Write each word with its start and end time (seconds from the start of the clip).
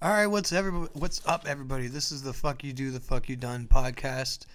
All 0.00 0.10
right, 0.10 0.26
what's 0.28 0.52
everybody? 0.52 0.90
What's 0.94 1.20
up, 1.26 1.46
everybody? 1.46 1.88
This 1.88 2.12
is 2.12 2.22
the 2.22 2.32
"Fuck 2.32 2.62
You 2.62 2.72
Do, 2.72 2.90
the 2.90 3.00
Fuck 3.00 3.28
You 3.28 3.34
Done" 3.36 3.66
podcast. 3.66 4.46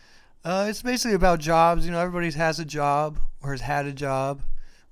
Uh, 0.46 0.68
it's 0.70 0.82
basically 0.82 1.16
about 1.16 1.40
jobs. 1.40 1.86
You 1.86 1.92
know, 1.92 2.00
everybody 2.00 2.32
has 2.32 2.60
a 2.60 2.66
job, 2.66 3.20
or 3.42 3.52
has 3.52 3.60
had 3.62 3.86
a 3.86 3.92
job, 3.92 4.42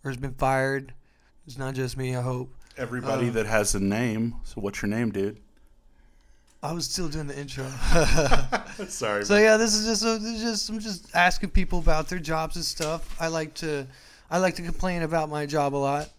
or 0.03 0.11
has 0.11 0.17
been 0.17 0.33
fired. 0.33 0.93
It's 1.47 1.57
not 1.57 1.73
just 1.73 1.95
me. 1.95 2.15
I 2.15 2.21
hope. 2.21 2.53
Everybody 2.77 3.29
Uh, 3.29 3.33
that 3.33 3.45
has 3.45 3.75
a 3.75 3.79
name. 3.79 4.35
So 4.43 4.55
what's 4.59 4.81
your 4.81 4.89
name, 4.89 5.11
dude? 5.11 5.39
I 6.63 6.73
was 6.73 6.85
still 6.85 7.07
doing 7.09 7.27
the 7.27 7.39
intro. 7.39 7.67
Sorry. 8.87 9.25
so 9.25 9.37
yeah, 9.37 9.57
this 9.57 9.73
is 9.73 9.85
just 9.85 10.03
a, 10.03 10.19
this 10.21 10.35
is 10.37 10.41
just 10.41 10.69
I'm 10.69 10.79
just 10.79 11.15
asking 11.15 11.49
people 11.51 11.79
about 11.79 12.07
their 12.09 12.19
jobs 12.19 12.55
and 12.57 12.65
stuff. 12.65 13.15
I 13.21 13.27
like 13.29 13.53
to 13.55 13.87
I 14.29 14.37
like 14.37 14.55
to 14.55 14.61
complain 14.61 15.01
about 15.01 15.29
my 15.29 15.45
job 15.45 15.73
a 15.75 15.77
lot. 15.77 16.09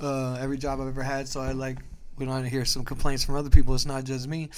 Uh, 0.00 0.34
every 0.34 0.58
job 0.58 0.78
I've 0.80 0.88
ever 0.88 1.02
had, 1.02 1.26
so 1.26 1.40
I 1.40 1.52
like 1.52 1.78
we 2.18 2.24
don't 2.24 2.34
want 2.34 2.44
to 2.44 2.50
hear 2.50 2.64
some 2.64 2.84
complaints 2.84 3.24
from 3.24 3.36
other 3.36 3.50
people. 3.50 3.74
It's 3.74 3.86
not 3.86 4.04
just 4.04 4.26
me. 4.26 4.50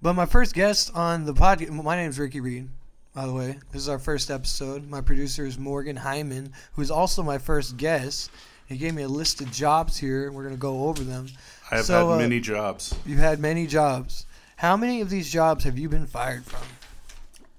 But 0.00 0.14
my 0.14 0.26
first 0.26 0.54
guest 0.54 0.92
on 0.94 1.24
the 1.24 1.34
podcast, 1.34 1.70
my 1.70 1.96
name 1.96 2.10
is 2.10 2.18
Rikky 2.18 2.40
Reed. 2.42 2.68
By 3.14 3.26
the 3.26 3.32
way, 3.32 3.58
this 3.72 3.82
is 3.82 3.88
our 3.88 3.98
first 3.98 4.30
episode. 4.30 4.88
My 4.88 5.00
producer 5.00 5.46
is 5.46 5.58
Morgan 5.58 5.96
Hyman, 5.96 6.52
who 6.72 6.82
is 6.82 6.90
also 6.90 7.22
my 7.22 7.38
first 7.38 7.76
guest. 7.76 8.30
He 8.66 8.76
gave 8.76 8.94
me 8.94 9.02
a 9.02 9.08
list 9.08 9.40
of 9.40 9.50
jobs 9.52 9.96
here. 9.96 10.26
And 10.26 10.34
we're 10.34 10.44
gonna 10.44 10.56
go 10.56 10.84
over 10.88 11.02
them. 11.02 11.26
I 11.70 11.76
have 11.76 11.84
so, 11.84 12.08
had 12.08 12.14
uh, 12.14 12.18
many 12.18 12.40
jobs. 12.40 12.94
You've 13.06 13.18
had 13.18 13.38
many 13.38 13.66
jobs. 13.66 14.26
How 14.56 14.76
many 14.76 15.00
of 15.00 15.10
these 15.10 15.30
jobs 15.30 15.64
have 15.64 15.78
you 15.78 15.88
been 15.88 16.06
fired 16.06 16.44
from? 16.44 16.62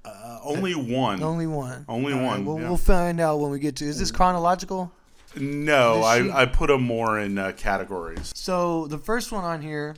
Uh, 0.03 0.39
only 0.43 0.75
one. 0.75 1.21
Only 1.21 1.47
one. 1.47 1.85
Only 1.89 2.13
All 2.13 2.19
right, 2.19 2.25
one, 2.25 2.45
We'll, 2.45 2.59
yeah. 2.59 2.67
we'll 2.67 2.77
find 2.77 3.19
out 3.19 3.39
when 3.39 3.51
we 3.51 3.59
get 3.59 3.75
to. 3.77 3.85
Is 3.85 3.99
this 3.99 4.11
chronological? 4.11 4.91
No, 5.37 5.97
she- 6.01 6.29
I, 6.31 6.41
I 6.41 6.45
put 6.45 6.67
them 6.67 6.83
more 6.83 7.19
in 7.19 7.37
uh, 7.37 7.51
categories. 7.55 8.31
So 8.35 8.87
the 8.87 8.97
first 8.97 9.31
one 9.31 9.43
on 9.43 9.61
here, 9.61 9.95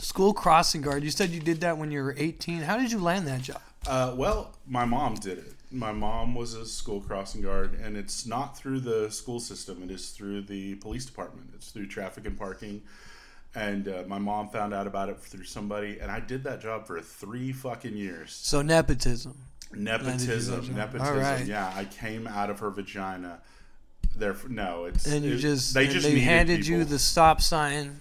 school 0.00 0.32
crossing 0.32 0.82
guard. 0.82 1.02
You 1.02 1.10
said 1.10 1.30
you 1.30 1.40
did 1.40 1.60
that 1.62 1.78
when 1.78 1.90
you 1.90 2.02
were 2.02 2.14
18. 2.16 2.62
How 2.62 2.76
did 2.76 2.92
you 2.92 2.98
land 2.98 3.26
that 3.26 3.42
job? 3.42 3.60
Uh, 3.86 4.14
well, 4.16 4.54
my 4.66 4.84
mom 4.84 5.14
did 5.14 5.38
it. 5.38 5.54
My 5.70 5.92
mom 5.92 6.34
was 6.34 6.54
a 6.54 6.64
school 6.64 7.00
crossing 7.00 7.42
guard, 7.42 7.78
and 7.82 7.96
it's 7.96 8.26
not 8.26 8.56
through 8.56 8.80
the 8.80 9.10
school 9.10 9.38
system. 9.38 9.82
It 9.82 9.90
is 9.90 10.10
through 10.10 10.42
the 10.42 10.76
police 10.76 11.04
department. 11.04 11.50
It's 11.54 11.70
through 11.70 11.88
traffic 11.88 12.26
and 12.26 12.38
parking. 12.38 12.82
And 13.54 13.88
uh, 13.88 14.04
my 14.06 14.18
mom 14.18 14.48
found 14.50 14.72
out 14.72 14.86
about 14.86 15.08
it 15.08 15.18
through 15.18 15.44
somebody, 15.44 15.98
and 16.00 16.10
I 16.10 16.20
did 16.20 16.44
that 16.44 16.60
job 16.60 16.86
for 16.86 17.00
three 17.00 17.52
fucking 17.52 17.96
years. 17.96 18.32
So 18.32 18.62
nepotism. 18.62 19.36
Nepotism, 19.74 20.74
nepotism. 20.74 21.16
Right. 21.18 21.44
Yeah, 21.46 21.70
I 21.74 21.84
came 21.84 22.26
out 22.26 22.50
of 22.50 22.60
her 22.60 22.70
vagina. 22.70 23.40
Therefore, 24.18 24.50
no, 24.50 24.84
it's 24.86 25.06
And 25.06 25.24
you 25.24 25.34
it- 25.34 25.38
just 25.38 25.74
they 25.74 25.86
just 25.86 26.06
they 26.06 26.18
handed 26.18 26.66
you 26.66 26.84
the 26.84 26.98
stop 26.98 27.40
sign 27.40 27.98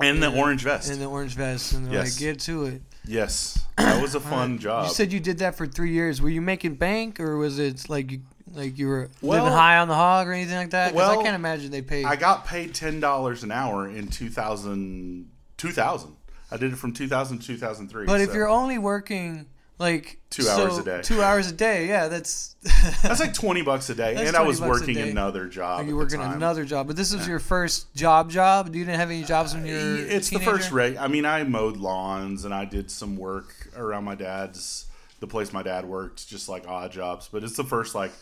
and 0.00 0.22
the 0.22 0.30
orange 0.30 0.62
vest. 0.62 0.90
and 0.90 1.00
the 1.00 1.06
orange 1.06 1.34
vest 1.34 1.72
and 1.72 1.86
they're 1.86 1.94
Yes. 1.94 2.14
like, 2.14 2.18
get 2.20 2.40
to 2.40 2.64
it. 2.64 2.82
yes, 3.04 3.58
that 3.76 4.00
was 4.00 4.14
a 4.14 4.20
fun 4.32 4.58
job. 4.58 4.86
You 4.88 4.94
said 4.94 5.12
you 5.12 5.20
did 5.20 5.38
that 5.38 5.56
for 5.56 5.66
three 5.66 5.92
years. 5.92 6.22
Were 6.22 6.30
you 6.30 6.40
making 6.40 6.76
bank 6.76 7.20
or 7.20 7.36
was 7.36 7.58
it 7.58 7.88
like 7.90 8.10
you 8.12 8.20
like 8.54 8.78
you 8.78 8.86
were 8.88 9.10
Well- 9.20 9.42
living 9.42 9.52
high 9.58 9.76
on 9.78 9.88
the 9.88 9.94
hog 9.94 10.26
or 10.26 10.32
anything 10.32 10.56
like 10.56 10.70
that? 10.70 10.94
'Cause 10.94 11.18
I 11.18 11.22
can't 11.22 11.34
imagine 11.34 11.70
they 11.70 11.82
paid. 11.82 12.04
I 12.06 12.16
got 12.16 12.46
paid 12.46 12.74
ten 12.74 12.98
dollars 13.00 13.42
an 13.44 13.50
hour 13.52 13.86
in 13.88 14.08
2000, 14.08 15.28
2000. 15.58 16.12
I 16.50 16.56
did 16.56 16.72
it 16.72 16.76
from 16.76 16.92
two 16.94 17.08
thousand 17.08 17.40
to 17.40 17.46
two 17.46 17.56
thousand 17.58 17.88
three. 17.88 18.06
but 18.06 18.20
if 18.22 18.32
you're 18.32 18.48
only 18.48 18.78
working 18.78 19.46
like 19.78 20.20
Two 20.30 20.42
so- 20.42 20.50
hours 20.50 20.78
a 20.78 20.82
day. 20.84 21.00
two 21.02 21.22
hours 21.22 21.50
a 21.50 21.52
day, 21.52 21.88
yeah, 21.88 22.08
that's 22.08 22.56
that's 23.02 23.20
like 23.20 23.32
twenty 23.32 23.62
bucks 23.62 23.88
a 23.90 23.94
day, 23.94 24.26
and 24.26 24.36
I 24.36 24.42
was 24.42 24.60
working 24.60 24.98
another 24.98 25.46
job. 25.46 25.80
At 25.80 25.86
you 25.86 25.96
working 25.96 26.20
another 26.20 26.64
job, 26.64 26.86
but 26.86 26.96
this 26.96 27.12
is 27.12 27.26
your 27.26 27.38
first 27.38 27.94
job 27.94 28.30
job. 28.30 28.72
Do 28.72 28.78
you 28.78 28.84
didn't 28.84 29.00
have 29.00 29.10
any 29.10 29.24
jobs 29.24 29.54
when 29.54 29.62
uh, 29.62 29.66
you 29.66 29.74
were. 29.74 29.96
It's 29.98 30.30
the 30.30 30.40
first 30.40 30.70
rate. 30.72 30.98
I 30.98 31.08
mean, 31.08 31.24
I 31.24 31.44
mowed 31.44 31.76
lawns 31.76 32.44
and 32.44 32.52
I 32.52 32.64
did 32.64 32.90
some 32.90 33.16
work 33.16 33.70
around 33.76 34.04
my 34.04 34.14
dad's, 34.14 34.86
the 35.20 35.26
place 35.26 35.52
my 35.52 35.62
dad 35.62 35.84
worked, 35.86 36.28
just 36.28 36.48
like 36.48 36.66
odd 36.68 36.92
jobs. 36.92 37.28
But 37.30 37.44
it's 37.44 37.56
the 37.56 37.64
first 37.64 37.94
like 37.94 38.12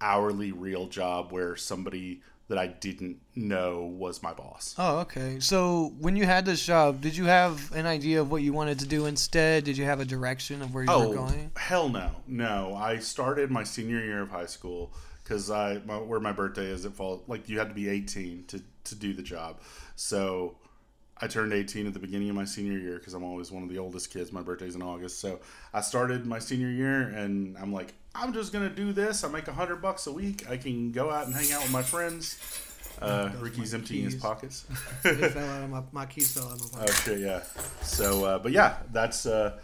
hourly 0.00 0.52
real 0.52 0.86
job 0.86 1.32
where 1.32 1.56
somebody 1.56 2.20
that 2.48 2.58
I 2.58 2.68
didn't 2.68 3.18
know 3.34 3.82
was 3.82 4.22
my 4.22 4.32
boss. 4.32 4.74
Oh, 4.78 4.98
okay. 4.98 5.40
So 5.40 5.92
when 5.98 6.14
you 6.14 6.26
had 6.26 6.46
this 6.46 6.64
job, 6.64 7.00
did 7.00 7.16
you 7.16 7.24
have 7.24 7.72
an 7.72 7.86
idea 7.86 8.20
of 8.20 8.30
what 8.30 8.42
you 8.42 8.52
wanted 8.52 8.78
to 8.80 8.86
do 8.86 9.06
instead? 9.06 9.64
Did 9.64 9.76
you 9.76 9.84
have 9.84 9.98
a 10.00 10.04
direction 10.04 10.62
of 10.62 10.72
where 10.72 10.84
you 10.84 10.90
were 10.90 10.96
Oh 10.96 11.12
going? 11.12 11.50
hell 11.56 11.88
no, 11.88 12.10
no! 12.26 12.74
I 12.76 12.98
started 12.98 13.50
my 13.50 13.64
senior 13.64 13.98
year 14.00 14.22
of 14.22 14.30
high 14.30 14.46
school 14.46 14.92
because 15.24 15.50
I 15.50 15.80
my, 15.86 15.96
where 15.98 16.20
my 16.20 16.32
birthday 16.32 16.66
is. 16.66 16.84
It 16.84 16.92
falls 16.92 17.22
like 17.26 17.48
you 17.48 17.58
had 17.58 17.68
to 17.68 17.74
be 17.74 17.88
eighteen 17.88 18.44
to 18.48 18.62
to 18.84 18.94
do 18.94 19.12
the 19.12 19.22
job. 19.22 19.60
So 19.96 20.56
I 21.20 21.26
turned 21.28 21.52
eighteen 21.52 21.86
at 21.86 21.94
the 21.94 21.98
beginning 21.98 22.28
of 22.28 22.36
my 22.36 22.44
senior 22.44 22.78
year 22.78 22.98
because 22.98 23.14
I'm 23.14 23.24
always 23.24 23.50
one 23.50 23.62
of 23.62 23.68
the 23.68 23.78
oldest 23.78 24.12
kids. 24.12 24.32
My 24.32 24.42
birthday's 24.42 24.74
in 24.74 24.82
August, 24.82 25.18
so 25.20 25.40
I 25.72 25.80
started 25.80 26.26
my 26.26 26.38
senior 26.38 26.68
year, 26.70 27.00
and 27.02 27.56
I'm 27.58 27.72
like, 27.72 27.94
I'm 28.14 28.32
just 28.34 28.52
gonna 28.52 28.68
do 28.68 28.92
this. 28.92 29.24
I 29.24 29.28
make 29.28 29.48
a 29.48 29.52
hundred 29.52 29.76
bucks 29.82 30.06
a 30.06 30.12
week. 30.12 30.48
I 30.50 30.56
can 30.58 30.92
go 30.92 31.10
out 31.10 31.26
and 31.26 31.34
hang 31.34 31.50
out 31.52 31.62
with 31.62 31.72
my 31.72 31.82
friends. 31.82 32.38
Uh, 33.00 33.30
Rikky's 33.40 33.74
emptying 33.74 34.04
his 34.04 34.14
pockets. 34.14 34.64
It 35.04 35.30
fell 35.32 35.48
out 35.50 35.62
of 35.64 35.70
my, 35.70 35.82
my 35.92 36.06
keys 36.06 36.32
fell 36.32 36.48
out 36.48 36.54
of 36.60 36.72
my 36.72 36.78
Oh 36.78 36.86
pocket. 36.86 36.94
shit, 36.94 37.20
yeah. 37.20 37.42
So, 37.82 38.24
uh, 38.24 38.38
but 38.38 38.52
yeah, 38.52 38.76
that's 38.92 39.26
uh, 39.26 39.58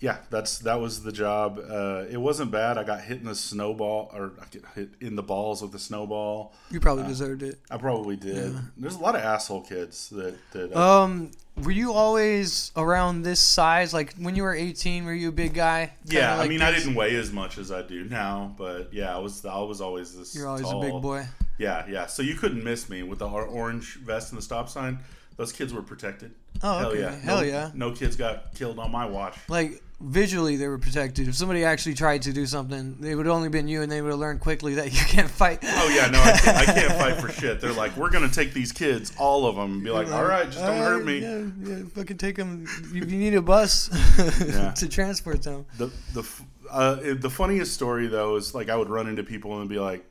yeah, 0.00 0.18
that's 0.30 0.58
that 0.60 0.80
was 0.80 1.02
the 1.02 1.12
job. 1.12 1.58
Uh, 1.58 2.04
it 2.10 2.18
wasn't 2.18 2.50
bad. 2.50 2.76
I 2.76 2.84
got 2.84 3.00
hit 3.00 3.18
in 3.18 3.24
the 3.24 3.34
snowball, 3.34 4.10
or 4.14 4.32
I 4.40 4.44
get 4.50 4.64
hit 4.74 4.90
in 5.00 5.16
the 5.16 5.22
balls 5.22 5.62
with 5.62 5.72
the 5.72 5.78
snowball. 5.78 6.52
You 6.70 6.80
probably 6.80 7.04
deserved 7.04 7.42
it. 7.42 7.58
I 7.70 7.78
probably 7.78 8.16
did. 8.16 8.54
There's 8.76 8.94
a 8.94 9.00
lot 9.00 9.14
of 9.14 9.22
asshole 9.22 9.62
kids 9.62 10.10
that 10.10 10.36
that. 10.52 10.76
Uh, 10.76 11.04
Um, 11.04 11.30
were 11.62 11.70
you 11.70 11.94
always 11.94 12.70
around 12.76 13.22
this 13.22 13.40
size? 13.40 13.94
Like 13.94 14.14
when 14.16 14.36
you 14.36 14.42
were 14.42 14.54
18, 14.54 15.06
were 15.06 15.14
you 15.14 15.30
a 15.30 15.32
big 15.32 15.54
guy? 15.54 15.92
Yeah, 16.04 16.34
I 16.34 16.38
like 16.38 16.48
mean, 16.50 16.60
I 16.60 16.70
didn't 16.70 16.94
weigh 16.94 17.16
as 17.16 17.32
much 17.32 17.56
as 17.56 17.72
I 17.72 17.80
do 17.80 18.04
now, 18.04 18.54
but 18.58 18.92
yeah, 18.92 19.16
I 19.16 19.18
was 19.18 19.44
I 19.46 19.58
was 19.60 19.80
always 19.80 20.14
this. 20.16 20.34
You're 20.34 20.48
always 20.48 20.62
tall. 20.62 20.82
a 20.82 20.92
big 20.92 21.02
boy. 21.02 21.26
Yeah, 21.58 21.86
yeah. 21.88 22.06
So 22.06 22.22
you 22.22 22.34
couldn't 22.34 22.62
miss 22.62 22.90
me 22.90 23.02
with 23.02 23.20
the 23.20 23.28
orange 23.28 23.96
vest 23.96 24.30
and 24.30 24.38
the 24.38 24.42
stop 24.42 24.68
sign. 24.68 24.98
Those 25.36 25.52
kids 25.52 25.74
were 25.74 25.82
protected. 25.82 26.32
Oh, 26.62 26.78
Hell 26.78 26.88
okay. 26.90 27.00
yeah. 27.00 27.14
Hell 27.16 27.36
no, 27.38 27.42
yeah. 27.42 27.70
No 27.74 27.92
kids 27.92 28.16
got 28.16 28.54
killed 28.54 28.78
on 28.78 28.90
my 28.90 29.04
watch. 29.04 29.36
Like 29.48 29.82
visually, 30.00 30.56
they 30.56 30.66
were 30.68 30.78
protected. 30.78 31.28
If 31.28 31.34
somebody 31.34 31.62
actually 31.64 31.92
tried 31.94 32.22
to 32.22 32.32
do 32.32 32.46
something, 32.46 32.96
they 33.00 33.14
would 33.14 33.26
only 33.26 33.50
been 33.50 33.68
you, 33.68 33.82
and 33.82 33.92
they 33.92 34.00
would 34.00 34.10
have 34.10 34.18
learned 34.18 34.40
quickly 34.40 34.74
that 34.76 34.86
you 34.92 35.04
can't 35.06 35.28
fight. 35.30 35.58
Oh 35.62 35.88
yeah, 35.94 36.06
no, 36.10 36.20
I 36.22 36.32
can't, 36.32 36.56
I 36.56 36.64
can't 36.64 36.92
fight 36.98 37.16
for 37.20 37.28
shit. 37.30 37.60
They're 37.60 37.72
like, 37.74 37.94
we're 37.98 38.10
gonna 38.10 38.30
take 38.30 38.54
these 38.54 38.72
kids, 38.72 39.12
all 39.18 39.46
of 39.46 39.56
them, 39.56 39.72
and 39.74 39.84
be 39.84 39.90
like, 39.90 40.10
all 40.10 40.24
right, 40.24 40.46
just 40.46 40.58
don't 40.64 40.78
hurt 40.78 41.04
me. 41.04 41.18
Yeah, 41.18 41.44
yeah, 41.62 41.82
fucking 41.94 42.16
take 42.16 42.36
them. 42.36 42.66
You, 42.92 43.00
you 43.04 43.18
need 43.18 43.34
a 43.34 43.42
bus 43.42 43.90
Yeah. 44.46 44.72
to 44.72 44.88
transport 44.88 45.42
them. 45.42 45.66
The 45.76 45.90
the 46.14 46.26
uh, 46.70 47.14
the 47.20 47.30
funniest 47.30 47.74
story 47.74 48.06
though 48.06 48.36
is 48.36 48.54
like 48.54 48.70
I 48.70 48.76
would 48.76 48.88
run 48.88 49.06
into 49.06 49.22
people 49.22 49.60
and 49.60 49.68
be 49.68 49.78
like, 49.78 50.04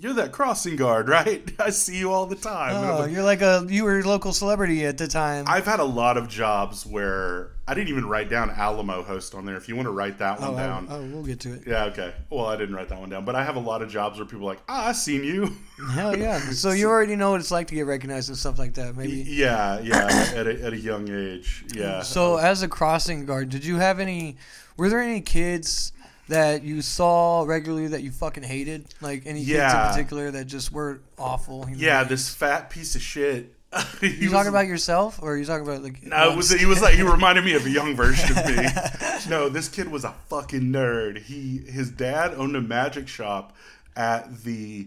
"You're 0.00 0.14
that 0.14 0.32
crossing 0.32 0.76
guard, 0.76 1.08
right? 1.18 1.48
I 1.58 1.70
see 1.70 1.98
you 1.98 2.12
all 2.12 2.26
the 2.26 2.36
time." 2.36 2.74
Oh, 2.76 3.00
like, 3.00 3.10
you're 3.10 3.22
like 3.22 3.42
a 3.42 3.66
you 3.68 3.84
were 3.84 3.98
a 3.98 4.02
local 4.02 4.32
celebrity 4.32 4.84
at 4.84 4.98
the 4.98 5.06
time. 5.08 5.44
I've 5.48 5.66
had 5.66 5.80
a 5.80 5.84
lot 5.84 6.16
of 6.16 6.28
jobs 6.28 6.86
where 6.86 7.50
I 7.68 7.74
didn't 7.74 7.88
even 7.88 8.06
write 8.06 8.30
down 8.30 8.50
Alamo 8.50 9.02
host 9.02 9.34
on 9.34 9.44
there. 9.44 9.56
If 9.56 9.68
you 9.68 9.74
want 9.74 9.86
to 9.86 9.92
write 9.92 10.18
that 10.18 10.40
one 10.40 10.50
oh, 10.50 10.56
down, 10.56 10.86
oh, 10.88 11.02
we'll 11.02 11.24
get 11.24 11.40
to 11.40 11.54
it. 11.54 11.64
yeah, 11.66 11.86
okay. 11.86 12.14
Well, 12.30 12.46
I 12.46 12.56
didn't 12.56 12.76
write 12.76 12.88
that 12.90 13.00
one 13.00 13.08
down, 13.08 13.24
but 13.24 13.34
I 13.34 13.44
have 13.44 13.56
a 13.56 13.60
lot 13.60 13.82
of 13.82 13.90
jobs 13.90 14.18
where 14.18 14.26
people 14.26 14.42
are 14.46 14.50
like, 14.50 14.62
"Ah, 14.68 14.88
I 14.88 14.92
seen 14.92 15.24
you." 15.24 15.52
Hell 15.90 16.16
yeah! 16.16 16.38
So 16.56 16.70
you 16.70 16.88
already 16.88 17.16
know 17.16 17.32
what 17.32 17.40
it's 17.40 17.50
like 17.50 17.66
to 17.68 17.74
get 17.74 17.86
recognized 17.86 18.28
and 18.28 18.38
stuff 18.38 18.58
like 18.58 18.74
that. 18.74 18.96
Maybe. 18.96 19.24
yeah, 19.26 19.80
yeah, 19.80 20.32
at 20.34 20.46
a, 20.46 20.64
at 20.64 20.72
a 20.72 20.78
young 20.78 21.10
age, 21.10 21.64
yeah. 21.74 22.02
So 22.02 22.36
as 22.36 22.62
a 22.62 22.68
crossing 22.68 23.26
guard, 23.26 23.48
did 23.50 23.64
you 23.64 23.76
have 23.76 23.98
any? 23.98 24.36
Were 24.76 24.88
there 24.88 25.00
any 25.00 25.20
kids 25.20 25.92
that 26.28 26.62
you 26.64 26.82
saw 26.82 27.42
regularly 27.44 27.88
that 27.88 28.02
you 28.02 28.10
fucking 28.10 28.42
hated? 28.42 28.86
Like 29.00 29.22
any 29.26 29.44
kids 29.44 29.58
in 29.72 29.90
particular 29.90 30.30
that 30.32 30.46
just 30.46 30.72
were 30.72 31.00
awful? 31.18 31.68
Yeah, 31.74 32.04
this 32.04 32.28
fat 32.34 32.70
piece 32.70 32.94
of 32.94 33.02
shit. 33.02 33.52
You 34.00 34.10
was- 34.22 34.32
talking 34.32 34.48
about 34.48 34.66
yourself, 34.66 35.18
or 35.22 35.32
are 35.32 35.36
you 35.36 35.44
talking 35.44 35.66
about 35.66 35.82
like? 35.82 36.02
No, 36.04 36.30
it 36.32 36.36
was 36.36 36.50
he 36.50 36.66
was 36.66 36.80
like 36.80 36.94
he 36.94 37.02
reminded 37.02 37.44
me 37.44 37.54
of 37.54 37.66
a 37.66 37.70
young 37.70 37.94
version 37.96 38.36
of 38.38 38.46
me. 38.46 38.66
No, 39.28 39.48
this 39.48 39.68
kid 39.68 39.90
was 39.90 40.04
a 40.04 40.14
fucking 40.28 40.60
nerd. 40.62 41.20
He 41.24 41.58
his 41.58 41.90
dad 41.90 42.32
owned 42.34 42.54
a 42.54 42.60
magic 42.60 43.08
shop 43.08 43.56
at 43.96 44.44
the 44.44 44.86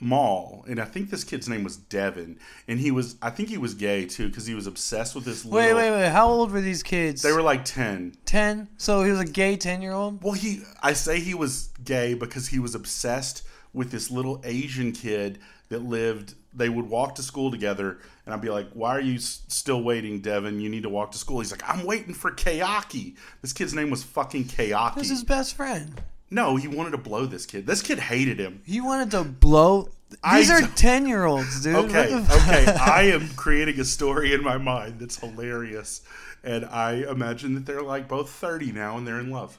mall, 0.00 0.64
and 0.68 0.80
I 0.80 0.84
think 0.84 1.10
this 1.10 1.24
kid's 1.24 1.48
name 1.48 1.64
was 1.64 1.76
Devin, 1.76 2.38
and 2.68 2.78
he 2.78 2.90
was 2.90 3.16
I 3.20 3.30
think 3.30 3.48
he 3.48 3.58
was 3.58 3.74
gay 3.74 4.06
too 4.06 4.28
because 4.28 4.46
he 4.46 4.54
was 4.54 4.66
obsessed 4.66 5.14
with 5.14 5.24
this. 5.24 5.44
Wait, 5.44 5.72
little, 5.74 5.78
wait, 5.78 5.90
wait! 5.90 6.08
How 6.10 6.28
old 6.28 6.52
were 6.52 6.60
these 6.60 6.82
kids? 6.82 7.22
They 7.22 7.32
were 7.32 7.42
like 7.42 7.64
ten. 7.64 8.16
ten. 8.24 8.68
So 8.76 9.02
he 9.02 9.10
was 9.10 9.20
a 9.20 9.24
gay 9.24 9.56
ten-year-old. 9.56 10.22
Well, 10.22 10.34
he 10.34 10.60
I 10.82 10.92
say 10.92 11.20
he 11.20 11.34
was 11.34 11.70
gay 11.84 12.14
because 12.14 12.48
he 12.48 12.58
was 12.58 12.74
obsessed 12.74 13.42
with 13.72 13.90
this 13.90 14.10
little 14.10 14.40
Asian 14.44 14.92
kid 14.92 15.38
that 15.68 15.82
lived. 15.82 16.34
They 16.54 16.70
would 16.70 16.88
walk 16.88 17.14
to 17.16 17.22
school 17.22 17.50
together, 17.50 17.98
and 18.24 18.34
I'd 18.34 18.40
be 18.40 18.48
like, 18.48 18.68
"Why 18.72 18.90
are 18.96 19.00
you 19.00 19.16
s- 19.16 19.42
still 19.48 19.82
waiting, 19.82 20.20
Devin? 20.20 20.60
You 20.60 20.68
need 20.70 20.84
to 20.84 20.88
walk 20.88 21.12
to 21.12 21.18
school." 21.18 21.40
He's 21.40 21.50
like, 21.52 21.62
"I'm 21.68 21.84
waiting 21.84 22.14
for 22.14 22.30
Kayaki." 22.32 23.16
This 23.42 23.52
kid's 23.52 23.74
name 23.74 23.90
was 23.90 24.02
fucking 24.02 24.44
Kayaki. 24.46 24.94
This 24.94 25.04
is 25.04 25.10
his 25.10 25.24
best 25.24 25.54
friend. 25.54 26.00
No, 26.30 26.56
he 26.56 26.68
wanted 26.68 26.90
to 26.90 26.98
blow 26.98 27.26
this 27.26 27.46
kid. 27.46 27.66
This 27.66 27.82
kid 27.82 27.98
hated 27.98 28.38
him. 28.38 28.62
He 28.66 28.80
wanted 28.80 29.10
to 29.12 29.24
blow. 29.24 29.88
I 30.22 30.38
These 30.38 30.50
are 30.50 30.62
ten 30.68 31.06
year 31.06 31.24
olds, 31.24 31.62
dude. 31.62 31.76
Okay, 31.76 32.14
okay. 32.14 32.66
I 32.66 33.02
am 33.12 33.28
creating 33.30 33.78
a 33.80 33.84
story 33.84 34.32
in 34.32 34.42
my 34.42 34.58
mind 34.58 35.00
that's 35.00 35.18
hilarious, 35.18 36.02
and 36.42 36.64
I 36.64 37.10
imagine 37.10 37.54
that 37.54 37.66
they're 37.66 37.82
like 37.82 38.08
both 38.08 38.30
thirty 38.30 38.72
now 38.72 38.96
and 38.96 39.06
they're 39.06 39.20
in 39.20 39.30
love. 39.30 39.58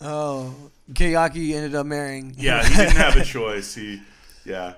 Oh, 0.00 0.54
Kayaki 0.92 1.54
ended 1.54 1.74
up 1.74 1.86
marrying. 1.86 2.34
Yeah, 2.38 2.66
he 2.66 2.74
didn't 2.74 2.96
have 2.96 3.16
a 3.16 3.24
choice. 3.36 3.74
He, 3.74 4.00
yeah. 4.44 4.74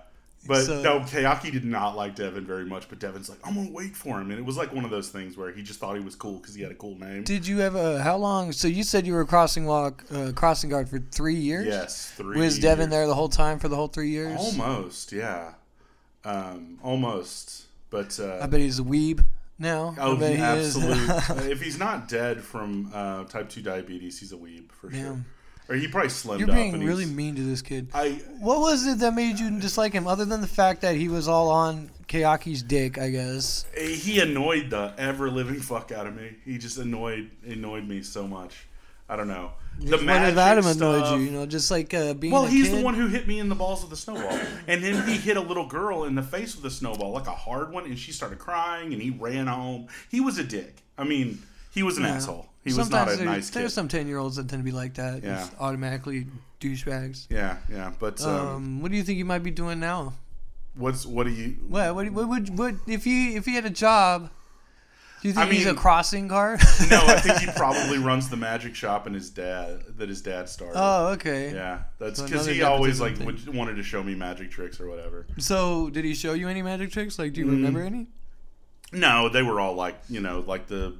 But 0.47 0.65
So- 0.65 0.83
no, 0.83 1.01
Kayaki 1.01 1.53
did 1.53 1.65
not 1.65 1.95
like 1.97 2.17
Devin 2.17 2.45
very 2.45 2.65
much. 2.65 2.89
But 2.89 2.99
Devin's 2.99 3.29
like, 3.29 3.39
I'm 3.45 3.55
gonna 3.55 3.71
wait 3.71 3.95
for 3.95 4.21
him, 4.21 4.31
and 4.31 4.39
it 4.41 4.45
was 4.45 4.57
like 4.57 4.73
one 4.75 4.85
of 4.85 4.91
those 4.91 5.09
things 5.09 5.37
where 5.37 5.53
he 5.53 5.63
just 5.63 5.79
thought 5.79 5.97
he 5.97 6.03
was 6.03 6.17
cool 6.17 6.39
because 6.39 6.55
he 6.55 6.63
had 6.63 6.73
a 6.73 6.75
cool 6.75 6.99
name. 6.99 7.23
Did 7.23 7.47
you 7.47 7.61
ever? 7.61 8.01
How 8.03 8.17
long? 8.17 8.51
So 8.53 8.67
you 8.67 8.83
said 8.83 9.07
you 9.07 9.15
were 9.15 9.25
crossing 9.25 9.67
walk, 9.67 10.05
uh, 10.13 10.33
crossing 10.35 10.69
guard 10.71 10.89
for 10.89 10.99
three 10.99 11.37
years. 11.37 11.67
Yes, 11.67 12.11
three. 12.17 12.39
Was 12.41 12.59
Devin 12.59 12.91
there 12.91 13.07
the 13.07 13.15
whole 13.15 13.29
time 13.29 13.59
for 13.61 13.69
the 13.69 13.77
whole 13.77 13.87
three 13.89 14.11
years? 14.11 14.37
Almost, 14.37 15.13
yeah, 15.13 15.53
um, 16.25 16.79
almost. 16.83 17.67
But 17.91 18.19
uh, 18.19 18.39
I 18.43 18.47
bet 18.47 18.61
he's 18.61 18.79
a 18.79 18.83
weeb 18.85 19.25
now. 19.59 19.95
oh, 19.99 20.17
I 20.17 20.19
bet 20.19 20.37
he 20.37 20.43
absolutely. 20.43 21.51
if 21.53 21.63
he's 21.63 21.79
not 21.79 22.09
dead 22.09 22.43
from 22.43 22.91
uh, 22.93 23.25
type 23.25 23.49
two 23.49 23.63
diabetes, 23.63 24.19
he's 24.19 24.33
a 24.33 24.37
weeb 24.37 24.73
for 24.73 24.91
sure. 24.91 25.25
Or 25.73 25.77
he 25.77 25.89
probably 25.89 26.11
slimmed 26.11 26.41
You're 26.41 26.51
up. 26.51 26.55
being 26.55 26.75
and 26.75 26.85
really 26.85 27.07
mean 27.07 27.35
to 27.37 27.41
this 27.41 27.63
kid. 27.63 27.89
I 27.95 28.21
What 28.41 28.61
was 28.61 28.87
it 28.87 28.99
that 28.99 29.15
made 29.15 29.39
you 29.39 29.59
dislike 29.59 29.95
him, 29.95 30.07
other 30.07 30.27
than 30.27 30.43
the 30.43 30.47
fact 30.47 30.83
that 30.83 30.97
he 30.97 31.09
was 31.09 31.29
all 31.29 31.49
on 31.49 31.89
Kayaki's 32.09 32.63
dick? 32.63 32.99
I 32.99 33.09
guess. 33.09 33.65
he 33.75 34.21
annoyed 34.21 34.69
the 34.69 34.93
ever 34.99 35.31
living 35.31 35.61
fuck 35.61 35.91
out 35.91 36.07
of 36.07 36.15
me. 36.15 36.37
He 36.45 36.59
just 36.59 36.77
annoyed 36.77 37.31
annoyed 37.47 37.89
me 37.89 38.03
so 38.03 38.29
much. 38.29 38.67
I 39.09 39.17
don't 39.17 39.29
know. 39.29 39.53
The 39.81 39.97
magic 39.97 40.35
about 40.35 40.59
him 40.59 40.67
annoyed 40.67 41.19
you? 41.19 41.25
You 41.25 41.31
know, 41.31 41.47
just 41.47 41.71
like 41.71 41.95
uh, 41.95 42.13
being. 42.13 42.35
Well, 42.35 42.45
he's 42.45 42.69
kid? 42.69 42.79
the 42.81 42.85
one 42.85 42.93
who 42.93 43.07
hit 43.07 43.27
me 43.27 43.39
in 43.39 43.49
the 43.49 43.55
balls 43.55 43.83
with 43.83 43.93
a 43.93 43.97
snowball, 43.97 44.39
and 44.69 44.85
then 44.85 45.09
he 45.09 45.17
hit 45.17 45.39
a 45.39 45.41
little 45.41 45.67
girl 45.67 46.05
in 46.05 46.15
the 46.17 46.23
face 46.23 46.55
with 46.55 46.67
a 46.67 46.71
snowball, 46.71 47.13
like 47.13 47.29
a 47.29 47.35
hard 47.35 47.73
one, 47.73 47.87
and 47.87 47.99
she 47.99 48.13
started 48.13 48.39
crying, 48.39 48.93
and 48.93 49.01
he 49.01 49.09
ran 49.09 49.47
home. 49.47 49.89
He 50.11 50.21
was 50.21 50.37
a 50.37 50.45
dick. 50.45 50.83
I 50.99 51.05
mean, 51.05 51.43
he 51.71 51.83
was 51.83 51.97
an 51.97 52.05
Yeah. 52.05 52.17
asshole. 52.17 52.52
He 52.65 52.69
was 52.73 52.77
Sometimes 52.77 52.93
not 52.93 53.03
a 53.15 53.17
there's, 53.17 53.21
nice 53.27 53.51
there's 53.51 53.75
some 53.75 53.89
ten 53.89 54.07
year 54.07 54.19
olds 54.19 54.37
that 54.37 54.49
tend 54.49 54.61
to 54.61 54.65
be 54.65 54.71
like 54.71 54.95
that. 54.95 55.23
Yeah. 55.23 55.37
Just 55.37 55.53
automatically 55.59 56.27
douchebags. 56.61 57.27
Yeah, 57.29 57.57
yeah. 57.69 57.93
But 57.99 58.23
um, 58.23 58.47
Um, 58.47 58.83
what 58.83 58.91
do 58.93 58.97
you 58.97 59.03
think 59.03 59.19
you 59.19 59.25
might 59.25 59.43
be 59.43 59.51
doing 59.51 59.81
now? 59.81 60.15
what's 60.75 61.05
what 61.05 61.25
do 61.27 61.33
you? 61.33 61.57
What 61.69 61.95
what 61.95 62.11
what 62.11 62.29
would 62.29 62.59
what 62.59 62.75
if 62.87 63.05
he 63.05 63.35
if 63.37 63.45
he 63.47 63.55
had 63.57 63.65
a 63.67 63.71
job? 63.71 64.31
Do 65.21 65.29
you 65.29 65.35
think 65.35 65.51
I 65.51 65.53
he's 65.53 65.67
a 65.67 65.75
crossing 65.75 66.27
guard? 66.29 66.61
No, 66.91 66.99
I 67.07 67.21
think 67.21 67.39
he 67.39 67.47
probably 67.57 67.99
runs 67.99 68.29
the 68.29 68.37
magic 68.37 68.75
shop 68.75 69.07
and 69.07 69.15
his 69.15 69.31
dad 69.31 69.83
that 69.99 70.09
his 70.09 70.21
dad 70.23 70.49
started. 70.49 70.77
oh, 70.81 71.09
okay. 71.15 71.53
Yeah, 71.53 71.83
that's 71.99 72.21
because 72.21 72.47
another 72.47 72.53
he 72.55 72.63
always 72.63 73.01
like 73.01 73.19
would, 73.21 73.55
wanted 73.55 73.75
to 73.77 73.83
show 73.85 74.03
me 74.03 74.15
magic 74.17 74.51
tricks 74.51 74.81
or 74.81 74.89
whatever. 74.89 75.27
So, 75.39 75.91
did 75.91 76.05
he 76.05 76.15
show 76.15 76.33
you 76.33 76.49
any 76.49 76.63
magic 76.63 76.91
tricks? 76.91 77.19
Like, 77.19 77.35
do 77.35 77.41
you 77.41 77.47
Mm. 77.47 77.51
remember 77.51 77.83
any? 77.83 78.07
No, 78.93 79.29
they 79.29 79.43
were 79.43 79.61
all 79.61 79.75
like 79.75 79.97
you 80.09 80.21
know 80.21 80.43
like 80.47 80.67
the 80.69 80.97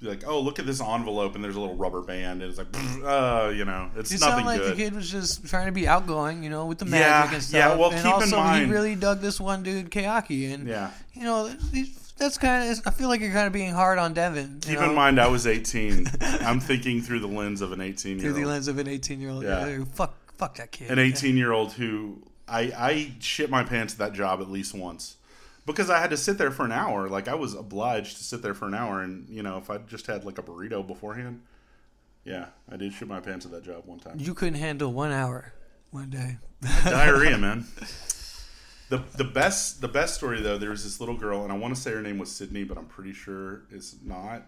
like 0.00 0.24
oh 0.26 0.40
look 0.40 0.58
at 0.60 0.66
this 0.66 0.80
envelope 0.80 1.34
and 1.34 1.42
there's 1.42 1.56
a 1.56 1.60
little 1.60 1.74
rubber 1.74 2.02
band 2.02 2.40
and 2.40 2.50
it's 2.50 2.58
like 2.58 2.68
uh 3.04 3.48
you 3.52 3.64
know 3.64 3.90
it's 3.96 4.12
You 4.12 4.18
nothing 4.18 4.44
sound 4.44 4.46
like 4.46 4.60
good. 4.60 4.72
the 4.72 4.76
kid 4.76 4.94
was 4.94 5.10
just 5.10 5.46
trying 5.48 5.66
to 5.66 5.72
be 5.72 5.88
outgoing, 5.88 6.42
you 6.44 6.50
know, 6.50 6.66
with 6.66 6.78
the 6.78 6.84
magic 6.84 7.30
Yeah, 7.30 7.34
and 7.34 7.42
stuff. 7.42 7.58
yeah, 7.58 7.74
well, 7.76 7.90
and 7.90 7.96
keep 7.98 8.06
in 8.06 8.12
also 8.12 8.36
mind- 8.36 8.66
he 8.66 8.72
really 8.72 8.94
dug 8.94 9.20
this 9.20 9.40
one 9.40 9.62
dude, 9.64 9.90
Kayaki, 9.90 10.52
and 10.54 10.68
yeah, 10.68 10.90
you 11.14 11.22
know, 11.24 11.52
that's 12.16 12.38
kind 12.38 12.70
of. 12.70 12.80
I 12.86 12.90
feel 12.90 13.08
like 13.08 13.20
you're 13.20 13.32
kind 13.32 13.46
of 13.46 13.52
being 13.52 13.72
hard 13.72 13.98
on 13.98 14.12
Devin. 14.14 14.58
keep 14.60 14.78
know, 14.78 14.88
in 14.90 14.94
mind 14.94 15.20
I 15.20 15.28
was 15.28 15.46
18. 15.46 16.06
I'm 16.20 16.58
thinking 16.60 17.00
through 17.00 17.20
the 17.20 17.26
lens 17.28 17.60
of 17.60 17.72
an 17.72 17.80
18 17.80 18.18
year 18.18 18.26
old. 18.28 18.34
through 18.34 18.42
the 18.44 18.48
lens 18.48 18.66
of 18.68 18.78
an 18.78 18.88
18 18.88 19.20
year 19.20 19.30
old. 19.30 19.44
Yeah. 19.44 19.84
fuck, 19.94 20.14
fuck 20.36 20.56
that 20.56 20.72
kid. 20.72 20.90
An 20.90 20.98
18 20.98 21.36
year 21.36 21.52
old 21.52 21.72
who 21.74 22.22
I 22.48 22.60
I 22.76 23.12
shit 23.20 23.50
my 23.50 23.62
pants 23.64 23.94
at 23.94 23.98
that 24.00 24.12
job 24.14 24.40
at 24.40 24.50
least 24.50 24.74
once. 24.74 25.16
Because 25.68 25.90
I 25.90 26.00
had 26.00 26.10
to 26.10 26.16
sit 26.16 26.38
there 26.38 26.50
for 26.50 26.64
an 26.64 26.72
hour, 26.72 27.08
like 27.08 27.28
I 27.28 27.34
was 27.34 27.54
obliged 27.54 28.16
to 28.16 28.24
sit 28.24 28.42
there 28.42 28.54
for 28.54 28.66
an 28.66 28.74
hour, 28.74 29.02
and 29.02 29.28
you 29.28 29.42
know 29.42 29.58
if 29.58 29.70
I 29.70 29.78
just 29.78 30.06
had 30.06 30.24
like 30.24 30.38
a 30.38 30.42
burrito 30.42 30.84
beforehand, 30.84 31.42
yeah, 32.24 32.46
I 32.70 32.76
did 32.76 32.92
shit 32.92 33.06
my 33.06 33.20
pants 33.20 33.46
at 33.46 33.52
that 33.52 33.64
job 33.64 33.82
one 33.86 34.00
time. 34.00 34.16
You 34.18 34.34
couldn't 34.34 34.58
handle 34.58 34.92
one 34.92 35.12
hour, 35.12 35.52
one 35.90 36.10
day. 36.10 36.38
diarrhea, 36.84 37.38
man. 37.46 37.66
The 38.88 39.02
the 39.16 39.24
best 39.24 39.80
the 39.82 39.88
best 39.88 40.14
story 40.14 40.40
though, 40.40 40.56
there 40.58 40.70
was 40.70 40.84
this 40.84 41.00
little 41.00 41.16
girl, 41.16 41.42
and 41.44 41.52
I 41.52 41.56
want 41.56 41.74
to 41.74 41.80
say 41.80 41.92
her 41.92 42.00
name 42.02 42.18
was 42.18 42.30
Sydney, 42.30 42.64
but 42.64 42.78
I'm 42.78 42.86
pretty 42.86 43.12
sure 43.12 43.62
it's 43.70 43.96
not. 44.02 44.46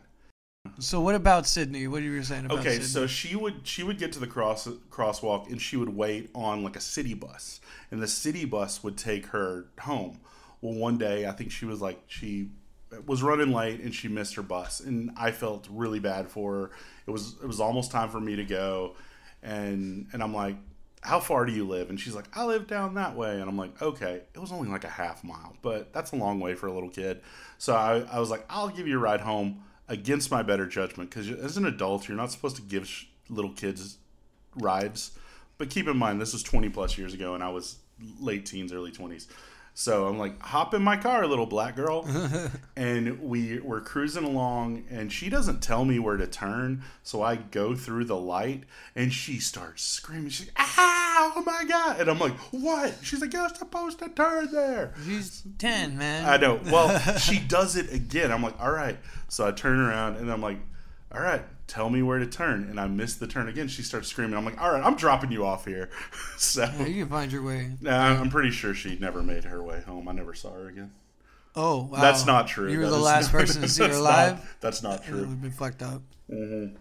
So 0.78 1.00
what 1.00 1.14
about 1.14 1.46
Sydney? 1.46 1.86
What 1.86 2.00
are 2.00 2.04
you 2.04 2.16
were 2.16 2.22
saying 2.22 2.46
about 2.46 2.60
Okay, 2.60 2.72
Sydney? 2.72 2.86
so 2.86 3.06
she 3.06 3.36
would 3.36 3.66
she 3.66 3.82
would 3.82 3.98
get 3.98 4.12
to 4.12 4.18
the 4.18 4.26
cross 4.26 4.66
crosswalk 4.90 5.48
and 5.50 5.60
she 5.60 5.76
would 5.76 5.94
wait 5.94 6.30
on 6.34 6.62
like 6.62 6.76
a 6.76 6.80
city 6.80 7.14
bus, 7.14 7.60
and 7.90 8.02
the 8.02 8.08
city 8.08 8.44
bus 8.46 8.82
would 8.82 8.96
take 8.96 9.26
her 9.26 9.66
home. 9.80 10.20
Well, 10.60 10.74
one 10.74 10.98
day 10.98 11.26
I 11.26 11.32
think 11.32 11.50
she 11.50 11.64
was 11.64 11.80
like 11.80 12.00
she 12.06 12.50
was 13.06 13.22
running 13.22 13.52
late 13.52 13.80
and 13.80 13.94
she 13.94 14.08
missed 14.08 14.34
her 14.34 14.42
bus, 14.42 14.80
and 14.80 15.10
I 15.16 15.30
felt 15.30 15.68
really 15.70 16.00
bad 16.00 16.28
for 16.28 16.54
her. 16.54 16.70
It 17.06 17.10
was 17.10 17.36
it 17.42 17.46
was 17.46 17.60
almost 17.60 17.90
time 17.90 18.08
for 18.08 18.20
me 18.20 18.36
to 18.36 18.44
go, 18.44 18.96
and 19.42 20.06
and 20.12 20.22
I'm 20.22 20.34
like, 20.34 20.56
how 21.02 21.20
far 21.20 21.46
do 21.46 21.52
you 21.52 21.66
live? 21.66 21.88
And 21.88 21.98
she's 21.98 22.14
like, 22.14 22.26
I 22.36 22.44
live 22.44 22.66
down 22.66 22.94
that 22.94 23.16
way, 23.16 23.40
and 23.40 23.48
I'm 23.48 23.56
like, 23.56 23.80
okay, 23.80 24.22
it 24.34 24.38
was 24.38 24.52
only 24.52 24.68
like 24.68 24.84
a 24.84 24.88
half 24.88 25.24
mile, 25.24 25.56
but 25.62 25.92
that's 25.92 26.12
a 26.12 26.16
long 26.16 26.40
way 26.40 26.54
for 26.54 26.66
a 26.66 26.72
little 26.72 26.90
kid. 26.90 27.22
So 27.58 27.74
I, 27.74 28.00
I 28.12 28.20
was 28.20 28.30
like, 28.30 28.44
I'll 28.50 28.68
give 28.68 28.86
you 28.86 28.96
a 28.98 29.00
ride 29.00 29.22
home 29.22 29.62
against 29.88 30.30
my 30.30 30.42
better 30.42 30.66
judgment 30.66 31.10
because 31.10 31.30
as 31.30 31.56
an 31.56 31.64
adult, 31.66 32.06
you're 32.06 32.16
not 32.16 32.30
supposed 32.30 32.56
to 32.56 32.62
give 32.62 32.86
sh- 32.86 33.06
little 33.28 33.52
kids 33.52 33.98
rides. 34.56 35.12
But 35.58 35.70
keep 35.70 35.88
in 35.88 35.96
mind, 35.96 36.20
this 36.20 36.32
was 36.32 36.42
20 36.42 36.68
plus 36.70 36.96
years 36.96 37.14
ago, 37.14 37.34
and 37.34 37.42
I 37.42 37.48
was 37.48 37.76
late 38.18 38.46
teens, 38.46 38.72
early 38.72 38.92
20s. 38.92 39.26
So 39.80 40.06
I'm 40.06 40.18
like, 40.18 40.38
hop 40.42 40.74
in 40.74 40.82
my 40.82 40.98
car, 40.98 41.26
little 41.26 41.46
black 41.46 41.74
girl. 41.74 42.06
and 42.76 43.18
we 43.22 43.60
we're 43.60 43.80
cruising 43.80 44.24
along, 44.24 44.84
and 44.90 45.10
she 45.10 45.30
doesn't 45.30 45.62
tell 45.62 45.86
me 45.86 45.98
where 45.98 46.18
to 46.18 46.26
turn. 46.26 46.82
So 47.02 47.22
I 47.22 47.36
go 47.36 47.74
through 47.74 48.04
the 48.04 48.16
light, 48.16 48.64
and 48.94 49.10
she 49.10 49.38
starts 49.38 49.82
screaming. 49.82 50.28
She's 50.28 50.48
like, 50.48 50.56
"Ah! 50.58 51.32
Oh 51.34 51.42
my 51.46 51.64
god!" 51.64 51.98
And 51.98 52.10
I'm 52.10 52.18
like, 52.18 52.36
"What?" 52.50 52.94
She's 53.00 53.22
like, 53.22 53.32
"You're 53.32 53.48
supposed 53.48 54.00
to 54.00 54.10
turn 54.10 54.52
there." 54.52 54.92
She's 55.06 55.44
10, 55.56 55.96
man. 55.96 56.28
I 56.28 56.36
know. 56.36 56.60
Well, 56.66 56.98
she 57.16 57.38
does 57.38 57.74
it 57.76 57.90
again. 57.90 58.30
I'm 58.30 58.42
like, 58.42 58.60
all 58.60 58.72
right. 58.72 58.98
So 59.28 59.48
I 59.48 59.52
turn 59.52 59.80
around 59.80 60.16
and 60.16 60.30
I'm 60.30 60.42
like, 60.42 60.58
all 61.12 61.22
right, 61.22 61.42
tell 61.70 61.88
me 61.88 62.02
where 62.02 62.18
to 62.18 62.26
turn. 62.26 62.64
And 62.68 62.78
I 62.80 62.86
miss 62.88 63.14
the 63.14 63.26
turn 63.26 63.48
again. 63.48 63.68
She 63.68 63.82
starts 63.82 64.08
screaming. 64.08 64.36
I'm 64.36 64.44
like, 64.44 64.60
all 64.60 64.72
right, 64.72 64.82
I'm 64.84 64.96
dropping 64.96 65.30
you 65.32 65.44
off 65.46 65.64
here. 65.64 65.88
so 66.36 66.62
Yeah, 66.62 66.86
you 66.86 67.02
can 67.04 67.10
find 67.10 67.30
your 67.32 67.42
way. 67.42 67.72
nah, 67.80 68.20
I'm 68.20 68.28
pretty 68.30 68.50
sure 68.50 68.74
she 68.74 68.98
never 68.98 69.22
made 69.22 69.44
her 69.44 69.62
way 69.62 69.80
home. 69.86 70.08
I 70.08 70.12
never 70.12 70.34
saw 70.34 70.52
her 70.52 70.68
again. 70.68 70.92
Oh, 71.56 71.84
wow. 71.90 72.00
That's 72.00 72.26
not 72.26 72.46
true. 72.48 72.70
You 72.70 72.78
were 72.78 72.84
That 72.84 72.90
the 72.90 72.98
last 72.98 73.32
not- 73.32 73.40
person 73.40 73.62
to 73.62 73.68
see 73.68 73.82
her 73.84 73.88
that's 73.88 74.00
live. 74.00 74.34
not- 74.38 74.44
that's 74.60 74.82
not 74.82 75.04
true. 75.04 75.20
would 75.20 75.28
have 75.28 75.42
been 75.42 75.50
fucked 75.52 75.82
up. 75.82 76.02
Mhm. 76.30 76.76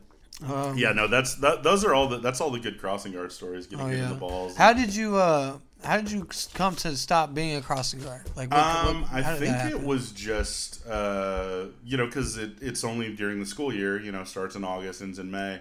Um, 0.48 0.78
Yeah, 0.78 0.92
no, 0.94 1.08
that's 1.08 1.36
that. 1.36 1.64
Those 1.64 1.84
are 1.84 1.94
all 1.94 2.08
the. 2.08 2.18
That's 2.20 2.40
all 2.40 2.50
the 2.50 2.60
good 2.60 2.80
crossing 2.80 3.12
guard 3.12 3.32
stories. 3.34 3.68
Getting 3.68 3.86
Oh 3.86 3.90
hit 3.90 4.00
in 4.00 4.10
the 4.10 4.16
balls. 4.16 4.56
How 4.56 4.72
did 4.72 4.96
you 4.96 5.18
uh 5.18 5.58
how 5.84 5.98
did 5.98 6.12
you 6.12 6.28
come 6.54 6.76
to 6.78 6.96
stop 6.98 7.34
being 7.34 7.56
a 7.56 7.62
crossing 7.62 8.02
guard? 8.02 8.22
Like 8.36 8.52
what, 8.52 8.60
Um, 8.60 9.02
what- 9.04 9.14
I 9.14 9.38
think 9.38 9.56
it 9.72 9.82
was 9.84 10.12
just 10.12 10.86
uh, 10.88 11.66
you 11.86 11.98
know 11.98 12.06
because 12.06 12.38
it, 12.38 12.52
it's 12.62 12.84
only 12.84 13.14
during 13.16 13.40
the 13.40 13.46
school 13.46 13.74
year. 13.74 14.00
You 14.00 14.12
know, 14.12 14.24
starts 14.24 14.56
in 14.56 14.64
August, 14.64 15.02
ends 15.02 15.20
in 15.20 15.32
May, 15.32 15.60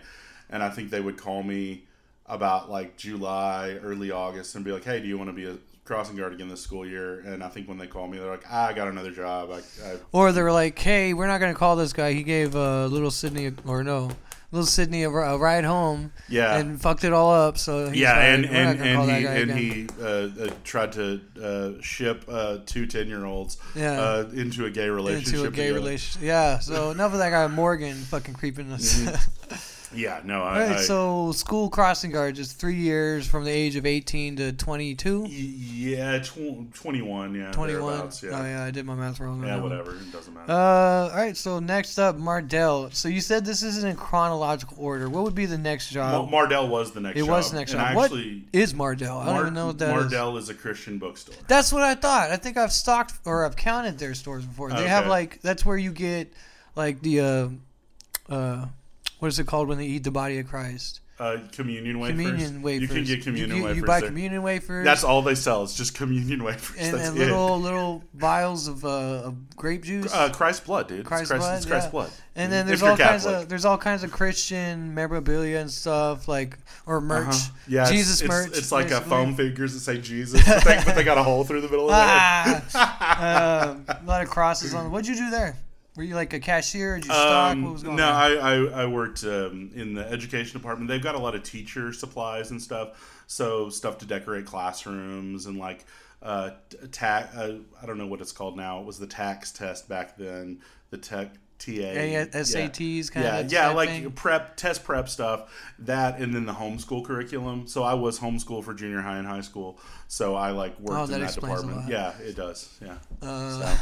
and 0.51 0.63
I 0.63 0.71
think 0.71 0.91
they 0.91 1.01
would 1.01 1.17
call 1.17 1.43
me 1.43 1.85
about 2.27 2.71
like 2.71 2.97
July, 2.97 3.79
early 3.83 4.11
August, 4.11 4.55
and 4.55 4.65
be 4.65 4.73
like, 4.73 4.85
"Hey, 4.85 5.01
do 5.01 5.07
you 5.07 5.17
want 5.17 5.31
to 5.31 5.35
be 5.35 5.47
a 5.47 5.57
crossing 5.85 6.17
guard 6.17 6.33
again 6.35 6.49
this 6.49 6.61
school 6.61 6.85
year?" 6.87 7.21
And 7.21 7.43
I 7.43 7.49
think 7.49 7.69
when 7.69 7.79
they 7.79 7.87
call 7.87 8.07
me, 8.09 8.19
they're 8.19 8.31
like, 8.31 8.45
ah, 8.51 8.67
"I 8.67 8.73
got 8.73 8.89
another 8.89 9.11
job." 9.13 9.51
I, 9.51 9.59
I 9.87 9.97
Or 10.13 10.33
they're 10.33 10.53
like, 10.53 10.79
"Hey, 10.79 11.15
we're 11.15 11.27
not 11.29 11.39
gonna 11.39 11.55
call 11.55 11.77
this 11.77 11.93
guy. 11.93 12.13
He 12.13 12.23
gave 12.23 12.55
uh, 12.57 12.87
little 12.87 13.11
Sydney 13.11 13.53
or 13.67 13.83
no, 13.85 14.11
little 14.51 14.67
Sydney 14.67 15.03
a, 15.03 15.11
a 15.11 15.39
ride 15.39 15.65
home 15.65 16.13
yeah. 16.29 16.57
and 16.57 16.81
fucked 16.81 17.05
it 17.05 17.13
all 17.13 17.33
up." 17.33 17.59
So 17.59 17.89
he's 17.89 18.01
yeah, 18.01 18.19
and 18.19 18.45
"We're 18.45 18.53
not 18.53 18.77
and, 18.77 18.79
call 18.79 18.89
and 18.89 19.09
that 19.11 19.19
he 19.19 19.25
guy 19.25 19.35
and 19.35 19.51
again." 19.51 19.57
he 19.59 19.87
uh, 20.01 20.47
uh, 20.47 20.51
tried 20.65 20.93
to 20.93 21.21
uh, 21.43 21.83
ship 21.83 22.25
uh, 22.29 22.59
two 22.67 22.87
10 22.87 23.09
year 23.09 23.25
olds 23.25 23.59
Yeah. 23.75 24.01
uh, 24.01 24.31
into 24.33 24.67
a 24.67 24.71
gay 24.71 24.89
relationship. 24.89 25.35
into 25.35 25.49
a 25.49 25.51
gay 25.51 25.73
relationship. 25.73 26.23
Yeah. 26.23 26.59
So 26.59 26.91
enough 26.91 27.13
of 27.13 27.19
that 27.19 27.31
guy 27.31 27.47
Morgan 27.49 27.97
fucking 27.97 28.35
creeping 28.35 28.73
us. 28.73 29.03
Yeah, 29.95 30.21
no, 30.25 30.43
I, 30.43 30.63
all 30.63 30.69
right. 30.69 30.77
I 30.79 30.81
So 30.83 31.33
school 31.33 31.71
crossing 31.71 32.11
guard 32.11 32.39
is 32.39 32.53
three 32.53 32.75
years 32.77 33.27
from 33.27 33.45
the 33.45 33.51
age 33.51 33.75
of 33.77 33.87
eighteen 33.87 34.37
to 34.37 34.53
twenty-two. 34.53 35.27
yeah, 35.29 36.19
tw- 36.19 36.73
21, 36.75 37.35
yeah, 37.35 37.51
21. 37.53 37.67
thereabouts, 37.67 38.23
Oh 38.25 38.27
yeah. 38.29 38.43
yeah, 38.43 38.65
I 38.65 38.71
did 38.71 38.85
my 38.87 38.95
math 38.95 39.19
wrong. 39.21 39.43
Yeah, 39.45 39.61
whatever. 39.61 39.93
It 39.95 40.13
doesn't 40.13 40.35
matter. 40.35 40.53
Uh, 40.53 41.09
all 41.11 41.17
right. 41.17 41.37
So 41.37 41.59
next 41.59 41.99
up, 41.99 42.17
Mardel. 42.19 42.93
So 42.95 43.09
you 43.09 43.21
said 43.21 43.45
this 43.45 43.63
isn't 43.63 43.89
in 43.89 43.97
chronological 43.97 44.77
order. 44.79 45.09
What 45.09 45.25
would 45.25 45.35
be 45.35 45.47
the 45.47 45.57
next 45.59 45.91
job? 45.91 46.31
Ma- 46.31 46.39
Mardel 46.47 46.69
was 46.69 46.93
the 46.93 47.01
next 47.01 47.17
it 47.17 47.21
job. 47.21 47.29
It 47.29 47.33
was 47.33 47.51
the 47.51 47.57
next 47.59 47.73
and 47.73 47.81
job. 47.81 47.97
What 47.97 48.05
Actually, 48.07 48.45
is 48.53 48.75
Mardel? 48.75 49.23
I 49.23 49.25
don't 49.27 49.35
Mar- 49.35 49.41
even 49.43 49.55
know 49.55 49.67
what 49.69 49.79
that 49.79 49.97
is. 49.97 50.13
Mardel 50.13 50.39
is. 50.39 50.49
a 50.51 50.55
Christian 50.55 50.99
bookstore. 50.99 51.35
That's 51.47 51.73
what 51.73 51.83
I 51.83 51.95
thought. 51.95 52.31
I 52.31 52.37
think 52.37 52.57
I've 52.57 52.73
stocked 52.73 53.15
or 53.25 53.45
I've 53.47 53.57
counted 53.57 53.99
their 53.99 54.15
stores 54.15 54.45
before. 54.45 54.71
They 54.71 54.87
have 54.89 55.07
like 55.07 55.41
that's 55.41 55.65
where 55.65 55.77
you 55.79 55.93
get 55.93 56.33
like 56.77 57.01
the 57.01 57.21
uh, 57.21 57.49
uh, 58.29 58.67
what 59.19 59.29
is 59.29 59.39
it 59.39 59.47
called 59.47 59.69
when 59.69 59.79
they 59.79 59.87
eat 59.87 60.05
the 60.05 60.11
body 60.11 60.39
of 60.39 60.49
Christ? 60.49 61.01
Uh, 61.21 61.39
communion 61.51 61.99
wafers. 61.99 62.17
communion 62.17 62.63
wafers. 62.63 62.83
You 62.83 62.95
can 62.95 63.05
get 63.05 63.23
communion 63.25 63.57
you, 63.57 63.65
wafers. 63.65 63.77
You 63.79 63.85
buy 63.85 63.99
there. 63.99 64.09
communion 64.09 64.41
wafers. 64.45 64.85
That's 64.85 65.03
all 65.03 65.21
they 65.21 65.35
sell. 65.35 65.65
It's 65.65 65.77
just 65.77 65.93
communion 65.93 66.45
wafers. 66.45 66.77
and, 66.79 66.97
and 66.97 67.17
it. 67.17 67.19
little 67.19 67.59
little 67.59 68.05
vials 68.15 68.69
of, 68.69 68.85
uh, 68.85 69.25
of 69.25 69.57
grape 69.57 69.83
juice. 69.83 70.15
Uh, 70.15 70.31
Christ's 70.31 70.65
blood, 70.65 70.87
dude. 70.87 71.05
Christ's 71.05 71.31
Christ, 71.31 71.41
blood, 71.41 71.57
It's 71.57 71.67
Christ's 71.67 71.87
yeah. 71.87 71.91
blood. 71.91 72.11
and 72.37 72.53
then 72.53 72.69
there's 72.69 72.85
all 72.85 72.97
kinds 72.97 73.27
of 73.27 73.49
there's 73.49 73.65
all 73.65 73.79
kinds 73.79 74.05
of 74.05 74.13
Christian 74.13 74.95
memorabilia 74.95 75.59
and 75.59 75.69
stuff 75.69 76.29
like 76.29 76.57
or 76.87 77.01
merch. 77.01 77.27
Uh-huh. 77.35 77.53
Yeah, 77.67 77.91
Jesus 77.91 78.21
it's, 78.21 78.29
merch. 78.29 78.57
It's 78.57 78.71
like 78.71 78.93
a 78.93 79.01
foam 79.01 79.35
figures 79.35 79.75
that 79.75 79.81
say 79.81 80.01
Jesus, 80.01 80.41
but 80.47 80.63
they, 80.63 80.81
but 80.85 80.95
they 80.95 81.03
got 81.03 81.19
a 81.19 81.25
hole 81.25 81.43
through 81.43 81.63
the 81.63 81.69
middle 81.69 81.91
of 81.91 81.97
it. 81.97 82.63
Ah, 82.75 83.71
um, 83.71 83.85
a 83.89 84.01
lot 84.07 84.23
of 84.23 84.31
crosses 84.31 84.73
on. 84.73 84.93
What'd 84.93 85.09
you 85.09 85.17
do 85.17 85.31
there? 85.31 85.57
Were 85.99 86.05
you 86.05 86.15
like 86.15 86.33
a 86.33 86.39
cashier? 86.39 86.95
Did 86.95 87.07
you 87.07 87.11
stock? 87.11 87.53
Um, 87.55 87.65
what 87.65 87.73
was 87.73 87.83
going 87.83 87.97
no, 87.97 88.07
on? 88.07 88.15
I, 88.15 88.37
I, 88.37 88.83
I 88.83 88.87
worked 88.87 89.25
um, 89.25 89.73
in 89.75 89.95
the 89.95 90.09
education 90.09 90.57
department. 90.57 90.89
They've 90.89 91.03
got 91.03 91.17
a 91.17 91.19
lot 91.19 91.35
of 91.35 91.43
teacher 91.43 91.93
supplies 91.93 92.53
and 92.53 92.63
stuff. 92.63 93.25
So 93.27 93.69
stuff 93.69 93.99
to 93.99 94.07
decorate 94.07 94.47
classrooms 94.47 95.47
and 95.47 95.59
like 95.59 95.87
uh, 96.23 96.51
ta- 96.93 97.29
uh, 97.35 97.55
I 97.83 97.87
don't 97.87 97.99
know 97.99 98.07
what 98.07 98.21
it's 98.21 98.31
called 98.31 98.57
now. 98.57 98.79
It 98.79 98.87
was 98.87 99.01
the 99.01 99.09
tax 99.09 99.51
test 99.51 99.89
back 99.89 100.17
then. 100.17 100.61
The 100.91 100.99
tech 100.99 101.35
TA 101.59 101.73
A- 101.73 102.13
yeah. 102.13 102.25
SATs 102.27 103.11
kind 103.11 103.25
yeah, 103.25 103.39
of 103.39 103.53
yeah, 103.53 103.67
type 103.69 103.77
like 103.77 103.89
thing? 103.89 104.11
prep, 104.13 104.57
test 104.57 104.85
prep 104.85 105.09
stuff. 105.09 105.53
That 105.81 106.19
and 106.21 106.35
then 106.35 106.47
the 106.47 106.53
homeschool 106.53 107.05
curriculum. 107.05 107.67
So 107.67 107.83
I 107.83 107.95
was 107.95 108.19
homeschool 108.19 108.63
for 108.65 108.75
junior 108.75 109.01
high 109.01 109.19
and 109.19 109.27
high 109.27 109.41
school. 109.41 109.79
So 110.07 110.35
I 110.35 110.51
like 110.51 110.79
worked 110.81 111.01
Oh, 111.01 111.07
that 111.07 111.15
in 111.17 111.21
that 111.27 111.35
department. 111.35 111.89
Yeah, 111.89 112.13
it 112.21 112.37
does. 112.37 112.69
Yeah, 112.85 112.95
Uh, 113.23 113.77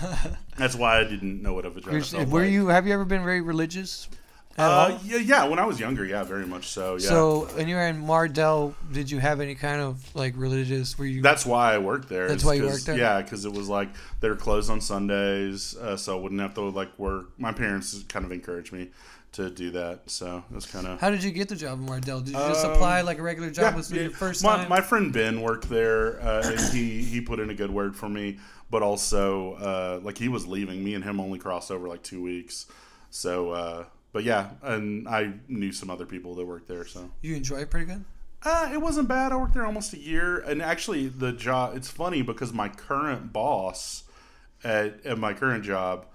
that's 0.57 0.75
why 0.75 0.99
I 1.01 1.05
didn't 1.05 1.43
know 1.43 1.53
what 1.55 1.65
a 1.67 1.71
vagina 1.71 2.03
felt 2.03 2.29
were 2.29 2.43
like. 2.43 2.51
you? 2.51 2.69
Have 2.69 2.87
you 2.87 2.95
ever 2.95 3.05
been 3.05 3.23
very 3.25 3.41
religious? 3.41 4.09
Uh, 4.59 4.99
yeah, 5.05 5.19
yeah. 5.19 5.45
When 5.45 5.59
I 5.59 5.67
was 5.67 5.79
younger, 5.79 6.05
yeah, 6.05 6.25
very 6.25 6.47
much 6.47 6.69
so. 6.69 6.95
Yeah. 6.95 7.09
So, 7.09 7.49
when 7.55 7.69
you 7.69 7.77
were 7.77 7.87
in 7.87 8.03
Mardel, 8.03 8.75
did 8.91 9.11
you 9.11 9.19
have 9.19 9.41
any 9.41 9.55
kind 9.55 9.81
of 9.81 10.15
like 10.15 10.35
religious? 10.37 10.99
Were 10.99 11.05
you? 11.05 11.21
that's 11.23 11.45
why 11.45 11.75
I 11.75 11.79
worked 11.79 12.09
there. 12.09 12.29
That's 12.29 12.45
why 12.45 12.55
you 12.55 12.67
worked 12.67 12.87
there? 12.87 12.97
Yeah, 12.97 13.21
because 13.21 13.45
it 13.45 13.53
was 13.53 13.69
like 13.69 13.89
they 14.21 14.29
were 14.29 14.37
closed 14.37 14.71
on 14.71 14.81
Sundays, 14.81 15.77
uh, 15.77 15.97
so 15.97 16.17
I 16.17 16.21
wouldn't 16.21 16.41
have 16.41 16.55
to 16.55 16.63
like 16.63 16.99
work. 16.99 17.39
My 17.39 17.53
parents 17.53 18.03
kind 18.09 18.25
of 18.25 18.33
encouraged 18.33 18.73
me 18.73 18.89
to 19.33 19.51
do 19.51 19.71
that, 19.73 20.09
so 20.09 20.43
it 20.51 20.55
was 20.55 20.65
kind 20.65 20.87
of. 20.87 21.01
How 21.01 21.11
did 21.11 21.23
you 21.23 21.31
get 21.31 21.49
the 21.51 21.57
job 21.57 21.79
in 21.79 21.87
Mardel? 21.87 22.25
Did 22.25 22.29
you 22.29 22.39
just 22.39 22.65
Um, 22.65 22.73
apply 22.73 23.03
like 23.03 23.19
a 23.19 23.23
regular 23.23 23.51
job? 23.51 23.75
was 23.75 23.93
it 23.93 24.01
your 24.01 24.11
first 24.11 24.43
my, 24.43 24.57
time? 24.57 24.69
My 24.71 24.81
friend 24.81 25.13
Ben 25.13 25.43
worked 25.43 25.69
there, 25.69 26.19
uh, 26.23 26.43
and 26.47 26.61
he 26.75 27.03
he 27.03 27.21
put 27.21 27.41
in 27.41 27.51
a 27.51 27.55
good 27.55 27.71
word 27.71 27.95
for 27.95 28.09
me. 28.09 28.39
But 28.71 28.83
also, 28.83 29.53
uh, 29.55 30.01
like 30.03 30.19
he 30.19 30.29
was 30.29 30.47
leaving, 30.47 30.83
me 30.83 30.95
and 30.95 31.05
him 31.05 31.21
only 31.21 31.39
crossed 31.39 31.71
over 31.71 31.87
like 31.87 32.03
two 32.03 32.23
weeks. 32.23 32.67
So, 33.11 33.51
uh, 33.51 33.85
but 34.17 34.25
yeah, 34.25 34.49
and 34.63 35.07
I 35.07 35.35
knew 35.47 35.73
some 35.73 35.91
other 35.91 36.07
people 36.07 36.35
that 36.37 36.47
worked 36.47 36.69
there. 36.69 36.87
So 36.87 37.11
you 37.21 37.37
enjoy 37.37 37.57
it 37.57 37.71
pretty 37.71 37.85
good. 37.85 38.03
uh, 38.45 38.71
it 38.73 38.81
wasn't 38.81 39.09
bad. 39.09 39.31
I 39.31 39.37
worked 39.37 39.53
there 39.53 39.67
almost 39.67 39.93
a 39.93 39.99
year, 39.99 40.39
and 40.39 40.63
actually, 40.63 41.09
the 41.09 41.33
job. 41.33 41.77
It's 41.77 41.91
funny 41.91 42.23
because 42.23 42.51
my 42.51 42.71
current 42.71 43.35
boss 43.35 44.05
at, 44.65 45.05
at 45.05 45.19
my 45.19 45.35
current 45.35 45.65
job, 45.65 46.07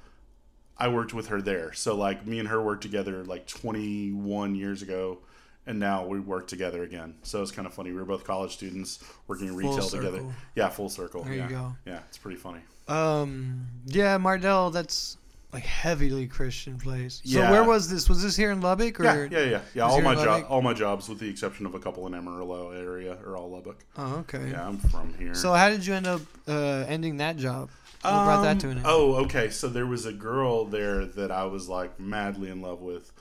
I 0.80 0.88
worked 0.88 1.14
with 1.14 1.28
her 1.28 1.44
there. 1.44 1.74
So 1.74 1.96
like 1.96 2.26
me 2.26 2.40
and 2.40 2.48
her 2.48 2.60
worked 2.60 2.82
together 2.82 3.24
like 3.24 3.46
21 3.46 4.56
years 4.56 4.82
ago, 4.82 5.20
and 5.68 5.80
now 5.80 6.04
we 6.08 6.20
work 6.20 6.48
together 6.48 6.82
again. 6.82 7.14
So 7.22 7.44
it's 7.44 7.52
kind 7.52 7.68
of 7.68 7.74
funny. 7.76 7.92
We 7.92 7.98
were 7.98 8.06
both 8.06 8.24
college 8.24 8.54
students 8.54 8.98
working 9.28 9.50
in 9.50 9.56
retail 9.56 9.88
together. 9.88 10.24
Yeah, 10.56 10.70
full 10.70 10.90
circle. 10.90 11.22
There 11.22 11.34
you 11.34 11.42
yeah. 11.42 11.50
go. 11.50 11.76
Yeah, 11.86 12.00
it's 12.10 12.18
pretty 12.18 12.40
funny. 12.40 12.62
Um, 12.88 13.68
yeah, 13.86 14.18
Mardel. 14.18 14.74
That's 14.74 15.18
like 15.54 15.64
heavily 15.64 16.28
Christian 16.28 16.78
place. 16.78 17.22
So 17.26 17.40
Yeah. 17.40 17.52
where 17.52 17.64
was 17.64 17.90
this? 17.90 18.08
Was 18.08 18.24
this 18.24 18.36
here 18.36 18.52
in 18.52 18.62
Lubbock 18.62 19.00
or? 19.00 19.04
Yeah, 19.04 19.28
yeah, 19.30 19.44
yeah, 19.50 19.62
yeah. 19.74 19.84
All 19.84 20.02
my 20.02 20.16
job, 20.16 20.46
all 20.50 20.62
my 20.62 20.74
jobs, 20.74 21.10
with 21.10 21.20
the 21.20 21.30
exception 21.30 21.66
of 21.66 21.76
a 21.76 21.80
couple 21.80 22.08
in 22.08 22.14
Amarillo 22.14 22.72
area, 22.72 23.18
are 23.26 23.36
all 23.36 23.50
Lubbock. 23.52 23.84
Oh, 23.98 24.16
okay. 24.20 24.50
Yeah, 24.52 24.68
I'm 24.68 24.78
from 24.78 25.14
here. 25.16 25.34
So 25.36 25.54
how 25.54 25.70
did 25.70 25.86
you 25.86 25.94
end 25.94 26.08
up 26.08 26.22
uh, 26.48 26.86
ending 26.88 27.18
that 27.18 27.38
job? 27.38 27.70
What 28.04 28.24
brought 28.24 28.42
that 28.44 28.60
to 28.62 28.68
an 28.68 28.72
Um, 28.72 28.78
end? 28.78 28.86
Oh, 28.88 29.16
okay. 29.26 29.50
So 29.50 29.68
there 29.68 29.86
was 29.86 30.06
a 30.06 30.14
girl 30.14 30.66
there 30.66 31.06
that 31.06 31.32
I 31.32 31.44
was 31.46 31.68
like 31.70 32.00
madly 32.00 32.50
in 32.50 32.62
love 32.62 32.82
with, 32.82 33.12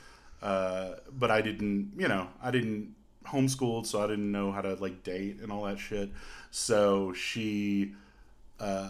uh, 0.42 0.92
but 1.12 1.30
I 1.30 1.40
didn't, 1.42 1.92
you 1.98 2.08
know, 2.08 2.28
I 2.42 2.50
didn't 2.50 2.94
homeschooled, 3.26 3.86
so 3.86 4.02
I 4.02 4.06
didn't 4.06 4.32
know 4.32 4.52
how 4.52 4.60
to 4.62 4.74
like 4.74 5.02
date 5.02 5.40
and 5.42 5.52
all 5.52 5.64
that 5.64 5.78
shit. 5.78 6.10
So 6.50 7.12
she, 7.12 7.92
uh, 8.58 8.88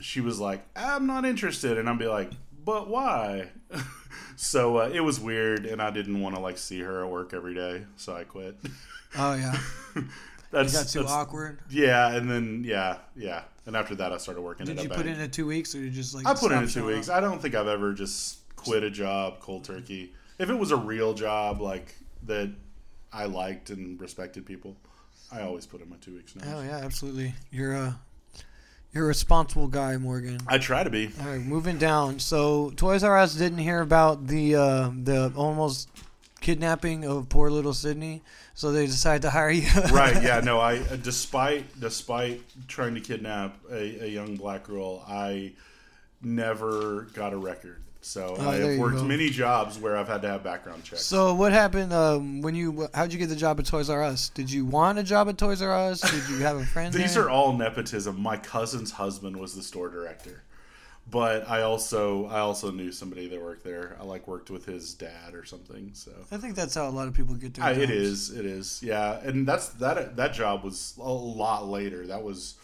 she 0.00 0.20
was 0.20 0.38
like, 0.38 0.62
"I'm 0.76 1.06
not 1.06 1.24
interested," 1.24 1.78
and 1.78 1.88
I'd 1.88 1.98
be 1.98 2.06
like, 2.06 2.30
"But 2.64 2.88
why?" 2.88 3.50
so 4.36 4.78
uh, 4.78 4.90
it 4.92 5.00
was 5.00 5.18
weird, 5.20 5.66
and 5.66 5.80
I 5.80 5.90
didn't 5.90 6.20
want 6.20 6.34
to 6.34 6.40
like 6.40 6.58
see 6.58 6.80
her 6.80 7.04
at 7.04 7.10
work 7.10 7.32
every 7.34 7.54
day, 7.54 7.84
so 7.96 8.14
I 8.14 8.24
quit. 8.24 8.56
Oh 9.14 9.34
yeah, 9.34 9.54
That's, 10.50 10.72
got 10.72 10.88
too 10.88 11.00
that's- 11.00 11.10
awkward. 11.14 11.58
Yeah, 11.68 12.14
and 12.14 12.30
then 12.30 12.62
yeah, 12.64 12.96
yeah, 13.14 13.42
and 13.66 13.76
after 13.76 13.94
that, 13.96 14.10
I 14.10 14.16
started 14.16 14.40
working. 14.40 14.64
Did 14.64 14.78
you 14.78 14.86
a 14.86 14.88
put 14.88 15.04
bank. 15.04 15.18
in 15.18 15.22
a 15.22 15.28
two 15.28 15.44
weeks 15.46 15.74
or 15.74 15.80
you 15.80 15.90
just 15.90 16.14
like? 16.14 16.26
I 16.26 16.32
put 16.32 16.50
in 16.50 16.62
in 16.62 16.68
two 16.68 16.86
weeks. 16.86 17.10
up? 17.10 17.16
I 17.16 17.20
don't 17.20 17.40
think 17.42 17.54
I've 17.54 17.66
ever 17.68 17.92
just 17.92 18.38
quit 18.56 18.82
a 18.82 18.90
job 18.90 19.40
cold 19.40 19.64
turkey. 19.64 20.14
If 20.38 20.48
it 20.48 20.54
was 20.54 20.70
a 20.70 20.76
real 20.78 21.12
job 21.12 21.60
like 21.60 21.94
that, 22.22 22.50
I 23.12 23.26
liked 23.26 23.68
and 23.68 24.00
respected 24.00 24.46
people. 24.46 24.76
I 25.30 25.42
always 25.42 25.66
put 25.66 25.82
in 25.82 25.90
my 25.90 25.96
two 25.96 26.14
weeks 26.14 26.34
notice. 26.34 26.50
Oh 26.54 26.62
yeah, 26.62 26.78
absolutely. 26.78 27.34
You're 27.50 27.74
a 27.74 28.00
you're 28.92 29.04
a 29.04 29.08
responsible 29.08 29.68
guy, 29.68 29.96
Morgan. 29.96 30.38
I 30.46 30.58
try 30.58 30.84
to 30.84 30.90
be. 30.90 31.10
All 31.20 31.26
right, 31.26 31.40
moving 31.40 31.78
down. 31.78 32.18
So 32.18 32.70
Toys 32.76 33.02
R 33.02 33.16
Us 33.16 33.34
didn't 33.34 33.58
hear 33.58 33.80
about 33.80 34.26
the 34.26 34.56
uh, 34.56 34.90
the 35.02 35.32
almost 35.34 35.88
kidnapping 36.40 37.04
of 37.04 37.28
poor 37.28 37.50
little 37.50 37.72
Sydney, 37.72 38.22
so 38.54 38.72
they 38.72 38.86
decided 38.86 39.22
to 39.22 39.30
hire 39.30 39.50
you. 39.50 39.68
right? 39.92 40.22
Yeah. 40.22 40.40
No. 40.40 40.60
I 40.60 40.76
uh, 40.78 40.96
despite 40.96 41.80
despite 41.80 42.42
trying 42.68 42.94
to 42.94 43.00
kidnap 43.00 43.56
a, 43.70 44.04
a 44.04 44.08
young 44.08 44.36
black 44.36 44.64
girl, 44.64 45.04
I 45.08 45.52
never 46.20 47.08
got 47.14 47.32
a 47.32 47.36
record. 47.38 47.82
So 48.04 48.34
Oh, 48.38 48.50
I 48.50 48.56
have 48.56 48.78
worked 48.78 48.96
go. 48.96 49.04
many 49.04 49.30
jobs 49.30 49.78
where 49.78 49.96
I've 49.96 50.08
had 50.08 50.22
to 50.22 50.28
have 50.28 50.42
background 50.42 50.82
checks. 50.82 51.04
So 51.04 51.34
what 51.34 51.52
happened 51.52 51.92
um, 51.92 52.42
when 52.42 52.54
you? 52.54 52.88
How'd 52.94 53.12
you 53.12 53.18
get 53.18 53.28
the 53.28 53.36
job 53.36 53.60
at 53.60 53.66
Toys 53.66 53.88
R 53.88 54.02
Us? 54.02 54.28
Did 54.30 54.50
you 54.50 54.66
want 54.66 54.98
a 54.98 55.04
job 55.04 55.28
at 55.28 55.38
Toys 55.38 55.62
R 55.62 55.72
Us? 55.72 56.00
Did 56.00 56.28
you 56.28 56.38
have 56.42 56.56
a 56.56 56.66
friend? 56.66 56.92
These 56.94 57.14
there? 57.14 57.24
are 57.24 57.30
all 57.30 57.52
nepotism. 57.52 58.20
My 58.20 58.36
cousin's 58.36 58.90
husband 58.90 59.36
was 59.36 59.54
the 59.54 59.62
store 59.62 59.88
director, 59.88 60.42
but 61.10 61.48
I 61.48 61.62
also 61.62 62.26
I 62.26 62.40
also 62.40 62.72
knew 62.72 62.90
somebody 62.90 63.28
that 63.28 63.40
worked 63.40 63.62
there. 63.62 63.96
I 64.00 64.04
like 64.04 64.26
worked 64.26 64.50
with 64.50 64.66
his 64.66 64.94
dad 64.94 65.34
or 65.34 65.44
something. 65.44 65.90
So 65.94 66.10
I 66.32 66.38
think 66.38 66.56
that's 66.56 66.74
how 66.74 66.88
a 66.88 66.90
lot 66.90 67.06
of 67.06 67.14
people 67.14 67.36
get 67.36 67.54
their 67.54 67.64
I, 67.64 67.70
it 67.70 67.88
is 67.90 68.30
it 68.30 68.44
is 68.46 68.82
yeah, 68.82 69.20
and 69.20 69.46
that's 69.46 69.68
that 69.74 70.16
that 70.16 70.34
job 70.34 70.64
was 70.64 70.94
a 70.98 71.08
lot 71.08 71.68
later. 71.68 72.08
That 72.08 72.24
was 72.24 72.56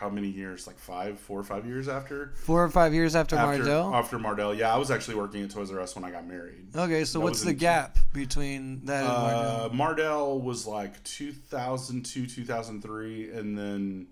how 0.00 0.08
many 0.08 0.28
years? 0.28 0.66
Like 0.66 0.78
five, 0.78 1.20
four 1.20 1.38
or 1.38 1.44
five 1.44 1.66
years 1.66 1.86
after 1.86 2.32
Four 2.36 2.64
or 2.64 2.70
five 2.70 2.94
years 2.94 3.14
after, 3.14 3.36
after 3.36 3.62
Mardel. 3.62 3.92
after 3.94 4.18
Mardel. 4.18 4.56
Yeah, 4.56 4.74
I 4.74 4.78
was 4.78 4.90
actually 4.90 5.16
working 5.16 5.42
at 5.42 5.50
Toys 5.50 5.70
R 5.70 5.78
Us 5.78 5.94
when 5.94 6.04
I 6.06 6.10
got 6.10 6.26
married. 6.26 6.74
Okay, 6.74 7.04
so 7.04 7.18
that 7.18 7.24
what's 7.24 7.42
the 7.42 7.52
gap 7.52 7.98
between 8.14 8.82
that 8.86 9.04
and 9.04 9.12
Mardel? 9.12 9.66
Uh, 9.66 9.68
Mardel 9.68 10.40
was 10.42 10.66
like 10.66 11.04
2002, 11.04 12.26
2003, 12.26 13.30
and 13.32 13.58
then 13.58 14.06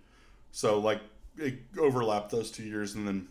so 0.52 0.78
like 0.78 1.00
it 1.38 1.58
overlapped 1.78 2.30
those 2.30 2.50
two 2.50 2.64
years, 2.64 2.94
and 2.94 3.08
then 3.08 3.28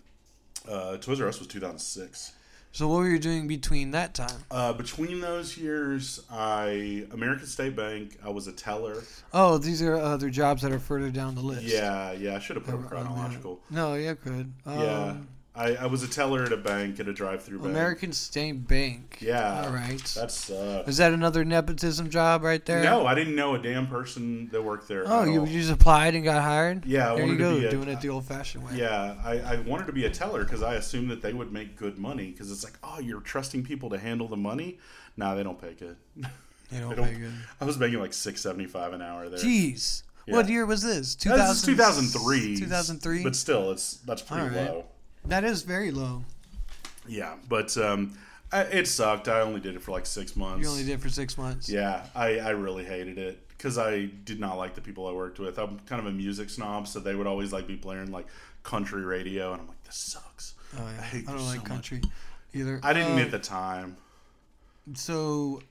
uh, 0.68 0.98
Toys 0.98 1.22
R 1.22 1.28
Us 1.28 1.38
was 1.38 1.48
2006. 1.48 2.32
So 2.78 2.88
what 2.88 2.98
were 2.98 3.08
you 3.10 3.18
doing 3.18 3.48
between 3.48 3.90
that 3.90 4.14
time? 4.14 4.44
Uh, 4.52 4.72
between 4.72 5.20
those 5.20 5.58
years, 5.58 6.22
I 6.32 7.08
American 7.12 7.48
State 7.48 7.76
Bank. 7.76 8.20
I 8.24 8.30
was 8.30 8.46
a 8.46 8.52
teller. 8.52 9.02
Oh, 9.34 9.58
these 9.58 9.82
are 9.82 9.96
other 9.96 10.30
jobs 10.30 10.62
that 10.62 10.72
are 10.72 10.78
further 10.78 11.10
down 11.10 11.34
the 11.34 11.42
list. 11.42 11.64
Yeah, 11.64 12.12
yeah. 12.12 12.36
I 12.36 12.40
should 12.40 12.56
have 12.56 12.66
put 12.66 12.74
them 12.74 12.82
Or 12.82 12.98
on 12.98 13.04
there. 13.06 13.14
chronological. 13.16 13.60
No, 13.72 13.96
yeah, 13.96 14.14
good. 14.24 14.54
Um, 14.68 14.80
yeah, 14.80 15.16
I, 15.58 15.76
I 15.76 15.86
was 15.88 16.04
a 16.04 16.08
teller 16.08 16.44
at 16.44 16.54
a 16.54 16.58
bank 16.58 17.00
at 17.00 17.08
a 17.08 17.14
drive-through 17.14 17.60
bank. 17.60 17.70
American 17.72 18.14
State 18.14 18.68
Bank. 18.68 19.18
Yeah, 19.22 19.64
All 19.66 19.72
right. 19.72 20.02
That's 20.16 20.50
uh, 20.50 20.84
Is 20.88 20.98
that 20.98 21.14
another 21.14 21.44
nepotism 21.44 22.10
job 22.10 22.44
right 22.44 22.64
there? 22.66 22.84
no. 22.84 23.06
I 23.08 23.16
didn't 23.16 23.36
know 23.36 23.56
a 23.56 23.60
damn 23.60 23.88
person 23.88 24.50
that 24.52 24.62
worked 24.64 24.88
there. 24.88 25.04
Oh, 25.08 25.24
you, 25.24 25.46
you 25.46 25.60
just 25.62 25.72
applied 25.72 26.16
and 26.16 26.24
got 26.24 26.42
hired? 26.44 26.86
Yeah, 26.86 27.12
I 27.12 27.16
There 27.16 27.26
you 27.26 27.38
go, 27.38 27.60
be 27.60 27.66
a- 27.66 27.72
doing 27.72 27.88
it 27.90 28.02
the 28.02 28.10
old-fashioned 28.10 28.64
way. 28.64 28.72
Yeah, 28.78 29.16
I, 29.24 29.40
I 29.40 29.60
wanted 29.62 29.88
to 29.88 29.94
be 29.94 30.06
a 30.06 30.10
teller 30.10 30.44
because 30.44 30.62
I 30.62 30.76
assumed 30.76 31.10
that 31.12 31.22
they 31.22 31.34
would 31.34 31.52
make 31.52 31.76
good 31.76 31.98
money 31.98 32.28
because 32.32 32.52
it's 32.52 32.64
like, 32.64 32.78
oh, 32.84 33.00
you're 33.00 33.22
trusting 33.22 33.64
people 33.64 33.90
to 33.90 33.98
handle 33.98 34.28
the 34.28 34.38
money. 34.38 34.78
Nah, 35.18 35.34
they 35.36 35.44
don't 35.44 35.60
pay 35.60 35.74
good. 35.74 35.98
They 36.16 36.80
don't 36.80 36.90
They 36.90 36.96
don't- 36.96 37.06
pay 37.06 37.14
good. 37.20 37.34
I 37.60 37.66
was 37.66 37.78
making 37.78 38.00
like 38.00 38.14
six 38.14 38.42
seventy 38.42 38.68
five 38.68 38.94
an 38.94 39.02
hour 39.02 39.28
there. 39.30 39.40
Jeez. 39.40 40.04
Yeah. 40.28 40.36
What 40.36 40.50
year 40.50 40.66
was 40.66 40.82
this? 40.84 41.16
This 41.16 41.50
is 41.50 41.62
2003. 41.62 42.58
2003? 42.58 43.24
But 43.24 43.34
still, 43.36 43.72
it's 43.72 43.94
that's 44.06 44.22
pretty 44.22 44.44
right. 44.48 44.70
low. 44.72 44.86
That 45.28 45.44
is 45.44 45.62
very 45.64 45.92
low. 45.92 46.24
Yeah, 47.08 47.36
but 47.48 47.78
um, 47.78 48.18
I, 48.52 48.62
it 48.62 48.88
sucked. 48.88 49.28
I 49.28 49.42
only 49.42 49.60
did 49.60 49.76
it 49.76 49.82
for 49.82 49.92
like 49.92 50.06
six 50.06 50.36
months. 50.36 50.64
You 50.64 50.70
only 50.70 50.84
did 50.84 50.94
it 50.94 51.02
for 51.02 51.10
six 51.10 51.38
months. 51.38 51.70
Yeah, 51.70 52.06
I, 52.16 52.40
I 52.40 52.50
really 52.50 52.84
hated 52.84 53.18
it 53.18 53.48
because 53.50 53.78
I 53.78 54.06
did 54.26 54.40
not 54.40 54.58
like 54.58 54.76
the 54.76 54.82
people 54.82 55.08
I 55.08 55.12
worked 55.12 55.40
with. 55.40 55.58
I'm 55.58 55.80
kind 55.82 56.00
of 56.00 56.06
a 56.08 56.12
music 56.12 56.50
snob, 56.50 56.88
so 56.88 57.00
they 57.00 57.16
would 57.16 57.28
always 57.28 57.52
like 57.54 57.68
be 57.68 57.76
playing 57.78 58.12
like 58.12 58.28
country 58.64 59.04
radio, 59.04 59.54
and 59.54 59.62
I'm 59.62 59.68
like, 59.68 59.84
this 59.84 59.96
sucks. 59.96 60.56
Oh, 60.78 60.86
yeah. 60.86 61.06
I 61.14 61.18
I, 61.18 61.22
don't 61.22 61.46
like 61.46 61.56
so 61.56 61.62
much. 61.62 61.66
country 61.66 62.02
either. 62.54 62.80
I 62.84 62.94
didn't 62.94 63.18
Uh, 63.18 63.22
at 63.22 63.32
the 63.32 63.40
time. 63.40 63.98
So, 64.94 65.62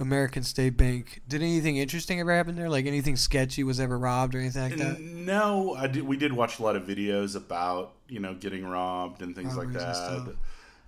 American 0.00 0.42
State 0.42 0.76
Bank. 0.76 1.20
Did 1.28 1.42
anything 1.42 1.76
interesting 1.76 2.20
ever 2.20 2.34
happen 2.34 2.56
there? 2.56 2.68
Like 2.68 2.86
anything 2.86 3.16
sketchy 3.16 3.62
was 3.62 3.78
ever 3.78 3.98
robbed 3.98 4.34
or 4.34 4.38
anything 4.38 4.62
like 4.62 4.76
that? 4.78 5.00
No, 5.00 5.74
I 5.74 5.86
did. 5.86 6.02
We 6.02 6.16
did 6.16 6.32
watch 6.32 6.58
a 6.58 6.62
lot 6.62 6.74
of 6.76 6.84
videos 6.84 7.36
about 7.36 7.92
you 8.08 8.20
know 8.20 8.34
getting 8.34 8.66
robbed 8.66 9.22
and 9.22 9.34
things 9.34 9.56
like 9.56 9.68
Robberies 9.68 9.82
that. 9.82 10.36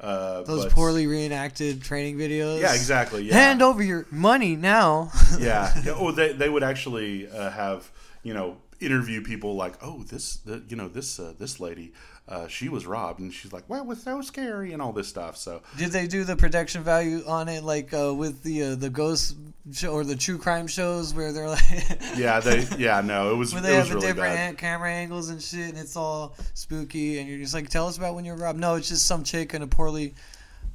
Uh, 0.00 0.42
Those 0.42 0.64
but- 0.64 0.72
poorly 0.72 1.06
reenacted 1.06 1.82
training 1.82 2.16
videos. 2.16 2.60
Yeah, 2.60 2.74
exactly. 2.74 3.24
Yeah. 3.24 3.34
Hand 3.34 3.62
over 3.62 3.82
your 3.82 4.06
money 4.10 4.56
now. 4.56 5.12
yeah. 5.38 5.72
yeah. 5.84 5.94
Oh, 5.96 6.10
they 6.10 6.32
they 6.32 6.48
would 6.48 6.64
actually 6.64 7.30
uh, 7.30 7.50
have 7.50 7.90
you 8.22 8.34
know 8.34 8.56
interview 8.80 9.22
people 9.22 9.54
like, 9.54 9.74
oh, 9.82 10.02
this 10.02 10.36
the, 10.36 10.62
you 10.68 10.76
know 10.76 10.88
this 10.88 11.20
uh, 11.20 11.34
this 11.38 11.60
lady, 11.60 11.92
uh, 12.28 12.46
she 12.46 12.68
was 12.68 12.86
robbed, 12.86 13.20
and 13.20 13.32
she's 13.32 13.52
like, 13.52 13.64
it 13.68 13.86
was 13.86 14.02
so 14.02 14.20
scary 14.20 14.72
and 14.72 14.80
all 14.80 14.92
this 14.92 15.08
stuff. 15.08 15.36
So 15.36 15.62
Did 15.76 15.90
they 15.90 16.06
do 16.06 16.24
the 16.24 16.36
production 16.36 16.82
value 16.82 17.22
on 17.26 17.48
it 17.48 17.64
like 17.64 17.92
uh, 17.92 18.14
with 18.14 18.42
the 18.42 18.62
uh, 18.62 18.74
the 18.76 18.90
ghost 18.90 19.36
show 19.72 19.92
or 19.92 20.04
the 20.04 20.16
true 20.16 20.38
crime 20.38 20.66
shows 20.66 21.14
where 21.14 21.32
they're 21.32 21.48
like 21.48 21.62
yeah, 22.16 22.40
they 22.40 22.66
yeah 22.78 23.00
no, 23.00 23.32
it 23.32 23.36
was 23.36 23.52
where 23.52 23.62
they 23.62 23.74
have 23.74 23.88
the 23.88 23.94
really 23.94 24.06
different 24.08 24.34
bad. 24.34 24.58
camera 24.58 24.90
angles 24.90 25.28
and 25.30 25.40
shit 25.40 25.68
and 25.68 25.78
it's 25.78 25.94
all 25.96 26.34
spooky 26.54 27.20
and 27.20 27.28
you're 27.28 27.38
just 27.38 27.54
like 27.54 27.68
tell 27.68 27.86
us 27.86 27.96
about 27.96 28.14
when 28.14 28.24
you're 28.24 28.36
robbed. 28.36 28.58
No, 28.58 28.74
it's 28.74 28.88
just 28.88 29.06
some 29.06 29.22
chick 29.24 29.54
in 29.54 29.62
a 29.62 29.66
poorly 29.66 30.14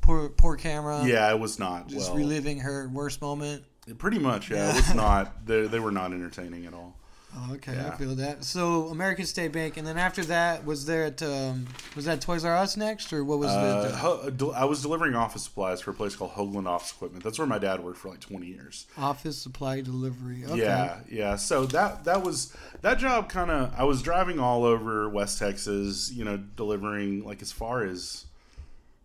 poor 0.01 0.29
poor 0.29 0.55
camera. 0.55 1.03
Yeah, 1.05 1.29
it 1.31 1.39
was 1.39 1.59
not 1.59 1.87
Just 1.87 2.09
well. 2.09 2.17
reliving 2.17 2.59
her 2.59 2.87
worst 2.89 3.21
moment. 3.21 3.63
Pretty 3.97 4.19
much, 4.19 4.49
yeah. 4.49 4.57
Yeah. 4.57 4.71
It 4.71 4.75
was 4.75 4.93
not. 4.95 5.33
They, 5.45 5.67
they 5.67 5.79
were 5.79 5.91
not 5.91 6.11
entertaining 6.11 6.65
at 6.65 6.73
all. 6.73 6.97
Oh, 7.35 7.53
okay, 7.55 7.73
I 7.73 7.95
feel 7.97 8.15
that. 8.15 8.43
So 8.43 8.87
American 8.87 9.25
State 9.25 9.51
Bank, 9.51 9.77
and 9.77 9.85
then 9.85 9.97
after 9.97 10.23
that, 10.25 10.65
was 10.65 10.85
there 10.85 11.05
at 11.05 11.21
um, 11.21 11.67
was 11.95 12.05
that 12.05 12.21
Toys 12.21 12.43
R 12.45 12.55
Us 12.55 12.77
next, 12.77 13.11
or 13.13 13.23
what 13.23 13.37
was 13.37 13.51
Uh, 13.51 13.83
the, 13.83 13.95
Ho- 13.97 14.53
I 14.55 14.65
was 14.65 14.81
delivering 14.81 15.13
office 15.13 15.43
supplies 15.43 15.81
for 15.81 15.91
a 15.91 15.93
place 15.93 16.15
called 16.15 16.31
Hoagland 16.31 16.67
Office 16.67 16.91
Equipment. 16.93 17.23
That's 17.23 17.37
where 17.37 17.45
my 17.47 17.59
dad 17.59 17.83
worked 17.83 17.97
for 17.99 18.09
like 18.09 18.21
20 18.21 18.47
years. 18.47 18.87
office 18.97 19.37
supply 19.37 19.81
delivery? 19.81 20.45
Okay. 20.45 20.57
Yeah, 20.61 20.99
yeah. 21.09 21.35
So 21.35 21.65
that 21.67 22.05
that 22.05 22.23
was 22.23 22.55
that 22.81 22.97
job. 22.97 23.29
Kind 23.29 23.51
of, 23.51 23.73
I 23.77 23.83
was 23.83 24.01
driving 24.01 24.39
all 24.39 24.63
over 24.63 25.07
West 25.09 25.37
Texas. 25.37 26.11
You 26.11 26.23
know, 26.25 26.37
delivering 26.37 27.23
like 27.25 27.41
as 27.41 27.51
far 27.51 27.83
as 27.83 28.25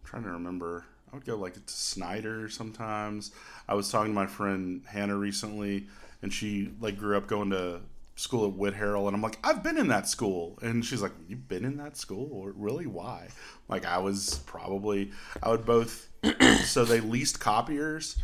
I'm 0.04 0.08
trying 0.08 0.22
to 0.24 0.30
remember. 0.30 0.84
I 1.12 1.16
would 1.16 1.26
go 1.26 1.36
like 1.36 1.52
to 1.54 1.60
Snyder 1.66 2.48
sometimes. 2.48 3.32
I 3.68 3.74
was 3.74 3.90
talking 3.90 4.12
to 4.12 4.14
my 4.14 4.26
friend 4.26 4.80
Hannah 4.86 5.16
recently, 5.18 5.86
and 6.22 6.32
she 6.32 6.70
like 6.80 6.96
grew 6.96 7.18
up 7.18 7.26
going 7.26 7.50
to 7.50 7.80
school 8.22 8.46
at 8.46 8.54
Whitharral, 8.56 9.06
and 9.06 9.16
I'm 9.16 9.22
like, 9.22 9.38
I've 9.42 9.62
been 9.62 9.76
in 9.76 9.88
that 9.88 10.08
school, 10.08 10.58
and 10.62 10.84
she's 10.84 11.02
like, 11.02 11.12
You've 11.28 11.48
been 11.48 11.64
in 11.64 11.76
that 11.78 11.96
school? 11.96 12.30
Or 12.32 12.52
really? 12.52 12.86
Why? 12.86 13.28
Like 13.68 13.84
I 13.84 13.98
was 13.98 14.40
probably 14.46 15.10
I 15.42 15.50
would 15.50 15.66
both. 15.66 16.08
so 16.64 16.84
they 16.84 17.00
leased 17.00 17.40
copiers 17.40 18.16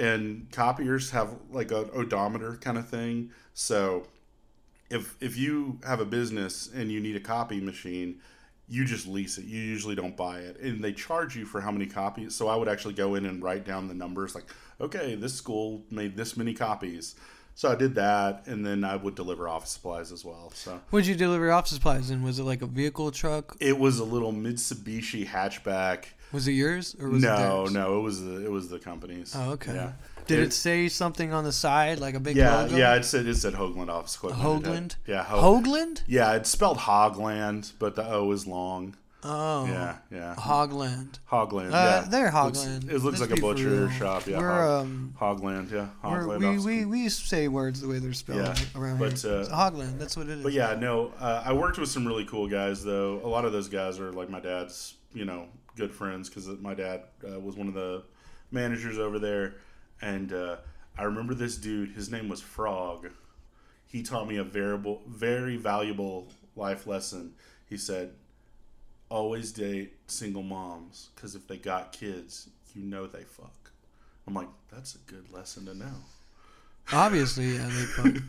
and 0.00 0.50
copiers 0.50 1.10
have 1.10 1.36
like 1.50 1.70
an 1.70 1.90
odometer 1.94 2.56
kind 2.56 2.78
of 2.78 2.88
thing. 2.88 3.30
So 3.54 4.06
if 4.88 5.16
if 5.20 5.36
you 5.36 5.78
have 5.86 6.00
a 6.00 6.04
business 6.04 6.68
and 6.74 6.90
you 6.90 7.00
need 7.00 7.16
a 7.16 7.20
copy 7.20 7.60
machine, 7.60 8.20
you 8.68 8.84
just 8.84 9.06
lease 9.06 9.36
it. 9.36 9.44
You 9.44 9.60
usually 9.60 9.94
don't 9.94 10.16
buy 10.16 10.38
it, 10.38 10.58
and 10.60 10.82
they 10.82 10.92
charge 10.92 11.36
you 11.36 11.44
for 11.44 11.60
how 11.60 11.70
many 11.70 11.86
copies. 11.86 12.34
So 12.34 12.48
I 12.48 12.56
would 12.56 12.68
actually 12.68 12.94
go 12.94 13.14
in 13.14 13.26
and 13.26 13.42
write 13.42 13.66
down 13.66 13.88
the 13.88 13.94
numbers, 13.94 14.34
like, 14.34 14.46
okay, 14.80 15.14
this 15.16 15.34
school 15.34 15.84
made 15.90 16.16
this 16.16 16.36
many 16.36 16.54
copies. 16.54 17.16
So 17.54 17.70
I 17.70 17.74
did 17.74 17.94
that, 17.96 18.44
and 18.46 18.64
then 18.64 18.84
I 18.84 18.96
would 18.96 19.14
deliver 19.14 19.46
office 19.48 19.70
supplies 19.70 20.12
as 20.12 20.24
well. 20.24 20.50
So 20.54 20.80
Would 20.92 21.06
you 21.06 21.14
deliver 21.14 21.52
office 21.52 21.72
supplies 21.72 22.10
in? 22.10 22.22
Was 22.22 22.38
it 22.38 22.44
like 22.44 22.62
a 22.62 22.66
vehicle 22.66 23.10
truck? 23.10 23.56
it 23.60 23.78
was 23.78 23.98
a 23.98 24.04
little 24.04 24.32
Mitsubishi 24.32 25.26
hatchback. 25.26 26.04
Was 26.32 26.46
it 26.46 26.52
yours 26.52 26.94
or 27.00 27.08
was 27.10 27.22
it 27.24 27.26
No, 27.26 27.62
theirs? 27.64 27.72
no, 27.72 27.98
it 27.98 28.02
was 28.02 28.22
the 28.24 28.44
it 28.46 28.50
was 28.50 28.68
the 28.68 28.78
company's. 28.78 29.34
Oh, 29.36 29.50
okay. 29.52 29.74
Yeah. 29.74 29.92
Did 30.26 30.38
it, 30.38 30.42
It- 30.44 30.52
say 30.52 30.88
something 30.88 31.32
on 31.32 31.42
the 31.44 31.50
side, 31.52 31.98
like 31.98 32.14
a 32.14 32.20
big 32.20 32.36
Yeah, 32.36 32.60
logo? 32.62 32.76
yeah. 32.76 32.94
It 32.94 33.04
said 33.04 33.26
it 33.26 33.34
said 33.36 33.54
Hoagland 33.54 33.88
Office 33.90 34.14
Equipment. 34.14 34.40
It 34.40 34.46
Hoagland? 34.46 34.96
Yeah, 35.08 35.24
Ho- 35.24 35.60
Hoagland? 35.60 36.02
Yeah, 36.06 36.34
it's 36.34 36.48
spelled 36.48 36.78
Hogland, 36.78 37.72
but 37.80 37.96
the 37.96 38.06
O 38.08 38.30
is 38.30 38.46
long. 38.46 38.94
Oh. 39.22 39.66
Yeah, 39.66 39.96
yeah. 40.10 40.34
Hogland. 40.38 41.18
Hogland. 41.30 41.68
Uh, 41.68 42.02
yeah. 42.02 42.06
they're 42.08 42.32
Looks- 42.32 42.58
Hogland. 42.64 42.84
it 42.90 42.98
looks 43.02 43.20
Let's 43.20 43.30
like 43.30 43.38
a 43.38 43.40
butcher 43.42 43.68
real. 43.68 43.90
shop. 43.90 44.26
Yeah, 44.26 44.38
We're, 44.38 44.48
Hog- 44.50 44.84
um, 44.86 45.14
Hogland. 45.20 45.70
Yeah, 45.70 45.88
Hogland. 46.02 46.64
we, 46.64 46.78
we, 46.80 46.84
we 46.86 47.08
say 47.10 47.48
words 47.48 47.80
the 47.82 47.88
way 47.88 47.98
they're 47.98 48.12
spelled 48.14 48.38
Yeah, 48.40 48.54
around 48.80 48.98
but, 48.98 49.18
here. 49.20 49.32
uh, 49.32 49.44
Hogland, 49.48 49.98
that's 49.98 50.16
what 50.16 50.28
it 50.28 50.38
is. 50.38 50.42
But 50.42 50.52
yeah, 50.54 50.74
no, 50.74 51.12
uh, 51.20 51.42
I 51.44 51.52
worked 51.52 51.78
with 51.78 51.90
some 51.90 52.06
really 52.06 52.24
cool 52.24 52.48
guys 52.48 52.82
though. 52.82 53.20
A 53.22 53.28
lot 53.28 53.44
of 53.44 53.52
those 53.52 53.68
guys 53.68 54.00
are 54.00 54.12
like 54.12 54.30
my 54.30 54.40
dad's, 54.40 54.94
you 55.12 55.24
know, 55.26 55.46
good 55.76 55.92
friends 55.92 56.28
because 56.30 56.46
my 56.60 56.72
dad 56.74 57.02
uh, 57.30 57.38
was 57.40 57.56
one 57.56 57.68
of 57.68 57.74
the 57.74 58.02
managers 58.50 58.98
over 58.98 59.18
there, 59.18 59.56
and 60.00 60.32
uh, 60.32 60.56
I 60.98 61.02
remember 61.04 61.34
this 61.34 61.56
dude. 61.56 61.90
His 61.92 62.10
name 62.10 62.28
was 62.28 62.40
Frog. 62.40 63.08
He 63.86 64.02
taught 64.02 64.28
me 64.28 64.36
a 64.36 64.44
variable, 64.44 65.02
very 65.06 65.56
valuable 65.56 66.28
life 66.56 66.86
lesson. 66.86 67.34
He 67.68 67.76
said, 67.76 68.12
"Always 69.10 69.52
date 69.52 69.92
single 70.06 70.42
moms 70.42 71.10
because 71.14 71.34
if 71.34 71.46
they 71.46 71.56
got 71.58 71.92
kids, 71.92 72.48
you 72.74 72.82
know 72.82 73.06
they 73.06 73.24
fuck." 73.24 73.70
I'm 74.26 74.34
like, 74.34 74.48
that's 74.72 74.94
a 74.94 74.98
good 75.10 75.32
lesson 75.32 75.66
to 75.66 75.74
know. 75.74 75.94
Obviously, 76.92 77.54
yeah, 77.56 77.66
they 77.66 77.70
fuck. 78.12 78.22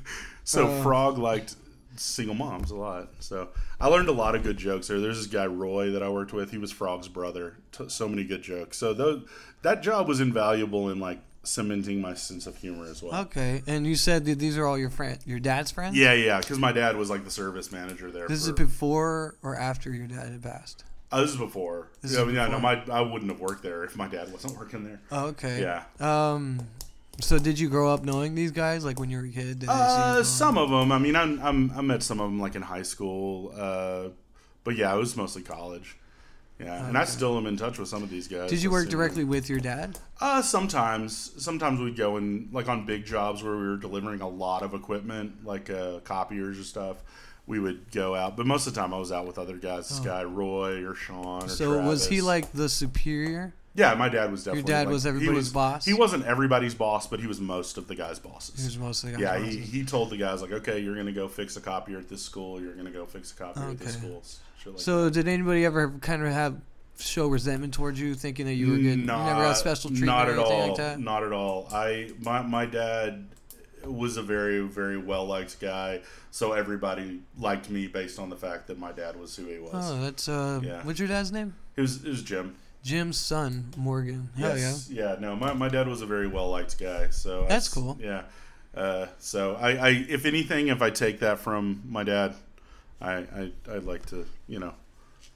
So 0.44 0.67
Uh, 0.67 0.84
Frog 0.84 1.17
liked 1.17 1.56
single 1.96 2.36
moms 2.36 2.72
a 2.72 2.76
lot. 2.76 3.10
So 3.20 3.50
I 3.80 3.88
learned 3.88 4.10
a 4.10 4.13
lot 4.13 4.36
of 4.36 4.44
good 4.44 4.58
jokes 4.58 4.88
there. 4.88 5.00
There's 5.00 5.17
this 5.17 5.28
guy 5.28 5.46
Roy 5.46 5.91
that 5.91 6.02
I 6.04 6.10
worked 6.10 6.34
with. 6.34 6.52
He 6.52 6.58
was 6.58 6.72
Frog's 6.72 7.08
brother. 7.08 7.58
T- 7.72 7.89
so 7.89 8.08
many 8.08 8.24
good 8.24 8.41
jokes. 8.41 8.78
So 8.78 8.94
those, 8.94 9.28
that 9.62 9.84
job 9.84 10.08
was 10.08 10.20
invaluable 10.20 10.89
in 10.89 11.00
like 11.00 11.20
cementing 11.43 12.01
my 12.01 12.13
sense 12.13 12.45
of 12.47 12.56
humor 12.58 12.86
as 12.86 13.01
well. 13.01 13.21
Okay, 13.21 13.63
and 13.67 13.86
you 13.88 13.95
said 13.95 14.25
that 14.25 14.39
these 14.39 14.58
are 14.58 14.65
all 14.65 14.77
your 14.77 14.89
friend, 14.89 15.17
your 15.25 15.39
dad's 15.39 15.71
friends. 15.71 15.95
Yeah, 15.97 16.13
yeah. 16.13 16.39
Because 16.39 16.60
my 16.60 16.71
dad 16.71 16.95
was 16.95 17.10
like 17.10 17.23
the 17.23 17.32
service 17.32 17.71
manager 17.71 18.12
there. 18.12 18.27
This 18.27 18.45
is 18.45 18.51
before 18.54 19.36
or 19.41 19.56
after 19.58 19.91
your 19.91 20.08
dad 20.08 20.30
had 20.32 20.43
passed. 20.43 20.84
oh, 21.12 21.21
this 21.21 21.32
is 21.32 21.38
before. 21.38 21.88
This 22.01 22.13
yeah, 22.15 22.25
is 22.25 22.34
yeah, 22.34 22.47
no, 22.47 22.60
my 22.60 22.82
I 22.91 23.01
wouldn't 23.01 23.32
have 23.32 23.39
worked 23.39 23.63
there 23.63 23.84
if 23.84 23.95
my 23.95 24.08
dad 24.08 24.32
wasn't 24.32 24.58
working 24.58 24.84
there. 24.84 24.99
Oh, 25.12 25.27
okay. 25.27 25.62
Yeah. 25.62 25.84
Um. 25.99 26.60
So 27.19 27.38
did 27.38 27.60
you 27.60 27.69
grow 27.69 27.93
up 27.93 28.04
knowing 28.04 28.34
these 28.36 28.51
guys, 28.51 28.84
like 28.86 28.99
when 28.99 29.10
you 29.10 29.17
were 29.17 29.25
a 29.25 29.30
kid? 29.30 29.60
Did 29.60 29.62
they 29.62 29.65
see 29.67 29.71
you 29.73 29.75
Uh, 29.77 30.23
some 30.23 30.58
of 30.58 30.69
them. 30.69 30.91
I 30.91 30.97
mean, 30.97 31.15
I'm, 31.15 31.39
I'm 31.41 31.71
I 31.77 31.82
met 31.82 32.01
some 32.04 32.19
of 32.19 32.30
them 32.30 32.39
like 32.39 32.56
in 32.56 32.62
high 32.63 32.82
school. 32.84 33.54
Uh, 33.56 34.10
but 34.63 34.75
yeah, 34.75 34.93
it 34.93 34.97
was 34.97 35.15
mostly 35.17 35.41
college. 35.43 35.97
Yeah, 36.63 36.88
and 36.88 36.97
I 36.97 37.06
still 37.06 37.38
am 37.38 37.45
in 37.47 37.58
touch 37.58 37.80
with 37.80 37.88
some 37.89 38.04
of 38.04 38.10
these 38.10 38.28
guys. 38.28 38.50
Did 38.50 38.62
you 38.62 38.69
work 38.71 38.89
directly 38.89 39.24
with 39.24 39.50
your 39.50 39.60
dad? 39.60 39.97
Uh, 40.19 40.41
sometimes. 40.41 41.32
Sometimes 41.38 41.80
we'd 41.80 41.95
go 41.97 42.17
and 42.17 42.50
like 42.54 42.69
on 42.69 42.86
big 42.86 43.06
jobs 43.06 43.41
where 43.43 43.56
we 43.58 43.67
were 43.67 43.78
delivering 43.78 44.21
a 44.21 44.30
lot 44.30 44.62
of 44.62 44.74
equipment, 44.74 45.45
like 45.45 45.69
uh, 45.69 46.00
copiers 46.02 46.60
or 46.60 46.63
stuff. 46.63 46.97
We 47.47 47.60
would 47.60 47.91
go 47.91 48.13
out, 48.15 48.38
but 48.38 48.45
most 48.45 48.67
of 48.67 48.74
the 48.76 48.80
time 48.80 48.93
I 48.93 48.97
was 48.97 49.12
out 49.12 49.26
with 49.26 49.39
other 49.39 49.58
guys. 49.58 49.89
This 49.89 50.00
Oh. 50.00 50.04
guy 50.04 50.24
Roy 50.24 50.86
or 50.86 50.93
Sean. 50.93 51.43
Or 51.43 51.50
So 51.50 51.82
was 51.82 52.08
he 52.08 52.21
like 52.21 52.52
the 52.52 52.69
superior? 52.69 53.54
Yeah, 53.73 53.93
my 53.95 54.10
dad 54.10 54.31
was 54.31 54.43
definitely. 54.43 54.69
Your 54.71 54.79
dad 54.79 54.88
like- 54.88 54.93
was 54.93 55.03
he 55.03 55.10
everybody's 55.10 55.49
boss? 55.49 55.86
He 55.86 55.93
wasn't 55.93 56.25
everybody's 56.25 56.75
boss, 56.75 57.07
but 57.07 57.19
he 57.21 57.27
was 57.27 57.39
most 57.39 57.77
of 57.77 57.88
the 57.88 57.95
guys' 57.95 58.19
bosses. 58.19 58.60
He 58.60 58.65
was 58.65 58.77
mostly 58.77 59.13
Yeah, 59.17 59.39
he, 59.39 59.57
he 59.57 59.86
told 59.86 60.10
the 60.10 60.17
guys 60.17 60.41
like, 60.41 60.51
okay, 60.51 60.79
you're 60.79 60.95
gonna 60.95 61.12
go 61.13 61.27
fix 61.29 61.55
a 61.55 61.62
copier 61.62 61.97
at 61.97 62.10
this 62.10 62.21
school. 62.21 62.62
You're 62.62 62.73
gonna 62.73 62.91
go 62.91 63.05
fix 63.05 63.31
a 63.31 63.36
copier 63.36 63.63
at 63.69 63.77
this 63.79 63.95
Okay. 63.95 64.05
school. 64.07 64.23
Like 64.73 64.79
So 64.79 65.10
did 65.10 65.27
anybody 65.27 65.63
ever 65.65 65.89
kind 66.01 66.21
of 66.25 66.31
have 66.34 66.57
show 66.99 67.27
resentment 67.27 67.73
towards 67.73 67.99
you, 67.99 68.13
thinking 68.13 68.45
that 68.45 68.53
you 68.53 68.67
were 68.71 68.75
good? 68.75 68.84
you 68.84 68.97
never 68.97 69.41
got 69.43 69.57
special 69.57 69.89
treatment 69.89 70.05
not 70.07 70.27
or 70.27 70.34
at 70.34 70.38
anything 70.39 70.62
all. 70.62 70.67
like 70.67 70.77
that. 70.77 70.99
Not 70.99 71.23
at 71.23 71.31
all. 71.31 71.67
I 71.71 72.12
my 72.19 72.41
my 72.41 72.65
dad 72.65 73.25
was 73.86 74.17
a 74.17 74.21
very 74.21 74.60
very 74.60 74.97
well 74.97 75.25
liked 75.25 75.60
guy, 75.62 76.01
so 76.29 76.51
everybody 76.51 77.21
liked 77.39 77.69
me 77.69 77.88
based 77.88 78.19
on 78.19 78.29
the 78.29 78.36
fact 78.36 78.67
that 78.67 78.77
my 78.77 78.91
dad 78.91 79.15
was 79.19 79.36
who 79.36 79.45
he 79.47 79.57
was. 79.60 79.71
Oh, 79.73 79.99
that's 80.01 80.27
uh, 80.29 80.60
Yeah. 80.62 80.84
what's 80.84 80.99
your 80.99 81.07
dad's 81.07 81.31
name? 81.31 81.55
It 81.77 81.81
was 81.81 82.03
it 82.03 82.10
was 82.10 82.21
Jim. 82.21 82.55
Jim's 82.84 83.17
son, 83.17 83.72
Morgan. 83.78 84.30
Yes. 84.38 84.89
Yeah. 84.91 85.15
No, 85.20 85.36
my, 85.36 85.54
my 85.54 85.70
dad 85.70 85.88
was 85.88 86.02
a 86.02 86.06
very 86.06 86.28
well 86.28 86.50
liked 86.50 86.80
guy. 86.80 87.10
So 87.10 87.46
That's 87.48 87.67
s- 87.67 87.74
cool. 87.74 87.98
Yeah. 88.02 88.24
Uh, 88.76 89.08
so 89.20 89.56
I, 89.56 89.72
I, 89.72 89.89
if 90.10 90.26
anything, 90.26 90.70
if 90.70 90.82
I 90.82 90.89
take 90.89 91.20
that 91.20 91.39
from 91.39 91.82
my 91.88 92.04
dad, 92.04 92.34
I, 93.02 93.13
I, 93.13 93.52
I'd 93.72 93.84
like 93.84 94.06
to, 94.08 94.26
you 94.48 94.60
know, 94.60 94.74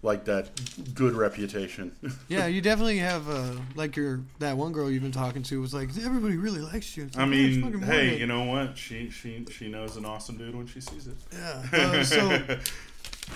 like 0.01 0.25
that 0.25 0.49
good 0.93 1.13
reputation. 1.13 1.91
yeah. 2.01 2.09
Yeah, 2.27 2.47
you 2.47 2.61
definitely 2.61 2.97
have 2.99 3.27
uh, 3.29 3.51
like 3.75 3.95
your 3.95 4.21
that 4.39 4.55
one 4.57 4.71
girl 4.71 4.89
you've 4.89 5.03
been 5.03 5.11
talking 5.11 5.41
to 5.43 5.59
was 5.61 5.73
like 5.73 5.89
everybody 6.03 6.37
really 6.37 6.61
likes 6.61 6.95
you. 6.97 7.09
I 7.15 7.25
like, 7.25 7.33
"Yeah, 7.35 7.45
it's 7.45 7.57
mean, 7.57 7.81
hey, 7.83 8.01
Morgan." 8.03 8.19
you 8.19 8.25
know 8.27 8.43
what? 8.45 8.77
She, 8.77 9.09
she, 9.09 9.45
she 9.51 9.67
knows 9.67 9.97
an 9.97 10.05
awesome 10.05 10.37
dude 10.37 10.55
when 10.55 10.67
she 10.67 10.79
sees 10.81 11.07
it. 11.07 11.15
Yeah. 11.31 11.63
Uh, 11.73 12.03
so, 12.03 12.57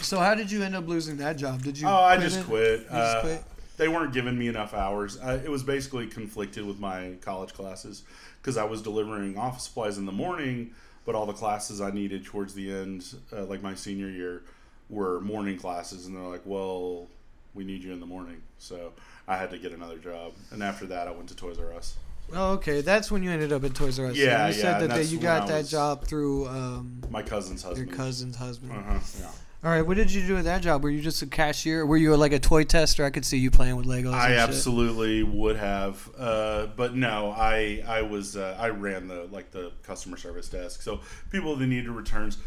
so 0.02 0.20
how 0.20 0.36
did 0.36 0.52
you 0.52 0.64
end 0.64 0.76
up 0.76 0.88
losing 0.88 1.18
that 1.18 1.38
job? 1.38 1.62
Did 1.64 1.78
you? 1.80 1.88
oh, 1.88 1.92
I 1.94 2.18
just 2.18 2.40
it? 2.40 2.46
quit. 2.46 2.80
You 2.82 2.86
just 2.86 2.92
Uh, 3.18 3.22
quit? 3.22 3.44
They 3.80 3.88
weren't 3.88 4.12
giving 4.14 4.38
me 4.38 4.50
enough 4.50 4.74
hours. 4.74 5.18
I, 5.22 5.36
it 5.36 5.50
was 5.50 5.64
basically 5.64 6.06
conflicted 6.06 6.66
with 6.66 6.80
my 6.82 7.14
college 7.22 7.54
classes 7.54 8.04
because 8.42 8.58
I 8.58 8.66
was 8.66 8.82
delivering 8.82 9.38
office 9.38 9.64
supplies 9.64 9.98
in 9.98 10.06
the 10.06 10.12
morning, 10.12 10.72
but 11.06 11.16
all 11.16 11.26
the 11.26 11.32
classes 11.32 11.80
I 11.80 11.90
needed 11.90 12.26
towards 12.26 12.54
the 12.54 12.70
end, 12.70 13.06
uh, 13.32 13.46
like 13.46 13.64
my 13.64 13.74
senior 13.76 14.10
year, 14.10 14.44
were 14.90 15.22
morning 15.22 15.58
classes, 15.58 16.08
and 16.08 16.16
they're 16.16 16.24
like, 16.24 16.42
"Well, 16.44 17.08
we 17.54 17.64
need 17.64 17.82
you 17.82 17.94
in 17.94 18.02
the 18.02 18.06
morning," 18.06 18.42
so 18.58 18.92
I 19.30 19.38
had 19.38 19.50
to 19.52 19.58
get 19.58 19.72
another 19.72 19.98
job. 19.98 20.34
And 20.52 20.62
after 20.62 20.86
that, 20.88 21.08
I 21.08 21.12
went 21.12 21.30
to 21.30 21.36
Toys 21.36 21.58
R 21.58 21.74
Us. 21.74 21.96
Oh, 22.34 22.52
okay. 22.56 22.82
That's 22.82 23.10
when 23.10 23.24
you 23.24 23.32
ended 23.32 23.54
up 23.54 23.64
at 23.64 23.76
Toys 23.76 23.98
R 23.98 24.08
Us. 24.08 24.18
Yeah, 24.18 24.48
You 24.50 24.56
yeah, 24.56 24.62
said 24.62 24.82
that, 24.82 24.90
that 24.90 25.06
you 25.06 25.20
got 25.20 25.48
that 25.48 25.68
job 25.68 26.04
through 26.06 26.48
um, 26.50 27.02
My 27.10 27.24
cousin's 27.24 27.64
husband. 27.64 27.88
your 27.88 27.96
cousin's 27.96 28.36
husband. 28.36 28.74
Uh 28.74 28.82
huh. 28.82 29.00
Yeah. 29.22 29.32
All 29.62 29.70
right. 29.70 29.86
What 29.86 29.98
did 29.98 30.10
you 30.10 30.26
do 30.26 30.38
at 30.38 30.46
that 30.46 30.62
job? 30.62 30.84
Were 30.84 30.90
you 30.90 31.02
just 31.02 31.22
a 31.22 31.26
cashier? 31.28 31.86
Were 31.86 31.98
you 31.98 32.16
like 32.16 32.32
a 32.32 32.40
toy 32.40 32.64
tester? 32.64 33.04
I 33.04 33.10
could 33.10 33.26
see 33.26 33.38
you 33.38 33.52
playing 33.52 33.76
with 33.76 33.88
Legos. 33.88 34.14
I 34.14 34.28
and 34.28 34.34
shit. 34.34 34.40
absolutely 34.40 35.24
would 35.24 35.58
have, 35.58 36.10
uh, 36.18 36.68
but 36.78 36.96
no, 36.96 37.32
I 37.36 37.84
I 37.86 38.04
was 38.04 38.38
uh, 38.38 38.56
I 38.58 38.70
ran 38.70 39.10
the 39.10 39.28
like 39.32 39.52
the 39.52 39.74
customer 39.84 40.16
service 40.16 40.48
desk. 40.48 40.82
So 40.82 41.02
people 41.30 41.58
that 41.58 41.68
needed 41.68 41.90
returns, 41.90 42.38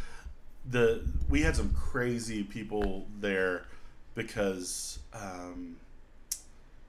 the 0.70 1.02
we 1.28 1.42
had 1.42 1.54
some 1.54 1.74
crazy 1.74 2.44
people 2.44 3.06
there 3.20 3.66
because 4.14 4.98
um, 5.12 5.76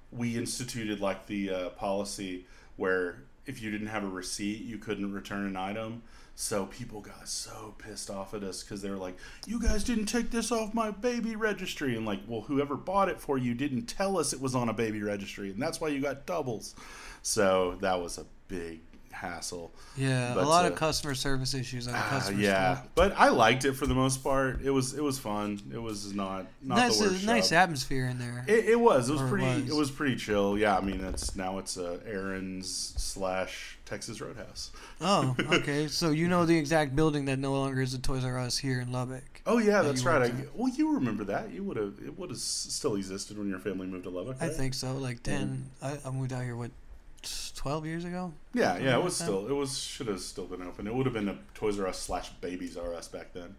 we 0.10 0.38
instituted 0.38 1.02
like 1.02 1.26
the 1.26 1.50
uh, 1.50 1.70
policy 1.72 2.46
where 2.78 3.24
if 3.46 3.62
you 3.62 3.72
didn't 3.72 3.88
have 3.88 4.06
a 4.06 4.10
receipt, 4.10 4.62
you 4.62 4.78
couldn't 4.78 5.12
return 5.12 5.46
an 5.46 5.58
item. 5.58 6.02
So 6.36 6.66
people 6.66 7.00
got 7.00 7.28
so 7.28 7.76
pissed 7.78 8.10
off 8.10 8.34
at 8.34 8.44
us 8.44 8.64
because 8.64 8.82
they 8.82 8.90
were 8.90 8.98
like, 8.98 9.18
"You 9.46 9.60
guys 9.60 9.84
didn't 9.84 10.08
take 10.08 10.32
this 10.32 10.52
off 10.52 10.74
my 10.74 10.90
baby 10.90 11.36
registry," 11.36 11.96
and 11.96 12.06
like, 12.06 12.22
well, 12.28 12.42
whoever 12.42 12.76
bought 12.76 13.10
it 13.10 13.22
for 13.22 13.38
you 13.38 13.54
didn't 13.54 13.86
tell 13.86 14.18
us 14.18 14.34
it 14.34 14.42
was 14.42 14.56
on 14.56 14.68
a 14.68 14.74
baby 14.74 15.02
registry, 15.02 15.52
and 15.52 15.62
that's 15.62 15.80
why 15.80 15.90
you 15.90 16.02
got 16.02 16.26
doubles. 16.26 16.76
So 17.22 17.78
that 17.82 18.02
was 18.02 18.18
a 18.18 18.26
big 18.48 18.82
hassle. 19.14 19.72
Yeah, 19.96 20.34
But, 20.34 20.44
a 20.44 20.48
lot 20.48 20.66
uh, 20.66 20.70
of 20.70 20.76
customer 20.76 21.16
service 21.16 21.54
issues 21.54 21.88
on 21.88 21.94
the 21.94 22.00
Ah, 22.00 22.10
customer 22.10 22.40
yeah, 22.42 22.76
store. 22.78 22.90
but 22.96 23.14
I 23.18 23.30
liked 23.30 23.64
it 23.66 23.74
for 23.74 23.86
the 23.88 23.94
most 23.94 24.24
part. 24.24 24.62
It 24.64 24.72
was 24.72 24.94
it 24.94 25.04
was 25.04 25.18
fun. 25.20 25.60
It 25.74 25.82
was 25.82 26.14
not 26.14 26.46
not 26.62 26.76
Nice, 26.78 26.98
the 27.00 27.06
uh, 27.06 27.10
worst. 27.12 27.26
nice 27.26 27.50
job. 27.52 27.58
atmosphere 27.64 28.06
in 28.08 28.20
there. 28.20 28.44
It, 28.48 28.66
it 28.70 28.80
was. 28.80 29.10
It 29.10 29.14
was 29.14 29.22
Or 29.22 29.26
it 29.26 29.30
pretty. 29.30 29.46
It 29.46 29.64
was. 29.70 29.76
was. 29.76 29.92
pretty 29.92 30.16
chill. 30.16 30.58
Yeah, 30.58 30.78
I 30.78 30.82
mean, 30.82 31.02
it's 31.04 31.36
now 31.36 31.60
it's 31.60 31.78
uh, 31.78 32.00
Aaron's 32.06 32.94
slash 32.98 33.78
Texas 33.86 34.20
Roadhouse. 34.20 34.72
oh, 35.02 35.36
okay. 35.52 35.88
So 35.88 36.10
you 36.12 36.28
know 36.28 36.46
the 36.46 36.58
exact 36.58 36.96
building 36.96 37.26
that 37.26 37.38
no 37.40 37.54
longer 37.54 37.82
is 37.82 37.94
a 37.94 38.00
Toys 38.00 38.26
R 38.26 38.40
Us 38.40 38.58
here 38.58 38.82
in 38.82 38.92
Lubbock. 38.92 39.24
Oh 39.46 39.58
yeah, 39.58 39.82
that 39.82 39.90
that's 39.90 40.04
right. 40.06 40.32
I, 40.32 40.34
well, 40.56 40.72
you 40.74 40.96
remember 40.96 41.24
that? 41.26 41.52
You 41.52 41.64
would 41.64 41.78
have. 41.78 41.94
It 42.06 42.18
would 42.18 42.30
have 42.30 42.40
still 42.40 42.96
existed 42.96 43.38
when 43.38 43.50
your 43.50 43.60
family 43.60 43.86
moved 43.88 44.06
to 44.06 44.10
Lubbock. 44.10 44.38
I 44.42 44.48
think 44.50 44.74
so. 44.74 44.94
Like 44.94 45.22
ten. 45.22 45.70
I, 45.82 45.98
I 46.06 46.10
moved 46.12 46.32
out 46.34 46.44
here 46.44 46.56
what, 46.56 46.72
twelve 47.56 47.86
years 47.86 48.06
ago. 48.06 48.34
Yeah, 48.54 48.78
yeah. 48.78 48.98
It 48.98 49.04
was 49.04 49.16
still. 49.16 49.48
It 49.48 49.54
was 49.54 49.78
should 49.78 50.08
have 50.08 50.20
still 50.20 50.46
been 50.46 50.62
open. 50.62 50.88
It 50.88 50.94
would 50.94 51.06
have 51.06 51.14
been 51.14 51.30
a 51.30 51.38
Toys 51.54 51.80
R 51.80 51.88
Us 51.88 52.00
slash 52.00 52.30
Babies 52.42 52.78
R 52.78 52.94
Us 52.94 53.08
back 53.08 53.34
then. 53.34 53.56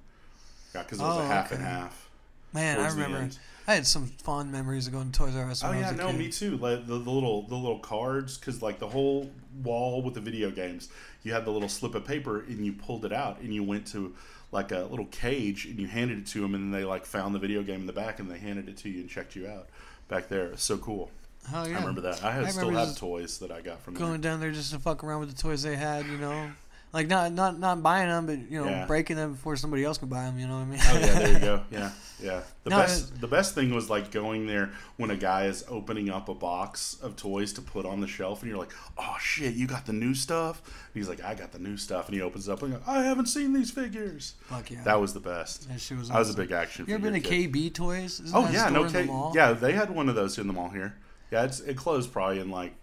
Yeah, 0.75 0.83
because 0.83 0.99
it 1.01 1.03
was 1.03 1.17
Oh, 1.19 1.21
a 1.21 1.27
half 1.27 1.53
and 1.53 1.63
half. 1.63 2.11
Man, 2.53 2.81
I 2.81 2.89
remember. 2.89 3.31
I 3.67 3.75
had 3.75 3.87
some 3.87 4.07
fond 4.07 4.53
memories 4.53 4.87
of 4.87 4.93
going 4.93 5.11
to 5.11 5.19
Toys 5.19 5.35
R 5.35 5.51
Us. 5.51 5.65
Oh 5.65 5.73
yeah, 5.73 5.91
no, 5.93 6.09
kid. 6.09 6.19
me 6.19 6.29
too. 6.31 6.57
Like 6.57 6.87
the, 6.87 6.99
the 6.99 7.11
little 7.11 7.43
the 7.49 7.55
little 7.57 7.79
cards, 7.79 8.39
because 8.39 8.63
like 8.63 8.79
the 8.79 8.89
whole 8.89 9.31
wall 9.63 10.03
with 10.03 10.15
the 10.15 10.21
video 10.21 10.51
games, 10.51 10.89
you 11.23 11.33
had 11.33 11.45
the 11.45 11.51
little 11.51 11.69
slip 11.69 11.95
of 11.95 12.05
paper 12.05 12.41
and 12.41 12.65
you 12.65 12.73
pulled 12.73 13.05
it 13.05 13.13
out 13.13 13.41
and 13.41 13.55
you 13.55 13.63
went 13.63 13.87
to 13.89 14.15
like 14.53 14.71
a 14.71 14.81
little 14.91 15.07
cage 15.07 15.65
and 15.67 15.81
you 15.81 15.89
handed 15.89 16.19
it 16.19 16.27
to 16.29 16.41
them 16.41 16.55
and 16.55 16.65
then 16.65 16.81
they 16.81 16.85
like 16.85 17.05
found 17.07 17.35
the 17.35 17.39
video 17.41 17.63
game 17.63 17.81
in 17.81 17.87
the 17.87 17.93
back 17.93 18.21
and 18.21 18.31
they 18.31 18.39
handed 18.39 18.69
it 18.69 18.77
to 18.77 18.89
you 18.89 19.01
and 19.01 19.09
checked 19.09 19.35
you 19.35 19.49
out 19.49 19.69
back 20.09 20.29
there. 20.29 20.57
So 20.57 20.77
cool. 20.79 21.11
Oh 21.53 21.67
yeah. 21.67 21.77
I 21.77 21.81
remember 21.81 22.01
that. 22.03 22.23
I, 22.25 22.31
had, 22.33 22.45
I 22.45 22.49
still 22.51 22.71
have 22.71 22.97
toys 22.97 23.39
that 23.39 23.51
I 23.51 23.61
got 23.61 23.81
from 23.83 23.95
Going 23.95 24.13
there. 24.21 24.31
down 24.33 24.41
there 24.41 24.51
just 24.53 24.73
to 24.73 24.79
fuck 24.79 25.05
around 25.05 25.21
with 25.21 25.35
the 25.37 25.41
toys 25.43 25.63
they 25.63 25.77
had, 25.77 26.07
you 26.07 26.17
know. 26.19 26.51
Like 26.93 27.09
not 27.09 27.33
not 27.33 27.59
not 27.59 27.83
buying 27.83 28.07
them, 28.09 28.25
but 28.27 28.39
you 28.51 28.63
know, 28.63 28.71
Yeah. 28.71 28.87
breaking 28.87 29.17
them 29.17 29.33
before 29.33 29.57
somebody 29.57 29.83
else 29.83 29.99
could 29.99 30.09
buy 30.09 30.27
them. 30.27 30.39
You 30.39 30.47
know 30.47 30.59
what 30.59 30.63
I 30.63 30.65
mean? 30.67 30.79
Oh 30.81 30.99
yeah, 30.99 31.19
there 31.19 31.33
you 31.33 31.39
go. 31.41 31.61
Yeah, 31.73 31.91
yeah. 32.23 32.41
The 32.63 32.71
No, 32.71 32.77
best 32.79 33.21
the 33.21 33.27
best 33.27 33.53
thing 33.57 33.75
was 33.75 33.91
like 33.91 34.13
going 34.13 34.47
there 34.47 34.71
when 34.97 35.11
a 35.11 35.17
guy 35.17 35.47
is 35.47 35.65
opening 35.69 36.09
up 36.09 36.29
a 36.29 36.35
box 36.35 36.97
of 37.03 37.17
toys 37.17 37.53
to 37.55 37.63
put 37.63 37.85
on 37.85 38.01
the 38.01 38.07
shelf, 38.07 38.43
and 38.43 38.49
you're 38.49 38.61
like, 38.61 38.71
"Oh 38.97 39.17
shit, 39.21 39.55
you 39.55 39.67
got 39.67 39.87
the 39.87 39.93
new 39.93 40.15
stuff?" 40.15 40.63
And 40.65 41.01
he's 41.01 41.09
like, 41.09 41.21
"I 41.21 41.35
got 41.35 41.51
the 41.51 41.59
new 41.59 41.77
stuff," 41.77 42.07
and 42.07 42.15
he 42.15 42.23
opens 42.23 42.47
it 42.49 42.53
up 42.53 42.63
and 42.63 42.75
goes, 42.75 42.83
"I 42.87 43.03
haven't 43.03 43.27
seen 43.27 43.53
these 43.55 43.73
figures." 43.73 44.35
Fuck 44.43 44.71
yeah. 44.71 44.85
That 44.85 45.01
was 45.01 45.13
the 45.15 45.21
best. 45.21 45.69
That 45.69 45.81
shit 45.81 45.99
was. 45.99 46.13
I 46.13 46.21
was 46.21 46.31
a 46.31 46.35
big 46.35 46.53
action. 46.53 46.85
Figure. 46.87 46.97
You 46.97 47.05
ever 47.05 47.11
been 47.13 47.21
to 47.21 47.29
kid. 47.29 47.53
KB 47.53 47.75
Toys? 47.75 48.21
Isn't 48.21 48.37
Oh 48.37 48.49
yeah, 48.49 48.69
no 48.69 48.89
K. 48.89 49.09
Yeah, 49.35 49.53
they 49.53 49.73
had 49.73 49.91
one 49.91 50.09
of 50.09 50.15
those 50.15 50.39
in 50.39 50.47
the 50.47 50.53
mall 50.53 50.69
here. 50.71 50.95
Yeah, 51.35 51.47
it's, 51.47 51.59
it 51.59 51.77
closed 51.77 52.13
probably 52.13 52.39
in 52.39 52.49
like 52.49 52.75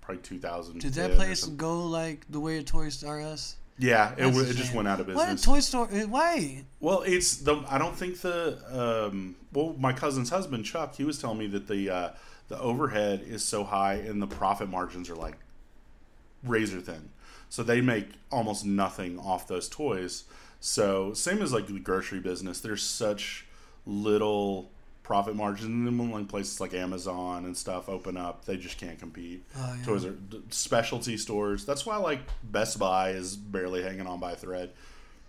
probably 0.00 0.20
2000. 0.20 0.80
Did 0.80 0.94
that 0.94 1.12
place 1.12 1.44
go 1.44 1.86
like 1.86 2.26
the 2.28 2.40
way 2.40 2.58
a 2.58 2.62
Toy 2.64 2.88
R 3.06 3.20
Us? 3.20 3.54
Yeah, 3.78 4.14
it, 4.16 4.34
it 4.34 4.56
just 4.56 4.74
went 4.74 4.88
out 4.88 4.98
of 4.98 5.06
business. 5.06 5.16
What 5.16 5.30
business. 5.30 5.44
Toy 5.44 5.60
Store? 5.60 5.88
uh, 5.92 6.08
Why? 6.08 6.64
Well, 6.80 7.02
it's 7.06 7.36
the. 7.36 7.62
I 7.68 7.78
don't 7.78 7.94
think 7.94 8.20
the. 8.20 8.58
Um, 8.68 9.36
well, 9.52 9.76
my 9.78 9.92
cousin's 9.92 10.30
husband 10.30 10.64
Chuck, 10.64 10.96
he 10.96 11.04
was 11.04 11.20
telling 11.20 11.38
me 11.38 11.46
that 11.46 11.68
the 11.68 11.88
uh, 11.88 12.10
the 12.48 12.58
overhead 12.58 13.22
is 13.24 13.44
so 13.44 13.62
high 13.62 13.94
and 13.94 14.20
the 14.20 14.26
profit 14.26 14.68
margins 14.68 15.08
are 15.08 15.14
like 15.14 15.36
razor 16.42 16.80
thin, 16.80 17.10
so 17.48 17.62
they 17.62 17.80
make 17.80 18.08
almost 18.32 18.66
nothing 18.66 19.20
off 19.20 19.46
those 19.46 19.68
toys. 19.68 20.24
So 20.58 21.14
same 21.14 21.40
as 21.40 21.52
like 21.52 21.68
the 21.68 21.78
grocery 21.78 22.18
business, 22.18 22.58
there's 22.58 22.82
such 22.82 23.46
little 23.86 24.72
profit 25.10 25.34
margins, 25.34 25.66
and 25.66 25.84
then 25.84 25.98
when 25.98 26.12
like 26.12 26.28
places 26.28 26.60
like 26.60 26.72
Amazon 26.72 27.44
and 27.44 27.56
stuff 27.56 27.88
open 27.88 28.16
up, 28.16 28.44
they 28.44 28.56
just 28.56 28.78
can't 28.78 28.96
compete. 28.96 29.44
Oh, 29.58 29.74
yeah. 29.76 29.84
Toys 29.84 30.04
are 30.04 30.14
specialty 30.50 31.16
stores. 31.16 31.64
That's 31.66 31.84
why 31.84 31.96
like 31.96 32.20
Best 32.44 32.78
Buy 32.78 33.10
is 33.10 33.34
barely 33.34 33.82
hanging 33.82 34.06
on 34.06 34.20
by 34.20 34.32
a 34.32 34.36
thread. 34.36 34.70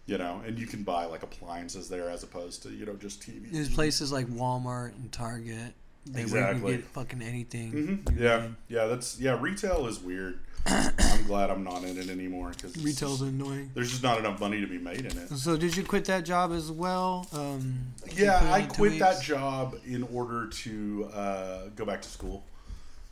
You 0.05 0.19
know, 0.19 0.39
and 0.45 0.59
you 0.59 0.67
can 0.67 0.83
buy 0.83 1.05
like 1.05 1.23
appliances 1.23 1.89
there 1.89 2.11
as 2.11 2.21
opposed 2.21 2.61
to 2.63 2.69
you 2.69 2.85
know 2.85 2.93
just 2.93 3.23
TV. 3.23 3.51
There's 3.51 3.73
places 3.73 4.11
like 4.11 4.27
Walmart 4.27 4.93
and 4.95 5.11
Target. 5.11 5.73
They 6.05 6.25
where 6.25 6.41
you 6.41 6.45
Exactly. 6.51 6.71
can 6.73 6.81
get 6.81 6.89
fucking 6.89 7.21
anything. 7.23 7.71
hmm 7.71 8.19
Yeah, 8.19 8.37
know. 8.37 8.55
yeah. 8.69 8.85
That's 8.85 9.19
yeah. 9.19 9.35
Retail 9.41 9.87
is 9.87 9.99
weird. 9.99 10.39
I'm 10.65 11.23
glad 11.25 11.49
I'm 11.49 11.63
not 11.63 11.83
in 11.83 11.97
it 11.97 12.09
anymore 12.09 12.51
because 12.51 12.77
Retail's 12.83 13.21
annoying. 13.21 13.71
There's 13.73 13.89
just 13.89 14.03
not 14.03 14.19
enough 14.19 14.39
money 14.39 14.61
to 14.61 14.67
be 14.67 14.77
made 14.77 14.99
in 14.99 15.17
it. 15.17 15.29
So 15.29 15.57
did 15.57 15.75
you 15.75 15.83
quit 15.83 16.05
that 16.05 16.23
job 16.23 16.51
as 16.51 16.71
well? 16.71 17.27
Um, 17.33 17.79
Yeah, 18.15 18.51
I 18.51 18.63
quit 18.63 18.99
that 18.99 19.21
job 19.21 19.75
in 19.85 20.03
order 20.03 20.47
to 20.47 21.09
uh, 21.13 21.59
go 21.75 21.85
back 21.85 22.01
to 22.03 22.09
school. 22.09 22.43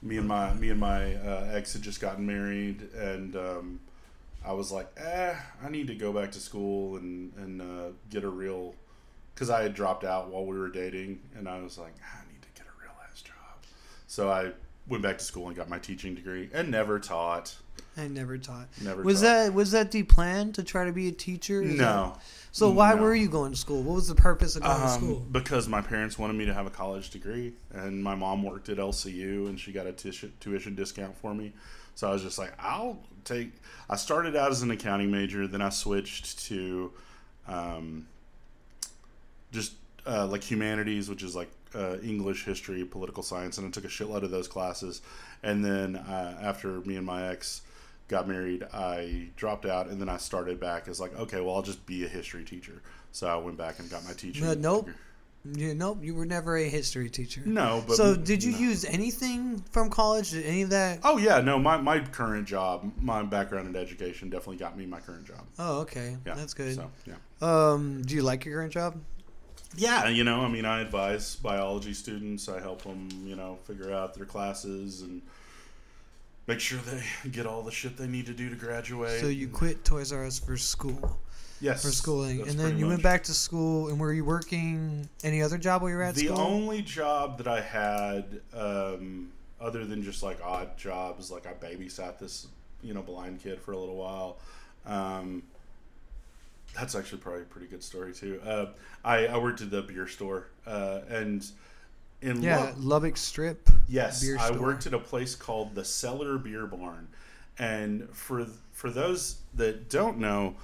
Me 0.01 0.17
and 0.17 0.27
my 0.27 0.53
me 0.53 0.69
and 0.69 0.79
my 0.79 1.15
uh, 1.15 1.49
ex 1.51 1.73
had 1.73 1.81
just 1.81 1.99
gotten 1.99 2.25
married, 2.25 2.87
and 2.93 3.35
um, 3.35 3.79
I 4.45 4.53
was 4.53 4.71
like, 4.71 4.87
eh, 4.97 5.35
I 5.61 5.69
need 5.69 5.87
to 5.87 5.95
go 5.95 6.13
back 6.13 6.31
to 6.33 6.39
school 6.39 6.95
and 6.97 7.33
and 7.35 7.61
uh, 7.61 7.91
get 8.09 8.23
a 8.23 8.29
real, 8.29 8.75
because 9.33 9.49
I 9.49 9.61
had 9.63 9.73
dropped 9.73 10.05
out 10.05 10.29
while 10.29 10.45
we 10.45 10.57
were 10.57 10.69
dating, 10.69 11.19
and 11.35 11.49
I 11.49 11.59
was 11.61 11.77
like, 11.77 11.93
I 12.01 12.31
need 12.31 12.41
to 12.43 12.47
get 12.55 12.65
a 12.65 12.81
real 12.81 12.93
ass 13.11 13.21
job. 13.21 13.35
So 14.07 14.29
I 14.31 14.51
went 14.89 15.03
back 15.03 15.17
to 15.19 15.23
school 15.23 15.47
and 15.47 15.55
got 15.55 15.69
my 15.69 15.79
teaching 15.79 16.15
degree, 16.15 16.49
and 16.53 16.69
never 16.71 16.99
taught. 16.99 17.55
I 17.95 18.07
never 18.07 18.37
taught. 18.37 18.67
Never 18.81 19.03
Was 19.03 19.17
taught. 19.21 19.27
that 19.27 19.53
was 19.53 19.71
that 19.71 19.91
the 19.91 20.03
plan 20.03 20.51
to 20.53 20.63
try 20.63 20.85
to 20.85 20.91
be 20.91 21.07
a 21.07 21.11
teacher? 21.11 21.61
Is 21.61 21.71
that- 21.71 21.83
No. 21.83 22.17
so 22.51 22.69
why 22.69 22.93
No. 22.93 23.01
were 23.03 23.15
you 23.15 23.27
going 23.29 23.51
to 23.51 23.57
school? 23.57 23.83
What 23.83 23.95
was 23.95 24.07
the 24.07 24.15
purpose 24.15 24.55
of 24.55 24.63
going 24.63 24.75
to 24.77 24.83
Um, 24.87 24.99
school? 24.99 25.19
because 25.31 25.67
my 25.67 25.81
parents 25.81 26.17
wanted 26.17 26.33
me 26.33 26.45
to 26.45 26.53
have 26.53 26.65
a 26.65 26.69
college 26.71 27.09
degree, 27.11 27.53
and 27.71 28.03
my 28.03 28.15
mom 28.15 28.43
worked 28.43 28.69
at 28.69 28.77
LCU, 28.79 29.47
and 29.47 29.59
she 29.59 29.71
got 29.71 29.85
a 29.85 29.91
tuition, 29.91 30.33
tuition 30.39 30.75
discount 30.75 31.15
for 31.17 31.33
me. 31.33 31.53
So 31.95 32.07
I 32.09 32.13
was 32.13 32.21
just 32.23 32.37
like, 32.37 32.53
I'll 32.59 32.99
take. 33.25 33.51
I 33.89 33.95
started 33.97 34.35
out 34.35 34.51
as 34.51 34.61
an 34.61 34.71
accounting 34.71 35.11
major, 35.11 35.45
then 35.47 35.61
I 35.61 35.69
switched 35.69 36.45
to 36.47 36.91
um, 37.47 38.07
just 39.51 39.73
uh, 40.05 40.25
like 40.27 40.43
humanities, 40.43 41.09
which 41.09 41.23
is 41.23 41.35
like 41.35 41.49
uh, 41.75 41.97
English, 42.03 42.45
history, 42.45 42.83
political 42.85 43.23
science, 43.23 43.57
and 43.57 43.67
I 43.67 43.71
took 43.71 43.85
a 43.85 43.87
shitload 43.87 44.23
of 44.23 44.31
those 44.31 44.47
classes. 44.47 45.01
And 45.43 45.63
then 45.63 45.95
uh, 45.95 46.39
after 46.41 46.81
me 46.81 46.95
and 46.95 47.05
my 47.05 47.27
ex 47.29 47.61
got 48.07 48.27
married, 48.27 48.63
I 48.73 49.29
dropped 49.35 49.65
out, 49.65 49.87
and 49.87 50.01
then 50.01 50.09
I 50.09 50.17
started 50.17 50.59
back 50.59 50.87
as 50.87 50.99
like, 50.99 51.17
okay, 51.17 51.41
well, 51.41 51.55
I'll 51.55 51.61
just 51.61 51.85
be 51.85 52.05
a 52.05 52.07
history 52.07 52.43
teacher. 52.43 52.81
So 53.11 53.27
I 53.27 53.35
went 53.37 53.57
back 53.57 53.79
and 53.79 53.89
got 53.89 54.03
my 54.05 54.13
teaching. 54.13 54.61
Nope. 54.61 54.85
degree. 54.85 54.99
You, 55.45 55.73
nope, 55.73 55.99
you 56.01 56.13
were 56.15 56.25
never 56.25 56.57
a 56.57 56.67
history 56.67 57.09
teacher. 57.09 57.41
No, 57.45 57.81
but 57.87 57.95
so 57.95 58.13
did 58.13 58.43
you 58.43 58.51
no. 58.51 58.57
use 58.57 58.83
anything 58.83 59.63
from 59.71 59.89
college? 59.89 60.31
Did 60.31 60.45
any 60.45 60.63
of 60.63 60.71
that? 60.71 60.99
Oh 61.03 61.17
yeah, 61.17 61.39
no. 61.39 61.57
My 61.57 61.77
my 61.77 62.01
current 62.01 62.45
job, 62.45 62.91
my 63.01 63.23
background 63.23 63.67
in 63.69 63.75
education, 63.77 64.29
definitely 64.29 64.57
got 64.57 64.77
me 64.77 64.85
my 64.85 64.99
current 64.99 65.25
job. 65.25 65.39
Oh, 65.57 65.79
okay, 65.79 66.17
Yeah, 66.25 66.33
that's 66.35 66.53
good. 66.53 66.75
So 66.75 66.91
yeah, 67.07 67.13
Um, 67.41 68.01
do 68.01 68.15
you 68.15 68.21
like 68.21 68.43
your 68.43 68.55
current 68.55 68.73
job? 68.73 68.99
Yeah. 69.75 70.07
You 70.07 70.23
know, 70.23 70.41
I 70.41 70.47
mean, 70.47 70.65
I 70.65 70.81
advise 70.81 71.35
biology 71.35 71.93
students. 71.93 72.49
I 72.49 72.59
help 72.59 72.83
them, 72.83 73.09
you 73.25 73.35
know, 73.35 73.57
figure 73.65 73.93
out 73.93 74.13
their 74.13 74.25
classes 74.25 75.01
and 75.01 75.21
make 76.47 76.59
sure 76.59 76.79
they 76.79 77.03
get 77.29 77.45
all 77.45 77.61
the 77.61 77.71
shit 77.71 77.97
they 77.97 78.07
need 78.07 78.25
to 78.25 78.33
do 78.33 78.49
to 78.49 78.55
graduate. 78.55 79.21
So 79.21 79.27
you 79.27 79.47
quit 79.47 79.85
Toys 79.85 80.11
R 80.11 80.25
Us 80.25 80.39
for 80.39 80.57
school, 80.57 81.19
yes 81.61 81.81
for 81.81 81.91
schooling, 81.91 82.41
and 82.41 82.59
then 82.59 82.77
you 82.77 82.85
much. 82.85 82.93
went 82.93 83.03
back 83.03 83.23
to 83.25 83.33
school. 83.33 83.89
And 83.89 83.99
were 83.99 84.11
you 84.13 84.25
working 84.25 85.07
any 85.23 85.41
other 85.41 85.57
job 85.57 85.81
while 85.81 85.91
you 85.91 85.97
were 85.97 86.03
at 86.03 86.15
the 86.15 86.27
school? 86.27 86.39
only 86.39 86.81
job 86.81 87.37
that 87.37 87.47
I 87.47 87.61
had, 87.61 88.41
um, 88.53 89.31
other 89.61 89.85
than 89.85 90.03
just 90.03 90.23
like 90.23 90.39
odd 90.43 90.77
jobs, 90.77 91.31
like 91.31 91.45
I 91.45 91.53
babysat 91.53 92.17
this, 92.17 92.47
you 92.81 92.93
know, 92.93 93.01
blind 93.01 93.41
kid 93.41 93.61
for 93.61 93.73
a 93.73 93.77
little 93.77 93.97
while. 93.97 94.37
Um, 94.85 95.43
that's 96.75 96.95
actually 96.95 97.19
probably 97.19 97.41
a 97.41 97.45
pretty 97.45 97.67
good 97.67 97.83
story 97.83 98.13
too. 98.13 98.39
Uh, 98.45 98.67
I, 99.03 99.27
I 99.27 99.37
worked 99.37 99.61
at 99.61 99.71
the 99.71 99.81
beer 99.81 100.07
store, 100.07 100.47
uh, 100.67 101.01
and 101.09 101.45
in 102.21 102.41
Yeah, 102.41 102.57
Lub- 102.59 102.75
Lubbock 102.79 103.17
Strip. 103.17 103.69
Yes, 103.87 104.23
I 104.39 104.47
store. 104.47 104.59
worked 104.61 104.85
at 104.85 104.93
a 104.93 104.99
place 104.99 105.35
called 105.35 105.75
the 105.75 105.83
Cellar 105.85 106.37
Beer 106.37 106.65
Barn, 106.67 107.07
and 107.57 108.09
for 108.13 108.45
for 108.71 108.89
those 108.89 109.39
that 109.55 109.89
don't 109.89 110.19
know, 110.19 110.55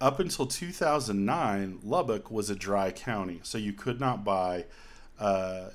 up 0.00 0.20
until 0.20 0.46
2009, 0.46 1.80
Lubbock 1.82 2.30
was 2.30 2.50
a 2.50 2.54
dry 2.54 2.90
county, 2.90 3.40
so 3.42 3.58
you 3.58 3.72
could 3.72 4.00
not 4.00 4.24
buy 4.24 4.64
uh, 5.18 5.70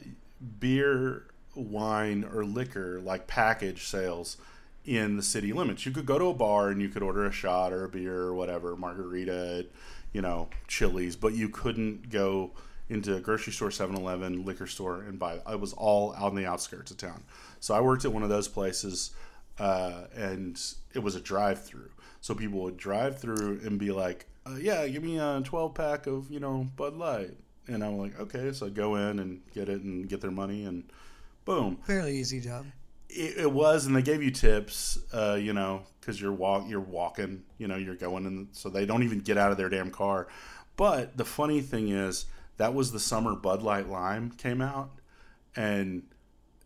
beer, 0.60 1.26
wine, 1.56 2.24
or 2.24 2.46
liquor 2.46 3.00
like 3.02 3.28
package 3.28 3.86
sales 3.86 4.38
in 4.86 5.16
the 5.18 5.24
city 5.24 5.54
limits. 5.54 5.86
You 5.86 5.92
could 5.92 6.06
go 6.06 6.20
to 6.20 6.26
a 6.26 6.34
bar 6.34 6.70
and 6.70 6.82
you 6.82 6.90
could 6.90 7.04
order 7.04 7.26
a 7.26 7.32
shot 7.32 7.72
or 7.72 7.86
a 7.86 7.90
beer 7.90 8.18
or 8.18 8.34
whatever, 8.34 8.76
margarita, 8.76 9.66
you 10.12 10.22
know, 10.22 10.50
Chili's, 10.68 11.16
but 11.16 11.34
you 11.34 11.50
couldn't 11.50 12.10
go 12.10 12.52
into 12.90 13.16
a 13.16 13.20
grocery 13.20 13.54
store, 13.54 13.70
7-Eleven, 13.70 14.46
liquor 14.46 14.68
store, 14.68 15.02
and 15.02 15.18
buy. 15.18 15.40
It 15.50 15.60
was 15.60 15.74
all 15.74 16.14
out 16.14 16.24
on 16.24 16.36
the 16.36 16.46
outskirts 16.46 16.92
of 16.92 16.98
town. 16.98 17.24
So 17.60 17.74
I 17.74 17.82
worked 17.82 18.06
at 18.06 18.12
one 18.12 18.24
of 18.24 18.30
those 18.30 18.48
places, 18.48 19.12
uh, 19.58 20.04
and 20.16 20.60
it 20.94 21.00
was 21.00 21.16
a 21.16 21.22
drive-through. 21.22 21.90
So 22.22 22.36
people 22.36 22.62
would 22.62 22.78
drive 22.78 23.20
through 23.20 23.62
and 23.64 23.80
be 23.80 23.92
like, 23.92 24.28
uh, 24.46 24.56
"Yeah, 24.56 24.88
give 24.88 25.04
me 25.04 25.18
a 25.18 25.42
12-pack 25.42 26.08
of 26.08 26.32
you 26.32 26.40
know 26.40 26.68
Bud 26.76 26.96
Light," 26.96 27.36
and 27.68 27.84
I'm 27.84 27.98
like, 27.98 28.18
"Okay." 28.20 28.52
So 28.54 28.68
I 28.68 28.70
go 28.70 28.96
in 28.96 29.20
and 29.20 29.42
get 29.54 29.70
it 29.70 29.82
and 29.82 30.08
get 30.08 30.22
their 30.22 30.32
money, 30.32 30.66
and 30.66 30.84
boom, 31.46 31.80
Fairly 31.86 32.18
easy 32.18 32.40
job. 32.40 32.66
It, 33.16 33.38
it 33.46 33.52
was, 33.52 33.86
and 33.86 33.96
they 33.96 34.02
gave 34.02 34.22
you 34.24 34.32
tips, 34.32 35.00
uh, 35.14 35.36
you 35.40 35.54
know, 35.54 35.84
because 36.00 36.20
you're 36.20 36.32
walk, 36.34 36.66
you're 36.68 36.80
walking, 36.80 37.44
you 37.58 37.68
know, 37.68 37.76
you're 37.78 37.96
going, 37.96 38.26
and 38.26 38.48
so 38.52 38.70
they 38.70 38.86
don't 38.86 39.04
even 39.04 39.20
get 39.20 39.38
out 39.38 39.52
of 39.52 39.58
their 39.58 39.70
damn 39.70 39.92
car. 39.92 40.28
But 40.76 41.18
the 41.18 41.26
funny 41.26 41.62
thing 41.62 41.90
is, 41.90 42.26
that 42.58 42.74
was 42.74 42.92
the 42.92 43.00
summer 43.00 43.36
Bud 43.36 43.62
Light 43.64 43.88
Lime 43.90 44.32
came 44.32 44.62
out, 44.62 44.92
and 45.56 46.04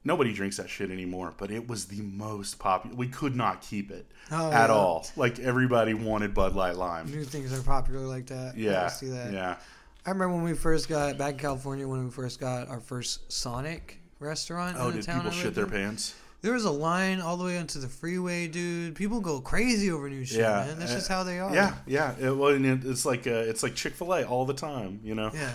nobody 0.04 0.34
drinks 0.34 0.58
that 0.58 0.70
shit 0.70 0.92
anymore. 0.92 1.34
But 1.38 1.52
it 1.52 1.68
was 1.68 1.86
the 1.86 2.02
most 2.02 2.60
popular. 2.60 2.96
We 2.96 3.08
could 3.08 3.36
not 3.36 3.62
keep 3.62 3.92
it 3.92 4.10
Oh, 4.32 4.52
at 4.52 4.70
yeah. 4.70 4.76
all. 4.76 5.08
Like 5.16 5.40
everybody 5.40 5.94
wanted 5.94 6.34
Bud 6.34 6.56
Light 6.56 6.76
Lime. 6.76 7.10
New 7.12 7.24
things 7.24 7.58
are 7.58 7.62
popular 7.64 8.02
like 8.06 8.28
that. 8.28 8.58
Yeah, 8.58 8.88
can 8.88 8.98
see 8.98 9.08
that. 9.10 9.34
yeah. 9.34 9.58
I 10.06 10.12
remember 10.12 10.36
when 10.36 10.44
we 10.46 10.54
first 10.54 10.88
got 10.88 11.18
back 11.18 11.34
in 11.34 11.40
California 11.40 11.86
when 11.86 12.06
we 12.06 12.12
first 12.12 12.40
got 12.40 12.70
our 12.70 12.80
first 12.80 13.30
Sonic 13.32 14.00
restaurant. 14.20 14.78
Oh, 14.80 14.90
did 14.90 15.06
people 15.06 15.32
shit 15.32 15.54
their 15.54 15.66
pants? 15.68 16.16
There 16.42 16.54
was 16.54 16.66
a 16.66 16.72
line 16.72 17.20
all 17.20 17.36
the 17.36 17.44
way 17.46 17.58
onto 17.58 17.80
the 17.80 17.88
freeway, 17.88 18.48
dude. 18.48 18.96
People 18.96 19.20
go 19.22 19.42
crazy 19.42 19.90
over 19.92 20.08
new 20.10 20.24
shit, 20.24 20.40
Yeah, 20.40 20.66
man. 20.68 20.80
That's 20.80 20.92
uh, 20.92 20.96
just 20.96 21.08
how 21.08 21.24
they 21.24 21.40
are. 21.40 21.54
Yeah, 21.54 21.74
yeah. 21.88 22.14
It, 22.20 22.36
well, 22.38 22.50
it, 22.50 22.62
it's 22.86 23.06
like 23.06 23.26
uh, 23.26 23.32
it's 23.32 23.64
like 23.64 23.74
Chick 23.76 23.96
Fil 23.96 24.14
A 24.14 24.24
all 24.24 24.46
the 24.46 24.54
time, 24.54 25.00
you 25.04 25.16
know. 25.16 25.32
Yeah. 25.34 25.52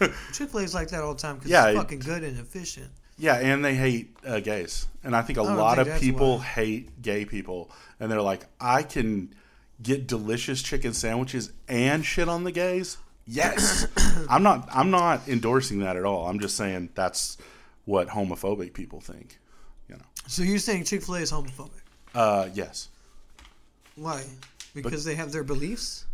Chick 0.32 0.48
Fil 0.50 0.60
A's 0.60 0.74
like 0.74 0.88
that 0.88 1.02
all 1.02 1.14
the 1.14 1.20
time 1.20 1.36
because 1.36 1.50
Yeah, 1.50 1.66
it's 1.68 1.74
it- 1.76 1.78
fucking 1.78 1.98
good 2.00 2.22
and 2.24 2.38
efficient. 2.38 2.90
Yeah, 3.18 3.34
and 3.36 3.62
they 3.64 3.74
hate 3.74 4.16
uh, 4.26 4.40
gays, 4.40 4.86
and 5.04 5.14
I 5.14 5.20
think 5.22 5.38
a 5.38 5.42
lot 5.42 5.76
think 5.76 5.88
of 5.88 6.00
people 6.00 6.38
why. 6.38 6.44
hate 6.44 7.02
gay 7.02 7.24
people, 7.26 7.70
and 8.00 8.10
they're 8.10 8.22
like, 8.22 8.46
I 8.58 8.82
can 8.82 9.34
get 9.82 10.06
delicious 10.08 10.62
chicken 10.62 10.94
sandwiches 10.94 11.52
and 11.68 12.04
shit 12.04 12.28
on 12.28 12.42
the 12.44 12.50
gays. 12.52 12.96
Yes, 13.26 13.86
I'm 14.30 14.42
not. 14.42 14.66
I'm 14.72 14.90
not 14.90 15.28
endorsing 15.28 15.80
that 15.80 15.96
at 15.96 16.04
all. 16.04 16.26
I'm 16.26 16.40
just 16.40 16.56
saying 16.56 16.88
that's 16.94 17.36
what 17.84 18.08
homophobic 18.08 18.72
people 18.72 19.00
think. 19.00 19.38
Know. 20.24 20.28
So 20.28 20.42
you're 20.42 20.58
saying 20.58 20.84
Chick 20.84 21.02
Fil 21.02 21.16
A 21.16 21.20
is 21.20 21.32
homophobic? 21.32 21.70
Uh, 22.14 22.48
yes. 22.54 22.88
Why? 23.96 24.22
Because 24.74 25.04
they 25.04 25.14
have 25.14 25.32
their 25.32 25.44
beliefs. 25.44 26.06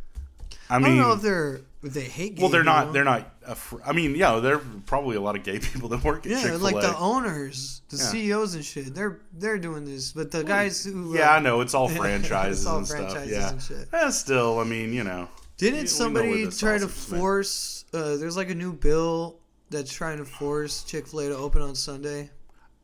I 0.70 0.76
I, 0.76 0.80
don't 0.80 0.96
know 0.98 1.12
if 1.12 1.22
they're 1.22 1.60
if 1.82 1.94
they 1.94 2.02
hate. 2.02 2.34
Gay 2.34 2.42
well, 2.42 2.50
they're 2.50 2.64
not. 2.64 2.92
They're 2.92 3.04
not. 3.04 3.40
Afr- 3.42 3.80
I 3.86 3.92
mean, 3.92 4.14
yeah, 4.14 4.38
there 4.40 4.56
are 4.56 4.62
probably 4.84 5.16
a 5.16 5.20
lot 5.20 5.34
of 5.36 5.42
gay 5.42 5.58
people 5.60 5.88
that 5.90 6.04
work 6.04 6.26
at 6.26 6.32
Yeah, 6.32 6.42
Chick 6.42 6.50
Fil 6.52 6.66
A. 6.66 6.70
Yeah, 6.70 6.76
like 6.76 6.84
the 6.86 6.98
owners, 6.98 7.80
the 7.88 7.96
Yeah. 7.96 8.02
CEOs 8.02 8.54
and 8.54 8.64
shit. 8.64 8.94
They're 8.94 9.20
they're 9.32 9.58
doing 9.58 9.84
this, 9.84 10.12
but 10.12 10.30
the 10.30 10.44
guys 10.44 10.84
who 10.84 11.14
yeah, 11.16 11.30
uh, 11.32 11.36
I 11.36 11.40
know 11.40 11.60
it's 11.62 11.72
all 11.74 11.88
It's 11.90 11.96
franchises 11.96 12.66
all 12.66 12.78
and 12.78 12.86
stuff. 12.86 13.26
Yeah, 13.26 13.50
and 13.50 13.62
shit. 13.62 13.88
Eh, 13.92 14.10
still, 14.10 14.58
I 14.58 14.64
mean, 14.64 14.92
you 14.92 15.04
know. 15.04 15.28
We- 15.60 15.66
we 15.66 15.70
Didn't 15.70 15.80
know 15.80 15.86
somebody 15.86 16.28
where 16.28 16.46
the 16.46 16.56
try 16.56 16.78
to 16.78 16.80
sausage 16.80 16.96
is 17.06 17.10
made. 17.12 17.18
force? 17.18 17.84
Uh, 17.92 18.16
there's 18.16 18.36
like 18.36 18.50
a 18.50 18.54
new 18.54 18.72
bill 18.72 19.38
that's 19.70 19.92
trying 19.92 20.18
to 20.18 20.24
force 20.24 20.84
Chick 20.84 21.08
Fil 21.08 21.20
A 21.20 21.28
to 21.30 21.36
open 21.36 21.62
on 21.62 21.74
Sunday. 21.74 22.30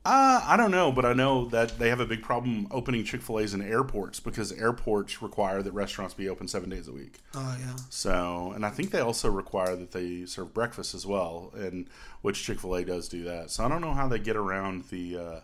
Uh, 0.06 0.42
I 0.44 0.58
don't 0.58 0.70
know, 0.70 0.92
but 0.92 1.06
I 1.06 1.14
know 1.14 1.46
that 1.46 1.78
they 1.78 1.88
have 1.88 1.98
a 2.00 2.04
big 2.04 2.22
problem 2.22 2.68
opening 2.70 3.04
Chick 3.04 3.22
Fil 3.22 3.40
A's 3.40 3.54
in 3.54 3.62
airports 3.62 4.20
because 4.20 4.52
airports 4.52 5.22
require 5.22 5.62
that 5.62 5.72
restaurants 5.72 6.12
be 6.12 6.28
open 6.28 6.46
seven 6.46 6.68
days 6.68 6.88
a 6.88 6.92
week. 6.92 7.20
Oh 7.34 7.56
yeah, 7.58 7.76
So, 7.88 8.52
and 8.54 8.66
I 8.66 8.70
think 8.70 8.90
they 8.90 9.00
also 9.00 9.30
require 9.30 9.74
that 9.76 9.92
they 9.92 10.26
serve 10.26 10.52
breakfast 10.52 10.94
as 10.94 11.06
well, 11.06 11.52
and 11.56 11.88
which 12.20 12.42
Chick 12.44 12.60
Fil 12.60 12.74
A 12.76 12.84
does 12.84 13.08
do 13.08 13.24
that. 13.24 13.50
So 13.50 13.64
I 13.64 13.68
don't 13.68 13.80
know 13.80 13.94
how 13.94 14.06
they 14.06 14.18
get 14.18 14.36
around 14.36 14.84
the 14.90 15.16
uh, 15.16 15.40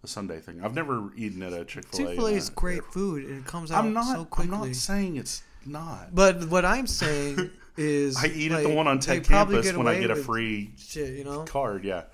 the 0.00 0.08
Sunday 0.08 0.40
thing. 0.40 0.62
I've 0.64 0.74
never 0.74 1.12
eaten 1.14 1.42
at 1.42 1.52
a 1.52 1.66
Chick 1.66 1.84
Fil 1.88 2.06
A. 2.06 2.08
Chick 2.08 2.16
Fil 2.16 2.26
A 2.28 2.32
is 2.32 2.48
great 2.48 2.84
food 2.84 3.24
and 3.24 3.40
it 3.40 3.46
comes 3.46 3.70
out 3.70 3.84
I'm 3.84 3.92
not. 3.92 4.06
so 4.16 4.26
I'm 4.38 4.48
not 4.50 4.74
saying 4.74 5.16
it's 5.16 5.42
not. 5.66 6.14
but 6.14 6.48
what 6.48 6.64
I'm 6.64 6.86
saying 6.86 7.50
is, 7.76 8.16
I 8.22 8.28
eat 8.28 8.52
at 8.52 8.62
the 8.62 8.74
one 8.74 8.86
on 8.86 9.00
Tech 9.00 9.24
campus 9.24 9.70
when 9.74 9.86
I 9.86 10.00
get 10.00 10.10
a 10.10 10.16
free 10.16 10.72
shit, 10.78 11.18
you 11.18 11.24
know, 11.24 11.42
card. 11.44 11.84
Yeah. 11.84 12.04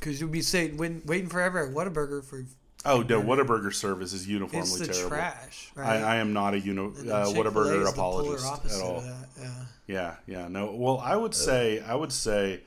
Because 0.00 0.20
you'll 0.20 0.30
be 0.30 0.42
saying 0.42 0.78
waiting, 0.78 1.02
waiting 1.04 1.28
forever 1.28 1.66
at 1.66 1.74
Whataburger 1.74 2.24
for 2.24 2.44
Oh 2.86 3.02
no, 3.02 3.20
Whataburger 3.22 3.74
service 3.74 4.14
is 4.14 4.22
it's 4.22 4.28
uniformly 4.30 4.78
the 4.78 4.86
terrible. 4.86 5.08
trash. 5.10 5.70
I, 5.76 5.80
Right? 5.80 6.02
I 6.02 6.16
am 6.16 6.32
not 6.32 6.54
a 6.54 6.58
uni- 6.60 6.80
uh, 6.80 7.26
Whataburger 7.26 7.84
the 7.84 7.90
apologist 7.90 8.64
at 8.74 8.80
all. 8.80 9.04
Yeah. 9.38 9.50
Yeah, 9.86 10.14
yeah, 10.26 10.48
no. 10.48 10.72
Well, 10.74 10.98
I 10.98 11.14
would 11.16 11.34
say 11.34 11.80
I 11.80 11.94
would 11.94 12.12
say 12.12 12.62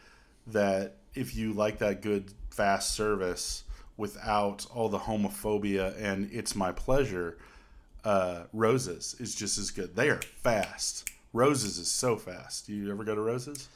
that 0.47 0.97
if 1.15 1.35
you 1.35 1.53
like 1.53 1.79
that 1.79 2.01
good 2.01 2.31
fast 2.51 2.91
service 2.91 3.63
without 3.97 4.67
all 4.73 4.89
the 4.89 4.99
homophobia 4.99 5.95
and 5.99 6.29
it's 6.31 6.55
my 6.55 6.71
pleasure, 6.71 7.37
uh, 8.03 8.43
Rosa's 8.53 9.15
is 9.19 9.33
just 9.33 9.57
as 9.57 9.71
good. 9.71 9.95
They 9.95 10.09
are 10.09 10.21
fast. 10.43 11.09
Rosa's 11.31 11.79
is 11.79 11.91
so 11.91 12.17
fast. 12.17 12.67
Do 12.67 12.73
You 12.73 12.91
ever 12.91 13.03
go 13.03 13.15
to 13.15 13.21
Rosa's? 13.21 13.67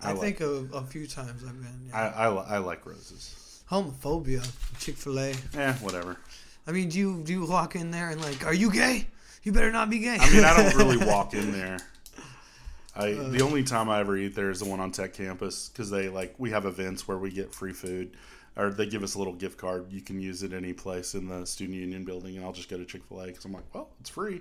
I, 0.00 0.12
like- 0.12 0.38
think 0.38 0.40
a, 0.40 0.76
a 0.76 0.82
few 0.82 1.06
times 1.06 1.42
I've 1.44 1.60
been. 1.60 1.90
I, 1.92 2.02
Yeah. 2.04 2.12
I, 2.16 2.28
li- 2.28 2.44
I 2.48 2.58
like 2.58 2.84
Rosa's. 2.86 3.62
Homophobia, 3.70 4.48
Chick 4.78 4.96
Fil 4.96 5.18
A. 5.20 5.34
Eh, 5.54 5.72
whatever. 5.74 6.16
I 6.66 6.72
mean, 6.72 6.88
do 6.88 6.98
you 6.98 7.22
do 7.24 7.32
you 7.32 7.46
walk 7.46 7.76
in 7.76 7.90
there 7.90 8.10
and 8.10 8.20
like, 8.20 8.46
are 8.46 8.54
you 8.54 8.70
gay? 8.70 9.06
You 9.42 9.52
better 9.52 9.70
not 9.72 9.88
be 9.90 9.98
gay. 10.00 10.16
I 10.20 10.30
mean, 10.32 10.44
I 10.44 10.56
don't 10.56 10.74
really 10.74 10.96
walk 11.06 11.34
in 11.34 11.52
there. 11.52 11.78
I 12.96 13.12
the 13.12 13.42
only 13.42 13.62
time 13.62 13.88
I 13.88 14.00
ever 14.00 14.16
eat 14.16 14.34
there 14.34 14.50
is 14.50 14.60
the 14.60 14.64
one 14.66 14.80
on 14.80 14.90
Tech 14.90 15.14
Campus 15.14 15.68
because 15.68 15.90
they 15.90 16.08
like 16.08 16.34
we 16.38 16.50
have 16.50 16.64
events 16.66 17.06
where 17.06 17.18
we 17.18 17.30
get 17.30 17.54
free 17.54 17.72
food, 17.72 18.16
or 18.56 18.70
they 18.70 18.86
give 18.86 19.02
us 19.02 19.14
a 19.14 19.18
little 19.18 19.34
gift 19.34 19.56
card. 19.58 19.92
You 19.92 20.00
can 20.00 20.20
use 20.20 20.42
it 20.42 20.52
any 20.52 20.72
place 20.72 21.14
in 21.14 21.28
the 21.28 21.44
student 21.46 21.76
union 21.78 22.04
building, 22.04 22.36
and 22.36 22.44
I'll 22.44 22.52
just 22.52 22.68
go 22.68 22.76
to 22.76 22.84
Chick 22.84 23.02
Fil 23.08 23.20
A 23.22 23.26
because 23.26 23.44
I'm 23.44 23.52
like, 23.52 23.72
well, 23.74 23.90
it's 24.00 24.10
free, 24.10 24.40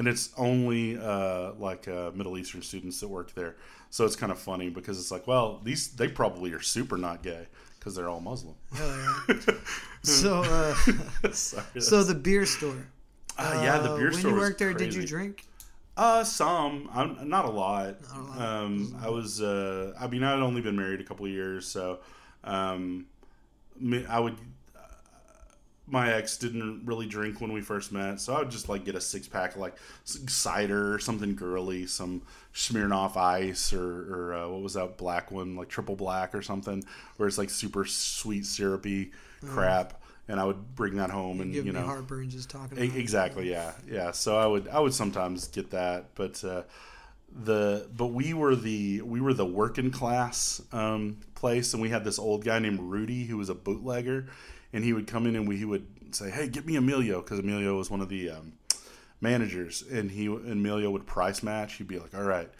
and 0.00 0.08
it's 0.08 0.30
only 0.38 0.96
uh, 0.98 1.52
like 1.58 1.86
uh, 1.86 2.10
Middle 2.14 2.38
Eastern 2.38 2.62
students 2.62 3.00
that 3.00 3.08
work 3.08 3.34
there. 3.34 3.56
So 3.90 4.06
it's 4.06 4.16
kind 4.16 4.32
of 4.32 4.38
funny 4.38 4.70
because 4.70 4.98
it's 4.98 5.10
like, 5.10 5.26
well, 5.26 5.60
these 5.62 5.88
they 5.90 6.08
probably 6.08 6.52
are 6.54 6.60
super 6.62 6.96
not 6.96 7.22
gay 7.22 7.46
because 7.78 7.94
they're 7.94 8.08
all 8.08 8.20
Muslim. 8.20 8.54
Hell 8.72 8.96
yeah. 9.28 9.54
so, 10.02 10.42
uh, 10.42 10.74
Sorry, 11.32 11.80
so 11.80 12.02
the 12.02 12.14
beer 12.14 12.46
store. 12.46 12.86
uh, 13.36 13.60
yeah, 13.62 13.76
the 13.78 13.92
Uh, 13.92 13.96
store. 13.96 14.10
when 14.10 14.34
you 14.34 14.40
worked 14.40 14.58
there, 14.58 14.72
did 14.72 14.94
you 14.94 15.06
drink? 15.06 15.44
Uh, 15.98 16.24
some. 16.24 16.88
I'm 16.94 17.28
not 17.28 17.44
a 17.44 17.50
lot. 17.50 18.00
Not 18.00 18.16
a 18.16 18.22
lot. 18.22 18.40
Um, 18.40 18.96
I 19.04 19.10
was. 19.10 19.42
Uh, 19.42 19.92
I 20.00 20.06
mean, 20.06 20.22
I'd 20.24 20.40
only 20.40 20.62
been 20.62 20.76
married 20.76 21.00
a 21.00 21.04
couple 21.04 21.26
of 21.26 21.32
years, 21.32 21.66
so 21.66 21.98
um, 22.44 23.04
I 24.08 24.18
would. 24.18 24.36
My 25.90 26.12
ex 26.12 26.36
didn't 26.36 26.82
really 26.86 27.06
drink 27.06 27.40
when 27.40 27.52
we 27.52 27.60
first 27.60 27.90
met, 27.92 28.20
so 28.20 28.34
I 28.34 28.38
would 28.40 28.50
just 28.50 28.68
like 28.68 28.84
get 28.84 28.94
a 28.94 29.00
six 29.00 29.26
pack 29.28 29.54
of 29.54 29.60
like 29.60 29.74
cider 30.04 30.94
or 30.94 30.98
something 30.98 31.34
girly, 31.34 31.86
some 31.86 32.22
Smirnoff 32.54 33.16
Ice 33.16 33.72
or, 33.72 34.14
or 34.30 34.34
uh, 34.34 34.48
what 34.48 34.62
was 34.62 34.74
that 34.74 34.96
black 34.96 35.30
one, 35.30 35.56
like 35.56 35.68
triple 35.68 35.96
black 35.96 36.34
or 36.34 36.42
something, 36.42 36.84
where 37.16 37.26
it's 37.28 37.38
like 37.38 37.50
super 37.50 37.84
sweet 37.84 38.46
syrupy 38.46 39.10
crap, 39.46 40.00
and 40.28 40.38
I 40.38 40.44
would 40.44 40.74
bring 40.76 40.96
that 40.96 41.10
home 41.10 41.40
and 41.40 41.52
Give 41.52 41.66
you 41.66 41.72
me 41.72 41.80
know 41.80 41.86
heartburn 41.86 42.30
just 42.30 42.50
talking. 42.50 42.78
E- 42.78 42.84
About 42.84 42.96
it. 42.96 43.00
Exactly. 43.00 43.50
Yeah. 43.50 43.72
Yeah. 43.90 44.10
So 44.12 44.38
I 44.38 44.46
would 44.46 44.68
I 44.68 44.78
would 44.80 44.94
sometimes 44.94 45.48
get 45.48 45.70
that, 45.70 46.14
but 46.14 46.42
uh, 46.44 46.62
the 47.44 47.88
but 47.96 48.08
we 48.08 48.34
were 48.34 48.54
the 48.56 49.00
we 49.02 49.20
were 49.20 49.34
the 49.34 49.46
working 49.46 49.90
class 49.90 50.60
um, 50.72 51.18
place, 51.34 51.72
and 51.72 51.82
we 51.82 51.88
had 51.88 52.04
this 52.04 52.18
old 52.18 52.44
guy 52.44 52.58
named 52.58 52.80
Rudy 52.80 53.24
who 53.24 53.36
was 53.38 53.48
a 53.48 53.54
bootlegger, 53.54 54.26
and 54.72 54.84
he 54.84 54.92
would 54.92 55.06
come 55.06 55.26
in 55.26 55.36
and 55.36 55.48
we, 55.48 55.56
he 55.56 55.64
would 55.64 55.86
say, 56.14 56.30
"Hey, 56.30 56.48
get 56.48 56.66
me 56.66 56.76
Emilio," 56.76 57.20
because 57.22 57.38
Emilio 57.38 57.76
was 57.76 57.90
one 57.90 58.00
of 58.00 58.08
the 58.08 58.30
um, 58.30 58.52
managers, 59.20 59.82
and 59.82 60.10
he 60.10 60.26
and 60.26 60.52
Emilio 60.52 60.90
would 60.90 61.06
price 61.06 61.42
match. 61.42 61.74
He'd 61.74 61.88
be 61.88 61.98
like, 61.98 62.14
"All 62.14 62.22
right." 62.24 62.50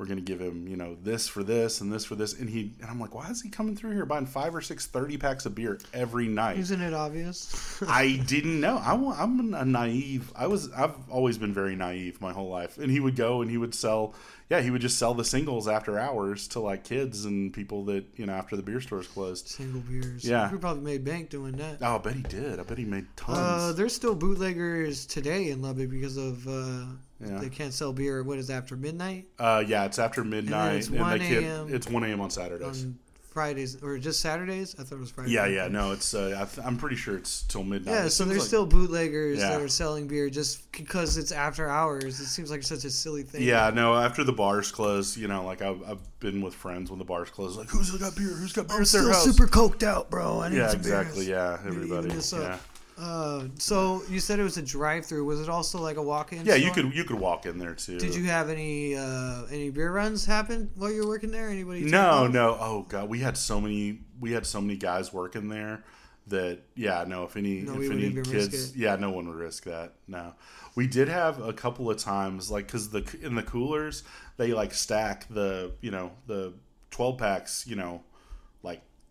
We're 0.00 0.06
gonna 0.06 0.22
give 0.22 0.40
him 0.40 0.66
you 0.66 0.78
know 0.78 0.96
this 1.02 1.28
for 1.28 1.44
this 1.44 1.82
and 1.82 1.92
this 1.92 2.06
for 2.06 2.14
this, 2.14 2.32
and 2.40 2.48
he 2.48 2.72
and 2.80 2.90
I'm 2.90 2.98
like, 2.98 3.14
why 3.14 3.28
is 3.28 3.42
he 3.42 3.50
coming 3.50 3.76
through 3.76 3.92
here 3.92 4.06
buying 4.06 4.24
five 4.24 4.54
or 4.54 4.62
six 4.62 4.86
30 4.86 5.18
packs 5.18 5.44
of 5.44 5.54
beer 5.54 5.78
every 5.92 6.26
night? 6.26 6.58
Isn't 6.58 6.80
it 6.80 6.94
obvious? 6.94 7.82
I 7.86 8.16
didn't 8.26 8.62
know. 8.62 8.78
I, 8.78 8.94
i'm 9.22 9.52
a 9.52 9.62
naive. 9.62 10.32
I 10.34 10.46
was. 10.46 10.72
I've 10.72 10.94
always 11.10 11.36
been 11.36 11.52
very 11.52 11.76
naive 11.76 12.18
my 12.18 12.32
whole 12.32 12.48
life. 12.48 12.78
And 12.78 12.90
he 12.90 12.98
would 12.98 13.14
go 13.14 13.42
and 13.42 13.50
he 13.50 13.58
would 13.58 13.74
sell. 13.74 14.14
Yeah, 14.48 14.62
he 14.62 14.70
would 14.70 14.80
just 14.80 14.98
sell 14.98 15.12
the 15.12 15.24
singles 15.24 15.68
after 15.68 15.98
hours 15.98 16.48
to 16.48 16.60
like 16.60 16.82
kids 16.82 17.26
and 17.26 17.52
people 17.52 17.84
that 17.84 18.06
you 18.16 18.24
know 18.24 18.32
after 18.32 18.56
the 18.56 18.62
beer 18.62 18.80
stores 18.80 19.06
closed. 19.06 19.48
Single 19.48 19.82
beers. 19.82 20.24
Yeah. 20.24 20.50
We 20.50 20.56
probably 20.56 20.82
made 20.82 21.04
bank 21.04 21.28
doing 21.28 21.56
that. 21.58 21.76
Oh, 21.82 21.96
I 21.96 21.98
bet 21.98 22.14
he 22.14 22.22
did. 22.22 22.58
I 22.58 22.62
bet 22.62 22.78
he 22.78 22.86
made 22.86 23.06
tons. 23.16 23.38
Uh, 23.38 23.72
there's 23.76 23.94
still 23.94 24.14
bootleggers 24.14 25.04
today 25.04 25.50
in 25.50 25.60
Lubbock 25.60 25.90
because 25.90 26.16
of 26.16 26.48
uh, 26.48 26.86
Yeah. 27.20 27.38
they 27.38 27.48
can't 27.50 27.72
sell 27.74 27.92
beer. 27.92 28.22
What 28.22 28.38
is 28.38 28.48
it, 28.50 28.54
after 28.54 28.76
midnight 28.76 29.26
Uh, 29.38 29.62
yeah, 29.66 29.84
it's 29.84 29.98
after 29.98 30.24
midnight, 30.24 30.76
it's 30.76 30.88
and, 30.88 31.00
1 31.00 31.18
they 31.18 31.28
can't. 31.28 31.44
a.m. 31.44 31.74
It's 31.74 31.88
one 31.88 32.04
a.m. 32.04 32.20
on 32.20 32.30
Saturdays. 32.30 32.84
on 32.84 32.98
Fridays 33.30 33.80
or 33.80 33.96
just 33.98 34.18
Saturdays? 34.20 34.74
I 34.78 34.82
thought 34.82 34.96
it 34.96 35.00
was 35.00 35.10
Friday. 35.12 35.30
yeah, 35.30 35.46
yeah, 35.46 35.68
no, 35.68 35.92
it's. 35.92 36.14
Uh, 36.14 36.36
I 36.40 36.44
th- 36.52 36.66
I'm 36.66 36.76
pretty 36.76 36.96
sure 36.96 37.16
it's 37.16 37.42
till 37.44 37.62
midnight. 37.62 37.92
Yeah, 37.92 38.04
It 38.06 38.10
so 38.10 38.24
there's 38.24 38.40
like- 38.40 38.48
still 38.48 38.66
bootleggers 38.66 39.38
Yeah. 39.38 39.50
that 39.50 39.60
are 39.60 39.68
selling 39.68 40.08
beer 40.08 40.28
just 40.30 40.72
because 40.72 41.16
it's 41.16 41.30
after 41.30 41.68
hours. 41.68 42.18
It 42.18 42.26
seems 42.26 42.50
like 42.50 42.64
such 42.64 42.84
a 42.84 42.90
silly 42.90 43.22
thing. 43.22 43.42
Yeah, 43.42 43.70
no. 43.72 43.94
After 43.94 44.24
the 44.24 44.32
bars 44.32 44.72
close, 44.72 45.16
you 45.16 45.28
know, 45.28 45.44
like 45.44 45.62
I've, 45.62 45.80
I've 45.88 46.18
been 46.20 46.40
with 46.42 46.54
friends 46.54 46.90
when 46.90 46.98
the 46.98 47.04
bars 47.04 47.30
close. 47.30 47.56
Like, 47.56 47.68
who's 47.68 47.92
got 47.92 48.16
beer? 48.16 48.26
Who's 48.28 48.52
got 48.52 48.66
beer 48.66 48.78
I'm 48.78 48.84
still 48.84 49.06
house? 49.12 49.22
super 49.24 49.46
coked 49.46 49.84
out, 49.84 50.10
bro. 50.10 50.40
I 50.40 50.48
need 50.48 50.56
yeah, 50.56 50.68
some 50.70 50.80
exactly. 50.80 51.26
beers. 51.26 51.28
Yeah, 51.28 51.58
everybody. 51.64 52.08
Yeah. 52.08 52.38
up. 52.54 52.60
Uh, 53.00 53.48
so 53.56 54.02
you 54.10 54.20
said 54.20 54.38
it 54.38 54.42
was 54.42 54.58
a 54.58 54.62
drive-through. 54.62 55.24
Was 55.24 55.40
it 55.40 55.48
also 55.48 55.80
like 55.80 55.96
a 55.96 56.02
walk-in? 56.02 56.44
yeah. 56.44 56.54
You 56.54 56.70
could 56.70 56.94
you 56.94 57.04
could 57.04 57.18
walk 57.18 57.46
in 57.46 57.58
there 57.58 57.74
too. 57.74 57.98
Did 57.98 58.14
you 58.14 58.24
have 58.24 58.50
any 58.50 58.94
uh, 58.94 59.44
any 59.50 59.70
beer 59.70 59.90
runs 59.90 60.26
happen 60.26 60.70
while 60.74 60.92
you 60.92 61.02
were 61.02 61.08
working 61.08 61.30
there? 61.30 61.48
Anybody? 61.48 61.82
No, 61.82 62.26
no. 62.26 62.58
Oh 62.60 62.86
god, 62.88 63.08
we 63.08 63.20
had 63.20 63.38
so 63.38 63.60
many. 63.60 64.00
We 64.20 64.32
had 64.32 64.44
so 64.44 64.60
many 64.60 64.76
guys 64.76 65.12
working 65.12 65.48
there 65.48 65.82
that 66.26 66.60
yeah, 66.74 67.04
no. 67.06 67.24
If 67.24 67.36
any 67.36 67.62
No, 67.62 67.72
if 67.72 67.76
any 67.76 67.88
wouldn't 67.88 68.02
even 68.02 68.22
risk 68.24 68.50
kids, 68.50 68.76
yeah, 68.76 68.96
no 68.96 69.10
one 69.10 69.28
would 69.28 69.36
risk 69.36 69.64
that. 69.64 69.94
No, 70.06 70.34
we 70.74 70.86
did 70.86 71.08
have 71.08 71.40
a 71.40 71.52
couple 71.52 71.90
of 71.90 71.96
times 71.96 72.50
like 72.50 72.66
because 72.66 72.90
the 72.90 73.16
in 73.22 73.34
the 73.34 73.42
coolers 73.42 74.02
they 74.36 74.52
like 74.52 74.74
stack 74.74 75.26
the 75.28 75.72
you 75.80 75.90
know 75.90 76.12
the 76.26 76.52
twelve 76.90 77.18
packs 77.18 77.66
you 77.66 77.76
know 77.76 78.02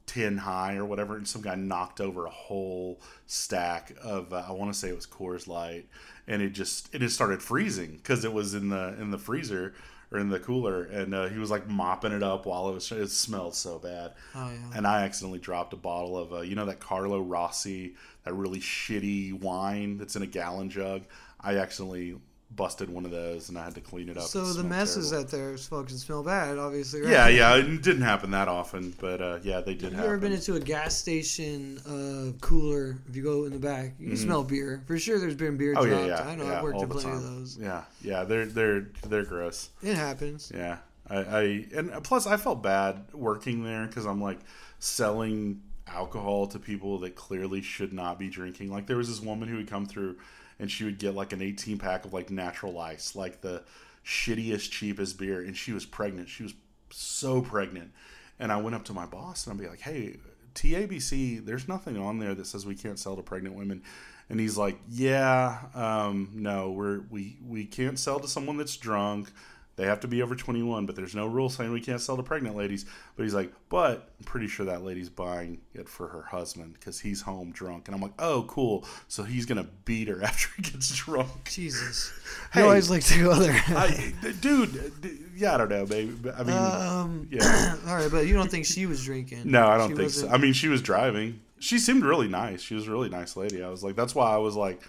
10 0.10 0.38
high 0.38 0.76
or 0.76 0.86
whatever 0.86 1.16
and 1.16 1.28
some 1.28 1.42
guy 1.44 1.54
knocked 1.54 2.02
over 2.02 2.26
a 2.26 2.30
whole 2.32 3.00
stack 3.28 3.94
of 4.04 4.34
uh, 4.34 4.44
i 4.48 4.52
want 4.52 4.74
to 4.74 4.78
say 4.78 4.90
it 4.90 4.96
was 4.96 5.06
coors 5.06 5.48
light 5.48 5.86
and 6.28 6.42
it 6.42 6.50
just 6.50 6.94
it 6.96 7.00
just 7.00 7.14
started 7.14 7.44
freezing 7.44 7.92
because 7.98 8.26
it 8.26 8.34
was 8.34 8.56
in 8.56 8.70
the 8.70 8.96
in 9.00 9.12
the 9.12 9.18
freezer 9.20 9.74
or 10.12 10.18
in 10.18 10.30
the 10.30 10.40
cooler 10.40 10.86
and 10.86 11.14
uh, 11.14 11.28
he 11.28 11.38
was 11.38 11.52
like 11.52 11.68
mopping 11.70 12.12
it 12.12 12.24
up 12.24 12.48
while 12.48 12.70
it 12.70 12.74
was 12.74 12.92
it 12.92 13.10
smelled 13.12 13.54
so 13.54 13.78
bad 13.78 14.14
Oh 14.34 14.50
yeah. 14.52 14.78
and 14.78 14.88
i 14.88 15.04
accidentally 15.04 15.38
dropped 15.38 15.74
a 15.74 15.78
bottle 15.78 16.18
of 16.18 16.34
uh, 16.34 16.42
you 16.42 16.56
know 16.56 16.66
that 16.66 16.80
carlo 16.80 17.20
rossi 17.22 17.94
that 18.24 18.34
really 18.34 18.60
shitty 18.60 19.40
wine 19.40 19.98
that's 20.00 20.16
in 20.16 20.24
a 20.24 20.28
gallon 20.28 20.72
jug 20.72 21.04
i 21.40 21.56
accidentally 21.58 22.16
busted 22.60 22.90
one 22.90 23.06
of 23.06 23.12
those 23.12 23.48
and 23.50 23.58
i 23.58 23.64
had 23.64 23.74
to 23.74 23.80
clean 23.82 24.10
it 24.10 24.18
up 24.18 24.24
So 24.24 24.44
It 24.44 24.54
the 24.58 24.64
messes 24.64 25.12
terrible. 25.12 25.26
out 25.26 25.32
there 25.32 25.58
fucking 25.58 25.98
smell 25.98 26.24
bad, 26.24 26.58
obviously. 26.58 27.02
Right? 27.02 27.12
yeah 27.12 27.28
yeah 27.30 27.56
it 27.56 27.82
didn't 27.82 28.02
happen 28.02 28.32
that 28.32 28.48
often 28.50 28.94
but 29.00 29.22
uh, 29.22 29.40
yeah 29.44 29.62
they 29.62 29.74
did 29.76 29.84
Have 29.84 29.92
you 29.94 29.98
happen 29.98 30.10
ever 30.12 30.18
been 30.18 30.34
into 30.34 30.56
a 30.56 30.60
gas 30.60 30.96
station 30.98 31.80
uh, 31.88 32.38
cooler? 32.46 32.98
If 33.08 33.16
you 33.16 33.24
go 33.24 33.46
in 33.46 33.54
the 33.54 33.60
back, 33.60 33.94
you 33.98 34.10
can 34.10 34.18
smell 34.18 34.44
beer. 34.44 34.84
For 34.88 35.00
sure, 35.00 35.18
there's 35.20 35.36
been 35.36 35.56
beer 35.58 35.74
Mm-hmm. 35.74 35.84
Oh 35.84 35.88
dropped. 35.88 36.08
yeah, 36.08 36.26
yeah. 36.26 36.30
I 36.32 36.36
know. 36.36 36.44
yeah, 36.46 36.58
I've 36.58 36.64
worked 36.64 36.82
in 36.82 36.90
plenty 36.90 37.10
of 37.12 37.24
those. 37.24 37.58
Yeah, 37.58 37.84
yeah, 38.02 38.24
they're 38.26 38.46
they're 38.46 38.88
they're 39.08 39.24
gross. 39.26 39.70
It 39.82 39.96
happens. 39.96 40.52
Yeah, 40.54 40.78
I, 41.10 41.16
I 41.18 41.42
and 41.76 42.04
plus 42.04 42.28
I 42.28 42.36
felt 42.38 42.62
bad 42.62 43.06
working 43.14 43.64
there 43.64 43.88
because 43.88 44.06
I'm 44.06 44.22
like 44.22 44.40
selling 44.80 45.62
alcohol 45.88 46.46
to 46.48 46.60
people 46.60 47.00
that 47.00 47.16
clearly 47.16 47.62
should 47.62 47.94
not 47.94 48.20
be 48.20 48.30
drinking. 48.30 48.72
Like 48.72 48.86
there 48.88 48.98
was 48.98 49.08
this 49.08 49.22
woman 49.22 49.48
who 49.48 49.58
would 49.58 49.68
come 49.70 49.86
through, 49.86 50.18
and 50.60 50.70
she 50.70 50.84
would 50.84 51.00
get 51.00 51.16
like 51.16 51.34
an 51.34 51.42
18 51.42 51.78
pack 51.78 52.06
of 52.06 52.14
like 52.14 52.30
natural 52.30 52.80
ice, 52.80 53.16
like 53.16 53.42
the 53.42 53.64
shittiest, 54.06 54.72
cheapest 54.72 55.18
beer, 55.18 55.42
and 55.42 55.56
she 55.56 55.72
was 55.72 55.86
pregnant. 55.86 56.30
She 56.30 56.44
was 56.44 56.54
so 56.90 57.42
pregnant, 57.42 57.92
and 58.40 58.52
I 58.52 58.58
went 58.58 58.76
up 58.76 58.86
to 58.86 58.94
my 58.94 59.06
boss 59.06 59.46
and 59.46 59.54
I'd 59.54 59.64
be 59.64 59.70
like, 59.70 59.82
"Hey, 59.82 60.18
TABC, 60.56 61.46
there's 61.46 61.68
nothing 61.68 61.98
on 61.98 62.20
there 62.20 62.36
that 62.36 62.48
says 62.48 62.66
we 62.66 62.76
can't 62.76 63.00
sell 63.00 63.16
to 63.16 63.24
pregnant 63.24 63.56
women." 63.56 63.84
And 64.30 64.40
he's 64.40 64.58
like, 64.58 64.78
"Yeah, 64.90 65.60
um, 65.74 66.30
no, 66.34 66.72
we're 66.72 67.02
we 67.10 67.38
we 67.46 67.66
can't 67.66 67.98
sell 67.98 68.20
to 68.20 68.28
someone 68.28 68.58
that's 68.58 68.78
drunk. 68.78 69.32
They 69.80 69.86
have 69.86 70.02
to 70.02 70.10
be 70.10 70.22
over 70.22 70.36
21, 70.36 70.86
but 70.86 70.98
there's 70.98 71.16
no 71.16 71.26
rule 71.26 71.50
saying 71.50 71.72
we 71.72 71.80
can't 71.80 72.02
sell 72.02 72.18
to 72.18 72.24
pregnant 72.24 72.58
ladies." 72.58 72.86
But 73.16 73.24
he's 73.24 73.34
like, 73.34 73.50
"But 73.70 74.12
I'm 74.20 74.26
pretty 74.26 74.48
sure 74.50 74.66
that 74.66 74.84
lady's 74.84 75.08
buying 75.10 75.62
it 75.74 75.88
for 75.88 76.10
her 76.10 76.24
husband 76.24 76.74
because 76.74 77.00
he's 77.00 77.22
home 77.22 77.52
drunk." 77.54 77.88
And 77.88 77.96
I'm 77.96 78.02
like, 78.02 78.12
"Oh, 78.20 78.44
cool. 78.50 78.84
So 79.08 79.24
he's 79.24 79.46
gonna 79.46 79.68
beat 79.86 80.10
her 80.10 80.22
after 80.30 80.50
he 80.58 80.64
gets 80.64 80.94
drunk." 80.96 81.50
Jesus. 81.50 82.12
Hey. 82.52 82.62
you 82.62 82.66
always 82.66 82.90
like 82.90 83.04
to 83.06 83.20
go 83.22 83.36
there. 83.36 83.54
I, 83.68 84.14
dude, 84.42 85.02
d- 85.02 85.18
yeah, 85.36 85.54
I 85.54 85.58
don't 85.60 85.70
know, 85.70 85.86
baby. 85.86 86.14
I 86.36 86.44
mean, 86.44 86.58
um. 86.58 87.28
yeah. 87.32 87.76
All 87.88 87.96
right, 87.96 88.10
but 88.12 88.26
you 88.28 88.34
don't 88.34 88.50
think 88.50 88.66
she 88.66 88.86
was 88.88 89.04
drinking? 89.06 89.44
No, 89.46 89.68
I 89.68 89.78
don't 89.78 89.90
She 89.92 89.96
think 89.96 90.10
so. 90.10 90.22
wasn't- 90.24 90.34
I 90.34 90.38
mean, 90.38 90.54
she 90.54 90.68
was 90.68 90.82
driving. 90.82 91.40
She 91.60 91.78
seemed 91.80 92.04
really 92.04 92.28
nice. 92.28 92.62
She 92.62 92.74
was 92.76 92.88
a 92.88 92.92
really 92.92 93.10
nice 93.10 93.38
lady. 93.38 93.64
I 93.64 93.70
was 93.70 93.84
like, 93.84 93.96
that's 93.96 94.16
why 94.16 94.32
I 94.34 94.38
was 94.38 94.56
like, 94.56 94.82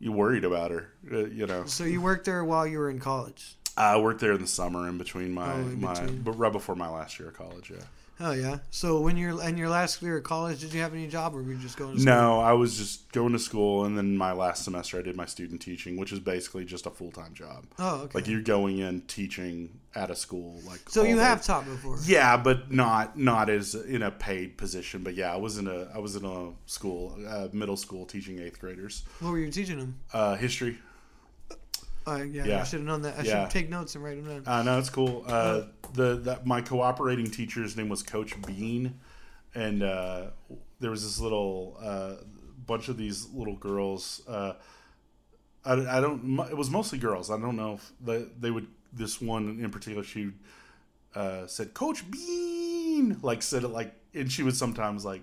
you 0.00 0.12
worried 0.12 0.44
about 0.44 0.70
her, 0.70 0.88
uh, 1.10 1.24
you 1.26 1.46
know. 1.46 1.64
So 1.64 1.84
you 1.84 2.00
worked 2.02 2.26
there 2.26 2.44
while 2.44 2.66
you 2.66 2.78
were 2.78 2.90
in 2.90 2.98
college? 3.00 3.56
I 3.76 3.98
worked 3.98 4.20
there 4.20 4.32
in 4.32 4.40
the 4.40 4.46
summer 4.46 4.88
in 4.88 4.98
between 4.98 5.32
my 5.32 5.52
Oh, 5.52 5.56
in 5.58 5.80
my, 5.80 5.94
between. 5.94 6.22
but 6.22 6.32
right 6.32 6.52
before 6.52 6.74
my 6.74 6.88
last 6.88 7.18
year 7.18 7.28
of 7.30 7.34
college. 7.36 7.70
Yeah. 7.70 7.78
Oh 8.20 8.32
yeah. 8.32 8.58
So 8.70 9.00
when 9.00 9.16
you're 9.16 9.42
in 9.42 9.56
your 9.56 9.70
last 9.70 10.00
year 10.02 10.18
of 10.18 10.22
college, 10.24 10.60
did 10.60 10.72
you 10.74 10.80
have 10.82 10.92
any 10.92 11.08
job, 11.08 11.34
or 11.34 11.42
were 11.42 11.52
you 11.52 11.58
just 11.58 11.76
going 11.76 11.94
to 11.94 12.00
school? 12.00 12.14
No, 12.14 12.38
I 12.40 12.52
was 12.52 12.76
just 12.76 13.10
going 13.10 13.32
to 13.32 13.38
school, 13.38 13.84
and 13.84 13.96
then 13.98 14.16
my 14.16 14.32
last 14.32 14.62
semester 14.64 14.98
I 14.98 15.02
did 15.02 15.16
my 15.16 15.24
student 15.24 15.60
teaching, 15.60 15.96
which 15.96 16.12
is 16.12 16.20
basically 16.20 16.64
just 16.64 16.86
a 16.86 16.90
full 16.90 17.10
time 17.10 17.32
job. 17.34 17.64
Oh, 17.78 18.02
okay. 18.02 18.10
Like 18.14 18.28
you're 18.28 18.42
going 18.42 18.78
in 18.78 19.00
teaching 19.02 19.70
at 19.94 20.10
a 20.10 20.14
school, 20.14 20.60
like 20.66 20.80
so 20.88 21.02
you 21.02 21.16
day. 21.16 21.22
have 21.22 21.42
taught 21.42 21.64
before. 21.64 21.96
Yeah, 22.04 22.36
but 22.36 22.70
not 22.70 23.18
not 23.18 23.48
as 23.50 23.74
in 23.74 24.02
a 24.02 24.10
paid 24.12 24.56
position. 24.58 25.02
But 25.02 25.14
yeah, 25.14 25.32
I 25.32 25.36
was 25.38 25.56
in 25.58 25.66
a 25.66 25.88
I 25.92 25.98
was 25.98 26.14
in 26.14 26.24
a 26.24 26.50
school, 26.66 27.16
uh, 27.26 27.48
middle 27.52 27.78
school, 27.78 28.04
teaching 28.04 28.38
eighth 28.38 28.60
graders 28.60 29.02
What 29.20 29.30
were 29.32 29.38
you 29.38 29.50
teaching 29.50 29.78
them? 29.78 29.98
uh, 30.12 30.36
history. 30.36 30.78
Uh, 32.06 32.22
yeah, 32.22 32.44
Yeah. 32.44 32.60
I 32.60 32.64
should 32.64 32.80
have 32.80 32.86
known 32.86 33.02
that. 33.02 33.18
I 33.18 33.22
Yeah. 33.22 33.42
should 33.44 33.50
take 33.52 33.70
notes 33.70 33.94
and 33.94 34.02
write 34.04 34.22
them 34.22 34.42
down. 34.42 34.46
Uh, 34.46 34.62
no, 34.62 34.78
it's 34.78 34.90
cool. 34.90 35.24
Uh, 35.26 35.62
the 35.94 36.16
that 36.24 36.46
my 36.46 36.60
cooperating 36.60 37.30
teacher's 37.30 37.76
name 37.76 37.88
was 37.88 38.02
Coach 38.02 38.34
Bean, 38.46 38.98
and 39.54 39.82
uh, 39.82 40.30
there 40.80 40.90
was 40.90 41.02
this 41.02 41.18
little 41.20 41.76
uh, 41.80 42.14
bunch 42.66 42.88
of 42.88 42.96
these 42.96 43.28
little 43.32 43.56
girls. 43.56 44.22
Uh, 44.26 44.54
I, 45.64 45.98
I 45.98 46.00
don't. 46.00 46.40
It 46.50 46.56
was 46.56 46.70
mostly 46.70 46.98
girls. 46.98 47.30
I 47.30 47.38
don't 47.38 47.56
know 47.56 47.74
if 47.74 47.92
they, 48.00 48.26
they 48.40 48.50
would. 48.50 48.66
This 48.92 49.20
one 49.22 49.58
in 49.62 49.70
particular, 49.70 50.02
she 50.02 50.32
uh, 51.14 51.46
said 51.46 51.72
Coach 51.72 52.10
Bean, 52.10 53.18
like 53.22 53.42
said 53.42 53.62
it 53.64 53.68
like, 53.68 53.94
and 54.12 54.30
she 54.30 54.42
would 54.42 54.56
sometimes 54.56 55.04
like 55.04 55.22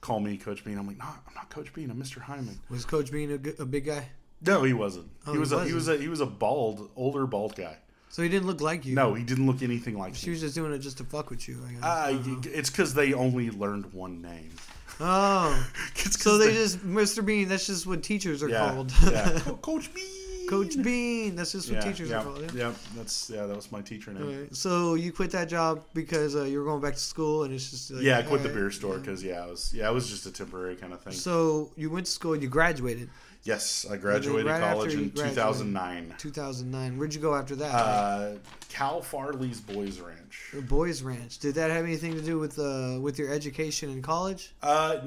call 0.00 0.20
me 0.20 0.36
Coach 0.38 0.64
Bean. 0.64 0.78
I'm 0.78 0.86
like, 0.86 0.96
no, 0.98 1.04
I'm 1.04 1.34
not 1.34 1.50
Coach 1.50 1.72
Bean. 1.74 1.90
I'm 1.90 2.00
Mr. 2.00 2.18
Hyman. 2.20 2.58
Was 2.70 2.84
Coach 2.86 3.10
Bean 3.12 3.32
a 3.58 3.66
big 3.66 3.84
guy? 3.84 4.08
No, 4.42 4.62
he 4.62 4.72
wasn't. 4.72 5.08
Oh, 5.26 5.32
he 5.32 5.38
was 5.38 5.50
he 5.50 5.56
a 5.56 5.64
he 5.64 5.72
was 5.74 5.88
a 5.88 5.96
he 5.98 6.08
was 6.08 6.20
a 6.20 6.26
bald, 6.26 6.90
older 6.96 7.26
bald 7.26 7.56
guy. 7.56 7.76
So 8.08 8.22
he 8.22 8.28
didn't 8.28 8.48
look 8.48 8.60
like 8.60 8.84
you. 8.84 8.94
No, 8.96 9.14
he 9.14 9.22
didn't 9.22 9.46
look 9.46 9.62
anything 9.62 9.96
like 9.96 10.10
you. 10.14 10.16
She 10.18 10.26
me. 10.26 10.30
was 10.32 10.40
just 10.40 10.54
doing 10.56 10.72
it 10.72 10.78
just 10.80 10.98
to 10.98 11.04
fuck 11.04 11.30
with 11.30 11.48
you. 11.48 11.62
I 11.66 11.72
guess. 11.72 11.82
Uh, 11.82 12.40
it's 12.44 12.68
because 12.70 12.92
they 12.94 13.12
only 13.12 13.50
learned 13.50 13.92
one 13.92 14.20
name. 14.20 14.50
oh, 14.98 15.68
so 15.94 16.36
they 16.38 16.52
just 16.52 16.78
Mr. 16.78 17.24
Bean. 17.24 17.48
That's 17.48 17.66
just 17.66 17.86
what 17.86 18.02
teachers 18.02 18.42
are 18.42 18.48
yeah, 18.48 18.70
called. 18.72 18.92
yeah. 19.10 19.38
Co- 19.44 19.56
Coach 19.56 19.94
Bean. 19.94 20.48
Coach 20.48 20.82
Bean. 20.82 21.36
That's 21.36 21.52
just 21.52 21.70
what 21.70 21.76
Yeah, 21.84 21.92
teachers 21.92 22.10
yeah, 22.10 22.18
are 22.18 22.24
called. 22.24 22.40
Yeah. 22.42 22.50
yeah, 22.68 22.72
that's 22.96 23.30
yeah, 23.30 23.46
that 23.46 23.54
was 23.54 23.70
my 23.70 23.80
teacher 23.82 24.12
name. 24.12 24.24
Alright, 24.24 24.56
So 24.56 24.94
you 24.94 25.12
quit 25.12 25.30
that 25.30 25.48
job 25.48 25.84
because 25.94 26.34
uh, 26.34 26.42
you 26.42 26.58
were 26.58 26.64
going 26.64 26.80
back 26.82 26.94
to 26.94 27.00
school, 27.00 27.44
and 27.44 27.54
it's 27.54 27.70
just 27.70 27.92
like, 27.92 28.02
yeah, 28.02 28.18
I 28.18 28.22
quit 28.22 28.42
the 28.42 28.48
alright, 28.48 28.62
beer 28.62 28.70
store 28.72 28.98
because 28.98 29.22
yeah, 29.22 29.46
was 29.46 29.72
yeah, 29.72 29.88
it 29.88 29.94
was 29.94 30.10
just 30.10 30.26
a 30.26 30.32
temporary 30.32 30.74
kind 30.74 30.92
of 30.92 31.00
thing. 31.02 31.12
So 31.12 31.70
you 31.76 31.88
went 31.90 32.06
to 32.06 32.12
school, 32.12 32.32
and 32.32 32.42
you 32.42 32.48
graduated, 32.48 33.08
yes, 33.42 33.86
I 33.90 33.96
graduated 33.96 34.46
right 34.46 34.60
college 34.60 34.94
in 34.94 35.08
graduated- 35.10 35.34
2009. 35.34 36.14
2009. 36.18 36.98
Where'd 36.98 37.14
you 37.14 37.20
go 37.20 37.34
after 37.34 37.56
that? 37.56 37.74
Uh, 37.74 38.34
Cal 38.68 39.00
Farley's 39.02 39.60
Boys 39.60 40.00
Ranch. 40.00 40.54
Boys 40.68 41.02
Ranch. 41.02 41.38
Did 41.38 41.54
that 41.56 41.70
have 41.70 41.84
anything 41.84 42.14
to 42.14 42.22
do 42.22 42.38
with 42.38 42.58
uh, 42.58 42.98
with 43.00 43.18
your 43.18 43.32
education 43.32 43.90
in 43.90 44.02
college? 44.02 44.54
Uh, 44.62 44.98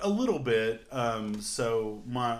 a 0.00 0.08
little 0.08 0.38
bit. 0.38 0.86
Um, 0.90 1.40
so 1.40 2.02
my 2.06 2.38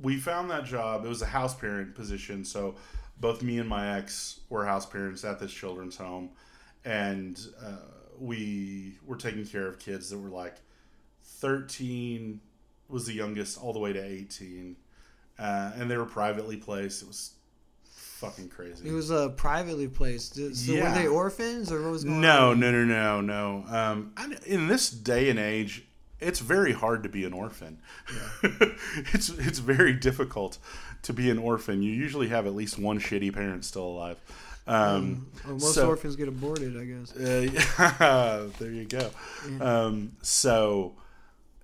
we 0.00 0.16
found 0.18 0.50
that 0.50 0.64
job. 0.64 1.04
It 1.04 1.08
was 1.08 1.22
a 1.22 1.26
house 1.26 1.54
parent 1.54 1.94
position. 1.94 2.44
So 2.44 2.76
both 3.20 3.42
me 3.42 3.58
and 3.58 3.68
my 3.68 3.96
ex 3.98 4.40
were 4.48 4.64
house 4.64 4.86
parents 4.86 5.24
at 5.24 5.40
this 5.40 5.52
children's 5.52 5.96
home, 5.96 6.30
and 6.84 7.38
uh, 7.60 7.72
we 8.16 8.96
were 9.04 9.16
taking 9.16 9.44
care 9.44 9.66
of 9.66 9.80
kids 9.80 10.10
that 10.10 10.18
were 10.18 10.30
like 10.30 10.54
thirteen 11.24 12.40
was 12.88 13.06
the 13.06 13.12
youngest, 13.14 13.58
all 13.62 13.72
the 13.72 13.78
way 13.78 13.92
to 13.92 14.02
eighteen, 14.02 14.76
uh, 15.38 15.72
and 15.76 15.90
they 15.90 15.96
were 15.96 16.06
privately 16.06 16.56
placed. 16.56 17.02
It 17.02 17.08
was 17.08 17.32
fucking 17.90 18.48
crazy. 18.48 18.88
It 18.88 18.92
was 18.92 19.10
uh, 19.10 19.28
privately 19.30 19.88
placed. 19.88 20.34
So 20.34 20.72
Yeah. 20.72 20.88
were 20.92 20.98
they 21.00 21.06
orphans 21.06 21.70
or 21.70 21.82
what 21.82 21.92
was 21.92 22.04
going 22.04 22.20
No, 22.20 22.50
on? 22.50 22.60
no, 22.60 22.70
no, 22.72 22.84
no, 22.84 23.20
no. 23.20 23.64
Um, 23.68 24.12
I, 24.16 24.36
in 24.46 24.66
this 24.68 24.90
day 24.90 25.30
and 25.30 25.38
age, 25.38 25.84
it's 26.20 26.40
very 26.40 26.72
hard 26.72 27.04
to 27.04 27.08
be 27.08 27.24
an 27.24 27.32
orphan. 27.32 27.78
it's 28.42 29.28
it's 29.28 29.58
very 29.60 29.92
difficult 29.92 30.58
to 31.02 31.12
be 31.12 31.30
an 31.30 31.38
orphan. 31.38 31.82
You 31.82 31.92
usually 31.92 32.28
have 32.28 32.46
at 32.46 32.54
least 32.54 32.78
one 32.78 32.98
shitty 32.98 33.32
parent 33.32 33.64
still 33.64 33.86
alive. 33.86 34.16
Um, 34.66 35.28
Well, 35.46 35.54
most 35.54 35.74
so- 35.74 35.88
orphans 35.88 36.16
get 36.16 36.28
aborted, 36.28 36.76
I 36.76 36.84
guess. 36.84 37.14
uh, 37.16 38.48
there 38.58 38.70
you 38.70 38.84
go. 38.84 39.10
Um, 39.60 40.12
so, 40.22 40.94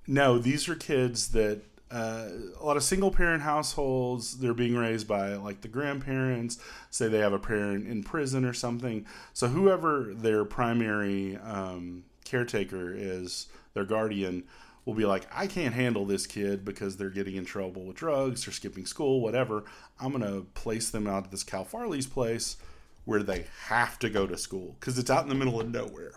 no, 0.07 0.39
these 0.39 0.69
are 0.69 0.75
kids 0.75 1.29
that 1.29 1.63
uh, 1.91 2.29
a 2.61 2.65
lot 2.65 2.77
of 2.77 2.83
single 2.83 3.11
parent 3.11 3.43
households. 3.43 4.39
They're 4.39 4.55
being 4.55 4.77
raised 4.77 5.07
by 5.07 5.35
like 5.35 5.61
the 5.61 5.69
grandparents. 5.69 6.59
Say 6.91 7.09
they 7.09 7.19
have 7.19 7.33
a 7.33 7.39
parent 7.39 7.87
in 7.87 8.03
prison 8.03 8.45
or 8.45 8.53
something. 8.53 9.07
So 9.33 9.49
whoever 9.49 10.13
their 10.13 10.45
primary 10.45 11.37
um, 11.37 12.05
caretaker 12.25 12.93
is, 12.95 13.47
their 13.75 13.85
guardian. 13.85 14.45
Will 14.85 14.93
be 14.93 15.07
like, 15.07 15.27
I 15.33 15.47
can't 15.47 15.73
handle 15.73 16.05
this 16.05 16.27
kid 16.27 16.63
because 16.63 16.99
they're 16.99 17.09
getting 17.09 17.37
in 17.37 17.47
trouble 17.47 17.85
with 17.85 17.97
drugs 17.97 18.47
or 18.47 18.53
skipping 18.53 18.85
school, 18.85 19.23
whatever. 19.23 19.65
I'm 19.99 20.13
gonna 20.13 20.43
place 20.53 20.91
them 20.91 21.07
out 21.07 21.25
at 21.25 21.31
this 21.31 21.43
Cal 21.43 21.65
Farley's 21.65 22.07
place 22.07 22.59
where 23.07 23.23
they 23.23 23.47
have 23.69 23.99
to 24.01 24.11
go 24.11 24.27
to 24.27 24.37
school 24.37 24.77
because 24.79 24.99
it's 24.99 25.09
out 25.09 25.23
in 25.23 25.31
the 25.31 25.35
middle 25.35 25.59
of 25.59 25.71
nowhere. 25.71 26.13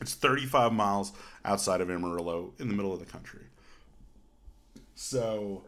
It's 0.00 0.14
35 0.14 0.72
miles 0.72 1.12
outside 1.44 1.80
of 1.80 1.90
Amarillo 1.90 2.52
in 2.58 2.68
the 2.68 2.74
middle 2.74 2.92
of 2.92 3.00
the 3.00 3.06
country. 3.06 3.44
So, 4.94 5.64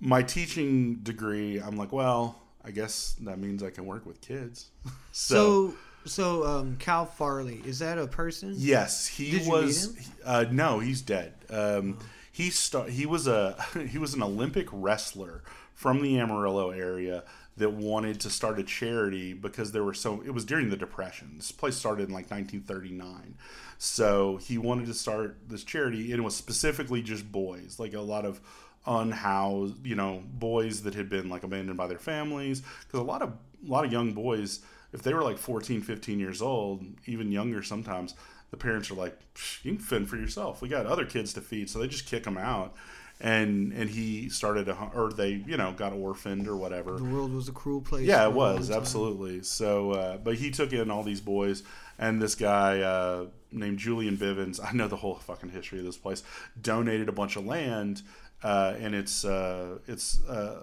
my 0.00 0.22
teaching 0.22 0.96
degree, 0.96 1.58
I'm 1.58 1.76
like, 1.76 1.92
well, 1.92 2.40
I 2.64 2.70
guess 2.70 3.16
that 3.22 3.38
means 3.38 3.62
I 3.62 3.70
can 3.70 3.86
work 3.86 4.06
with 4.06 4.20
kids. 4.20 4.70
so, 5.12 5.70
So, 5.70 5.74
so 6.04 6.46
um, 6.46 6.76
Cal 6.78 7.06
Farley 7.06 7.62
is 7.64 7.78
that 7.80 7.98
a 7.98 8.06
person? 8.06 8.54
yes, 8.56 9.06
he 9.06 9.30
Did 9.30 9.42
you 9.44 9.50
was. 9.50 9.96
Uh, 10.24 10.44
no, 10.50 10.78
he's 10.78 11.02
dead. 11.02 11.34
Um, 11.50 11.98
he 12.32 12.50
sta- 12.50 12.84
He 12.86 13.06
was 13.06 13.26
a 13.26 13.56
he 13.88 13.98
was 13.98 14.14
an 14.14 14.22
Olympic 14.22 14.68
wrestler 14.72 15.42
from 15.74 16.02
the 16.02 16.18
Amarillo 16.18 16.70
area 16.70 17.24
that 17.60 17.72
wanted 17.72 18.20
to 18.20 18.30
start 18.30 18.58
a 18.58 18.62
charity 18.62 19.32
because 19.32 19.72
there 19.72 19.84
were 19.84 19.94
so 19.94 20.22
it 20.26 20.32
was 20.32 20.44
during 20.44 20.70
the 20.70 20.76
depression. 20.76 21.34
This 21.36 21.52
place 21.52 21.76
started 21.76 22.08
in 22.08 22.14
like 22.14 22.30
1939 22.30 23.36
so 23.82 24.36
he 24.36 24.58
wanted 24.58 24.84
to 24.86 24.92
start 24.92 25.38
this 25.48 25.64
charity 25.64 26.10
and 26.10 26.20
it 26.20 26.22
was 26.22 26.36
specifically 26.36 27.00
just 27.00 27.32
boys 27.32 27.78
like 27.78 27.94
a 27.94 28.00
lot 28.00 28.26
of 28.26 28.38
unhoused 28.86 29.86
you 29.86 29.94
know 29.94 30.22
boys 30.34 30.82
that 30.82 30.94
had 30.94 31.08
been 31.08 31.30
like 31.30 31.44
abandoned 31.44 31.78
by 31.78 31.86
their 31.86 31.98
families. 31.98 32.60
Because 32.86 33.00
a 33.00 33.04
lot 33.04 33.22
of 33.22 33.30
a 33.30 33.70
lot 33.70 33.86
of 33.86 33.92
young 33.92 34.12
boys 34.12 34.60
if 34.92 35.02
they 35.02 35.14
were 35.14 35.22
like 35.22 35.38
14 35.38 35.80
15 35.80 36.20
years 36.20 36.42
old 36.42 36.84
even 37.06 37.32
younger 37.32 37.62
sometimes 37.62 38.14
the 38.50 38.58
parents 38.58 38.90
are 38.90 38.94
like 38.94 39.18
you 39.62 39.72
can 39.72 39.80
fend 39.80 40.10
for 40.10 40.16
yourself. 40.16 40.60
We 40.60 40.68
got 40.68 40.84
other 40.84 41.06
kids 41.06 41.32
to 41.34 41.40
feed. 41.40 41.70
So 41.70 41.78
they 41.78 41.88
just 41.88 42.06
kick 42.06 42.24
them 42.24 42.36
out 42.36 42.74
and 43.20 43.72
and 43.72 43.90
he 43.90 44.28
started 44.30 44.68
a 44.68 44.74
or 44.94 45.12
they 45.12 45.42
you 45.46 45.56
know 45.56 45.72
got 45.72 45.92
orphaned 45.92 46.48
or 46.48 46.56
whatever 46.56 46.92
The 46.96 47.04
world 47.04 47.32
was 47.32 47.48
a 47.48 47.52
cruel 47.52 47.80
place. 47.80 48.06
yeah, 48.06 48.24
it 48.26 48.32
was 48.32 48.70
absolutely. 48.70 49.42
So, 49.42 49.90
uh, 49.92 50.16
but 50.18 50.36
he 50.36 50.50
took 50.50 50.72
in 50.72 50.90
all 50.90 51.02
these 51.02 51.20
boys, 51.20 51.62
and 51.98 52.20
this 52.20 52.34
guy 52.34 52.80
uh, 52.80 53.26
named 53.52 53.78
Julian 53.78 54.16
Bivins. 54.16 54.58
I 54.64 54.72
know 54.72 54.88
the 54.88 54.96
whole 54.96 55.16
fucking 55.16 55.50
history 55.50 55.78
of 55.80 55.84
this 55.84 55.98
place. 55.98 56.22
Donated 56.60 57.08
a 57.08 57.12
bunch 57.12 57.36
of 57.36 57.44
land, 57.44 58.02
uh, 58.42 58.74
and 58.78 58.94
it's 58.94 59.24
uh, 59.24 59.78
it's 59.86 60.22
uh, 60.26 60.62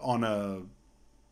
on 0.00 0.24
a 0.24 0.60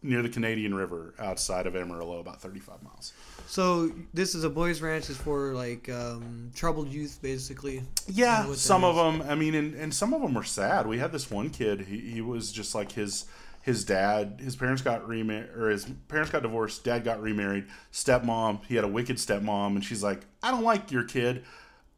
near 0.03 0.23
the 0.23 0.29
Canadian 0.29 0.75
River 0.75 1.15
outside 1.19 1.67
of 1.67 1.77
Amarillo, 1.77 2.19
about 2.19 2.41
thirty-five 2.41 2.83
miles. 2.83 3.13
So 3.47 3.93
this 4.15 4.35
is 4.35 4.45
a 4.45 4.51
boys' 4.51 4.81
ranch. 4.81 5.11
is 5.11 5.17
for 5.17 5.53
like 5.53 5.89
um, 5.89 6.51
troubled 6.55 6.89
youth, 6.89 7.19
basically. 7.23 7.83
Yeah, 8.07 8.45
know 8.45 8.55
some 8.55 8.85
of 8.85 8.97
them. 8.97 9.29
I 9.29 9.35
mean, 9.35 9.55
and, 9.55 9.75
and 9.75 9.95
some 9.95 10.15
of 10.15 10.23
them 10.23 10.35
were 10.35 10.45
sad. 10.45 10.87
We 10.87 10.99
had 10.99 11.13
this 11.13 11.31
one 11.31 11.51
kid. 11.51 11.83
He, 11.83 11.99
he 11.99 12.21
was 12.21 12.51
just 12.51 12.75
like 12.75 12.93
his 12.93 13.27
his 13.61 13.85
dad. 13.85 14.41
His 14.43 14.57
parents 14.57 14.83
got 14.83 15.07
remarried, 15.07 15.51
or 15.51 15.71
his 15.71 15.87
parents 16.09 16.31
got 16.33 16.43
divorced. 16.43 16.83
Dad 16.83 17.05
got 17.05 17.21
remarried. 17.21 17.67
Stepmom. 17.93 18.65
He 18.65 18.75
had 18.75 18.85
a 18.85 18.89
wicked 18.89 19.17
stepmom, 19.17 19.75
and 19.75 19.85
she's 19.85 20.03
like, 20.03 20.23
I 20.43 20.51
don't 20.51 20.65
like 20.65 20.91
your 20.91 21.05
kid, 21.05 21.45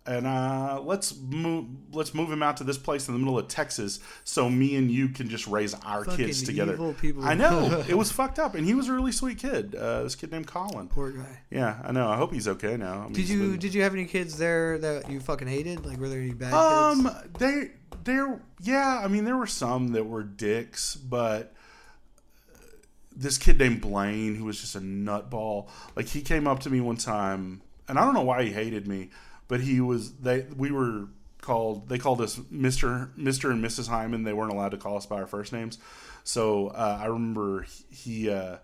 and 0.06 0.26
uh, 0.26 0.80
let's 0.84 1.16
move 1.16 1.66
let's 1.92 2.12
move 2.12 2.30
him 2.30 2.42
out 2.42 2.58
to 2.58 2.64
this 2.64 2.76
place 2.76 3.08
in 3.08 3.14
the 3.14 3.18
middle 3.18 3.38
of 3.38 3.48
Texas, 3.48 4.00
so 4.24 4.50
me 4.50 4.76
and 4.76 4.90
you 4.90 5.08
can 5.08 5.28
just 5.28 5.46
raise 5.46 5.72
our 5.84 6.04
Fucking 6.04 6.26
kids 6.26 6.42
together. 6.42 6.78
I 7.22 7.34
know 7.34 7.82
it 7.88 7.94
was 7.96 8.12
fucked 8.12 8.38
up, 8.38 8.54
and 8.54 8.66
he 8.66 8.74
was 8.74 8.88
a 8.88 8.92
really 8.92 9.12
sweet 9.12 9.38
kid. 9.38 9.74
Uh, 9.74 10.02
this 10.02 10.14
kid 10.14 10.30
named 10.30 10.46
Colin. 10.46 10.88
Poor 10.88 11.10
guy. 11.10 11.40
Yeah, 11.50 11.78
I 11.82 11.92
know. 11.92 12.08
I 12.08 12.16
hope 12.16 12.32
he's 12.32 12.48
okay 12.48 12.76
now. 12.76 13.00
I 13.00 13.04
mean, 13.04 13.12
Did 13.14 13.28
you 13.28 13.50
been- 13.52 13.58
did 13.58 13.72
you 13.74 13.82
have 13.82 13.94
any 13.94 14.04
kids 14.04 14.36
there 14.36 14.76
that 14.78 15.10
you 15.10 15.20
fucking 15.20 15.48
hated? 15.48 15.86
Like 15.86 15.98
were 15.98 16.08
there 16.10 16.20
any 16.20 16.34
bad 16.34 16.52
Um, 16.52 17.04
kids? 17.04 17.16
they 17.38 17.70
there 18.04 18.42
yeah, 18.60 19.00
I 19.02 19.08
mean 19.08 19.24
there 19.24 19.36
were 19.38 19.46
some 19.46 19.88
that 19.92 20.04
were 20.04 20.22
dicks, 20.22 20.96
but 20.96 21.54
this 23.16 23.38
kid 23.38 23.58
named 23.58 23.80
Blaine 23.80 24.34
who 24.34 24.44
was 24.44 24.60
just 24.60 24.74
a 24.74 24.80
nutball. 24.80 25.68
Like 25.96 26.08
he 26.08 26.20
came 26.20 26.46
up 26.46 26.60
to 26.60 26.70
me 26.70 26.80
one 26.80 26.96
time, 26.96 27.62
and 27.88 27.98
I 27.98 28.04
don't 28.04 28.14
know 28.14 28.22
why 28.22 28.42
he 28.44 28.50
hated 28.52 28.86
me, 28.88 29.10
but 29.48 29.60
he 29.60 29.80
was 29.80 30.12
they 30.14 30.46
we 30.56 30.70
were 30.70 31.08
called 31.40 31.88
they 31.88 31.98
called 31.98 32.20
us 32.20 32.40
Mister 32.50 33.10
Mister 33.16 33.50
and 33.50 33.64
Mrs. 33.64 33.88
Hyman. 33.88 34.24
They 34.24 34.32
weren't 34.32 34.52
allowed 34.52 34.70
to 34.70 34.78
call 34.78 34.96
us 34.96 35.06
by 35.06 35.16
our 35.16 35.26
first 35.26 35.52
names, 35.52 35.78
so 36.24 36.68
uh, 36.68 36.98
I 37.00 37.06
remember 37.06 37.66
he. 37.90 38.30
Uh, 38.30 38.58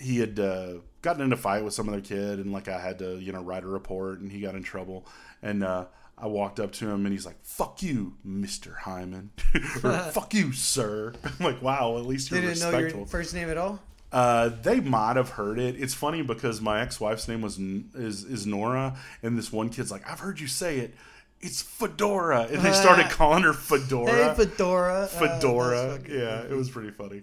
he 0.00 0.18
had 0.18 0.40
uh, 0.40 0.74
gotten 1.02 1.22
in 1.22 1.32
a 1.32 1.36
fight 1.36 1.62
with 1.62 1.74
some 1.74 1.86
other 1.88 2.00
kid, 2.00 2.38
and 2.38 2.52
like 2.52 2.68
I 2.68 2.80
had 2.80 3.00
to, 3.00 3.18
you 3.18 3.32
know, 3.32 3.42
write 3.42 3.64
a 3.64 3.68
report, 3.68 4.20
and 4.20 4.32
he 4.32 4.40
got 4.40 4.54
in 4.54 4.62
trouble. 4.62 5.06
And 5.42 5.62
uh, 5.62 5.86
I 6.16 6.26
walked 6.26 6.60
up 6.60 6.72
to 6.72 6.88
him, 6.88 7.06
and 7.06 7.12
he's 7.12 7.26
like, 7.26 7.36
"Fuck 7.42 7.82
you, 7.82 8.16
Mister 8.24 8.74
Hyman," 8.74 9.30
or 9.84 9.92
"Fuck 10.12 10.34
you, 10.34 10.52
sir." 10.52 11.12
I'm 11.24 11.44
like, 11.44 11.62
"Wow, 11.62 11.98
at 11.98 12.06
least 12.06 12.30
you're 12.30 12.40
didn't 12.40 12.60
know 12.60 12.78
your 12.78 13.06
first 13.06 13.34
name 13.34 13.48
at 13.48 13.58
all. 13.58 13.80
Uh, 14.12 14.50
they 14.62 14.80
might 14.80 15.16
have 15.16 15.30
heard 15.30 15.58
it. 15.58 15.80
It's 15.80 15.94
funny 15.94 16.22
because 16.22 16.60
my 16.60 16.80
ex-wife's 16.80 17.28
name 17.28 17.42
was 17.42 17.58
is 17.58 18.24
is 18.24 18.46
Nora, 18.46 18.96
and 19.22 19.38
this 19.38 19.52
one 19.52 19.68
kid's 19.68 19.90
like, 19.90 20.08
"I've 20.10 20.20
heard 20.20 20.40
you 20.40 20.46
say 20.48 20.78
it. 20.78 20.94
It's 21.40 21.62
Fedora," 21.62 22.48
and 22.50 22.60
they 22.62 22.72
started 22.72 23.08
calling 23.10 23.44
her 23.44 23.52
Fedora. 23.52 24.34
Hey, 24.34 24.44
Fedora. 24.44 25.02
Uh, 25.02 25.06
Fedora. 25.06 25.98
that's 25.98 26.08
yeah, 26.08 26.42
goofy. 26.42 26.54
it 26.54 26.56
was 26.56 26.70
pretty 26.70 26.90
funny. 26.90 27.22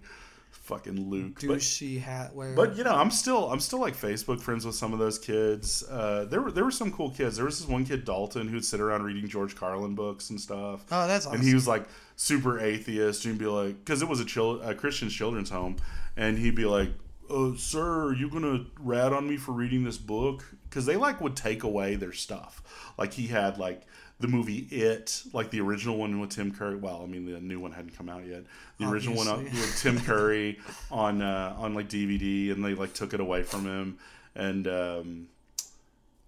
Fucking 0.49 1.09
Luke. 1.09 1.35
But- 1.41 1.59
douchey 1.59 2.01
hat 2.01 2.35
wearer. 2.35 2.53
but 2.53 2.75
you 2.77 2.83
know, 2.83 2.93
I'm 2.95 3.11
still 3.11 3.49
I'm 3.51 3.59
still 3.61 3.79
like 3.79 3.95
Facebook 3.95 4.41
friends 4.41 4.65
with 4.65 4.75
some 4.75 4.91
of 4.91 4.99
those 4.99 5.17
kids. 5.19 5.83
Uh, 5.89 6.25
there 6.29 6.41
were 6.41 6.51
there 6.51 6.65
were 6.65 6.71
some 6.71 6.91
cool 6.91 7.09
kids. 7.11 7.35
There 7.37 7.45
was 7.45 7.59
this 7.59 7.67
one 7.67 7.85
kid 7.85 8.03
Dalton 8.05 8.47
who'd 8.49 8.65
sit 8.65 8.79
around 8.81 9.03
reading 9.03 9.27
George 9.29 9.55
Carlin 9.55 9.95
books 9.95 10.29
and 10.29 10.39
stuff. 10.41 10.83
oh, 10.91 11.07
that's 11.07 11.25
awesome. 11.25 11.39
And 11.39 11.47
he 11.47 11.53
was 11.53 11.67
like 11.67 11.85
super 12.17 12.59
atheist 12.59 13.23
and 13.25 13.37
be 13.37 13.45
like, 13.45 13.77
because 13.85 14.01
it 14.01 14.07
was 14.09 14.19
a, 14.19 14.25
chil- 14.25 14.61
a 14.61 14.73
Christian 14.73 15.07
children's 15.09 15.49
home, 15.51 15.77
and 16.17 16.37
he'd 16.37 16.55
be 16.55 16.65
like, 16.65 16.89
uh, 17.29 17.51
"Sir, 17.55 18.07
are 18.07 18.13
you 18.13 18.29
gonna 18.29 18.65
rat 18.79 19.13
on 19.13 19.29
me 19.29 19.37
for 19.37 19.53
reading 19.53 19.83
this 19.83 19.97
book?" 19.97 20.43
Because 20.63 20.85
they 20.85 20.97
like 20.97 21.21
would 21.21 21.35
take 21.35 21.63
away 21.63 21.95
their 21.95 22.11
stuff. 22.11 22.91
Like 22.97 23.13
he 23.13 23.27
had 23.27 23.57
like 23.57 23.83
the 24.19 24.27
movie 24.27 24.67
It, 24.71 25.23
like 25.31 25.51
the 25.51 25.61
original 25.61 25.97
one 25.97 26.19
with 26.19 26.31
Tim 26.31 26.51
Curry. 26.51 26.75
Well, 26.75 27.01
I 27.03 27.05
mean 27.05 27.31
the 27.31 27.39
new 27.39 27.59
one 27.59 27.71
hadn't 27.71 27.95
come 27.95 28.09
out 28.09 28.25
yet. 28.25 28.43
The 28.79 28.87
original 28.87 29.15
one 29.15 29.43
with 29.43 29.79
Tim 29.81 29.99
Curry 30.01 30.59
on 30.91 31.21
uh, 31.21 31.55
on 31.57 31.73
like 31.73 31.87
DVD, 31.87 32.51
and 32.51 32.65
they 32.65 32.73
like 32.73 32.93
took 32.93 33.13
it 33.13 33.19
away 33.19 33.43
from 33.43 33.65
him, 33.65 33.97
and 34.35 34.67
um, 34.67 35.27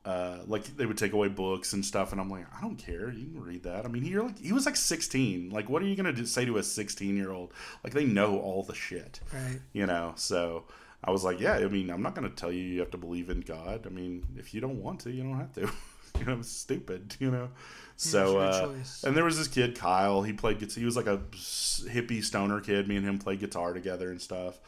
uh, 0.06 0.40
like 0.48 0.66
they 0.78 0.86
would 0.86 0.98
take 0.98 1.14
away 1.14 1.28
books 1.28 1.74
and 1.74 1.86
stuff, 1.86 2.12
and 2.12 2.22
I'm 2.22 2.30
like, 2.30 2.46
I 2.56 2.62
don't 2.62 2.78
care. 2.78 3.12
You 3.12 3.28
can 3.28 3.44
read 3.44 3.64
that. 3.64 3.86
I 3.86 3.90
mean, 3.90 4.06
you're 4.06 4.24
like 4.24 4.40
he 4.40 4.54
was 4.54 4.66
like 4.66 4.76
16. 4.76 5.50
Like, 5.50 5.70
what 5.70 5.82
are 5.82 5.86
you 5.86 5.96
gonna 5.96 6.14
do, 6.14 6.26
say 6.26 6.46
to 6.46 6.58
a 6.58 6.64
16 6.64 7.18
year 7.18 7.32
old? 7.32 7.54
Like 7.84 7.94
they 7.94 8.06
know 8.06 8.40
all 8.40 8.64
the 8.64 8.76
shit, 8.76 9.20
right. 9.34 9.60
you 9.74 9.86
know. 9.86 10.14
So 10.16 10.66
I 11.04 11.12
was 11.12 11.24
like, 11.24 11.40
yeah. 11.40 11.56
I 11.56 11.68
mean, 11.68 11.90
I'm 11.90 12.02
not 12.02 12.16
gonna 12.16 12.30
tell 12.30 12.52
you 12.52 12.62
you 12.62 12.80
have 12.80 12.92
to 12.92 12.98
believe 12.98 13.30
in 13.30 13.42
God. 13.42 13.86
I 13.86 13.90
mean, 13.90 14.26
if 14.38 14.54
you 14.54 14.62
don't 14.62 14.82
want 14.82 15.02
to, 15.02 15.12
you 15.12 15.24
don't 15.24 15.38
have 15.38 15.54
to. 15.54 15.62
you 16.20 16.26
know, 16.26 16.40
it's 16.40 16.50
stupid. 16.50 17.16
You 17.20 17.32
know. 17.32 17.50
So 17.98 18.40
uh, 18.40 18.74
and 19.04 19.18
there 19.18 19.26
was 19.26 19.38
this 19.38 19.50
kid 19.50 19.78
Kyle. 19.78 20.22
He 20.22 20.32
played 20.32 20.60
guitar. 20.60 20.80
He 20.80 20.86
was 20.86 20.96
like 20.96 21.08
a 21.08 21.18
hippie 21.30 22.24
stoner 22.24 22.62
kid. 22.62 22.88
Me 22.88 22.96
and 22.96 23.06
him 23.06 23.20
played 23.20 23.42
guitar 23.42 23.74
together 23.74 24.10
and 24.10 24.22
stuff. 24.22 24.60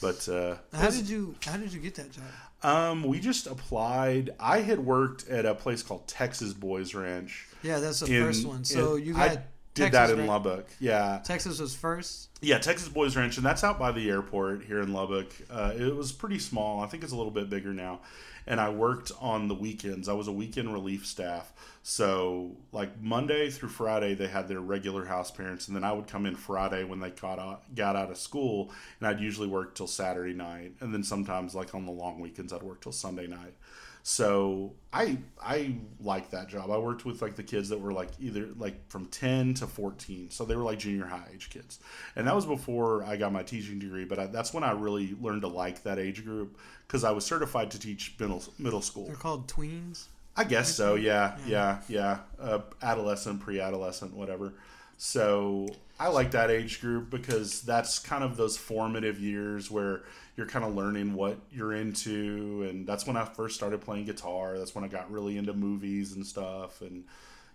But 0.00 0.28
uh, 0.28 0.56
How 0.72 0.90
did 0.90 1.08
you 1.08 1.34
How 1.44 1.56
did 1.56 1.72
you 1.72 1.80
get 1.80 1.94
that 1.96 2.10
job? 2.12 2.24
um, 2.62 3.04
we 3.04 3.20
just 3.20 3.46
applied. 3.46 4.30
I 4.38 4.60
had 4.60 4.78
worked 4.80 5.28
at 5.28 5.46
a 5.46 5.54
place 5.54 5.82
called 5.82 6.06
Texas 6.06 6.52
Boys 6.52 6.94
Ranch. 6.94 7.46
Yeah, 7.62 7.78
that's 7.80 8.00
the 8.00 8.14
In- 8.14 8.22
first 8.24 8.46
one. 8.46 8.64
So 8.64 8.96
in- 8.96 9.04
you 9.04 9.16
I- 9.16 9.28
got 9.28 9.38
did 9.74 9.92
Texas, 9.92 9.92
that 9.92 10.10
in 10.14 10.20
right? 10.20 10.28
Lubbock. 10.28 10.66
Yeah, 10.80 11.20
Texas 11.24 11.60
was 11.60 11.74
first. 11.74 12.28
yeah, 12.40 12.58
Texas 12.58 12.88
Boys 12.88 13.16
Ranch, 13.16 13.36
and 13.36 13.46
that's 13.46 13.62
out 13.62 13.78
by 13.78 13.92
the 13.92 14.08
airport 14.10 14.64
here 14.64 14.80
in 14.80 14.92
Lubbock. 14.92 15.30
Uh, 15.50 15.72
it 15.76 15.94
was 15.94 16.12
pretty 16.12 16.38
small. 16.38 16.80
I 16.80 16.86
think 16.86 17.02
it's 17.04 17.12
a 17.12 17.16
little 17.16 17.32
bit 17.32 17.48
bigger 17.48 17.72
now. 17.72 18.00
And 18.46 18.58
I 18.60 18.70
worked 18.70 19.12
on 19.20 19.48
the 19.48 19.54
weekends. 19.54 20.08
I 20.08 20.14
was 20.14 20.26
a 20.26 20.32
weekend 20.32 20.72
relief 20.72 21.06
staff. 21.06 21.52
So, 21.82 22.56
like 22.72 23.00
Monday 23.00 23.48
through 23.50 23.68
Friday, 23.68 24.14
they 24.14 24.26
had 24.26 24.48
their 24.48 24.60
regular 24.60 25.04
house 25.04 25.30
parents, 25.30 25.68
and 25.68 25.76
then 25.76 25.84
I 25.84 25.92
would 25.92 26.06
come 26.08 26.26
in 26.26 26.34
Friday 26.34 26.82
when 26.84 27.00
they 27.00 27.10
got 27.10 27.38
out, 27.38 27.74
got 27.74 27.96
out 27.96 28.10
of 28.10 28.16
school, 28.16 28.72
and 28.98 29.08
I'd 29.08 29.20
usually 29.20 29.46
work 29.46 29.74
till 29.74 29.86
Saturday 29.86 30.34
night, 30.34 30.72
and 30.80 30.92
then 30.92 31.04
sometimes, 31.04 31.54
like 31.54 31.74
on 31.74 31.86
the 31.86 31.92
long 31.92 32.18
weekends, 32.18 32.52
I'd 32.52 32.62
work 32.62 32.80
till 32.80 32.92
Sunday 32.92 33.26
night. 33.26 33.54
So 34.02 34.72
I 34.92 35.18
I 35.42 35.76
like 36.00 36.30
that 36.30 36.48
job. 36.48 36.70
I 36.70 36.78
worked 36.78 37.04
with 37.04 37.20
like 37.22 37.36
the 37.36 37.42
kids 37.42 37.68
that 37.68 37.80
were 37.80 37.92
like 37.92 38.10
either 38.20 38.48
like 38.58 38.88
from 38.88 39.06
10 39.06 39.54
to 39.54 39.66
14. 39.66 40.30
So 40.30 40.44
they 40.44 40.56
were 40.56 40.62
like 40.62 40.78
junior 40.78 41.06
high 41.06 41.26
age 41.32 41.50
kids. 41.50 41.80
And 42.16 42.26
that 42.26 42.34
was 42.34 42.46
before 42.46 43.04
I 43.04 43.16
got 43.16 43.32
my 43.32 43.42
teaching 43.42 43.78
degree, 43.78 44.04
but 44.04 44.18
I, 44.18 44.26
that's 44.26 44.54
when 44.54 44.64
I 44.64 44.72
really 44.72 45.16
learned 45.20 45.42
to 45.42 45.48
like 45.48 45.82
that 45.82 45.98
age 45.98 46.24
group 46.24 46.58
cuz 46.88 47.04
I 47.04 47.10
was 47.10 47.24
certified 47.24 47.70
to 47.72 47.78
teach 47.78 48.14
middle 48.18 48.42
middle 48.58 48.82
school. 48.82 49.06
They're 49.06 49.16
called 49.16 49.46
tweens. 49.48 50.06
I 50.36 50.44
guess 50.44 50.74
so. 50.74 50.94
Yeah, 50.94 51.36
yeah, 51.46 51.82
yeah. 51.88 52.20
Uh, 52.40 52.60
adolescent, 52.82 53.40
pre-adolescent, 53.40 54.14
whatever. 54.14 54.54
So 54.96 55.66
I 55.98 56.08
like 56.08 56.30
that 56.32 56.50
age 56.50 56.80
group 56.80 57.10
because 57.10 57.62
that's 57.62 57.98
kind 57.98 58.22
of 58.24 58.36
those 58.36 58.56
formative 58.56 59.20
years 59.20 59.70
where 59.70 60.02
you're 60.40 60.48
kind 60.48 60.64
of 60.64 60.74
learning 60.74 61.12
what 61.12 61.38
you're 61.52 61.74
into, 61.74 62.66
and 62.66 62.86
that's 62.86 63.06
when 63.06 63.14
I 63.14 63.26
first 63.26 63.56
started 63.56 63.82
playing 63.82 64.06
guitar. 64.06 64.56
That's 64.56 64.74
when 64.74 64.84
I 64.84 64.88
got 64.88 65.10
really 65.10 65.36
into 65.36 65.52
movies 65.52 66.14
and 66.14 66.26
stuff, 66.26 66.80
and 66.80 67.04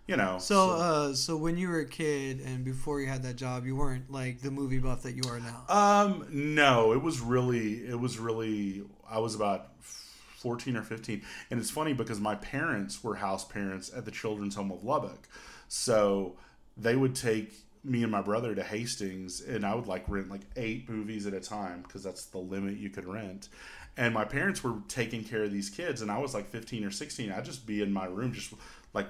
you 0.06 0.16
know. 0.16 0.38
So, 0.38 0.70
uh, 0.70 1.12
so 1.12 1.36
when 1.36 1.58
you 1.58 1.68
were 1.68 1.80
a 1.80 1.84
kid 1.84 2.38
and 2.38 2.64
before 2.64 3.00
you 3.00 3.08
had 3.08 3.24
that 3.24 3.34
job, 3.34 3.66
you 3.66 3.74
weren't 3.74 4.08
like 4.08 4.40
the 4.40 4.52
movie 4.52 4.78
buff 4.78 5.02
that 5.02 5.16
you 5.16 5.28
are 5.28 5.40
now. 5.40 5.64
Um, 5.68 6.28
no, 6.30 6.92
it 6.92 7.02
was 7.02 7.18
really, 7.18 7.84
it 7.84 7.98
was 7.98 8.20
really, 8.20 8.84
I 9.10 9.18
was 9.18 9.34
about 9.34 9.72
14 9.80 10.76
or 10.76 10.82
15. 10.82 11.22
And 11.50 11.58
it's 11.58 11.70
funny 11.70 11.92
because 11.92 12.20
my 12.20 12.36
parents 12.36 13.02
were 13.02 13.16
house 13.16 13.44
parents 13.44 13.90
at 13.92 14.04
the 14.04 14.12
Children's 14.12 14.54
Home 14.54 14.70
of 14.70 14.84
Lubbock. 14.84 15.26
So 15.66 16.36
they 16.76 16.94
would 16.94 17.16
take 17.16 17.52
me 17.86 18.02
and 18.02 18.10
my 18.10 18.20
brother 18.20 18.54
to 18.54 18.62
Hastings 18.62 19.40
and 19.40 19.64
I 19.64 19.74
would 19.74 19.86
like 19.86 20.04
rent 20.08 20.30
like 20.30 20.42
eight 20.56 20.88
movies 20.88 21.26
at 21.26 21.34
a 21.34 21.40
time 21.40 21.82
because 21.82 22.02
that's 22.02 22.26
the 22.26 22.38
limit 22.38 22.76
you 22.76 22.90
could 22.90 23.06
rent. 23.06 23.48
And 23.96 24.12
my 24.12 24.24
parents 24.24 24.62
were 24.62 24.74
taking 24.88 25.24
care 25.24 25.44
of 25.44 25.52
these 25.52 25.70
kids 25.70 26.02
and 26.02 26.10
I 26.10 26.18
was 26.18 26.34
like 26.34 26.48
15 26.48 26.84
or 26.84 26.90
16. 26.90 27.32
I'd 27.32 27.44
just 27.44 27.66
be 27.66 27.82
in 27.82 27.92
my 27.92 28.06
room 28.06 28.32
just 28.32 28.52
like 28.92 29.06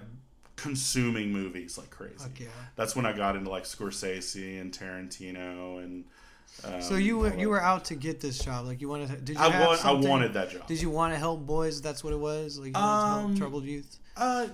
consuming 0.57 1.33
movies 1.33 1.77
like 1.79 1.91
crazy. 1.91 2.15
Yeah. 2.39 2.47
That's 2.77 2.95
when 2.95 3.07
I 3.07 3.13
got 3.13 3.37
into 3.37 3.51
like 3.51 3.65
Scorsese 3.65 4.61
and 4.61 4.73
Tarantino 4.73 5.83
and 5.83 6.05
um, 6.65 6.81
So 6.81 6.95
you 6.95 7.19
were 7.19 7.37
you 7.37 7.49
were 7.49 7.63
out 7.63 7.85
to 7.87 7.95
get 7.95 8.21
this 8.21 8.39
job, 8.39 8.67
like 8.67 8.81
you 8.81 8.89
wanted. 8.89 9.09
To, 9.09 9.17
did 9.17 9.37
you 9.37 9.43
I, 9.43 9.51
have 9.51 9.67
want, 9.67 9.85
I 9.85 9.93
wanted 9.93 10.35
that 10.35 10.51
job. 10.51 10.67
Did 10.67 10.81
you 10.81 10.91
want 10.91 11.13
to 11.13 11.19
help 11.19 11.41
boys? 11.47 11.83
That's 11.83 12.03
what 12.03 12.13
it 12.13 12.19
was. 12.19 12.59
Like 12.59 12.69
you 12.69 12.83
Um, 12.83 13.29
help 13.29 13.39
troubled 13.39 13.65
youth. 13.65 13.99
Uh, 14.17 14.47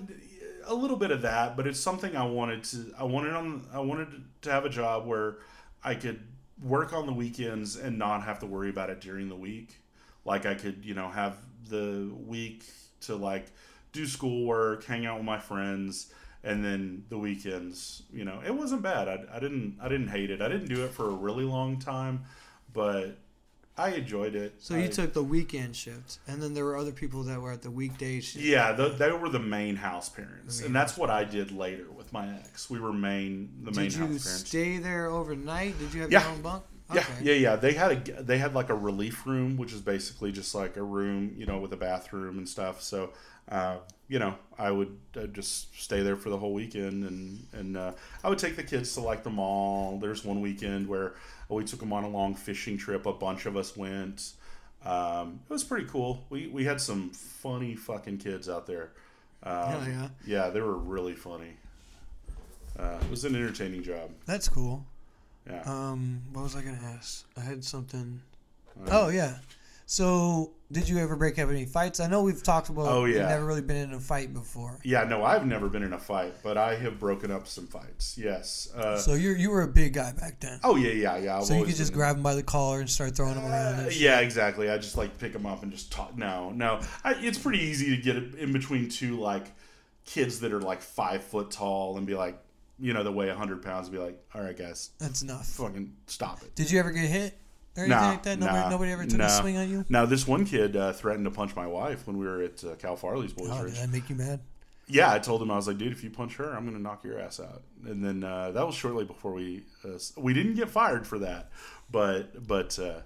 a 0.66 0.74
little 0.74 0.96
bit 0.96 1.10
of 1.10 1.22
that, 1.22 1.56
but 1.56 1.66
it's 1.66 1.80
something 1.80 2.16
I 2.16 2.24
wanted 2.24 2.64
to. 2.64 2.94
I 2.98 3.04
wanted 3.04 3.34
on. 3.34 3.66
I 3.72 3.80
wanted 3.80 4.24
to 4.42 4.50
have 4.50 4.64
a 4.64 4.68
job 4.70 5.06
where 5.06 5.38
I 5.82 5.94
could 5.94 6.20
work 6.62 6.92
on 6.92 7.06
the 7.06 7.12
weekends 7.12 7.76
and 7.76 7.98
not 7.98 8.22
have 8.24 8.38
to 8.40 8.46
worry 8.46 8.70
about 8.70 8.90
it 8.90 9.00
during 9.00 9.28
the 9.28 9.36
week. 9.36 9.80
Like 10.24 10.46
I 10.46 10.54
could, 10.54 10.84
you 10.84 10.94
know, 10.94 11.08
have 11.08 11.36
the 11.68 12.10
week 12.26 12.64
to 13.02 13.16
like 13.16 13.46
do 13.92 14.06
schoolwork, 14.06 14.84
hang 14.84 15.06
out 15.06 15.16
with 15.16 15.26
my 15.26 15.38
friends, 15.38 16.12
and 16.44 16.64
then 16.64 17.04
the 17.08 17.18
weekends. 17.18 18.02
You 18.12 18.24
know, 18.24 18.40
it 18.44 18.54
wasn't 18.54 18.82
bad. 18.82 19.08
I, 19.08 19.36
I 19.36 19.40
didn't. 19.40 19.78
I 19.80 19.88
didn't 19.88 20.08
hate 20.08 20.30
it. 20.30 20.40
I 20.40 20.48
didn't 20.48 20.68
do 20.68 20.84
it 20.84 20.92
for 20.92 21.06
a 21.08 21.14
really 21.14 21.44
long 21.44 21.78
time, 21.78 22.24
but 22.72 23.18
I 23.76 23.90
enjoyed 23.92 24.34
it. 24.34 24.54
So 24.58 24.74
you 24.76 24.84
I- 24.84 24.88
took 24.88 25.14
the 25.14 25.22
weekend 25.24 25.74
shift, 25.74 26.18
and 26.28 26.42
then 26.42 26.52
there 26.54 26.64
were 26.64 26.76
other 26.76 26.92
people 26.92 27.22
that 27.24 27.40
were 27.40 27.52
at 27.52 27.62
the 27.62 27.70
weekday 27.70 28.20
shift. 28.20 28.44
Yeah, 28.44 28.72
the, 28.72 28.90
they 28.90 29.10
were 29.12 29.30
the 29.30 29.38
main 29.38 29.76
house 29.76 30.08
parents, 30.10 30.58
main 30.60 30.66
and 30.66 30.76
that's 30.76 30.96
what 30.98 31.08
I 31.10 31.24
did 31.24 31.52
later 31.52 31.86
with 31.90 32.12
my 32.12 32.28
ex. 32.34 32.68
We 32.68 32.78
were 32.80 32.92
main 32.92 33.50
the 33.62 33.72
main 33.72 33.84
Did 33.88 33.94
you 33.94 33.98
house 34.00 34.24
parents. 34.24 34.48
stay 34.48 34.78
there 34.78 35.06
overnight? 35.06 35.78
Did 35.78 35.94
you 35.94 36.02
have 36.02 36.12
Yeah. 36.12 36.22
your 36.22 36.32
own 36.32 36.42
bunk? 36.42 36.64
Yeah, 36.92 37.06
yeah, 37.22 37.32
yeah. 37.34 37.56
They 37.56 37.72
had 37.72 38.08
a 38.10 38.22
they 38.22 38.36
had 38.36 38.52
like 38.54 38.68
a 38.68 38.74
relief 38.74 39.26
room, 39.26 39.56
which 39.56 39.72
is 39.72 39.80
basically 39.80 40.30
just 40.32 40.54
like 40.54 40.76
a 40.76 40.82
room, 40.82 41.32
you 41.38 41.46
know, 41.46 41.58
with 41.58 41.72
a 41.72 41.76
bathroom 41.78 42.36
and 42.36 42.46
stuff. 42.46 42.82
So, 42.82 43.12
uh, 43.48 43.76
you 44.08 44.18
know, 44.18 44.34
I 44.58 44.70
would 44.70 44.98
uh, 45.16 45.26
just 45.28 45.74
stay 45.82 46.02
there 46.02 46.16
for 46.16 46.28
the 46.28 46.36
whole 46.36 46.52
weekend, 46.52 47.04
and 47.04 47.46
and 47.54 47.78
uh, 47.78 47.92
I 48.22 48.28
would 48.28 48.38
take 48.38 48.56
the 48.56 48.62
kids 48.62 48.92
to 48.94 49.00
like 49.00 49.22
the 49.22 49.30
mall. 49.30 49.98
There's 50.00 50.22
one 50.22 50.42
weekend 50.42 50.86
where 50.86 51.14
we 51.54 51.64
took 51.64 51.82
him 51.82 51.92
on 51.92 52.04
a 52.04 52.08
long 52.08 52.34
fishing 52.34 52.76
trip. 52.78 53.06
A 53.06 53.12
bunch 53.12 53.46
of 53.46 53.56
us 53.56 53.76
went. 53.76 54.32
Um, 54.84 55.40
it 55.48 55.52
was 55.52 55.64
pretty 55.64 55.86
cool. 55.86 56.24
We 56.30 56.48
we 56.48 56.64
had 56.64 56.80
some 56.80 57.10
funny 57.10 57.74
fucking 57.76 58.18
kids 58.18 58.48
out 58.48 58.66
there. 58.66 58.90
Um, 59.42 59.70
Hell 59.70 59.88
yeah. 59.88 60.08
Yeah, 60.26 60.50
they 60.50 60.60
were 60.60 60.76
really 60.76 61.14
funny. 61.14 61.56
Uh, 62.78 62.98
it 63.02 63.10
was 63.10 63.24
an 63.24 63.34
entertaining 63.36 63.82
job. 63.82 64.10
That's 64.26 64.48
cool. 64.48 64.84
Yeah. 65.48 65.62
Um, 65.66 66.22
what 66.32 66.42
was 66.42 66.56
I 66.56 66.62
gonna 66.62 66.80
ask? 66.96 67.26
I 67.36 67.40
had 67.40 67.64
something. 67.64 68.22
Uh, 68.86 68.88
Oh 68.90 69.08
yeah. 69.08 69.36
So 69.92 70.52
did 70.72 70.88
you 70.88 70.96
ever 71.00 71.16
break 71.16 71.38
up 71.38 71.50
any 71.50 71.66
fights? 71.66 72.00
I 72.00 72.06
know 72.06 72.22
we've 72.22 72.42
talked 72.42 72.70
about. 72.70 72.86
Oh, 72.86 73.04
You've 73.04 73.18
yeah. 73.18 73.28
never 73.28 73.44
really 73.44 73.60
been 73.60 73.76
in 73.76 73.92
a 73.92 74.00
fight 74.00 74.32
before. 74.32 74.80
Yeah, 74.84 75.04
no, 75.04 75.22
I've 75.22 75.44
never 75.46 75.68
been 75.68 75.82
in 75.82 75.92
a 75.92 75.98
fight, 75.98 76.32
but 76.42 76.56
I 76.56 76.76
have 76.76 76.98
broken 76.98 77.30
up 77.30 77.46
some 77.46 77.66
fights. 77.66 78.16
Yes. 78.16 78.72
Uh, 78.74 78.96
So 78.96 79.12
you 79.12 79.32
you 79.32 79.50
were 79.50 79.60
a 79.60 79.68
big 79.68 79.92
guy 79.92 80.12
back 80.12 80.40
then. 80.40 80.60
oh 80.64 80.76
yeah, 80.76 80.92
yeah, 80.92 81.18
yeah. 81.18 81.36
I've 81.36 81.44
so 81.44 81.52
you 81.58 81.66
could 81.66 81.76
just 81.76 81.90
been- 81.90 81.98
grab 81.98 82.16
him 82.16 82.22
by 82.22 82.34
the 82.34 82.42
collar 82.42 82.80
and 82.80 82.88
start 82.88 83.14
throwing 83.14 83.34
him 83.34 83.44
around. 83.44 83.84
Uh, 83.84 83.90
yeah, 83.92 84.20
exactly. 84.20 84.70
I 84.70 84.78
just 84.78 84.96
like 84.96 85.18
pick 85.18 85.34
them 85.34 85.44
up 85.44 85.62
and 85.62 85.70
just 85.70 85.92
talk. 85.92 86.16
No, 86.16 86.48
no. 86.48 86.80
I, 87.04 87.12
it's 87.20 87.36
pretty 87.36 87.58
easy 87.60 87.94
to 87.94 88.00
get 88.02 88.16
in 88.16 88.50
between 88.54 88.88
two 88.88 89.20
like 89.20 89.44
kids 90.06 90.40
that 90.40 90.54
are 90.54 90.62
like 90.62 90.80
five 90.80 91.22
foot 91.22 91.50
tall 91.50 91.98
and 91.98 92.06
be 92.06 92.14
like, 92.14 92.38
you 92.80 92.94
know, 92.94 93.02
that 93.04 93.12
weigh 93.12 93.28
hundred 93.28 93.60
pounds. 93.60 93.88
And 93.88 93.94
be 93.98 94.02
like, 94.02 94.18
all 94.34 94.40
right, 94.40 94.56
guys, 94.56 94.88
That's 94.98 95.20
enough. 95.20 95.46
fucking 95.48 95.92
stop 96.06 96.42
it. 96.42 96.54
Did 96.54 96.70
you 96.70 96.80
ever 96.80 96.92
get 96.92 97.10
hit 97.10 97.36
or 97.76 97.84
anything 97.84 97.88
Nah, 98.00 98.08
like 98.10 98.22
that? 98.24 98.38
Nobody, 98.38 98.58
nah, 98.58 98.68
nobody 98.68 98.92
ever 98.92 99.04
took 99.06 99.18
nah. 99.18 99.26
a 99.26 99.30
swing 99.30 99.56
on 99.56 99.70
you. 99.70 99.84
Now, 99.88 100.04
this 100.06 100.26
one 100.26 100.44
kid 100.44 100.76
uh, 100.76 100.92
threatened 100.92 101.24
to 101.26 101.30
punch 101.30 101.54
my 101.56 101.66
wife 101.66 102.06
when 102.06 102.18
we 102.18 102.26
were 102.26 102.42
at 102.42 102.62
uh, 102.64 102.74
Cal 102.76 102.96
Farley's 102.96 103.32
Boys 103.32 103.48
Oh, 103.50 103.62
Ridge. 103.62 103.74
did 103.74 103.82
that 103.82 103.90
make 103.90 104.08
you 104.10 104.16
mad? 104.16 104.40
Yeah, 104.88 105.12
I 105.12 105.18
told 105.20 105.40
him 105.40 105.50
I 105.50 105.56
was 105.56 105.68
like, 105.68 105.78
dude, 105.78 105.92
if 105.92 106.02
you 106.04 106.10
punch 106.10 106.36
her, 106.36 106.52
I'm 106.54 106.64
gonna 106.66 106.78
knock 106.80 107.04
your 107.04 107.18
ass 107.18 107.40
out. 107.40 107.62
And 107.86 108.04
then 108.04 108.24
uh, 108.24 108.50
that 108.50 108.66
was 108.66 108.74
shortly 108.74 109.04
before 109.04 109.32
we 109.32 109.62
uh, 109.84 109.98
we 110.18 110.34
didn't 110.34 110.54
get 110.54 110.68
fired 110.68 111.06
for 111.06 111.20
that, 111.20 111.50
but 111.90 112.46
but 112.46 112.78
uh, 112.78 113.00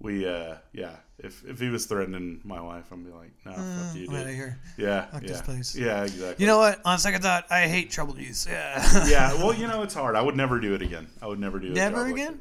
we 0.00 0.26
uh, 0.28 0.56
yeah, 0.72 0.96
if 1.20 1.44
if 1.48 1.60
he 1.60 1.68
was 1.68 1.86
threatening 1.86 2.40
my 2.44 2.60
wife, 2.60 2.92
i'd 2.92 3.04
be 3.06 3.12
like, 3.12 3.30
no, 3.46 3.52
fuck 3.52 3.94
you, 3.96 4.08
I'm 4.10 4.16
out 4.16 4.26
of 4.26 4.34
here. 4.34 4.58
Yeah, 4.76 5.06
Fuck 5.06 5.22
yeah, 5.22 5.28
this 5.28 5.42
place. 5.42 5.76
yeah, 5.76 6.02
exactly. 6.02 6.42
You 6.42 6.48
know 6.48 6.58
what? 6.58 6.80
On 6.84 6.98
second 6.98 7.22
thought, 7.22 7.46
I 7.50 7.68
hate 7.68 7.90
trouble 7.90 8.18
youth. 8.18 8.46
Yeah. 8.50 9.06
yeah, 9.06 9.34
well, 9.34 9.54
you 9.54 9.68
know, 9.68 9.82
it's 9.84 9.94
hard. 9.94 10.16
I 10.16 10.22
would 10.22 10.36
never 10.36 10.58
do 10.58 10.74
it 10.74 10.82
again. 10.82 11.06
I 11.22 11.28
would 11.28 11.38
never 11.38 11.60
do 11.60 11.68
it. 11.68 11.74
Never 11.74 12.06
again? 12.08 12.40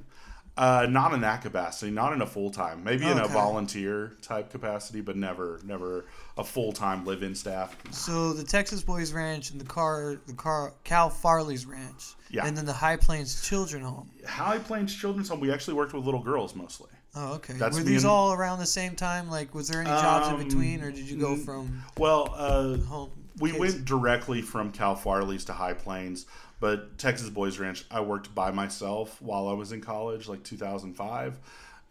Uh, 0.57 0.85
not 0.89 1.13
in 1.13 1.21
that 1.21 1.41
capacity. 1.41 1.91
Not 1.91 2.11
in 2.13 2.21
a 2.21 2.25
full 2.25 2.51
time. 2.51 2.83
Maybe 2.83 3.05
in 3.09 3.17
a 3.17 3.27
volunteer 3.27 4.17
type 4.21 4.49
capacity, 4.51 4.99
but 5.01 5.15
never, 5.15 5.59
never 5.63 6.05
a 6.37 6.43
full 6.43 6.73
time 6.73 7.05
live 7.05 7.23
in 7.23 7.33
staff. 7.33 7.75
So 7.91 8.33
the 8.33 8.43
Texas 8.43 8.83
Boys 8.83 9.13
Ranch 9.13 9.51
and 9.51 9.59
the 9.61 9.65
car, 9.65 10.17
the 10.27 10.33
car, 10.33 10.73
Cal 10.83 11.09
Farley's 11.09 11.65
Ranch, 11.65 12.15
Yeah. 12.29 12.45
and 12.45 12.55
then 12.57 12.65
the 12.65 12.73
High 12.73 12.97
Plains 12.97 13.47
Children 13.47 13.83
Home. 13.83 14.09
High 14.27 14.59
Plains 14.59 14.93
Children's 14.93 15.29
Home. 15.29 15.39
We 15.39 15.51
actually 15.53 15.75
worked 15.75 15.93
with 15.93 16.03
little 16.03 16.21
girls 16.21 16.53
mostly. 16.53 16.89
Oh, 17.15 17.33
okay. 17.35 17.53
That's 17.53 17.77
Were 17.77 17.83
these 17.83 18.03
and- 18.03 18.11
all 18.11 18.33
around 18.33 18.59
the 18.59 18.65
same 18.65 18.95
time? 18.95 19.29
Like, 19.29 19.53
was 19.55 19.67
there 19.69 19.79
any 19.81 19.89
jobs 19.89 20.27
in 20.27 20.33
Um, 20.35 20.43
between, 20.43 20.81
or 20.81 20.91
did 20.91 21.09
you 21.09 21.17
go 21.17 21.35
from 21.37 21.81
Well, 21.97 22.33
uh, 22.35 22.77
home? 22.77 23.11
we 23.39 23.49
kids? 23.51 23.59
went 23.59 23.85
directly 23.85 24.41
from 24.41 24.71
Cal 24.71 24.95
Farley's 24.95 25.43
to 25.45 25.53
High 25.53 25.73
Plains, 25.73 26.25
but 26.61 26.97
Texas 26.99 27.27
Boys 27.29 27.57
Ranch, 27.59 27.83
I 27.91 27.99
worked 28.01 28.33
by 28.33 28.51
myself 28.51 29.19
while 29.21 29.49
I 29.49 29.53
was 29.53 29.71
in 29.73 29.81
college, 29.81 30.29
like 30.29 30.43
2005. 30.43 31.39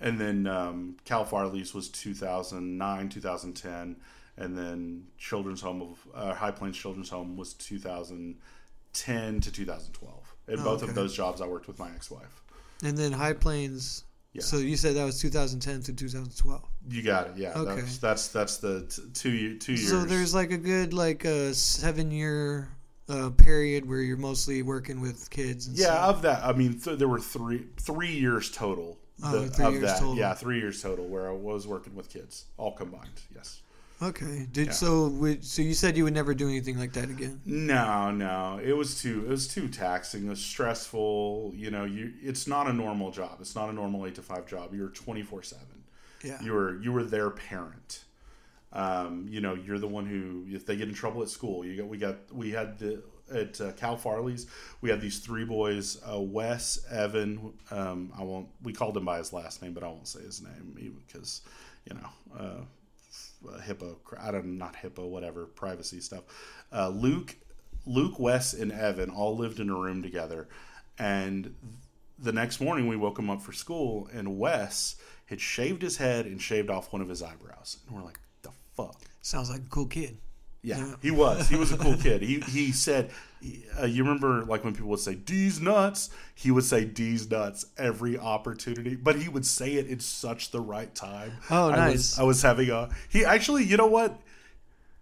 And 0.01 0.19
then 0.19 0.47
um, 0.47 0.97
Cal 1.05 1.25
Farley's 1.27 1.75
was 1.75 1.89
2009, 1.91 3.09
2010. 3.11 3.97
And 4.39 4.57
then 4.57 5.09
Children's 5.19 5.61
Home 5.61 5.83
of 5.83 5.99
uh, 6.15 6.33
High 6.35 6.53
Plains 6.53 6.79
Children's 6.79 7.11
Home 7.11 7.37
was 7.37 7.53
2010 7.55 9.41
to 9.41 9.53
2012. 9.53 10.35
And 10.49 10.61
Oh, 10.61 10.65
both 10.65 10.83
okay. 10.83 10.89
of 10.91 10.95
those 10.95 11.15
jobs 11.15 11.41
I 11.41 11.47
worked 11.47 11.67
with 11.67 11.79
my 11.79 11.91
ex 11.91 12.11
wife. 12.11 12.43
And 12.85 12.97
then 12.97 13.13
High 13.13 13.35
Plains. 13.35 14.05
Yeah. 14.33 14.43
So 14.43 14.59
you 14.59 14.77
said 14.77 14.95
that 14.95 15.05
was 15.05 15.21
2010 15.21 15.83
to 15.83 15.93
2012. 15.93 16.63
You 16.89 17.03
got 17.03 17.27
it, 17.29 17.37
yeah. 17.37 17.53
Okay. 17.57 17.81
That's, 17.81 17.99
that's 17.99 18.29
that's 18.29 18.57
the 18.59 18.87
t- 18.87 19.03
two 19.13 19.31
year, 19.33 19.55
two 19.59 19.73
years. 19.73 19.89
So 19.91 20.05
there's 20.05 20.33
like 20.35 20.53
a 20.53 20.57
good 20.57 20.95
like 20.95 21.25
a 21.25 21.53
seven 21.53 22.13
year 22.13 22.69
uh, 23.11 23.31
period 23.31 23.89
where 23.89 24.01
you're 24.01 24.17
mostly 24.17 24.63
working 24.63 25.01
with 25.01 25.29
kids. 25.31 25.67
And 25.67 25.77
Yeah, 25.77 25.87
stuff. 25.87 26.17
of 26.17 26.23
that, 26.23 26.45
I 26.45 26.53
mean, 26.53 26.79
th- 26.79 26.99
there 26.99 27.09
were 27.09 27.21
three 27.21 27.67
three 27.77 28.13
years 28.13 28.51
total. 28.51 28.99
Oh, 29.23 29.41
the- 29.41 29.51
three 29.51 29.65
of 29.67 29.73
years 29.75 29.85
that, 29.85 29.99
total. 29.99 30.17
yeah, 30.17 30.33
three 30.35 30.59
years 30.61 30.81
total 30.81 31.07
where 31.07 31.29
I 31.29 31.33
was 31.33 31.67
working 31.67 31.95
with 31.95 32.09
kids, 32.09 32.47
all 32.57 32.73
combined. 32.73 33.21
Yes. 33.35 33.61
Okay. 34.03 34.47
Did 34.51 34.69
Yeah. 34.69 34.73
so? 34.73 35.09
Would, 35.09 35.45
so 35.45 35.61
you 35.61 35.75
said 35.75 35.95
you 35.95 36.05
would 36.05 36.15
never 36.15 36.33
do 36.33 36.49
anything 36.49 36.79
like 36.79 36.95
that 36.95 37.11
again. 37.11 37.39
No, 37.45 38.11
no, 38.11 38.59
it 38.65 38.73
was 38.73 39.03
too 39.03 39.25
it 39.27 39.29
was 39.29 39.47
too 39.47 39.69
taxing. 39.69 40.25
It 40.27 40.31
was 40.31 40.41
stressful. 40.41 41.53
You 41.55 41.71
know, 41.71 41.85
you 41.85 42.13
it's 42.23 42.47
not 42.47 42.67
a 42.67 42.73
normal 42.73 43.11
job. 43.11 43.39
It's 43.41 43.55
not 43.55 43.69
a 43.69 43.73
normal 43.75 44.07
eight 44.07 44.15
to 44.15 44.23
five 44.23 44.47
job. 44.47 44.73
You're 44.75 44.89
twenty 44.89 45.23
four 45.23 45.43
seven. 45.43 45.67
Yeah. 46.25 46.41
You 46.43 46.53
were 46.55 46.81
you 46.81 46.93
were 46.93 47.05
their 47.05 47.29
parent. 47.31 48.05
Um, 48.73 49.27
you 49.29 49.41
know, 49.41 49.55
you're 49.55 49.79
the 49.79 49.89
one 49.89 50.07
who 50.07 50.45
if 50.49 50.65
they 50.65 50.77
get 50.77 50.89
in 50.89 50.95
trouble 50.95 51.23
at 51.23 51.29
school, 51.29 51.65
you 51.65 51.77
got 51.77 51.89
we 51.89 51.99
got 51.99 52.17
we 52.33 52.51
had 52.51 52.79
the 52.79 53.03
at 53.33 53.61
uh, 53.61 53.73
Cal 53.73 53.97
Farley's 53.97 54.47
we 54.81 54.91
had 54.91 55.01
these 55.01 55.19
three 55.19 55.45
boys, 55.45 56.01
uh, 56.11 56.21
Wes, 56.21 56.85
Evan. 56.91 57.53
Um, 57.71 58.13
I 58.19 58.23
won't. 58.23 58.49
We 58.63 58.73
called 58.73 58.97
him 58.97 59.05
by 59.05 59.19
his 59.19 59.33
last 59.33 59.63
name, 59.63 59.73
but 59.73 59.83
I 59.83 59.89
won't 59.89 60.09
say 60.09 60.23
his 60.23 60.43
name 60.43 61.01
because 61.07 61.43
you 61.85 61.95
know. 61.95 62.09
Uh, 62.39 62.65
I 64.21 64.31
don't 64.31 64.59
not 64.59 64.77
HIPAA, 64.77 65.09
whatever 65.09 65.47
privacy 65.47 66.01
stuff. 66.01 66.25
Uh, 66.73 66.89
Luke, 66.91 67.37
Luke, 67.87 68.21
Wes, 68.21 68.53
and 68.53 68.71
Evan 68.71 69.09
all 69.09 69.37
lived 69.37 69.61
in 69.61 69.71
a 69.71 69.75
room 69.75 70.03
together, 70.03 70.47
and 70.99 71.55
the 72.19 72.33
next 72.33 72.61
morning 72.61 72.87
we 72.87 72.97
woke 72.97 73.19
him 73.19 73.31
up 73.31 73.41
for 73.41 73.53
school, 73.53 74.09
and 74.13 74.39
Wes 74.39 74.97
had 75.27 75.41
shaved 75.41 75.83
his 75.83 75.97
head 75.97 76.27
and 76.27 76.41
shaved 76.41 76.71
off 76.71 76.93
one 76.93 77.01
of 77.01 77.09
his 77.09 77.23
eyebrows, 77.23 77.79
and 77.87 77.97
we're 77.97 78.05
like, 78.05 78.21
fuck. 78.87 79.01
Sounds 79.23 79.51
like 79.51 79.61
a 79.61 79.69
cool 79.69 79.87
kid. 79.87 80.17
Yeah, 80.63 80.79
Yeah. 80.79 80.95
he 81.01 81.11
was. 81.11 81.49
He 81.49 81.57
was 81.57 81.73
a 81.73 81.77
cool 81.79 81.97
kid. 82.03 82.21
He 82.23 82.41
he 82.41 82.71
said, 82.73 83.11
uh, 83.81 83.87
you 83.87 84.03
remember 84.03 84.45
like 84.45 84.63
when 84.63 84.75
people 84.75 84.91
would 84.91 85.01
say 85.01 85.15
"D's 85.15 85.59
nuts," 85.61 86.11
he 86.35 86.51
would 86.51 86.65
say 86.65 86.85
"D's 86.85 87.31
nuts" 87.31 87.65
every 87.79 88.19
opportunity, 88.19 88.95
but 88.95 89.17
he 89.17 89.29
would 89.29 89.47
say 89.47 89.75
it 89.75 89.87
in 89.87 90.01
such 90.01 90.51
the 90.51 90.61
right 90.61 90.95
time. 90.95 91.33
Oh, 91.51 91.71
I 91.71 91.77
nice. 91.77 91.93
Was, 91.95 92.19
I 92.19 92.23
was 92.25 92.43
having 92.43 92.69
a. 92.71 92.91
He 93.09 93.25
actually, 93.25 93.65
you 93.65 93.77
know 93.79 93.87
what? 93.87 94.21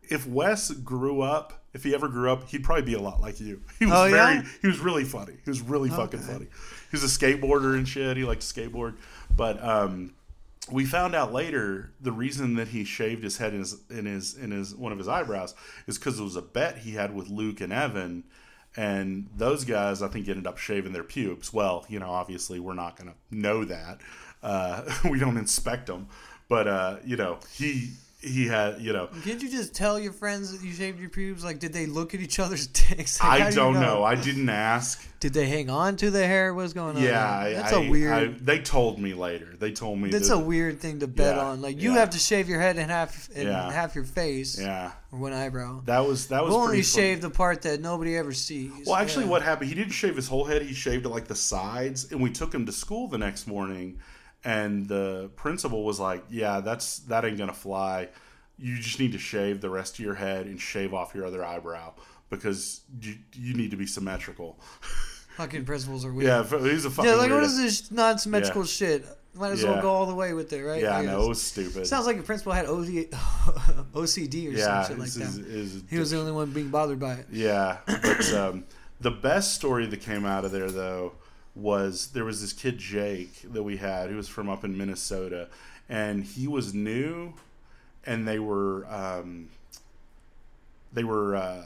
If 0.09 0.27
Wes 0.27 0.71
grew 0.71 1.21
up, 1.23 1.65
if 1.75 1.83
he 1.85 1.93
ever 1.95 2.09
grew 2.09 2.31
up, 2.31 2.49
he'd 2.49 2.63
probably 2.65 2.83
be 2.85 2.95
a 2.95 3.01
lot 3.01 3.21
like 3.21 3.41
you. 3.41 3.61
He 3.81 3.85
was 3.87 3.95
Oh, 3.95 4.03
very. 4.11 4.15
yeah? 4.37 4.43
He 4.63 4.67
was 4.69 4.79
really 4.79 5.05
funny. 5.05 5.35
He 5.45 5.51
was 5.51 5.61
really 5.61 5.91
fucking 5.91 6.21
funny. 6.21 6.47
He 6.91 6.93
was 6.93 7.03
a 7.05 7.07
skateboarder 7.19 7.77
and 7.77 7.87
shit. 7.87 8.17
He 8.17 8.25
liked 8.25 8.41
to 8.43 8.47
skateboard, 8.47 8.95
but 9.37 9.63
um, 9.63 10.15
we 10.71 10.85
found 10.85 11.15
out 11.15 11.33
later 11.33 11.93
the 12.01 12.13
reason 12.13 12.55
that 12.57 12.69
he 12.69 12.85
shaved 12.85 13.23
his 13.23 13.39
head 13.39 13.53
in 13.53 13.61
his 13.61 13.81
in 13.91 14.07
his 14.07 14.35
in 14.35 14.51
his 14.51 14.75
one 14.75 14.93
of 14.93 14.99
his 14.99 15.09
eyebrows 15.09 15.55
is 15.87 15.99
because 15.99 16.19
it 16.19 16.23
was 16.23 16.37
a 16.37 16.43
bet 16.43 16.79
he 16.79 16.93
had 16.93 17.15
with 17.15 17.29
Luke 17.29 17.61
and 17.61 17.73
Evan, 17.73 18.25
and 18.77 19.29
those 19.37 19.65
guys 19.65 20.03
I 20.03 20.09
think 20.09 20.29
ended 20.29 20.47
up 20.47 20.59
shaving 20.59 20.93
their 20.93 21.05
pubes. 21.05 21.53
Well, 21.53 21.87
you 21.89 21.99
know, 21.99 22.11
obviously 22.11 22.61
we're 22.61 22.75
not 22.75 22.97
going 22.97 23.11
to 23.11 23.37
know 23.37 23.65
that. 23.65 24.01
Uh, 24.43 24.85
we 25.11 25.19
don't 25.19 25.37
inspect 25.37 25.87
them, 25.87 26.09
but 26.49 26.67
uh, 26.69 26.97
you 27.05 27.17
know, 27.17 27.39
he 27.53 27.91
he 28.21 28.47
had 28.47 28.81
you 28.81 28.93
know. 28.93 29.09
Can't 29.25 29.41
you 29.43 29.49
just 29.51 29.75
tell 29.75 29.99
your 29.99 30.13
friends 30.13 30.51
that 30.57 30.67
you 30.67 30.73
shaved 30.73 30.99
your 30.99 31.09
pubes? 31.09 31.45
Like, 31.45 31.61
did 31.61 31.73
they 31.73 31.87
look 31.87 32.15
at 32.15 32.21
each 32.21 32.39
other's 32.41 32.67
dicks? 32.89 33.21
Like, 33.23 33.31
I 33.31 33.39
do 33.39 33.45
you 33.45 33.51
don't 33.55 33.75
know. 33.75 34.03
I 34.03 34.15
didn't 34.17 34.49
ask. 34.49 35.05
Did 35.21 35.35
they 35.35 35.47
hang 35.47 35.69
on 35.71 35.97
to 35.97 36.11
the 36.11 36.25
hair? 36.27 36.55
What's 36.55 36.73
going 36.73 36.97
on? 36.97 37.03
Yeah, 37.03 37.45
there? 37.45 37.55
That's 37.55 37.73
I- 37.73 37.83
a 37.85 37.91
weird. 37.91 38.13
I- 38.13 38.39
they 38.41 38.59
told 38.61 38.99
me 39.01 39.15
later. 39.15 39.55
They 39.59 39.73
told 39.73 39.99
me 40.01 40.11
that's 40.11 40.29
that, 40.29 40.35
a 40.37 40.39
weird 40.39 40.81
thing 40.81 41.01
to 41.01 41.07
bet 41.09 41.37
Yeah, 41.37 41.45
on. 41.45 41.61
Like, 41.63 41.81
you 41.81 41.93
yeah. 41.93 41.99
have 41.99 42.11
to 42.11 42.19
shave 42.19 42.49
your 42.49 42.61
head 42.61 42.77
and 42.77 42.91
half 42.91 43.29
and 43.35 43.49
Yeah. 43.49 43.71
half 43.71 43.95
your 43.95 44.05
face 44.05 44.59
yeah. 44.61 44.93
or 45.13 45.19
one 45.19 45.33
eyebrow. 45.33 45.83
That 45.87 46.07
was 46.07 46.27
that 46.29 46.43
was 46.45 46.53
We'll 46.55 46.63
only 46.63 46.83
shave 46.83 47.21
the 47.21 47.31
part 47.31 47.63
that 47.63 47.81
nobody 47.81 48.17
ever 48.17 48.33
sees. 48.33 48.73
Well, 48.87 48.97
actually, 48.97 49.27
what 49.27 49.43
happened? 49.43 49.69
He 49.71 49.75
didn't 49.77 49.93
shave 49.93 50.17
his 50.17 50.29
whole 50.29 50.45
head. 50.45 50.63
He 50.63 50.75
shaved 50.75 51.07
like 51.07 51.27
the 51.29 51.35
sides, 51.37 52.11
and 52.13 52.21
we 52.21 52.31
took 52.31 52.53
him 52.55 52.67
to 52.67 52.73
school 52.73 53.09
the 53.09 53.19
next 53.19 53.47
morning. 53.47 53.99
And 54.45 54.87
the 54.89 55.31
principal 55.37 55.85
was 55.85 55.99
like, 55.99 56.25
"Yeah, 56.31 56.61
that's 56.61 57.01
that 57.01 57.25
ain't 57.25 57.39
gonna 57.39 57.53
fly. 57.53 58.09
You 58.57 58.77
just 58.79 58.99
need 59.01 59.13
to 59.13 59.19
shave 59.19 59.61
the 59.61 59.71
rest 59.71 59.99
of 59.99 60.05
your 60.05 60.15
head 60.15 60.47
and 60.47 60.61
shave 60.61 60.95
off 60.95 61.15
your 61.15 61.27
other 61.27 61.45
eyebrow 61.45 61.95
because 62.31 62.83
you 63.01 63.17
you 63.35 63.55
need 63.55 63.71
to 63.73 63.77
be 63.77 63.87
symmetrical." 63.87 64.59
Fucking 65.37 65.65
principals 65.65 66.05
are 66.05 66.13
weird. 66.13 66.27
yeah, 66.27 66.59
he's 66.61 66.85
a 66.85 66.91
fucking. 66.91 67.11
Yeah, 67.11 67.17
like 67.17 67.31
what 67.31 67.43
weirdo. 67.43 67.47
is 67.47 67.57
this 67.59 67.91
non-symmetrical 67.93 68.65
shit? 68.65 69.05
Might 69.35 69.53
as 69.53 69.63
well 69.63 69.81
go 69.81 69.91
all 69.91 70.07
the 70.07 70.15
way 70.15 70.33
with 70.33 70.53
it, 70.53 70.63
right? 70.65 70.83
Yeah, 70.83 70.97
I 70.99 71.05
know 71.05 71.23
it 71.27 71.29
was 71.29 71.41
stupid. 71.41 71.87
Sounds 71.87 72.07
like 72.07 72.17
a 72.19 72.23
principal 72.23 72.53
had 72.53 72.67
OD, 72.67 72.87
OCD 73.95 74.49
or 74.49 74.51
yeah, 74.51 74.83
some 74.83 74.93
shit 74.93 74.99
like 74.99 75.11
that. 75.13 75.47
it's- 75.49 75.83
He 75.89 75.99
was 75.99 76.11
the 76.11 76.19
only 76.19 76.33
one 76.33 76.51
being 76.51 76.71
bothered 76.71 76.99
by 76.99 77.15
it. 77.15 77.27
Yeah, 77.31 77.79
but 77.87 78.33
um, 78.35 78.65
the 79.01 79.11
best 79.13 79.55
story 79.55 79.87
that 79.87 80.01
came 80.01 80.25
out 80.27 80.45
of 80.45 80.51
there 80.51 80.71
though 80.71 81.13
was 81.59 82.09
there 82.13 82.25
was 82.25 82.41
this 82.41 82.53
kid 82.53 82.79
Jake 82.79 83.43
that 83.53 83.63
we 83.63 83.77
had 83.77 84.11
who 84.11 84.17
was 84.17 84.29
from 84.29 84.49
up 84.49 84.65
in 84.65 84.79
Minnesota, 84.79 85.49
and 85.89 86.25
he 86.25 86.47
was 86.47 86.73
new, 86.73 87.35
and 88.07 88.27
they 88.27 88.39
were 88.39 88.87
um, 88.89 89.49
they 90.93 91.05
were 91.05 91.37
uh, 91.37 91.65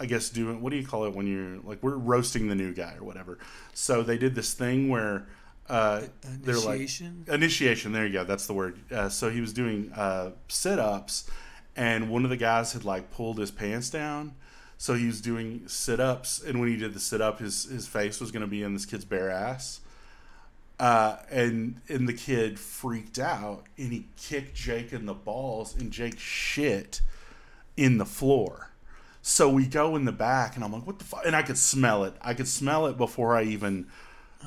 I 0.00 0.06
guess 0.06 0.30
doing 0.30 0.60
what 0.62 0.70
do 0.70 0.76
you 0.76 0.86
call 0.86 1.04
it 1.04 1.14
when 1.14 1.26
you're 1.26 1.58
like 1.68 1.82
we're 1.82 1.96
roasting 1.96 2.48
the 2.48 2.54
new 2.54 2.72
guy 2.72 2.94
or 2.98 3.04
whatever. 3.04 3.38
So 3.74 4.02
they 4.02 4.18
did 4.18 4.34
this 4.34 4.54
thing 4.54 4.88
where. 4.88 5.26
Uh, 5.68 6.02
they're 6.22 6.54
like 6.54 6.78
Initiation. 6.78 7.24
initiation 7.26 7.92
there 7.92 8.06
you 8.06 8.12
go 8.12 8.22
that's 8.22 8.46
the 8.46 8.54
word 8.54 8.78
uh, 8.92 9.08
so 9.08 9.30
he 9.30 9.40
was 9.40 9.52
doing 9.52 9.90
uh, 9.96 10.30
sit-ups 10.46 11.28
and 11.74 12.08
one 12.08 12.22
of 12.22 12.30
the 12.30 12.36
guys 12.36 12.72
had 12.72 12.84
like 12.84 13.10
pulled 13.10 13.36
his 13.38 13.50
pants 13.50 13.90
down 13.90 14.36
so 14.78 14.94
he 14.94 15.06
was 15.06 15.20
doing 15.20 15.62
sit-ups 15.66 16.42
and 16.42 16.60
when 16.60 16.68
he 16.68 16.76
did 16.76 16.94
the 16.94 17.00
sit-up 17.00 17.38
his, 17.38 17.64
his 17.64 17.86
face 17.86 18.20
was 18.20 18.30
going 18.30 18.42
to 18.42 18.46
be 18.46 18.62
in 18.62 18.74
this 18.74 18.84
kid's 18.84 19.04
bare 19.04 19.30
ass. 19.30 19.80
Uh, 20.78 21.16
and 21.30 21.80
and 21.88 22.06
the 22.06 22.12
kid 22.12 22.58
freaked 22.58 23.18
out 23.18 23.64
and 23.78 23.92
he 23.92 24.06
kicked 24.18 24.54
jake 24.54 24.92
in 24.92 25.06
the 25.06 25.14
balls 25.14 25.74
and 25.74 25.90
jake 25.90 26.18
shit 26.18 27.00
in 27.78 27.96
the 27.96 28.04
floor. 28.04 28.70
So 29.22 29.48
we 29.48 29.66
go 29.66 29.96
in 29.96 30.04
the 30.04 30.12
back 30.12 30.54
and 30.54 30.62
i'm 30.62 30.72
like 30.72 30.86
what 30.86 30.98
the 30.98 31.04
fuck 31.04 31.24
and 31.24 31.34
i 31.34 31.40
could 31.40 31.56
smell 31.56 32.04
it. 32.04 32.14
I 32.20 32.34
could 32.34 32.46
smell 32.46 32.86
it 32.86 32.98
before 32.98 33.34
i 33.34 33.42
even 33.44 33.86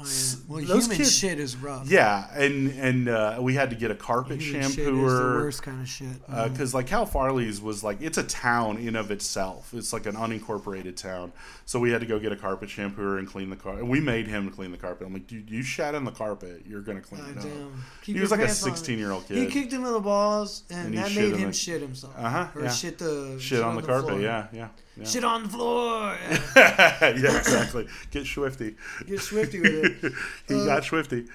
Oh, 0.02 0.04
yeah. 0.06 0.36
Well, 0.48 0.64
those 0.66 0.84
human 0.86 0.98
kids- 0.98 1.16
shit 1.18 1.40
is 1.40 1.58
rough. 1.58 1.90
yeah, 1.90 2.28
and 2.34 2.70
and 2.80 3.10
uh, 3.10 3.38
we 3.42 3.54
had 3.56 3.70
to 3.72 3.76
get 3.76 3.92
a 3.92 3.96
carpet 3.96 4.40
Human 4.42 4.62
shit 4.64 4.70
is 4.70 4.76
the 4.78 4.92
shampooer 4.92 5.36
worst 5.42 5.62
kind 5.64 5.82
of 5.82 5.88
shit. 5.90 6.08
because 6.52 6.74
like 6.74 6.88
Cal 6.88 7.06
Farley's 7.06 7.60
was 7.62 7.84
like 7.84 8.02
it's 8.02 8.18
a 8.18 8.24
town 8.24 8.78
in 8.78 8.96
of 8.96 9.12
itself. 9.12 9.74
It's 9.74 9.92
like 9.94 10.06
an 10.06 10.16
unincorporated 10.16 10.96
town, 10.96 11.32
so 11.66 11.80
we 11.80 11.92
had 11.92 12.00
to 12.02 12.08
go 12.08 12.18
get 12.20 12.32
a 12.32 12.36
carpet 12.38 12.70
shampooer 12.70 13.20
and 13.20 13.28
clean 13.28 13.50
the 13.50 13.56
carpet. 13.56 13.82
And 13.82 13.90
we 13.90 14.00
made 14.00 14.28
him 14.28 14.50
clean 14.50 14.72
the 14.72 14.78
carpet. 14.78 15.06
I'm 15.08 15.14
like, 15.14 15.28
dude, 15.28 15.50
you 15.50 15.62
shat 15.64 15.96
on 15.96 16.06
the 16.06 16.12
carpet. 16.12 16.64
You're 16.68 16.82
gonna 16.82 17.02
clean 17.02 17.26
it 17.26 17.38
up. 17.38 17.44
damn. 17.44 17.84
Keep 18.04 18.16
he 18.16 18.22
was 18.22 18.32
like 18.32 18.40
a 18.42 18.48
16 18.50 18.98
year 18.98 19.12
old 19.12 19.28
kid. 19.28 19.38
He 19.38 19.48
kicked 19.48 19.72
him 19.74 19.86
in 19.86 19.92
the 19.94 20.00
balls, 20.00 20.64
and, 20.70 20.88
And 20.88 20.98
that 20.98 21.14
made 21.16 21.36
him 21.36 21.48
the- 21.50 21.54
shit 21.54 21.82
himself. 21.82 22.14
Uh-huh, 22.18 22.48
Or 22.56 22.64
yeah. 22.64 22.70
shit 22.72 22.98
the 22.98 23.38
Shit 23.40 23.62
on 23.62 23.76
the 23.76 23.82
carpet. 23.82 24.10
floor. 24.12 24.22
Yeah, 24.22 24.48
yeah, 24.54 24.68
yeah. 25.00 25.06
Shit 25.06 25.24
on 25.24 25.44
the 25.44 25.50
floor. 25.50 26.18
yeah, 26.56 27.06
exactly. 27.06 27.88
Get 28.12 28.26
swifty. 28.26 28.76
Get 29.08 29.20
swifty 29.22 29.60
with 29.60 30.04
it. 30.04 30.14
he 30.48 30.54
Uh, 30.62 30.66
got 30.66 30.84
swifty. 30.84 31.26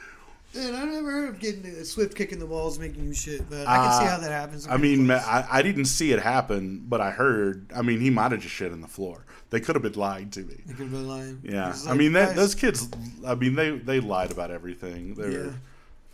Man, 0.55 0.73
I 0.75 0.85
never 0.85 1.11
heard 1.11 1.29
of 1.31 1.41
getting 1.41 1.67
a 1.67 1.85
swift 1.85 2.15
kicking 2.17 2.39
the 2.39 2.47
balls 2.47 2.79
making 2.79 3.05
you 3.05 3.13
shit, 3.13 3.49
but 3.51 3.67
I 3.67 3.77
can 3.77 3.93
see 4.01 4.07
Uh, 4.07 4.11
how 4.11 4.19
that 4.21 4.31
happens. 4.31 4.69
I 4.69 4.77
mean, 4.77 5.11
I, 5.11 5.45
I 5.51 5.63
didn't 5.63 5.87
see 5.87 6.13
it 6.13 6.21
happen, 6.23 6.85
but 6.89 7.01
I 7.01 7.11
heard. 7.11 7.67
I 7.75 7.83
mean, 7.83 8.01
he 8.01 8.09
might 8.09 8.31
have 8.31 8.41
just 8.41 8.55
shit 8.55 8.71
on 8.71 8.81
the 8.81 8.87
floor. 8.87 9.25
They 9.51 9.59
could 9.59 9.75
have 9.75 9.83
been 9.83 9.95
lying 9.95 10.31
to 10.31 10.41
me. 10.41 10.57
They 10.65 10.75
could 10.75 10.83
have 10.83 10.93
been 10.93 11.09
lying. 11.09 11.41
Yeah, 11.43 11.71
It's 11.71 11.87
I 11.89 11.95
mean 11.95 12.13
that, 12.13 12.37
those 12.37 12.55
kids. 12.55 12.89
I 13.27 13.35
mean 13.35 13.55
they 13.57 13.71
they 13.79 13.99
lied 14.01 14.31
about 14.31 14.51
everything. 14.53 15.15
They 15.15 15.33
Yeah. 15.33 15.51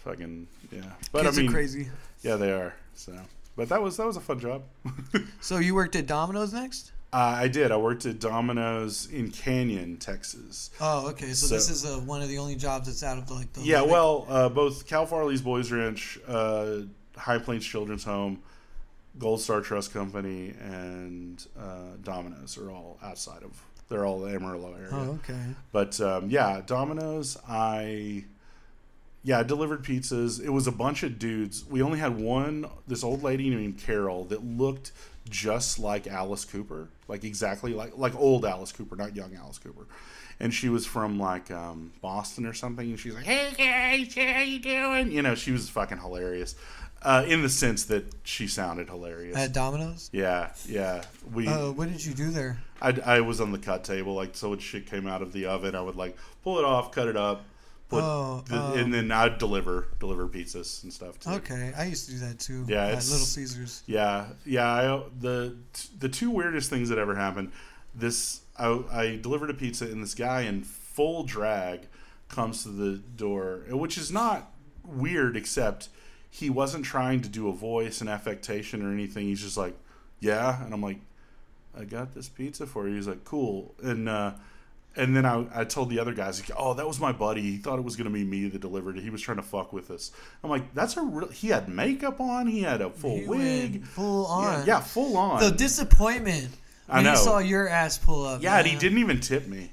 fucking 0.04 0.46
yeah. 0.72 0.82
But 1.12 1.24
kids 1.24 1.36
I 1.38 1.40
mean, 1.42 1.50
are 1.50 1.52
crazy. 1.54 1.90
yeah, 2.22 2.36
they 2.36 2.52
are. 2.52 2.74
So, 2.94 3.12
but 3.56 3.68
that 3.68 3.82
was 3.82 3.96
that 3.98 4.06
was 4.06 4.16
a 4.16 4.20
fun 4.20 4.40
job. 4.40 4.62
So 5.42 5.58
you 5.58 5.74
worked 5.74 5.96
at 5.96 6.06
Domino's 6.06 6.52
next? 6.52 6.92
Uh, 7.12 7.16
I 7.16 7.48
did. 7.48 7.72
I 7.72 7.76
worked 7.76 8.06
at 8.06 8.20
Domino's 8.20 9.08
in 9.10 9.30
Canyon, 9.30 9.96
Texas. 9.96 10.70
Oh, 10.80 11.08
okay. 11.10 11.28
So, 11.32 11.46
So- 11.46 11.54
this 11.54 11.68
is 11.70 11.84
uh, 11.84 11.98
one 12.00 12.22
of 12.22 12.28
the 12.28 12.38
only 12.38 12.56
jobs 12.56 12.86
that's 12.86 13.02
out 13.02 13.18
of 13.18 13.30
like 13.30 13.52
the 13.52 13.62
Yeah, 13.62 13.80
like- 13.80 13.90
well, 13.90 14.26
uh, 14.28 14.48
both 14.48 14.86
Cal 14.86 15.06
Farley's 15.06 15.42
Boys 15.42 15.70
Ranch, 15.72 16.18
uh, 16.28 16.82
High 17.16 17.38
Plains 17.38 17.64
Children's 17.66 18.04
Home, 18.04 18.42
Gold 19.18 19.40
Star 19.40 19.60
Trust 19.60 19.92
Company, 19.92 20.54
and 20.60 21.44
uh, 21.58 21.96
Domino's 22.02 22.56
are 22.56 22.70
all 22.70 22.98
outside 23.02 23.42
of. 23.42 23.60
They're 23.88 24.06
all 24.06 24.20
the 24.20 24.32
Amarillo 24.32 24.72
area. 24.74 24.88
Oh, 24.92 25.18
okay. 25.24 25.40
But 25.72 26.00
um, 26.00 26.30
yeah, 26.30 26.60
Domino's. 26.64 27.36
I 27.48 28.24
yeah, 29.24 29.40
I 29.40 29.42
delivered 29.42 29.82
pizzas. 29.84 30.40
It 30.42 30.50
was 30.50 30.68
a 30.68 30.72
bunch 30.72 31.02
of 31.02 31.18
dudes. 31.18 31.64
We 31.64 31.82
only 31.82 31.98
had 31.98 32.16
one. 32.20 32.66
This 32.86 33.02
old 33.02 33.24
lady 33.24 33.50
named 33.50 33.78
Carol 33.78 34.24
that 34.26 34.44
looked 34.44 34.92
just 35.30 35.78
like 35.78 36.06
Alice 36.06 36.44
Cooper, 36.44 36.88
like 37.08 37.24
exactly 37.24 37.72
like 37.72 37.96
like 37.96 38.14
old 38.16 38.44
Alice 38.44 38.72
Cooper, 38.72 38.96
not 38.96 39.16
young 39.16 39.34
Alice 39.34 39.58
Cooper. 39.58 39.86
And 40.42 40.54
she 40.54 40.70
was 40.70 40.86
from 40.86 41.18
like 41.18 41.50
um, 41.50 41.92
Boston 42.00 42.46
or 42.46 42.54
something. 42.54 42.88
And 42.88 42.98
she's 42.98 43.14
like, 43.14 43.24
"Hey 43.24 43.50
guys, 43.56 44.14
how 44.14 44.40
you 44.42 44.58
doing?" 44.58 45.12
You 45.12 45.22
know, 45.22 45.34
she 45.34 45.52
was 45.52 45.68
fucking 45.68 45.98
hilarious, 45.98 46.54
uh, 47.02 47.24
in 47.26 47.42
the 47.42 47.48
sense 47.48 47.84
that 47.84 48.04
she 48.24 48.46
sounded 48.46 48.88
hilarious. 48.88 49.36
At 49.36 49.52
Domino's? 49.52 50.10
yeah, 50.12 50.52
yeah. 50.66 51.02
We 51.32 51.46
Uh, 51.46 51.72
what 51.72 51.88
did 51.90 52.04
you 52.04 52.14
do 52.14 52.30
there? 52.30 52.58
I, 52.82 52.98
I 53.04 53.20
was 53.20 53.40
on 53.42 53.52
the 53.52 53.58
cut 53.58 53.84
table, 53.84 54.14
like 54.14 54.34
so 54.34 54.50
when 54.50 54.58
shit 54.58 54.86
came 54.86 55.06
out 55.06 55.20
of 55.20 55.32
the 55.32 55.46
oven, 55.46 55.74
I 55.74 55.82
would 55.82 55.96
like 55.96 56.16
pull 56.42 56.58
it 56.58 56.64
off, 56.64 56.90
cut 56.92 57.08
it 57.08 57.16
up, 57.16 57.44
But 57.90 58.04
Oh, 58.04 58.44
the, 58.46 58.56
um, 58.56 58.78
and 58.78 58.94
then 58.94 59.10
I'd 59.10 59.38
deliver 59.38 59.88
deliver 59.98 60.26
pizzas 60.28 60.84
and 60.84 60.92
stuff 60.92 61.18
too. 61.18 61.30
Okay, 61.30 61.72
I 61.76 61.86
used 61.86 62.06
to 62.06 62.12
do 62.12 62.18
that 62.20 62.38
too. 62.38 62.64
Yeah, 62.68 62.86
at 62.86 62.94
Little 62.94 63.26
Caesars. 63.26 63.82
Yeah, 63.86 64.26
yeah. 64.46 64.66
I, 64.72 65.02
the 65.18 65.56
the 65.98 66.08
two 66.08 66.30
weirdest 66.30 66.70
things 66.70 66.88
that 66.88 66.98
ever 66.98 67.16
happened. 67.16 67.50
This 67.92 68.42
I, 68.56 68.80
I 68.92 69.16
delivered 69.20 69.50
a 69.50 69.54
pizza, 69.54 69.86
and 69.86 70.02
this 70.02 70.14
guy 70.14 70.42
in 70.42 70.62
full 70.62 71.24
drag 71.24 71.88
comes 72.28 72.62
to 72.62 72.68
the 72.68 72.98
door, 72.98 73.64
which 73.70 73.98
is 73.98 74.12
not 74.12 74.52
weird, 74.84 75.36
except 75.36 75.88
he 76.30 76.48
wasn't 76.48 76.84
trying 76.84 77.20
to 77.22 77.28
do 77.28 77.48
a 77.48 77.52
voice 77.52 78.00
and 78.00 78.08
affectation 78.08 78.86
or 78.86 78.92
anything. 78.92 79.26
He's 79.26 79.42
just 79.42 79.56
like, 79.56 79.74
"Yeah," 80.20 80.64
and 80.64 80.72
I'm 80.72 80.80
like, 80.80 81.00
"I 81.76 81.84
got 81.84 82.14
this 82.14 82.28
pizza 82.28 82.66
for 82.68 82.88
you." 82.88 82.94
He's 82.94 83.08
like, 83.08 83.24
"Cool," 83.24 83.74
and 83.82 84.08
uh, 84.08 84.34
and 84.96 85.16
then 85.16 85.24
I, 85.24 85.44
I 85.54 85.64
told 85.64 85.88
the 85.90 85.98
other 86.00 86.12
guys, 86.12 86.40
like, 86.40 86.50
"Oh, 86.58 86.74
that 86.74 86.86
was 86.86 86.98
my 87.00 87.12
buddy. 87.12 87.42
He 87.42 87.56
thought 87.58 87.78
it 87.78 87.84
was 87.84 87.96
gonna 87.96 88.10
be 88.10 88.24
me 88.24 88.48
that 88.48 88.60
delivered 88.60 88.96
it. 88.98 89.02
He 89.02 89.10
was 89.10 89.22
trying 89.22 89.36
to 89.38 89.42
fuck 89.42 89.72
with 89.72 89.90
us." 89.90 90.10
I'm 90.42 90.50
like, 90.50 90.74
"That's 90.74 90.96
a 90.96 91.02
real." 91.02 91.28
He 91.28 91.48
had 91.48 91.68
makeup 91.68 92.20
on. 92.20 92.46
He 92.46 92.62
had 92.62 92.80
a 92.80 92.90
full 92.90 93.18
He 93.18 93.26
wig. 93.26 93.84
full 93.84 94.26
on. 94.26 94.66
yeah, 94.66 94.80
full 94.80 95.16
on. 95.16 95.40
The 95.40 95.50
disappointment 95.52 96.48
I 96.88 96.96
when 96.96 97.04
know. 97.04 97.10
he 97.12 97.16
saw 97.16 97.38
your 97.38 97.68
ass 97.68 97.98
pull 97.98 98.26
up. 98.26 98.42
yeah, 98.42 98.58
and 98.58 98.66
he 98.66 98.76
didn't 98.76 98.98
even 98.98 99.20
tip 99.20 99.46
me. 99.46 99.70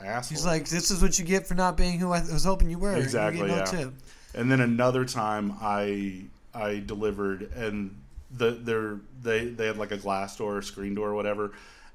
Asshole. 0.00 0.36
He's 0.36 0.44
like, 0.46 0.68
"This 0.68 0.90
is 0.90 1.00
what 1.02 1.18
you 1.18 1.24
get 1.24 1.46
for 1.46 1.54
not 1.54 1.76
being 1.76 1.98
who 1.98 2.12
I 2.12 2.20
was 2.20 2.44
hoping 2.44 2.68
you 2.70 2.78
were." 2.78 2.96
You 2.96 3.02
Exactly, 3.02 3.40
get 3.46 3.48
no 3.48 3.56
yeah. 3.56 3.64
tip. 3.64 3.92
and 4.34 4.50
then 4.50 4.60
another 4.60 5.04
time 5.04 5.54
I 5.60 6.24
I 6.54 6.82
delivered 6.84 7.52
and 7.54 8.00
the 8.30 8.50
they're, 8.52 8.96
they 9.22 9.46
they 9.50 9.66
had 9.66 9.76
like 9.78 9.92
a 9.92 9.96
glass 9.96 10.36
door, 10.36 10.60
screen 10.62 10.94
door, 10.94 11.14
whatever, 11.14 11.52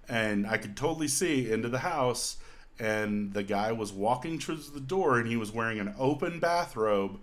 and 0.08 0.48
I 0.48 0.58
could 0.58 0.78
totally 0.78 1.08
see 1.10 1.52
into 1.52 1.68
the 1.68 1.80
house. 1.80 2.38
And 2.80 3.34
the 3.34 3.44
guy 3.44 3.72
was 3.72 3.92
walking 3.92 4.40
towards 4.40 4.72
the 4.72 4.80
door, 4.80 5.20
and 5.20 5.28
he 5.28 5.36
was 5.36 5.52
wearing 5.52 5.80
an 5.80 5.94
open 6.00 6.40
bathrobe, 6.40 7.20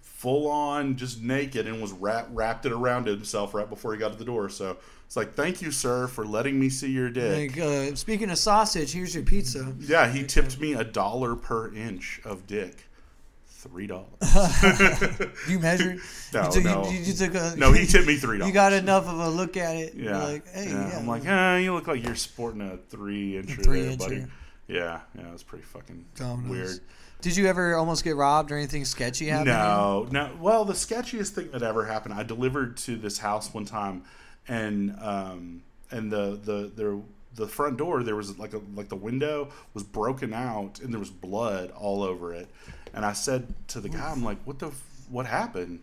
full 0.00 0.50
on, 0.50 0.96
just 0.96 1.20
naked, 1.20 1.66
and 1.66 1.82
was 1.82 1.92
wrap, 1.92 2.26
wrapped 2.30 2.64
it 2.64 2.72
around 2.72 3.06
himself 3.06 3.52
right 3.52 3.68
before 3.68 3.92
he 3.92 3.98
got 3.98 4.12
to 4.12 4.18
the 4.18 4.24
door. 4.24 4.48
So 4.48 4.78
it's 5.04 5.16
like, 5.16 5.34
thank 5.34 5.60
you, 5.60 5.70
sir, 5.70 6.06
for 6.08 6.24
letting 6.24 6.58
me 6.58 6.68
see 6.70 6.90
your 6.90 7.10
dick. 7.10 7.56
Like, 7.56 7.60
uh, 7.64 7.94
speaking 7.94 8.30
of 8.30 8.38
sausage, 8.38 8.92
here's 8.92 9.14
your 9.14 9.24
pizza. 9.24 9.74
Yeah, 9.78 10.10
he 10.10 10.24
tipped 10.24 10.58
me 10.58 10.72
a 10.72 10.84
dollar 10.84 11.36
per 11.36 11.72
inch 11.74 12.20
of 12.24 12.46
dick. 12.46 12.84
Three 13.46 13.86
dollars. 13.86 14.08
You 15.48 15.58
measured? 15.58 16.00
No, 16.34 16.46
you 16.46 16.50
took, 16.50 16.64
no. 16.64 16.90
You, 16.90 16.98
you 16.98 17.12
took 17.12 17.34
a, 17.34 17.54
no, 17.56 17.72
he 17.72 17.86
tipped 17.86 18.06
me 18.06 18.16
three 18.16 18.38
dollars. 18.38 18.48
You 18.48 18.54
got 18.54 18.72
enough 18.72 19.06
of 19.06 19.18
a 19.18 19.28
look 19.28 19.56
at 19.56 19.76
it. 19.76 19.94
Yeah. 19.94 20.22
like, 20.24 20.48
hey, 20.48 20.66
yeah. 20.68 20.88
yeah. 20.88 20.98
I'm 20.98 21.06
like, 21.06 21.24
eh, 21.24 21.58
you 21.58 21.72
look 21.74 21.86
like 21.86 22.02
you're 22.02 22.14
sporting 22.14 22.60
a 22.60 22.76
three 22.76 23.34
incher 23.34 23.62
three 23.62 23.82
there, 23.82 23.92
incher. 23.92 23.98
buddy. 23.98 24.26
Yeah, 24.66 25.00
yeah, 25.16 25.28
it 25.28 25.32
was 25.32 25.42
pretty 25.42 25.64
fucking 25.64 26.04
Domino's. 26.14 26.50
weird. 26.50 26.80
Did 27.20 27.36
you 27.36 27.46
ever 27.46 27.74
almost 27.74 28.04
get 28.04 28.16
robbed 28.16 28.52
or 28.52 28.56
anything 28.56 28.84
sketchy 28.84 29.28
happen? 29.28 29.46
No, 29.48 30.06
no. 30.10 30.30
Well, 30.40 30.64
the 30.64 30.74
sketchiest 30.74 31.30
thing 31.30 31.50
that 31.52 31.62
ever 31.62 31.84
happened, 31.84 32.14
I 32.14 32.22
delivered 32.22 32.76
to 32.78 32.96
this 32.96 33.18
house 33.18 33.52
one 33.52 33.64
time, 33.64 34.04
and 34.48 34.94
um, 35.00 35.62
and 35.90 36.10
the 36.10 36.38
the 36.42 36.70
the 36.74 37.00
the 37.34 37.48
front 37.48 37.76
door 37.78 38.02
there 38.02 38.16
was 38.16 38.38
like 38.38 38.52
a 38.54 38.60
like 38.74 38.88
the 38.88 38.96
window 38.96 39.48
was 39.72 39.82
broken 39.82 40.32
out 40.32 40.80
and 40.80 40.92
there 40.92 41.00
was 41.00 41.10
blood 41.10 41.70
all 41.72 42.02
over 42.02 42.32
it, 42.32 42.48
and 42.92 43.04
I 43.04 43.12
said 43.12 43.54
to 43.68 43.80
the 43.80 43.88
guy, 43.88 44.10
I'm 44.10 44.24
like, 44.24 44.38
what 44.44 44.58
the 44.58 44.70
what 45.08 45.26
happened? 45.26 45.80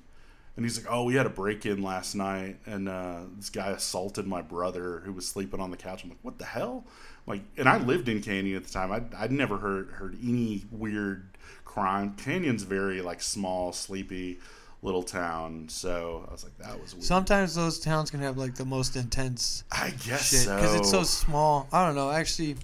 And 0.58 0.66
he's 0.66 0.78
like, 0.78 0.94
"Oh, 0.94 1.06
we 1.06 1.16
had 1.16 1.26
a 1.26 1.30
break 1.30 1.66
in 1.66 1.82
last 1.82 2.14
night, 2.14 2.58
and 2.66 2.90
uh, 2.90 3.22
this 3.38 3.50
guy 3.50 3.70
assaulted 3.70 4.28
my 4.28 4.42
brother 4.42 5.02
who 5.06 5.14
was 5.14 5.26
sleeping 5.26 5.62
on 5.62 5.72
the 5.72 5.78
couch." 5.78 6.04
I'm 6.04 6.10
like, 6.10 6.20
"What 6.24 6.38
the 6.38 6.46
hell?" 6.46 6.86
Like, 7.28 7.42
and 7.58 7.70
I 7.70 7.78
lived 7.78 8.10
in 8.10 8.22
Canyon 8.22 8.58
at 8.58 8.66
the 8.66 8.72
time. 8.74 8.92
I'd, 8.92 9.14
I'd 9.14 9.32
never 9.32 9.58
heard 9.58 9.92
heard 9.92 10.18
any 10.24 10.64
weird 10.72 11.26
crime. 11.66 12.16
Canyon's 12.16 12.64
very 12.64 13.02
like 13.02 13.22
small, 13.22 13.72
sleepy 13.74 14.40
little 14.84 15.04
town, 15.04 15.68
so 15.70 16.26
I 16.28 16.32
was 16.32 16.44
like, 16.44 16.58
"That 16.58 16.82
was 16.82 16.94
weird." 16.96 17.04
Sometimes 17.06 17.54
those 17.56 17.80
towns 17.80 18.10
can 18.10 18.20
have 18.22 18.38
like 18.38 18.56
the 18.56 18.66
most 18.66 18.96
intense 18.96 19.64
I 19.72 19.92
guess 20.06 20.30
shit 20.32 20.40
so 20.42 20.56
because 20.56 20.76
it's 20.76 20.90
so 20.90 21.04
small. 21.04 21.68
I 21.72 21.86
don't 21.86 21.94
know, 21.96 22.10
actually, 22.10 22.56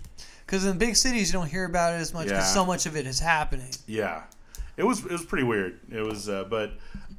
because 0.46 0.66
in 0.66 0.78
big 0.80 0.96
cities 0.96 1.32
you 1.32 1.34
don't 1.40 1.48
hear 1.48 1.66
about 1.66 1.94
it 1.94 1.98
as 1.98 2.14
much 2.14 2.26
because 2.26 2.40
Yeah. 2.46 2.54
so 2.54 2.66
much 2.66 2.88
of 2.88 2.98
it 2.98 3.06
is 3.06 3.20
happening. 3.20 3.70
Yeah, 3.86 4.24
it 4.76 4.84
was 4.84 5.06
it 5.06 5.12
was 5.12 5.24
pretty 5.26 5.44
weird. 5.44 5.80
It 5.92 6.02
was, 6.02 6.28
uh, 6.28 6.46
but 6.46 6.72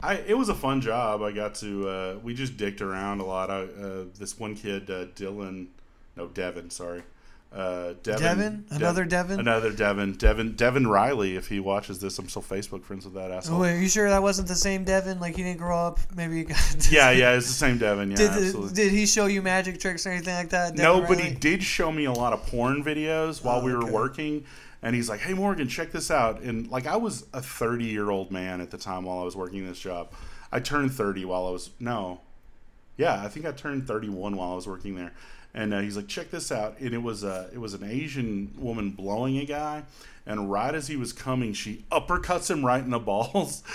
I 0.02 0.14
it 0.16 0.36
was 0.36 0.48
a 0.48 0.54
fun 0.56 0.80
job. 0.80 1.22
I 1.22 1.30
got 1.30 1.54
to 1.56 1.88
uh, 1.88 2.14
we 2.20 2.34
just 2.34 2.56
dicked 2.56 2.82
around 2.82 3.20
a 3.20 3.24
lot. 3.24 3.50
I, 3.50 3.60
uh, 3.62 4.04
this 4.18 4.36
one 4.38 4.56
kid, 4.56 4.90
uh, 4.90 5.06
Dylan, 5.14 5.68
no 6.16 6.26
Devin, 6.26 6.70
sorry, 6.70 7.04
uh, 7.52 7.94
Devin, 8.02 8.22
Devin? 8.22 8.64
Another 8.70 9.04
Devin? 9.04 9.40
another 9.40 9.72
Devin, 9.72 10.12
Devin, 10.14 10.52
Devin 10.54 10.86
Riley. 10.86 11.34
If 11.36 11.48
he 11.48 11.60
watches 11.60 11.98
this, 11.98 12.18
I'm 12.18 12.28
still 12.28 12.42
Facebook 12.42 12.84
friends 12.84 13.04
with 13.06 13.14
that 13.14 13.30
asshole. 13.30 13.56
Oh, 13.56 13.60
wait, 13.62 13.72
are 13.72 13.80
you 13.80 13.88
sure 13.88 14.08
that 14.10 14.22
wasn't 14.22 14.48
the 14.48 14.54
same 14.54 14.84
Devin? 14.84 15.18
Like 15.18 15.36
he 15.36 15.42
didn't 15.42 15.58
grow 15.58 15.78
up? 15.78 15.98
Maybe. 16.14 16.38
He 16.38 16.44
got 16.44 16.58
Yeah, 16.90 17.10
yeah, 17.10 17.32
it's 17.32 17.46
the 17.46 17.52
same 17.54 17.78
Devin. 17.78 18.10
Yeah, 18.10 18.16
Did, 18.18 18.30
absolutely. 18.30 18.74
did 18.74 18.92
he 18.92 19.06
show 19.06 19.26
you 19.26 19.40
magic 19.42 19.80
tricks 19.80 20.06
or 20.06 20.10
anything 20.10 20.34
like 20.34 20.50
that? 20.50 20.74
No, 20.76 21.00
Devin 21.00 21.16
but 21.16 21.24
he 21.24 21.34
did 21.34 21.62
show 21.62 21.90
me 21.90 22.04
a 22.04 22.12
lot 22.12 22.32
of 22.34 22.42
porn 22.46 22.84
videos 22.84 23.42
while 23.42 23.60
Oh, 23.60 23.64
we 23.64 23.72
were 23.72 23.82
okay. 23.84 23.92
working. 23.92 24.44
And 24.80 24.94
he's 24.94 25.08
like, 25.08 25.18
"Hey 25.20 25.34
Morgan, 25.34 25.66
check 25.66 25.90
this 25.90 26.08
out." 26.08 26.40
And 26.42 26.68
like 26.70 26.86
I 26.86 26.96
was 26.96 27.22
a 27.32 27.40
30-year-old 27.40 28.30
man 28.30 28.60
at 28.60 28.70
the 28.70 28.78
time 28.78 29.04
while 29.04 29.18
I 29.18 29.24
was 29.24 29.34
working 29.34 29.66
this 29.66 29.80
job. 29.80 30.12
I 30.52 30.60
turned 30.60 30.92
30 30.92 31.24
while 31.24 31.46
I 31.46 31.50
was 31.50 31.70
no. 31.80 32.20
Yeah, 32.96 33.20
I 33.22 33.28
think 33.28 33.44
I 33.46 33.52
turned 33.52 33.86
31 33.88 34.36
while 34.36 34.52
I 34.52 34.54
was 34.54 34.66
working 34.68 34.94
there. 34.94 35.12
And 35.54 35.72
uh, 35.74 35.80
he's 35.80 35.96
like, 35.96 36.08
"Check 36.08 36.30
this 36.30 36.52
out." 36.52 36.78
And 36.78 36.92
it 36.92 37.02
was 37.02 37.24
a 37.24 37.48
it 37.52 37.58
was 37.58 37.74
an 37.74 37.82
Asian 37.82 38.52
woman 38.58 38.90
blowing 38.90 39.38
a 39.38 39.44
guy, 39.44 39.84
and 40.26 40.50
right 40.50 40.74
as 40.74 40.88
he 40.88 40.96
was 40.96 41.12
coming, 41.12 41.52
she 41.52 41.84
uppercuts 41.90 42.50
him 42.50 42.64
right 42.64 42.82
in 42.82 42.90
the 42.90 42.98
balls. 42.98 43.62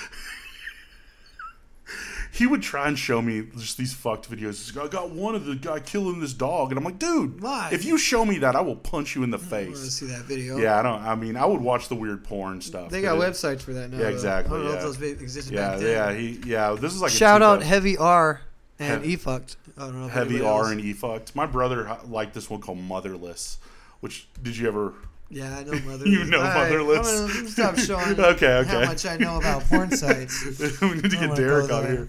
he 2.34 2.48
would 2.48 2.62
try 2.64 2.88
and 2.88 2.98
show 2.98 3.22
me 3.22 3.48
just 3.58 3.78
these 3.78 3.94
fucked 3.94 4.30
videos. 4.30 4.76
Like, 4.76 4.86
I 4.86 4.88
got 4.90 5.12
one 5.12 5.36
of 5.36 5.46
the 5.46 5.56
guy 5.56 5.80
killing 5.80 6.20
this 6.20 6.34
dog, 6.34 6.72
and 6.72 6.78
I'm 6.78 6.84
like, 6.84 6.98
dude, 6.98 7.42
Why? 7.42 7.70
if 7.72 7.86
you 7.86 7.98
show 7.98 8.26
me 8.26 8.40
that, 8.40 8.56
I 8.56 8.62
will 8.62 8.76
punch 8.76 9.16
you 9.16 9.24
in 9.24 9.30
the 9.30 9.38
face. 9.38 9.68
I 9.68 9.72
want 9.72 9.76
to 9.86 9.92
see 9.92 10.06
that 10.08 10.22
video. 10.22 10.58
Yeah, 10.58 10.80
I 10.80 10.82
don't. 10.82 11.02
I 11.02 11.16
mean, 11.16 11.36
I 11.36 11.46
would 11.46 11.62
watch 11.62 11.90
the 11.90 11.96
weird 11.96 12.24
porn 12.24 12.62
stuff. 12.62 12.90
They 12.90 13.02
got 13.02 13.18
it- 13.18 13.22
websites 13.22 13.62
for 13.62 13.74
that 13.74 13.92
now. 13.92 13.98
Yeah, 13.98 14.04
though. 14.06 14.10
exactly, 14.10 14.54
I 14.54 14.58
don't 14.58 14.66
know 14.66 14.72
yeah. 14.72 14.78
if 14.78 14.98
those 15.00 15.02
existed 15.02 15.54
Yeah, 15.54 15.70
back 15.72 15.80
then. 15.80 15.90
yeah, 15.92 16.20
he, 16.20 16.40
yeah. 16.46 16.76
This 16.80 16.94
is 16.94 17.02
like 17.02 17.12
a 17.12 17.16
Shout 17.16 17.42
out 17.42 17.62
Heavy 17.62 17.98
R 17.98 18.42
and 18.80 18.90
Hev- 19.02 19.06
E 19.06 19.16
fucked. 19.16 19.58
I 19.78 19.82
don't 19.82 20.00
know. 20.02 20.06
if 20.08 20.12
heavy 20.12 20.36
anybody 20.36 20.50
R 20.50 20.60
else- 20.64 20.72
and 20.72 20.82
E 20.82 20.94
fucked. 20.94 21.36
My 21.36 21.46
brother 21.46 21.98
liked 22.08 22.34
this 22.34 22.50
one 22.50 22.62
called 22.62 22.80
Motherless. 22.80 23.58
Which 24.02 24.28
did 24.42 24.58
you 24.58 24.68
ever? 24.68 24.94
Yeah, 25.30 25.58
I 25.58 25.64
know 25.64 25.72
Motherless. 25.86 26.06
You 26.08 26.26
know 26.26 26.42
Motherless. 26.44 27.08
I'm 27.22 27.28
gonna 27.28 27.50
stop 27.50 27.78
showing 27.80 28.20
Okay, 28.20 28.54
okay. 28.58 28.70
how 28.70 28.86
much 28.86 29.06
I 29.06 29.18
know 29.18 29.38
about 29.38 29.64
porn 29.64 29.90
sites. 29.96 30.44
we 30.82 30.92
need 30.94 31.10
to 31.12 31.18
I 31.18 31.20
get 31.22 31.30
wanna 31.30 31.36
Derek 31.36 31.68
go 31.70 31.78
on 31.78 31.84
there. 31.84 32.08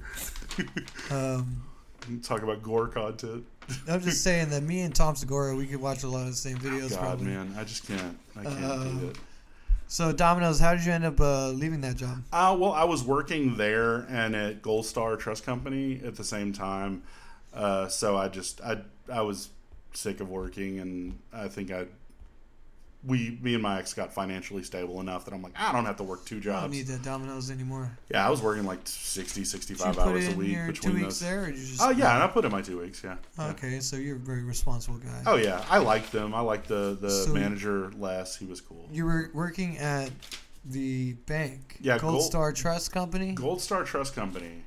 here. 0.56 0.66
Um, 1.10 1.62
Talk 2.22 2.42
about 2.42 2.62
gore 2.62 2.88
content. 2.88 3.44
I'm 3.88 4.00
just 4.02 4.22
saying 4.22 4.50
that 4.50 4.62
me 4.62 4.82
and 4.82 4.94
Tom 4.94 5.16
Segura, 5.16 5.56
we 5.56 5.66
could 5.66 5.80
watch 5.80 6.02
a 6.02 6.08
lot 6.08 6.22
of 6.22 6.26
the 6.26 6.34
same 6.34 6.58
videos. 6.58 6.90
God, 6.90 6.98
probably. 7.00 7.26
man, 7.28 7.54
I 7.58 7.64
just 7.64 7.86
can't. 7.86 8.18
I 8.36 8.42
can't 8.44 8.62
Uh, 8.64 8.84
do 8.84 9.06
it. 9.08 9.16
So 9.94 10.10
Domino's, 10.10 10.58
how 10.58 10.74
did 10.74 10.84
you 10.84 10.90
end 10.90 11.04
up 11.04 11.20
uh, 11.20 11.50
leaving 11.50 11.80
that 11.82 11.94
job? 11.94 12.24
Uh, 12.32 12.56
well, 12.58 12.72
I 12.72 12.82
was 12.82 13.04
working 13.04 13.56
there 13.56 13.98
and 14.08 14.34
at 14.34 14.60
Gold 14.60 14.86
Star 14.86 15.14
Trust 15.14 15.46
Company 15.46 16.00
at 16.04 16.16
the 16.16 16.24
same 16.24 16.52
time, 16.52 17.04
uh, 17.54 17.86
so 17.86 18.16
I 18.16 18.26
just 18.26 18.60
I 18.60 18.78
I 19.08 19.20
was 19.20 19.50
sick 19.92 20.18
of 20.18 20.28
working, 20.28 20.80
and 20.80 21.20
I 21.32 21.46
think 21.46 21.70
I 21.70 21.86
we 23.06 23.38
me 23.42 23.54
and 23.54 23.62
my 23.62 23.78
ex 23.78 23.92
got 23.92 24.12
financially 24.12 24.62
stable 24.62 25.00
enough 25.00 25.24
that 25.26 25.34
I'm 25.34 25.42
like 25.42 25.52
I 25.58 25.72
don't 25.72 25.84
have 25.84 25.96
to 25.98 26.02
work 26.02 26.24
two 26.24 26.40
jobs. 26.40 26.58
I 26.58 26.60
don't 26.62 26.70
need 26.70 26.86
that 26.86 27.02
Domino's 27.02 27.50
anymore. 27.50 27.90
Yeah, 28.10 28.26
I 28.26 28.30
was 28.30 28.40
working 28.40 28.64
like 28.64 28.80
60, 28.84 29.34
Did 29.34 29.38
you 29.40 29.44
65 29.44 29.94
put 29.96 30.02
hours 30.06 30.28
a 30.28 30.32
week 30.36 30.52
your 30.52 30.66
two 30.68 30.72
between 30.72 30.94
weeks 30.94 31.04
those. 31.06 31.20
there, 31.20 31.42
or 31.42 31.46
did 31.46 31.58
you 31.58 31.66
just? 31.66 31.82
Oh 31.82 31.90
yeah, 31.90 32.14
and 32.14 32.22
I 32.22 32.26
put 32.28 32.44
in 32.44 32.52
my 32.52 32.62
two 32.62 32.80
weeks. 32.80 33.02
Yeah. 33.04 33.16
yeah. 33.38 33.48
Okay, 33.50 33.80
so 33.80 33.96
you're 33.96 34.16
a 34.16 34.18
very 34.18 34.42
responsible 34.42 34.98
guy. 34.98 35.22
Oh 35.26 35.36
yeah, 35.36 35.64
I 35.68 35.78
liked 35.78 36.12
them. 36.12 36.34
I 36.34 36.40
liked 36.40 36.68
the 36.68 36.96
the 37.00 37.10
So- 37.10 37.34
manager 37.34 37.90
less. 37.98 38.36
He 38.36 38.46
was 38.46 38.60
cool. 38.60 38.88
You 38.90 39.04
were 39.04 39.30
working 39.34 39.76
at 39.78 40.10
the 40.64 41.12
bank. 41.26 41.76
Yeah, 41.80 41.98
Gold, 41.98 42.12
Gold- 42.14 42.24
Star 42.24 42.52
Trust 42.52 42.90
Company. 42.92 43.32
Gold 43.32 43.60
Star 43.60 43.84
Trust 43.84 44.14
Company. 44.14 44.62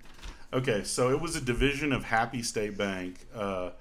Okay, 0.53 0.83
so 0.83 1.09
it 1.09 1.19
was 1.19 1.35
a 1.35 1.41
division 1.41 1.91
of 1.91 2.03
Happy 2.05 2.41
State 2.43 2.77
Bank, 2.77 3.25
uh, 3.35 3.71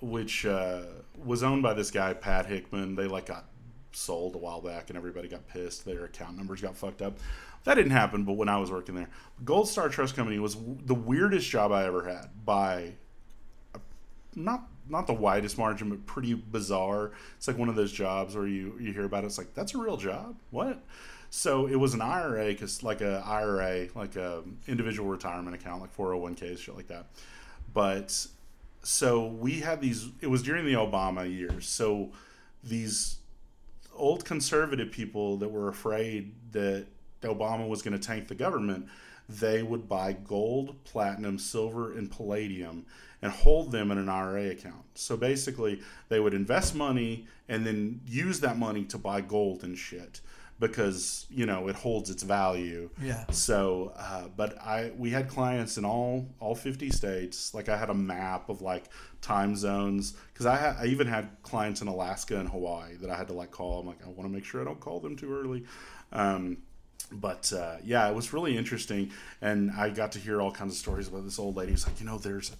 which 0.00 0.44
uh, 0.44 0.82
was 1.24 1.42
owned 1.42 1.62
by 1.62 1.74
this 1.74 1.90
guy 1.90 2.12
Pat 2.14 2.46
Hickman. 2.46 2.94
They 2.94 3.06
like 3.06 3.26
got 3.26 3.46
sold 3.92 4.34
a 4.34 4.38
while 4.38 4.60
back, 4.60 4.90
and 4.90 4.96
everybody 4.96 5.28
got 5.28 5.46
pissed. 5.46 5.84
Their 5.84 6.04
account 6.04 6.36
numbers 6.36 6.60
got 6.60 6.76
fucked 6.76 7.02
up. 7.02 7.18
That 7.64 7.74
didn't 7.74 7.92
happen, 7.92 8.24
but 8.24 8.34
when 8.34 8.48
I 8.48 8.58
was 8.58 8.70
working 8.70 8.94
there, 8.94 9.08
Gold 9.44 9.68
Star 9.68 9.88
Trust 9.88 10.16
Company 10.16 10.38
was 10.38 10.56
the 10.84 10.94
weirdest 10.94 11.48
job 11.48 11.72
I 11.72 11.84
ever 11.86 12.06
had 12.06 12.28
by 12.44 12.92
a- 13.74 13.80
not 14.34 14.68
not 14.86 15.06
the 15.06 15.14
widest 15.14 15.56
margin, 15.56 15.88
but 15.88 16.04
pretty 16.04 16.34
bizarre. 16.34 17.12
It's 17.38 17.48
like 17.48 17.56
one 17.56 17.70
of 17.70 17.74
those 17.74 17.90
jobs 17.92 18.36
where 18.36 18.46
you 18.46 18.76
you 18.78 18.92
hear 18.92 19.04
about 19.04 19.24
it, 19.24 19.28
it's 19.28 19.38
like 19.38 19.54
that's 19.54 19.74
a 19.74 19.78
real 19.78 19.96
job. 19.96 20.36
What? 20.50 20.82
So 21.30 21.66
it 21.66 21.76
was 21.76 21.94
an 21.94 22.00
IRA, 22.02 22.46
because 22.48 22.82
like 22.82 23.00
a 23.00 23.22
IRA, 23.26 23.88
like 23.94 24.14
a 24.16 24.42
individual 24.68 25.08
retirement 25.08 25.56
account, 25.56 25.80
like 25.80 25.96
401ks, 25.96 26.58
shit 26.58 26.76
like 26.76 26.86
that. 26.88 27.06
But 27.72 28.26
so 28.84 29.26
we 29.26 29.60
had 29.60 29.80
these. 29.80 30.08
It 30.20 30.28
was 30.28 30.42
during 30.42 30.64
the 30.64 30.74
Obama 30.74 31.30
years. 31.30 31.66
So 31.66 32.10
these 32.62 33.16
old 33.94 34.24
conservative 34.24 34.90
people 34.90 35.36
that 35.38 35.48
were 35.48 35.68
afraid 35.68 36.34
that 36.52 36.86
Obama 37.22 37.66
was 37.66 37.82
going 37.82 37.98
to 37.98 38.06
tank 38.06 38.28
the 38.28 38.34
government, 38.34 38.86
they 39.28 39.62
would 39.62 39.88
buy 39.88 40.12
gold, 40.12 40.82
platinum, 40.84 41.38
silver, 41.38 41.92
and 41.92 42.10
palladium 42.10 42.84
and 43.22 43.32
hold 43.32 43.72
them 43.72 43.90
in 43.90 43.96
an 43.96 44.08
IRA 44.08 44.50
account. 44.50 44.84
So 44.94 45.16
basically, 45.16 45.80
they 46.10 46.20
would 46.20 46.34
invest 46.34 46.74
money 46.74 47.26
and 47.48 47.66
then 47.66 48.02
use 48.06 48.40
that 48.40 48.58
money 48.58 48.84
to 48.84 48.98
buy 48.98 49.22
gold 49.22 49.64
and 49.64 49.78
shit 49.78 50.20
because 50.60 51.26
you 51.30 51.46
know 51.46 51.68
it 51.68 51.74
holds 51.74 52.10
its 52.10 52.22
value. 52.22 52.90
Yeah. 53.02 53.24
So, 53.30 53.92
uh, 53.96 54.28
but 54.36 54.58
I 54.58 54.92
we 54.96 55.10
had 55.10 55.28
clients 55.28 55.76
in 55.78 55.84
all 55.84 56.28
all 56.40 56.54
fifty 56.54 56.90
states. 56.90 57.54
Like 57.54 57.68
I 57.68 57.76
had 57.76 57.90
a 57.90 57.94
map 57.94 58.48
of 58.48 58.62
like 58.62 58.84
time 59.20 59.56
zones 59.56 60.14
because 60.32 60.46
I 60.46 60.56
ha- 60.56 60.76
I 60.80 60.86
even 60.86 61.06
had 61.06 61.28
clients 61.42 61.80
in 61.82 61.88
Alaska 61.88 62.38
and 62.38 62.48
Hawaii 62.48 62.96
that 62.96 63.10
I 63.10 63.16
had 63.16 63.28
to 63.28 63.34
like 63.34 63.50
call. 63.50 63.80
I'm 63.80 63.86
like 63.86 64.04
I 64.04 64.08
want 64.08 64.22
to 64.22 64.34
make 64.34 64.44
sure 64.44 64.60
I 64.60 64.64
don't 64.64 64.80
call 64.80 65.00
them 65.00 65.16
too 65.16 65.34
early. 65.34 65.64
Um, 66.12 66.58
but 67.12 67.52
uh, 67.52 67.76
yeah, 67.84 68.08
it 68.08 68.14
was 68.14 68.32
really 68.32 68.56
interesting, 68.56 69.10
and 69.40 69.70
I 69.70 69.90
got 69.90 70.12
to 70.12 70.18
hear 70.18 70.40
all 70.40 70.50
kinds 70.50 70.72
of 70.72 70.78
stories 70.78 71.08
about 71.08 71.24
this 71.24 71.38
old 71.38 71.56
lady. 71.56 71.72
Who's 71.72 71.86
like, 71.86 72.00
you 72.00 72.06
know, 72.06 72.18
there's, 72.18 72.50
a, 72.50 72.54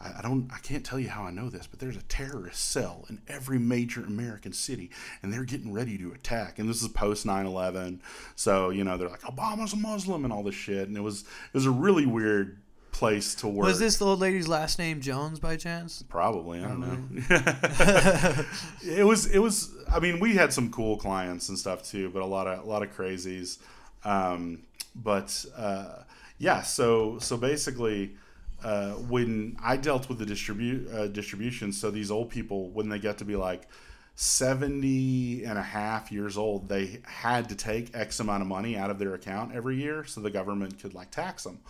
I, 0.00 0.22
don't, 0.22 0.50
I 0.52 0.58
can't 0.58 0.84
tell 0.84 0.98
you 0.98 1.10
how 1.10 1.24
I 1.24 1.30
know 1.30 1.50
this, 1.50 1.66
but 1.66 1.78
there's 1.78 1.96
a 1.96 2.02
terrorist 2.02 2.70
cell 2.70 3.04
in 3.10 3.20
every 3.28 3.58
major 3.58 4.02
American 4.02 4.52
city, 4.52 4.90
and 5.22 5.32
they're 5.32 5.44
getting 5.44 5.72
ready 5.72 5.98
to 5.98 6.12
attack. 6.12 6.58
And 6.58 6.68
this 6.68 6.82
is 6.82 6.88
post 6.88 7.26
9/11, 7.26 8.00
so 8.34 8.70
you 8.70 8.82
know 8.82 8.96
they're 8.96 9.10
like, 9.10 9.22
Obama's 9.22 9.74
a 9.74 9.76
Muslim 9.76 10.24
and 10.24 10.32
all 10.32 10.42
this 10.42 10.54
shit, 10.54 10.88
and 10.88 10.96
it 10.96 11.02
was, 11.02 11.22
it 11.22 11.54
was 11.54 11.66
a 11.66 11.70
really 11.70 12.06
weird 12.06 12.58
place 12.92 13.34
to 13.36 13.48
work. 13.48 13.66
Was 13.66 13.78
this 13.78 13.98
the 13.98 14.06
old 14.06 14.20
lady's 14.20 14.48
last 14.48 14.78
name 14.78 15.00
Jones 15.00 15.38
by 15.38 15.56
chance? 15.56 16.02
Probably, 16.08 16.60
I 16.60 16.68
don't 16.68 16.80
know. 16.80 18.44
it 18.84 19.04
was, 19.04 19.26
it 19.26 19.38
was. 19.38 19.74
I 19.90 20.00
mean, 20.00 20.20
we 20.20 20.34
had 20.34 20.52
some 20.52 20.70
cool 20.70 20.96
clients 20.96 21.48
and 21.48 21.58
stuff 21.58 21.82
too, 21.82 22.10
but 22.10 22.22
a 22.22 22.26
lot 22.26 22.46
of, 22.46 22.64
a 22.64 22.66
lot 22.66 22.82
of 22.82 22.96
crazies. 22.96 23.58
Um, 24.04 24.62
but 24.94 25.44
uh, 25.56 26.02
yeah, 26.38 26.62
so 26.62 27.18
so 27.18 27.36
basically, 27.36 28.16
uh, 28.62 28.92
when 28.92 29.56
I 29.62 29.76
dealt 29.76 30.08
with 30.08 30.18
the 30.18 30.26
distribute 30.26 30.90
uh, 30.92 31.06
distribution, 31.08 31.72
so 31.72 31.90
these 31.90 32.10
old 32.10 32.30
people, 32.30 32.70
when 32.70 32.88
they 32.88 32.98
get 32.98 33.18
to 33.18 33.24
be 33.24 33.36
like 33.36 33.68
70 34.16 35.44
and 35.44 35.58
a 35.58 35.62
half 35.62 36.12
years 36.12 36.36
old, 36.36 36.68
they 36.68 37.00
had 37.04 37.48
to 37.48 37.54
take 37.54 37.94
X 37.94 38.20
amount 38.20 38.42
of 38.42 38.48
money 38.48 38.76
out 38.76 38.90
of 38.90 38.98
their 38.98 39.14
account 39.14 39.54
every 39.54 39.76
year 39.76 40.04
so 40.04 40.20
the 40.20 40.30
government 40.30 40.78
could 40.80 40.94
like 40.94 41.10
tax 41.10 41.44
them 41.44 41.60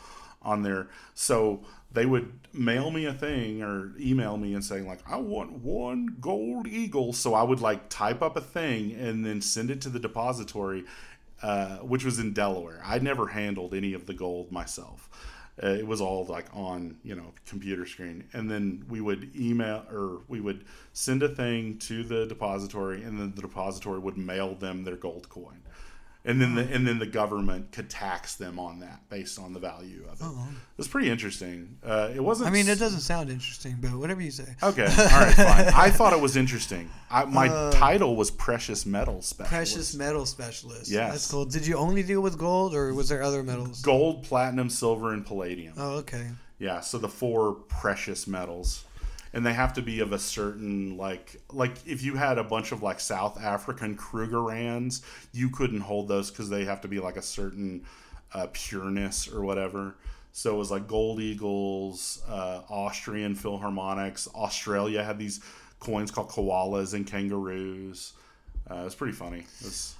on 0.42 0.62
their. 0.62 0.88
So 1.14 1.60
they 1.92 2.06
would 2.06 2.32
mail 2.52 2.90
me 2.90 3.04
a 3.04 3.12
thing 3.12 3.62
or 3.62 3.92
email 4.00 4.36
me 4.36 4.54
and 4.54 4.64
saying 4.64 4.86
like 4.86 5.00
I 5.06 5.16
want 5.16 5.52
one 5.52 6.16
gold 6.20 6.66
eagle. 6.66 7.12
So 7.12 7.34
I 7.34 7.42
would 7.42 7.60
like 7.60 7.88
type 7.88 8.22
up 8.22 8.36
a 8.36 8.40
thing 8.40 8.92
and 8.94 9.24
then 9.24 9.40
send 9.40 9.70
it 9.70 9.80
to 9.82 9.88
the 9.88 10.00
depository 10.00 10.84
uh, 11.42 11.76
which 11.78 12.04
was 12.04 12.18
in 12.18 12.32
Delaware. 12.32 12.82
I 12.84 12.98
never 12.98 13.28
handled 13.28 13.74
any 13.74 13.94
of 13.94 14.06
the 14.06 14.12
gold 14.12 14.52
myself. 14.52 15.08
Uh, 15.62 15.68
it 15.68 15.86
was 15.86 16.00
all 16.00 16.24
like 16.24 16.46
on 16.54 16.96
you 17.02 17.14
know 17.14 17.32
computer 17.46 17.86
screen, 17.86 18.24
and 18.32 18.50
then 18.50 18.84
we 18.88 19.00
would 19.00 19.30
email 19.36 19.84
or 19.92 20.20
we 20.28 20.40
would 20.40 20.64
send 20.92 21.22
a 21.22 21.28
thing 21.28 21.76
to 21.78 22.02
the 22.02 22.26
depository, 22.26 23.02
and 23.02 23.18
then 23.18 23.32
the 23.34 23.42
depository 23.42 23.98
would 23.98 24.16
mail 24.16 24.54
them 24.54 24.84
their 24.84 24.96
gold 24.96 25.28
coin 25.28 25.60
and 26.24 26.40
then 26.40 26.54
the 26.54 26.62
and 26.62 26.86
then 26.86 26.98
the 26.98 27.06
government 27.06 27.72
could 27.72 27.88
tax 27.88 28.34
them 28.34 28.58
on 28.58 28.80
that 28.80 29.08
based 29.08 29.38
on 29.38 29.52
the 29.52 29.60
value 29.60 30.04
of 30.10 30.20
it. 30.20 30.24
Oh. 30.24 30.48
It 30.50 30.78
was 30.78 30.88
pretty 30.88 31.08
interesting. 31.10 31.78
Uh, 31.84 32.10
it 32.14 32.20
wasn't. 32.22 32.48
I 32.48 32.52
mean, 32.52 32.68
it 32.68 32.78
doesn't 32.78 33.00
sound 33.00 33.30
interesting, 33.30 33.76
but 33.80 33.92
whatever 33.92 34.20
you 34.20 34.30
say. 34.30 34.54
Okay, 34.62 34.84
all 34.84 34.88
right, 35.20 35.34
fine. 35.34 35.66
I 35.74 35.90
thought 35.96 36.12
it 36.12 36.20
was 36.20 36.36
interesting. 36.36 36.90
I, 37.10 37.24
my 37.24 37.48
Uh, 37.48 37.70
title 37.72 38.16
was 38.16 38.30
precious 38.30 38.84
metal 38.86 39.22
specialist. 39.22 39.50
Precious 39.50 39.94
metal 39.94 40.26
specialist. 40.26 40.90
Yes. 40.90 41.12
That's 41.12 41.30
cool. 41.30 41.44
Did 41.46 41.66
you 41.66 41.76
only 41.76 42.02
deal 42.02 42.20
with 42.20 42.38
gold, 42.38 42.74
or 42.74 42.92
was 42.94 43.08
there 43.08 43.22
other 43.22 43.42
metals? 43.42 43.80
gold, 43.82 44.24
platinum, 44.24 44.68
silver, 44.70 45.12
and 45.12 45.24
palladium. 45.24 45.74
Oh, 45.76 45.96
okay. 45.98 46.26
Yeah, 46.58 46.80
so 46.80 46.98
the 46.98 47.08
four 47.08 47.54
precious 47.54 48.26
metals. 48.26 48.84
And 49.32 49.46
they 49.46 49.52
have 49.52 49.72
to 49.74 49.82
be 49.82 50.00
of 50.00 50.12
a 50.12 50.18
certain 50.18 50.96
like 50.96 51.40
like 51.52 51.76
if 51.86 52.02
you 52.02 52.16
had 52.16 52.38
a 52.38 52.44
bunch 52.44 52.72
of 52.72 52.82
like 52.82 52.98
South 52.98 53.40
African 53.40 53.96
Krugerrands, 53.96 55.02
you 55.32 55.50
couldn't 55.50 55.80
hold 55.80 56.08
those 56.08 56.30
because 56.30 56.48
they 56.48 56.64
have 56.64 56.80
to 56.80 56.88
be 56.88 56.98
like 56.98 57.16
a 57.16 57.22
certain 57.22 57.84
uh, 58.32 58.48
pureness 58.52 59.28
or 59.32 59.42
whatever. 59.42 59.94
So 60.32 60.54
it 60.54 60.58
was 60.58 60.70
like 60.70 60.86
gold 60.86 61.20
eagles, 61.20 62.22
uh, 62.28 62.62
Austrian 62.68 63.34
Philharmonics. 63.34 64.32
Australia 64.34 65.02
had 65.02 65.18
these 65.18 65.40
coins 65.80 66.10
called 66.10 66.28
koalas 66.28 66.94
and 66.94 67.06
kangaroos. 67.06 68.12
Uh, 68.70 68.76
it 68.76 68.84
was 68.84 68.94
pretty 68.94 69.14
funny. 69.14 69.44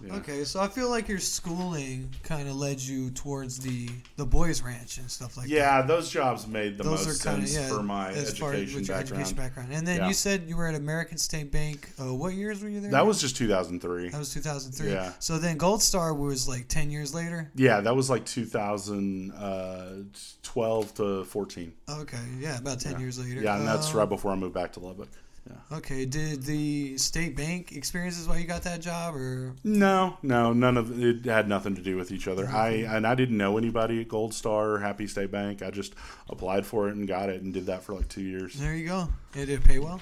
Yeah. 0.00 0.14
Okay, 0.18 0.44
so 0.44 0.60
I 0.60 0.68
feel 0.68 0.88
like 0.90 1.08
your 1.08 1.18
schooling 1.18 2.08
kind 2.22 2.48
of 2.48 2.54
led 2.54 2.80
you 2.80 3.10
towards 3.10 3.58
the 3.58 3.88
the 4.16 4.24
boys' 4.24 4.62
ranch 4.62 4.98
and 4.98 5.10
stuff 5.10 5.36
like 5.36 5.48
that. 5.48 5.52
Yeah, 5.52 5.82
those 5.82 6.08
jobs 6.08 6.46
made 6.46 6.78
the 6.78 6.84
Those 6.84 7.04
most 7.08 7.20
are 7.20 7.24
kind 7.30 7.42
of 7.42 7.48
sense 7.48 7.68
yeah 7.68 7.76
for 7.76 7.82
my 7.82 8.10
as 8.10 8.38
far 8.38 8.52
as 8.52 8.60
education 8.60 8.84
your 8.84 8.96
background. 8.96 9.22
education 9.22 9.36
background. 9.36 9.72
And 9.72 9.84
then 9.84 9.96
Yeah. 9.98 10.06
you 10.08 10.14
said 10.14 10.44
you 10.46 10.56
were 10.56 10.68
at 10.68 10.76
American 10.76 11.18
State 11.18 11.50
Bank. 11.50 11.88
Uh, 12.00 12.14
what 12.14 12.34
years 12.34 12.62
were 12.62 12.68
you 12.68 12.78
there? 12.80 12.92
That 12.92 13.04
was 13.06 13.20
just 13.20 13.34
2003. 13.36 14.10
that 14.10 14.18
was 14.18 14.32
2003. 14.32 14.92
Yeah. 14.92 15.14
So 15.18 15.38
then 15.38 15.56
Gold 15.56 15.82
Star 15.82 16.14
was 16.14 16.46
like 16.46 16.68
10 16.68 16.92
years 16.92 17.12
later. 17.12 17.50
Yeah, 17.56 17.80
that 17.80 17.96
was 17.96 18.08
like 18.08 18.24
2012 18.24 20.94
to 20.94 21.24
14. 21.24 21.72
Okay, 21.88 22.18
yeah, 22.38 22.58
about 22.58 22.78
10 22.80 23.00
years 23.00 23.18
later. 23.18 23.40
Yeah, 23.42 23.56
and 23.58 23.66
that's 23.66 23.90
Um, 23.90 23.96
right 23.96 24.08
before 24.08 24.30
I 24.32 24.36
moved 24.36 24.54
back 24.54 24.72
to 24.74 24.80
Lubbock. 24.80 25.08
Yeah. 25.49 25.78
Okay, 25.78 26.05
did 26.05 26.43
the 26.43 26.99
state 26.99 27.34
bank 27.36 27.72
experiences 27.72 28.28
why 28.28 28.38
you 28.38 28.47
got 28.47 28.62
that 28.64 28.80
job, 28.80 29.14
or 29.16 29.55
No, 29.64 30.18
no, 30.22 30.53
none 30.53 30.76
of 30.76 31.03
it 31.03 31.24
had 31.24 31.49
nothing 31.49 31.74
to 31.76 31.80
do 31.82 31.97
with 31.97 32.12
each 32.12 32.28
other. 32.28 32.47
I 32.47 32.84
and 32.86 33.07
I 33.07 33.14
didn't 33.14 33.36
know 33.38 33.57
anybody 33.57 34.01
at 34.01 34.09
Gold 34.09 34.34
Star 34.34 34.72
or 34.72 34.78
Happy 34.80 35.07
State 35.07 35.30
Bank. 35.30 35.62
I 35.62 35.70
just 35.70 35.95
applied 36.28 36.66
for 36.66 36.88
it 36.88 36.95
and 36.95 37.09
got 37.09 37.30
it 37.30 37.41
and 37.43 37.55
did 37.55 37.66
that 37.66 37.82
for 37.82 37.95
like 37.95 38.09
two 38.09 38.22
years. 38.22 38.55
there 38.55 38.74
you 38.74 38.86
go? 38.86 39.09
It 39.34 39.47
Did 39.47 39.49
it 39.49 39.64
pay 39.64 39.78
well? 39.78 40.01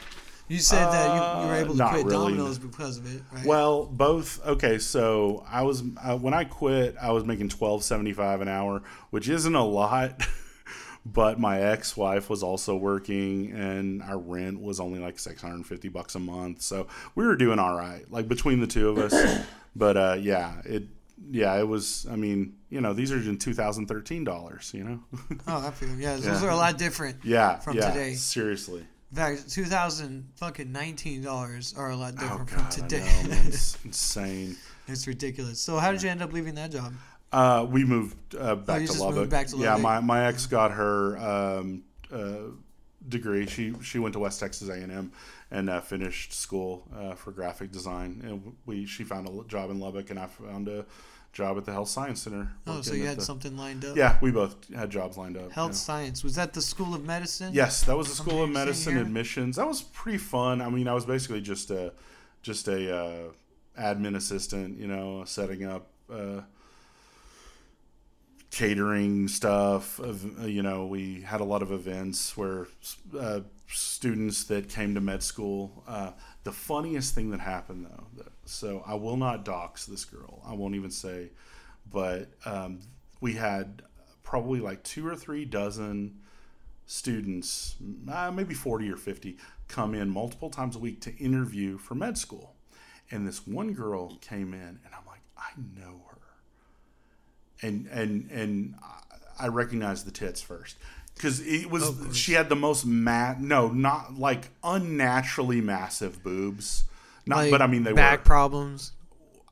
You 0.48 0.58
said 0.58 0.86
that 0.90 1.08
you, 1.08 1.42
you 1.42 1.48
were 1.48 1.54
Uh, 1.54 1.60
able 1.60 1.76
to 1.76 1.88
quit 1.88 2.06
really. 2.06 2.32
Domino's 2.32 2.58
because 2.58 2.96
of 2.96 3.14
it, 3.14 3.22
right? 3.32 3.44
Well, 3.44 3.84
both. 3.84 4.44
Okay, 4.46 4.78
so 4.78 5.44
I 5.48 5.62
was 5.62 5.82
uh, 6.02 6.16
when 6.16 6.32
I 6.34 6.44
quit, 6.44 6.96
I 7.00 7.12
was 7.12 7.24
making 7.24 7.50
twelve 7.50 7.84
seventy 7.84 8.12
five 8.14 8.40
an 8.40 8.48
hour, 8.48 8.82
which 9.10 9.28
isn't 9.28 9.54
a 9.54 9.64
lot. 9.64 10.20
but 11.12 11.38
my 11.38 11.60
ex 11.60 11.96
wife 11.96 12.28
was 12.28 12.42
also 12.42 12.76
working, 12.76 13.52
and 13.52 14.02
our 14.02 14.18
rent 14.18 14.60
was 14.60 14.80
only 14.80 14.98
like 14.98 15.18
six 15.18 15.40
hundred 15.42 15.56
and 15.56 15.66
fifty 15.66 15.88
bucks 15.88 16.14
a 16.14 16.18
month. 16.18 16.62
So 16.62 16.86
we 17.14 17.24
were 17.26 17.36
doing 17.36 17.58
all 17.58 17.76
right, 17.76 18.04
like 18.10 18.28
between 18.28 18.60
the 18.60 18.66
two 18.66 18.88
of 18.88 18.98
us. 18.98 19.44
but 19.76 19.96
uh, 19.96 20.16
yeah, 20.20 20.60
it. 20.64 20.84
Yeah, 21.30 21.58
it 21.58 21.66
was. 21.66 22.06
I 22.08 22.14
mean, 22.14 22.54
you 22.70 22.80
know, 22.80 22.92
these 22.92 23.10
are 23.10 23.16
in 23.16 23.38
2013 23.38 24.22
dollars. 24.22 24.70
You 24.72 24.84
know. 24.84 25.00
oh, 25.48 25.66
I 25.66 25.70
feel 25.72 25.88
yeah. 25.98 26.14
Those 26.16 26.44
are 26.44 26.50
a 26.50 26.56
lot 26.56 26.78
different. 26.78 27.16
yeah. 27.24 27.58
From 27.58 27.76
yeah, 27.76 27.90
today. 27.90 28.14
Seriously. 28.14 28.86
In 29.10 29.16
fact, 29.16 29.50
two 29.50 29.64
thousand 29.64 30.28
fucking 30.36 30.70
nineteen 30.70 31.22
dollars 31.22 31.74
are 31.76 31.90
a 31.90 31.96
lot 31.96 32.14
Oh 32.18 32.20
different 32.20 32.50
God, 32.50 32.72
from 32.72 32.88
today. 32.88 32.98
know, 33.24 33.36
it's 33.46 33.76
insane. 33.84 34.56
it's 34.86 35.08
ridiculous. 35.08 35.58
So, 35.60 35.78
how 35.78 35.90
did 35.90 36.02
you 36.02 36.08
end 36.10 36.22
up 36.22 36.32
leaving 36.32 36.54
that 36.54 36.70
job? 36.70 36.92
Uh, 37.32 37.66
we 37.70 37.84
moved 37.84 38.16
uh, 38.36 38.54
back 38.54 38.82
Oh, 38.82 38.86
to 38.86 39.02
Lubbock. 39.02 39.28
back 39.30 39.46
to 39.48 39.58
Yeah, 39.58 39.76
my, 39.76 40.00
my 40.00 40.26
ex 40.26 40.46
got 40.46 40.70
her 40.72 41.18
um, 41.18 41.84
uh, 42.12 42.50
degree. 43.08 43.46
She 43.46 43.74
she 43.82 43.98
went 43.98 44.14
to 44.14 44.18
West 44.18 44.40
Texas 44.40 44.68
A 44.68 44.72
and 44.74 44.90
M 44.90 45.12
and 45.50 45.68
uh, 45.70 45.80
finished 45.80 46.32
school 46.32 46.86
uh, 46.96 47.14
for 47.14 47.30
graphic 47.32 47.70
design. 47.70 48.22
And 48.24 48.56
we 48.66 48.86
she 48.86 49.04
found 49.04 49.28
a 49.28 49.44
job 49.48 49.70
in 49.70 49.78
Lubbock, 49.78 50.10
and 50.10 50.18
I 50.18 50.26
found 50.26 50.68
a 50.68 50.86
job 51.34 51.58
at 51.58 51.66
the 51.66 51.72
Health 51.72 51.88
Science 51.90 52.22
Center. 52.22 52.50
Oh, 52.66 52.80
so 52.80 52.94
you 52.94 53.04
had 53.06 53.18
the- 53.18 53.22
something 53.24 53.56
lined 53.58 53.84
up. 53.84 53.94
Yeah, 53.94 54.16
we 54.22 54.30
both 54.30 54.56
had 54.74 54.88
jobs 54.90 55.18
lined 55.18 55.36
up. 55.36 55.52
Health 55.52 55.72
yeah. 55.72 55.76
science 55.76 56.24
was 56.24 56.34
that 56.36 56.54
the 56.54 56.62
School 56.62 56.94
of 56.94 57.04
Medicine? 57.04 57.52
Yes, 57.52 57.82
that 57.82 57.96
was 57.96 58.08
the 58.08 58.14
School 58.14 58.42
of 58.42 58.50
Medicine 58.50 58.96
admissions. 58.96 59.56
That 59.56 59.66
was 59.68 59.82
pretty 59.82 60.18
fun. 60.18 60.62
I 60.62 60.70
mean, 60.70 60.88
I 60.88 60.94
was 60.94 61.04
basically 61.04 61.42
just 61.42 61.70
a 61.70 61.92
just 62.42 62.68
a 62.68 62.96
uh, 62.96 63.22
admin 63.78 64.16
assistant, 64.16 64.78
you 64.78 64.86
know, 64.86 65.24
setting 65.26 65.64
up 65.64 65.88
uh, 66.10 66.40
catering 68.50 69.28
stuff. 69.28 70.00
You 70.40 70.62
know, 70.62 70.86
we 70.86 71.22
had 71.22 71.40
a 71.40 71.44
lot 71.44 71.62
of 71.62 71.72
events 71.72 72.36
where 72.36 72.66
uh, 73.18 73.40
students 73.68 74.44
that 74.44 74.68
came 74.68 74.94
to 74.94 75.00
med 75.00 75.22
school. 75.22 75.84
Uh, 75.86 76.12
the 76.44 76.52
funniest 76.52 77.14
thing 77.14 77.30
that 77.30 77.40
happened 77.40 77.86
though, 77.86 78.24
so 78.44 78.82
I 78.86 78.94
will 78.94 79.16
not 79.16 79.44
dox 79.44 79.86
this 79.86 80.04
girl. 80.04 80.42
I 80.46 80.54
won't 80.54 80.74
even 80.74 80.90
say, 80.90 81.30
but 81.90 82.30
um, 82.44 82.80
we 83.20 83.34
had 83.34 83.82
probably 84.22 84.60
like 84.60 84.82
two 84.82 85.06
or 85.06 85.16
three 85.16 85.44
dozen 85.44 86.18
students, 86.86 87.76
uh, 88.10 88.30
maybe 88.30 88.54
40 88.54 88.90
or 88.90 88.96
50, 88.96 89.36
come 89.68 89.94
in 89.94 90.08
multiple 90.08 90.48
times 90.48 90.74
a 90.74 90.78
week 90.78 91.00
to 91.02 91.14
interview 91.16 91.76
for 91.76 91.94
med 91.94 92.16
school. 92.16 92.54
And 93.10 93.26
this 93.26 93.46
one 93.46 93.72
girl 93.72 94.16
came 94.16 94.52
in, 94.52 94.60
and 94.60 94.94
I'm 94.94 95.06
like, 95.06 95.20
I 95.36 95.50
know 95.78 96.02
her. 96.07 96.07
And 97.62 97.86
and 97.92 98.30
and 98.30 98.74
I- 98.82 99.44
I 99.44 99.48
recognized 99.48 100.04
the 100.06 100.10
tits 100.10 100.40
first 100.42 100.76
because 101.14 101.40
it 101.40 101.70
was 101.70 101.90
course. 101.90 102.16
she 102.16 102.32
had 102.32 102.48
the 102.48 102.56
most 102.56 102.84
ma 102.86 103.34
no 103.38 103.68
not 103.68 104.18
like 104.18 104.48
unnaturally 104.64 105.60
massive 105.60 106.22
boobs. 106.22 106.84
Not, 107.26 107.36
Like 107.36 107.50
but 107.50 107.62
I 107.62 107.66
mean 107.66 107.84
they 107.84 107.92
were 107.92 107.96
back 107.96 108.20
were 108.20 108.24
problems. 108.24 108.92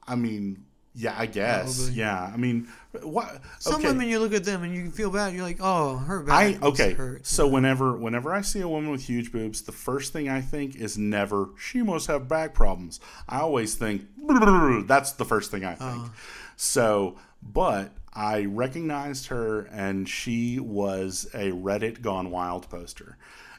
I 0.09 0.15
mean, 0.15 0.65
yeah, 0.95 1.15
I 1.19 1.27
guess. 1.27 1.77
Probably. 1.79 1.95
Yeah, 2.01 2.31
I 2.33 2.37
mean, 2.37 2.69
what? 3.03 3.41
Some 3.59 3.77
okay. 3.77 3.89
women, 3.89 4.09
you 4.09 4.19
look 4.19 4.33
at 4.33 4.45
them 4.45 4.63
and 4.63 4.75
you 4.75 4.91
feel 4.91 5.11
bad. 5.11 5.35
You're 5.35 5.43
like, 5.43 5.59
oh, 5.61 5.97
her 5.99 6.25
I 6.31 6.53
back. 6.53 6.63
okay. 6.63 6.93
Hurt. 6.95 7.27
So 7.27 7.47
whenever 7.47 7.97
whenever 7.97 8.33
I 8.33 8.41
see 8.41 8.61
a 8.61 8.69
woman 8.69 8.91
with 8.91 9.03
huge 9.03 9.31
boobs, 9.31 9.63
the 9.63 9.73
first 9.73 10.13
thing 10.13 10.29
I 10.29 10.41
think 10.41 10.75
is 10.77 10.97
never 10.97 11.51
she 11.59 11.83
must 11.83 12.07
have 12.07 12.29
back 12.29 12.55
problems. 12.55 12.99
I 13.29 13.41
always 13.41 13.75
think 13.75 14.07
that's 14.87 15.13
the 15.13 15.25
first 15.25 15.51
thing 15.51 15.65
I 15.65 15.75
think. 15.75 15.91
Uh-huh. 15.91 16.09
So, 16.57 17.17
but 17.43 17.93
I 18.13 18.45
recognized 18.45 19.27
her, 19.27 19.61
and 19.73 20.09
she 20.09 20.59
was 20.59 21.29
a 21.35 21.51
Reddit 21.51 22.01
Gone 22.03 22.31
Wild 22.31 22.69
poster, 22.71 23.17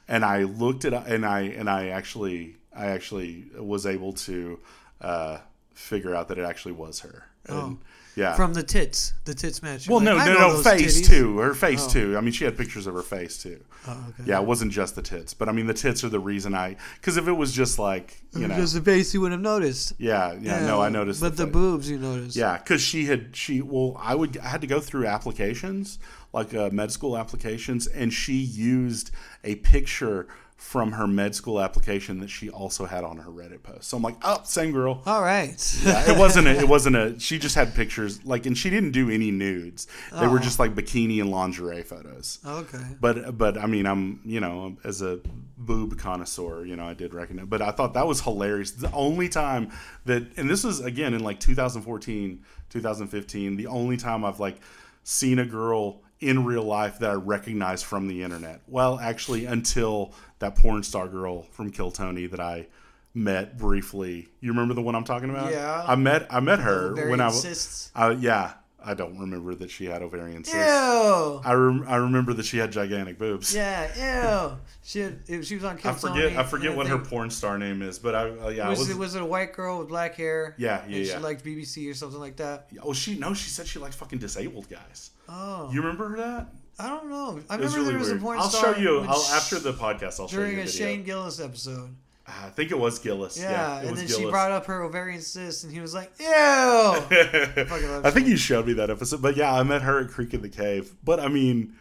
and 0.08 0.26
I 0.26 0.44
looked 0.44 0.84
at 0.86 0.94
and 0.94 1.26
I 1.26 1.42
and 1.42 1.70
I 1.70 1.88
actually 1.90 2.58
I 2.76 2.88
actually 2.88 3.46
was 3.58 3.86
able 3.86 4.14
to 4.14 4.60
uh, 5.02 5.38
figure 5.74 6.16
out 6.16 6.28
that 6.30 6.38
it 6.38 6.46
actually 6.46 6.74
was 6.74 7.02
her. 7.02 7.26
And, 7.46 7.58
Oh. 7.58 7.78
Yeah. 8.18 8.36
From 8.36 8.54
the 8.54 8.64
tits, 8.64 9.14
the 9.26 9.34
tits 9.34 9.62
match. 9.64 9.88
Well, 9.88 10.04
You're 10.04 10.16
no, 10.18 10.26
no, 10.26 10.34
no, 10.58 10.62
face 10.62 11.02
titties. 11.02 11.08
too. 11.08 11.38
Her 11.38 11.54
face 11.54 11.86
Oh. 11.88 11.90
too. 11.90 12.18
I 12.18 12.22
mean, 12.22 12.34
she 12.34 12.44
had 12.44 12.58
pictures 12.58 12.88
of 12.88 12.94
her 12.96 13.02
face 13.04 13.38
too. 13.42 13.64
Oh, 13.88 13.92
okay. 14.10 14.24
Yeah, 14.26 14.42
it 14.42 14.46
wasn't 14.46 14.72
just 14.74 14.96
the 14.96 15.02
tits, 15.02 15.34
but 15.34 15.48
I 15.48 15.54
mean, 15.54 15.68
the 15.68 15.74
tits 15.74 16.04
are 16.04 16.10
the 16.10 16.20
reason 16.20 16.54
I. 16.54 16.76
Because 16.96 17.16
if 17.16 17.28
it 17.28 17.32
was 17.32 17.54
just 17.54 17.80
like 17.80 18.22
you 18.34 18.48
know, 18.48 18.56
Just 18.56 18.74
the 18.74 18.82
face, 18.82 19.14
you 19.14 19.22
wouldn't 19.22 19.40
have 19.46 19.54
noticed. 19.54 19.94
yeah, 19.98 20.34
yeah, 20.42 20.66
no, 20.66 20.82
I 20.82 20.90
noticed. 20.90 21.22
But 21.22 21.38
the, 21.38 21.46
fa- 21.46 21.52
boobs, 21.54 21.90
you 21.90 21.98
noticed. 21.98 22.36
yeah, 22.36 22.58
because 22.58 22.82
she 22.82 23.06
had 23.06 23.36
she. 23.36 23.62
Well, 23.62 23.96
I 24.00 24.16
would 24.16 24.38
I 24.40 24.50
had 24.50 24.62
to 24.62 24.68
go 24.68 24.80
through 24.82 25.06
applications 25.08 26.00
like 26.34 26.54
uh, 26.54 26.70
med 26.72 26.92
school 26.92 27.18
applications, 27.18 27.88
and 27.88 28.12
she 28.12 28.34
used 28.34 29.12
a 29.44 29.56
picture 29.56 30.28
from 30.58 30.92
her 30.94 31.06
med 31.08 31.36
school 31.36 31.62
application 31.62 32.20
that 32.20 32.30
she 32.30 32.50
also 32.50 32.86
had 32.86 33.04
on 33.04 33.18
her 33.18 33.30
Reddit 33.32 33.62
post. 33.64 33.84
So 33.90 33.96
I'm 33.96 34.04
like, 34.04 34.16
oh, 34.24 34.42
same 34.44 34.72
girl. 34.72 35.02
All 35.06 35.22
right. 35.22 35.56
Yeah, 35.86 36.12
it 36.12 36.18
wasn't 36.18 36.48
a, 36.48 36.58
it 36.58 36.68
wasn't 36.68 36.96
a 36.96 37.18
she 37.20 37.38
just 37.38 37.54
had 37.56 37.74
pictures 37.76 38.26
like 38.26 38.46
and 38.48 38.58
she 38.58 38.70
didn't 38.72 38.92
do 38.92 39.10
any 39.10 39.30
nudes 39.32 39.88
they 40.20 40.28
were 40.28 40.40
Oh. 40.40 40.42
just 40.42 40.58
like 40.60 40.74
bikini 40.76 41.22
and 41.22 41.30
lingerie 41.32 41.84
photos 41.84 42.40
okay. 42.46 42.84
but 43.00 43.38
but 43.38 43.58
i 43.58 43.66
mean 43.68 43.86
i'm 43.86 44.20
you 44.26 44.40
know 44.40 44.76
as 44.84 45.02
a 45.02 45.20
boob 45.58 45.98
connoisseur 45.98 46.66
you 46.66 46.76
know 46.76 46.86
i 46.86 46.94
did 46.94 47.14
recognize 47.14 47.46
but 47.48 47.62
i 47.62 47.72
thought 47.72 47.94
that 47.94 48.06
was 48.08 48.22
hilarious 48.22 48.72
the 48.72 48.92
only 48.92 49.30
time 49.30 49.72
that 50.06 50.24
and 50.38 50.50
this 50.50 50.64
was 50.64 50.80
again 50.80 51.14
in 51.14 51.24
like 51.24 51.40
2014 51.40 52.44
2015 52.70 53.56
the 53.58 53.68
only 53.68 53.98
time 53.98 54.26
i've 54.26 54.40
like 54.40 54.58
seen 55.04 55.40
a 55.40 55.46
girl 55.46 56.02
in 56.20 56.46
real 56.46 56.64
life 56.64 57.00
that 57.00 57.10
i 57.10 57.14
recognize 57.14 57.84
from 57.84 58.08
the 58.08 58.24
internet. 58.24 58.62
Well 58.68 59.00
actually 59.00 59.46
until 59.46 60.14
that 60.40 60.56
porn 60.56 60.84
star 60.84 61.08
girl 61.08 61.44
from 61.52 61.72
kill 61.72 61.92
tony 61.92 62.28
that 62.28 62.40
i 62.40 62.68
met 63.14 63.58
briefly. 63.58 64.28
You 64.40 64.52
remember 64.52 64.74
the 64.74 64.82
one 64.82 64.96
i'm 64.96 65.04
talking 65.04 65.30
about? 65.30 65.52
Yeah. 65.52 65.84
i 65.88 65.96
met 65.96 66.28
i 66.30 66.40
met 66.40 66.60
her 66.60 66.94
Very 66.94 67.12
when 67.12 67.22
i 67.22 67.28
was 67.28 67.92
uh, 67.96 68.16
yeah 68.20 68.54
i 68.90 68.94
don't 68.94 69.18
remember 69.20 69.54
that 69.54 69.70
she 69.70 69.86
had 69.86 70.02
ovarian 70.02 70.44
cysts 70.44 70.58
Ew. 70.58 71.42
I, 71.46 71.54
rem- 71.54 71.86
I 71.88 71.98
remember 71.98 72.34
that 72.34 72.46
she 72.46 72.58
had 72.58 72.72
gigantic 72.72 73.20
boobs 73.20 73.54
Yeah. 73.54 74.50
Ew. 74.52 74.58
She 74.84 75.00
had, 75.02 75.20
if 75.28 75.46
she 75.46 75.56
was 75.56 75.66
on. 75.66 75.78
I 75.84 75.92
forget. 75.92 76.38
I 76.38 76.44
forget 76.44 76.74
what 76.76 76.88
her 76.88 76.98
porn 76.98 77.30
star 77.30 77.58
name 77.58 77.82
is, 77.82 78.00
but 78.00 78.16
I 78.16 78.30
uh, 78.30 78.48
yeah, 78.50 78.68
I 78.68 78.70
Was, 78.70 78.80
was, 78.80 78.90
it 78.90 78.98
was 78.98 79.16
it 79.16 79.22
a 79.22 79.26
white 79.26 79.52
girl 79.52 79.80
with 79.80 79.90
black 79.90 80.16
hair? 80.16 80.56
yeah, 80.58 80.82
And 80.84 80.94
yeah, 80.94 81.16
she 81.18 81.20
liked 81.20 81.44
BBC 81.44 81.92
or 81.92 81.94
something 81.94 82.20
like 82.22 82.38
that. 82.38 82.70
oh, 82.82 82.94
she 82.94 83.20
no, 83.20 83.34
she 83.34 83.50
said 83.50 83.68
she 83.68 83.80
likes 83.80 83.98
fucking 83.98 84.20
disabled 84.20 84.70
guys. 84.70 85.12
Oh, 85.28 85.70
You 85.74 85.82
remember 85.82 86.16
that? 86.18 86.48
I 86.80 86.88
don't 86.88 87.10
know. 87.10 87.40
I 87.50 87.56
It 87.56 87.60
was 87.60 87.76
remember 87.76 87.78
really 87.80 87.90
there 87.90 88.00
was 88.00 88.08
weird. 88.10 88.20
a 88.22 88.24
porn 88.24 88.42
star. 88.44 88.66
I'll 88.68 88.74
show 88.76 88.80
you. 88.80 89.00
I'll, 89.02 89.36
after 89.36 89.60
the 89.60 89.74
podcast. 89.74 90.20
I'll 90.22 90.28
show 90.30 90.38
you 90.40 90.46
during 90.46 90.60
a 90.60 90.62
a 90.62 90.68
Shane. 90.68 91.04
Gillis 91.04 91.40
episode. 91.42 91.94
I 92.28 92.50
think 92.50 92.72
it 92.72 92.78
was 92.78 93.00
Gillis. 93.00 93.38
Yeah, 93.40 93.52
Yeah, 93.52 93.80
and 93.88 93.98
then 93.98 94.06
Gillis. 94.06 94.16
she 94.18 94.30
brought 94.30 94.52
up 94.52 94.66
her 94.66 94.84
ovarian 94.84 95.22
cyst, 95.22 95.64
and 95.64 95.72
he 95.74 95.80
was 95.80 95.94
like, 95.94 96.12
"Ew." 96.20 96.26
I 96.30 98.12
think 98.12 98.28
you 98.28 98.38
showed 98.38 98.68
me 98.68 98.74
that 98.74 98.90
episode, 98.90 99.22
but 99.22 99.38
yeah, 99.38 99.54
I 99.54 99.64
met 99.64 99.82
her 99.84 100.00
at 100.00 100.10
Creek 100.10 100.34
and 100.34 100.44
the 100.44 100.50
Cave. 100.50 100.94
But 101.04 101.20
I 101.20 101.28
mean, 101.30 101.74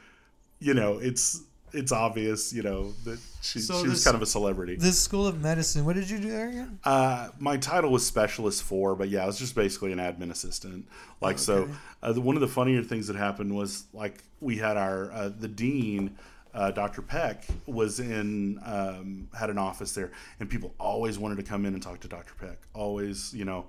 you 0.61 0.75
know, 0.75 0.99
it's 0.99 1.43
it's 1.73 1.93
obvious, 1.93 2.53
you 2.53 2.63
know, 2.63 2.93
that 3.05 3.19
she, 3.43 3.59
So 3.59 3.75
she 3.83 3.89
was 3.89 3.93
this- 3.99 4.05
kind 4.05 4.15
of 4.15 4.23
a 4.23 4.27
celebrity. 4.27 4.77
This 4.77 4.99
school 5.03 5.27
of 5.27 5.41
medicine. 5.43 5.85
What 5.85 5.97
did 5.97 6.09
you 6.09 6.19
do 6.19 6.31
there 6.31 6.49
again? 6.49 6.79
Uh, 6.85 7.29
my 7.39 7.57
title 7.57 7.91
was 7.91 8.07
specialist 8.07 8.63
four, 8.63 8.95
but 8.95 9.09
yeah, 9.09 9.25
I 9.25 9.27
was 9.27 9.39
just 9.39 9.55
basically 9.55 9.93
an 9.93 9.99
admin 9.99 10.31
assistant. 10.31 10.87
Like 11.21 11.39
so, 11.39 11.69
uh, 12.03 12.13
the, 12.13 12.21
one 12.21 12.37
of 12.37 12.41
the 12.41 12.49
funnier 12.49 12.83
things 12.83 13.09
that 13.09 13.17
happened 13.17 13.55
was 13.55 13.85
like 13.93 14.23
we 14.41 14.57
had 14.59 14.77
our 14.77 15.11
uh, 15.13 15.29
the 15.29 15.49
dean, 15.49 16.17
uh, 16.57 16.71
Dr. 16.73 17.03
Peck, 17.03 17.45
was 17.67 18.01
in 18.01 18.59
um, 18.65 19.29
had 19.39 19.51
an 19.51 19.59
office 19.59 19.93
there, 19.93 20.11
and 20.41 20.49
people 20.51 20.75
always 20.81 21.19
wanted 21.19 21.37
to 21.37 21.43
come 21.43 21.67
in 21.67 21.75
and 21.75 21.83
talk 21.83 22.01
to 22.01 22.09
Dr. 22.09 22.35
Peck. 22.41 22.59
Always, 22.75 23.33
you 23.35 23.45
know, 23.45 23.67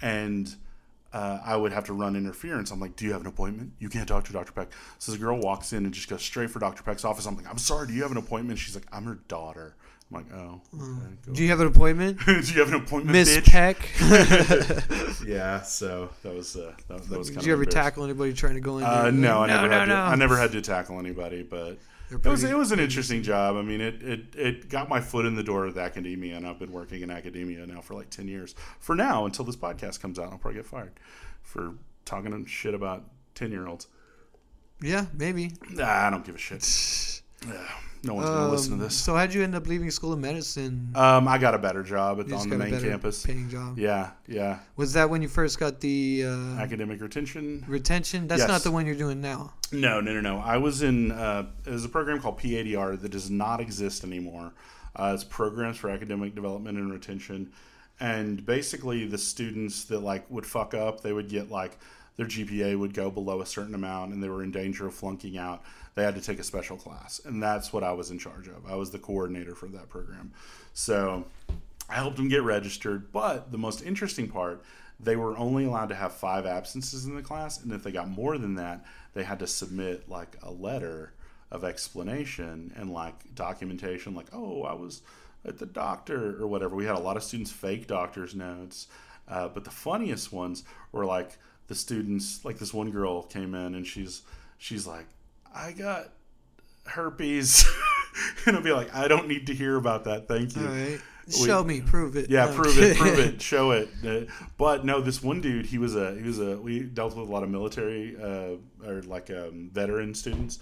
and. 0.00 0.54
Uh, 1.10 1.40
I 1.42 1.56
would 1.56 1.72
have 1.72 1.86
to 1.86 1.94
run 1.94 2.16
interference. 2.16 2.70
I'm 2.70 2.80
like, 2.80 2.94
"Do 2.94 3.06
you 3.06 3.12
have 3.12 3.22
an 3.22 3.26
appointment? 3.28 3.72
You 3.78 3.88
can't 3.88 4.06
talk 4.06 4.24
to 4.24 4.32
Dr. 4.34 4.52
Peck." 4.52 4.68
So 4.98 5.10
the 5.10 5.16
girl 5.16 5.38
walks 5.40 5.72
in 5.72 5.86
and 5.86 5.94
just 5.94 6.06
goes 6.06 6.20
straight 6.20 6.50
for 6.50 6.58
Dr. 6.58 6.82
Peck's 6.82 7.02
office. 7.02 7.24
I'm 7.24 7.34
like, 7.34 7.48
"I'm 7.48 7.56
sorry. 7.56 7.86
Do 7.86 7.94
you 7.94 8.02
have 8.02 8.10
an 8.10 8.18
appointment?" 8.18 8.58
She's 8.58 8.74
like, 8.74 8.84
"I'm 8.92 9.04
her 9.04 9.18
daughter." 9.26 9.74
I'm 10.10 10.16
like, 10.18 10.26
"Oh, 10.34 10.60
okay, 10.74 11.14
go 11.26 11.32
Do 11.32 11.42
you 11.42 11.48
have 11.48 11.60
an 11.60 11.66
appointment, 11.66 12.18
do 12.26 12.32
you 12.40 12.60
have 12.60 12.68
an 12.68 12.74
appointment, 12.82 13.12
Miss? 13.12 13.40
Peck? 13.44 13.78
Yeah, 15.26 15.62
so 15.62 16.10
that 16.22 16.34
was 16.34 16.56
uh, 16.56 16.74
that, 16.88 17.02
that 17.08 17.18
was 17.18 17.30
kind 17.30 17.40
Did 17.40 17.46
you 17.46 17.54
ever 17.54 17.64
tackle 17.64 18.04
anybody 18.04 18.34
trying 18.34 18.54
to 18.54 18.60
go 18.60 18.76
in? 18.76 18.84
Uh, 18.84 19.10
no, 19.10 19.42
I 19.42 19.46
no, 19.46 19.54
never 19.54 19.68
no, 19.68 19.78
had 19.78 19.84
to. 19.86 19.90
no. 19.92 20.02
I 20.02 20.14
never 20.14 20.36
had 20.36 20.52
to 20.52 20.60
tackle 20.60 20.98
anybody, 20.98 21.42
but 21.42 21.78
They're 22.10 22.18
it 22.18 22.26
was 22.26 22.44
it 22.44 22.56
was 22.56 22.72
an 22.72 22.80
interesting 22.80 23.22
job. 23.22 23.56
I 23.56 23.62
mean, 23.62 23.80
it, 23.80 24.02
it 24.02 24.20
it 24.34 24.68
got 24.68 24.88
my 24.88 25.00
foot 25.00 25.26
in 25.26 25.34
the 25.34 25.42
door 25.42 25.66
of 25.66 25.76
academia, 25.76 26.36
and 26.36 26.46
I've 26.46 26.58
been 26.58 26.72
working 26.72 27.02
in 27.02 27.10
academia 27.10 27.66
now 27.66 27.80
for 27.80 27.94
like 27.94 28.10
ten 28.10 28.28
years. 28.28 28.54
For 28.78 28.94
now, 28.94 29.26
until 29.26 29.44
this 29.44 29.56
podcast 29.56 30.00
comes 30.00 30.18
out, 30.18 30.32
I'll 30.32 30.38
probably 30.38 30.58
get 30.58 30.66
fired 30.66 30.92
for 31.42 31.74
talking 32.04 32.44
shit 32.46 32.74
about 32.74 33.04
ten 33.34 33.50
year 33.50 33.66
olds. 33.66 33.88
Yeah, 34.80 35.06
maybe. 35.12 35.52
Nah, 35.70 36.06
I 36.06 36.10
don't 36.10 36.24
give 36.24 36.34
a 36.34 36.38
shit. 36.38 36.62
Yeah, 37.46 37.52
no 38.02 38.14
one's 38.14 38.28
gonna 38.28 38.50
listen 38.50 38.68
to 38.70 38.74
Um, 38.74 38.80
this. 38.80 38.94
So 38.96 39.14
how'd 39.14 39.32
you 39.32 39.42
end 39.42 39.54
up 39.54 39.66
leaving 39.66 39.90
school 39.90 40.12
of 40.12 40.18
medicine? 40.18 40.90
Um, 40.94 41.28
I 41.28 41.38
got 41.38 41.54
a 41.54 41.58
better 41.58 41.82
job 41.82 42.18
at, 42.20 42.26
You 42.26 42.32
just 42.32 42.42
on 42.44 42.50
the 42.50 42.56
got 42.56 42.62
a 42.62 42.64
main 42.70 42.78
better 42.78 42.90
campus. 42.90 43.24
paying 43.24 43.48
job. 43.48 43.78
Yeah, 43.78 44.10
yeah. 44.26 44.58
Was 44.76 44.92
that 44.94 45.08
when 45.10 45.22
you 45.22 45.28
first 45.28 45.58
got 45.58 45.80
the 45.80 46.24
uh, 46.26 46.30
Academic 46.60 47.00
retention. 47.00 47.64
retention? 47.68 48.26
That's 48.28 48.40
Yes. 48.40 48.48
not 48.48 48.62
the 48.62 48.70
one 48.70 48.86
you're 48.86 48.94
doing 48.96 49.20
now. 49.20 49.52
No, 49.72 50.00
no, 50.00 50.12
no, 50.12 50.20
no. 50.20 50.38
I 50.38 50.56
was 50.56 50.82
in. 50.82 51.12
Uh, 51.12 51.46
there's 51.64 51.84
a 51.84 51.88
program 51.88 52.20
called 52.20 52.38
PADR 52.38 53.00
that 53.00 53.10
does 53.10 53.30
not 53.30 53.60
exist 53.60 54.04
anymore. 54.04 54.52
Uh, 54.96 55.12
it's 55.14 55.22
programs 55.24 55.76
for 55.76 55.90
academic 55.90 56.34
development 56.34 56.76
and 56.78 56.92
retention, 56.92 57.52
and 58.00 58.44
basically 58.44 59.06
the 59.06 59.18
students 59.18 59.84
that 59.84 60.00
like 60.00 60.28
would 60.30 60.46
fuck 60.46 60.74
up, 60.74 61.02
they 61.02 61.12
would 61.12 61.28
get 61.28 61.50
like 61.50 61.78
their 62.16 62.26
GPA 62.26 62.76
would 62.76 62.94
go 62.94 63.10
below 63.10 63.40
a 63.40 63.46
certain 63.46 63.74
amount, 63.76 64.12
and 64.12 64.20
they 64.22 64.28
were 64.28 64.42
in 64.42 64.50
danger 64.50 64.86
of 64.88 64.94
flunking 64.94 65.38
out. 65.38 65.62
They 65.98 66.04
had 66.04 66.14
to 66.14 66.20
take 66.20 66.38
a 66.38 66.44
special 66.44 66.76
class, 66.76 67.20
and 67.24 67.42
that's 67.42 67.72
what 67.72 67.82
I 67.82 67.90
was 67.90 68.12
in 68.12 68.20
charge 68.20 68.46
of. 68.46 68.70
I 68.70 68.76
was 68.76 68.92
the 68.92 69.00
coordinator 69.00 69.56
for 69.56 69.66
that 69.70 69.88
program, 69.88 70.30
so 70.72 71.24
I 71.90 71.96
helped 71.96 72.18
them 72.18 72.28
get 72.28 72.44
registered. 72.44 73.10
But 73.10 73.50
the 73.50 73.58
most 73.58 73.82
interesting 73.82 74.28
part, 74.28 74.62
they 75.00 75.16
were 75.16 75.36
only 75.36 75.64
allowed 75.64 75.88
to 75.88 75.96
have 75.96 76.12
five 76.12 76.46
absences 76.46 77.04
in 77.06 77.16
the 77.16 77.22
class, 77.22 77.60
and 77.60 77.72
if 77.72 77.82
they 77.82 77.90
got 77.90 78.08
more 78.08 78.38
than 78.38 78.54
that, 78.54 78.84
they 79.14 79.24
had 79.24 79.40
to 79.40 79.48
submit 79.48 80.08
like 80.08 80.36
a 80.40 80.52
letter 80.52 81.14
of 81.50 81.64
explanation 81.64 82.72
and 82.76 82.92
like 82.92 83.34
documentation, 83.34 84.14
like, 84.14 84.28
oh, 84.32 84.62
I 84.62 84.74
was 84.74 85.02
at 85.44 85.58
the 85.58 85.66
doctor 85.66 86.40
or 86.40 86.46
whatever. 86.46 86.76
We 86.76 86.84
had 86.84 86.94
a 86.94 87.00
lot 87.00 87.16
of 87.16 87.24
students 87.24 87.50
fake 87.50 87.88
doctor's 87.88 88.36
notes, 88.36 88.86
uh, 89.26 89.48
but 89.48 89.64
the 89.64 89.72
funniest 89.72 90.32
ones 90.32 90.62
were 90.92 91.04
like 91.04 91.38
the 91.66 91.74
students, 91.74 92.44
like 92.44 92.58
this 92.58 92.72
one 92.72 92.92
girl 92.92 93.24
came 93.24 93.52
in 93.56 93.74
and 93.74 93.84
she's 93.84 94.22
she's 94.58 94.86
like, 94.86 95.06
I 95.58 95.72
got 95.72 96.08
herpes. 96.86 97.68
and 98.46 98.56
I'll 98.56 98.62
be 98.62 98.72
like, 98.72 98.94
I 98.94 99.08
don't 99.08 99.28
need 99.28 99.46
to 99.48 99.54
hear 99.54 99.76
about 99.76 100.04
that. 100.04 100.28
Thank 100.28 100.56
you. 100.56 100.62
All 100.62 100.68
right. 100.68 101.00
We- 101.26 101.46
Show 101.46 101.62
me, 101.62 101.82
prove 101.82 102.16
it. 102.16 102.30
Yeah, 102.30 102.46
No, 102.46 102.54
prove 102.54 102.78
it, 102.78 102.96
prove 102.96 103.18
it, 103.18 103.42
show 103.52 103.72
it. 103.72 103.90
Uh, 104.06 104.32
but 104.56 104.86
no, 104.86 105.02
this 105.02 105.22
one 105.22 105.42
dude, 105.42 105.66
he 105.66 105.76
was 105.76 105.94
a 105.94 106.14
he 106.14 106.22
was 106.22 106.38
a 106.40 106.56
we 106.56 106.80
dealt 106.80 107.14
with 107.14 107.28
a 107.28 107.30
lot 107.30 107.42
of 107.42 107.50
military 107.50 108.16
uh, 108.16 108.56
or 108.88 109.02
like 109.02 109.30
um, 109.30 109.68
veteran 109.70 110.14
students, 110.14 110.58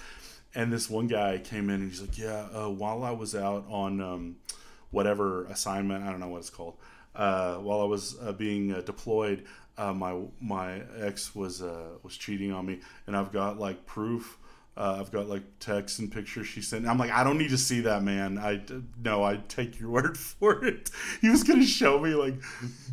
and 0.57 0.73
this 0.73 0.91
one 0.91 1.07
guy 1.07 1.39
came 1.39 1.71
in 1.71 1.83
and 1.83 1.89
he's 1.89 2.01
like, 2.01 2.19
yeah, 2.19 2.49
uh, 2.53 2.69
while 2.69 3.05
I 3.05 3.13
was 3.13 3.37
out 3.37 3.65
on 3.69 4.01
um, 4.01 4.37
whatever 4.91 5.45
assignment, 5.45 6.03
I 6.03 6.11
don't 6.11 6.19
know 6.19 6.31
what 6.31 6.39
it's 6.39 6.51
called, 6.51 6.75
uh, 7.15 7.59
while 7.59 7.81
I 7.81 7.85
was 7.85 8.17
uh, 8.21 8.33
being 8.33 8.73
uh, 8.73 8.81
deployed, 8.81 9.45
uh, 9.79 9.93
my 9.93 10.21
my 10.41 10.81
ex 10.99 11.33
was 11.33 11.63
uh, 11.63 11.91
was 12.03 12.17
cheating 12.17 12.51
on 12.51 12.67
me, 12.67 12.81
and 13.07 13.17
I've 13.17 13.31
got 13.31 13.57
like 13.61 13.87
proof. 13.87 14.37
Uh, 14.79 14.99
I've 15.01 15.11
got 15.11 15.27
like 15.27 15.41
texts 15.59 16.01
and 16.01 16.13
pictures 16.13 16.47
she 16.47 16.61
sent. 16.61 16.87
I'm 16.87 16.99
like, 16.99 17.11
I 17.11 17.25
don't 17.25 17.39
need 17.39 17.49
to 17.49 17.57
see 17.57 17.81
that, 17.81 18.03
man. 18.03 18.37
I 18.37 18.61
no, 19.03 19.25
I 19.25 19.39
take 19.49 19.81
your 19.81 19.89
word 19.91 20.19
for 20.19 20.67
it. 20.67 20.91
He 21.23 21.31
was 21.31 21.43
gonna 21.45 21.65
show 21.65 21.99
me 21.99 22.11
like 22.15 22.35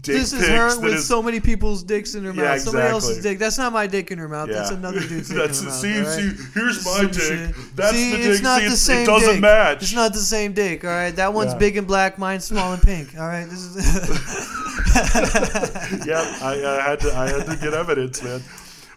dick 0.02 0.16
This 0.16 0.32
is 0.32 0.48
her 0.48 0.80
with 0.80 0.94
is- 0.94 1.06
so 1.06 1.22
many 1.22 1.42
people's 1.42 1.84
dicks 1.84 2.16
in 2.16 2.24
her 2.24 2.32
Yeah, 2.32 2.44
mouth. 2.44 2.62
Somebody 2.62 2.88
else's 2.88 3.10
exactly. 3.18 3.32
dick. 3.32 3.40
That's 3.40 3.58
not 3.58 3.74
my 3.74 3.86
dick 3.88 4.12
in 4.12 4.18
her 4.18 4.30
mouth. 4.30 4.48
That's 4.48 4.72
another 4.72 5.02
dude's 5.02 5.28
dick 5.28 5.38
That's 5.38 5.60
in 5.60 5.66
her 5.66 5.72
mouth. 5.72 5.80
see, 5.82 6.00
all 6.00 6.06
right? 6.06 6.38
see, 6.38 6.44
here's 6.54 6.86
my 6.86 7.02
dick. 7.02 7.56
That's 7.76 7.92
See, 7.98 8.12
the 8.12 8.18
dick. 8.18 8.26
It's 8.28 8.42
not 8.42 8.62
see, 8.62 8.70
the 8.70 8.78
same 8.78 9.04
it 9.04 9.08
doesn't 9.08 9.32
dick. 9.34 9.42
match. 9.42 9.82
It's 9.84 9.94
not 9.94 10.14
the 10.14 10.20
same 10.20 10.54
dick. 10.54 10.86
All 10.86 10.90
right, 10.90 11.14
that 11.18 11.34
one's 11.34 11.52
Yeah. 11.52 11.58
big 11.60 11.76
and 11.76 11.86
black. 11.86 12.18
Mine's 12.18 12.46
small 12.46 12.72
and 12.72 12.82
pink. 12.82 13.10
All 13.20 13.28
right, 13.28 13.44
this 13.50 13.60
is. 13.60 13.76
yeah, 16.08 16.38
I, 16.42 16.64
I 16.66 16.82
had 16.90 17.00
to 17.02 17.14
I 17.14 17.28
had 17.30 17.46
to 17.46 17.58
get 17.58 17.74
evidence, 17.74 18.24
man. 18.24 18.42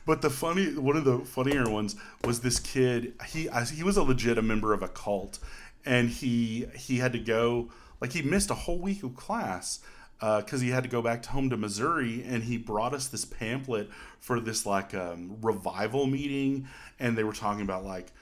But 0.07 0.23
the 0.23 0.31
funny 0.31 0.77
one 0.77 0.97
of 0.97 1.05
the 1.05 1.19
funnier 1.19 1.69
ones 1.69 1.97
was 2.25 2.41
this 2.41 2.59
kid. 2.59 3.15
He 3.27 3.49
he 3.75 3.83
was 3.83 3.97
a 3.97 4.03
legit 4.03 4.39
a 4.39 4.43
member 4.43 4.73
of 4.73 4.83
a 4.83 4.89
cult, 4.89 5.39
and 5.85 6.09
he 6.09 6.67
he 6.75 6.99
had 6.99 7.13
to 7.13 7.19
go 7.19 7.71
like 8.01 8.13
he 8.13 8.23
missed 8.23 8.51
a 8.51 8.55
whole 8.55 8.79
week 8.79 9.03
of 9.03 9.17
class 9.17 9.81
because 10.19 10.61
he 10.63 10.71
had 10.71 10.83
to 10.83 10.89
go 10.89 11.03
back 11.03 11.23
to 11.23 11.31
home 11.31 11.51
to 11.51 11.57
Missouri, 11.57 12.25
and 12.25 12.45
he 12.45 12.57
brought 12.57 12.95
us 12.95 13.09
this 13.09 13.25
pamphlet 13.25 13.91
for 14.21 14.41
this 14.41 14.65
like 14.65 14.95
um, 14.95 15.37
revival 15.43 16.07
meeting, 16.07 16.69
and 16.99 17.19
they 17.19 17.25
were 17.25 17.35
talking 17.35 17.63
about 17.63 17.85
like 17.85 18.13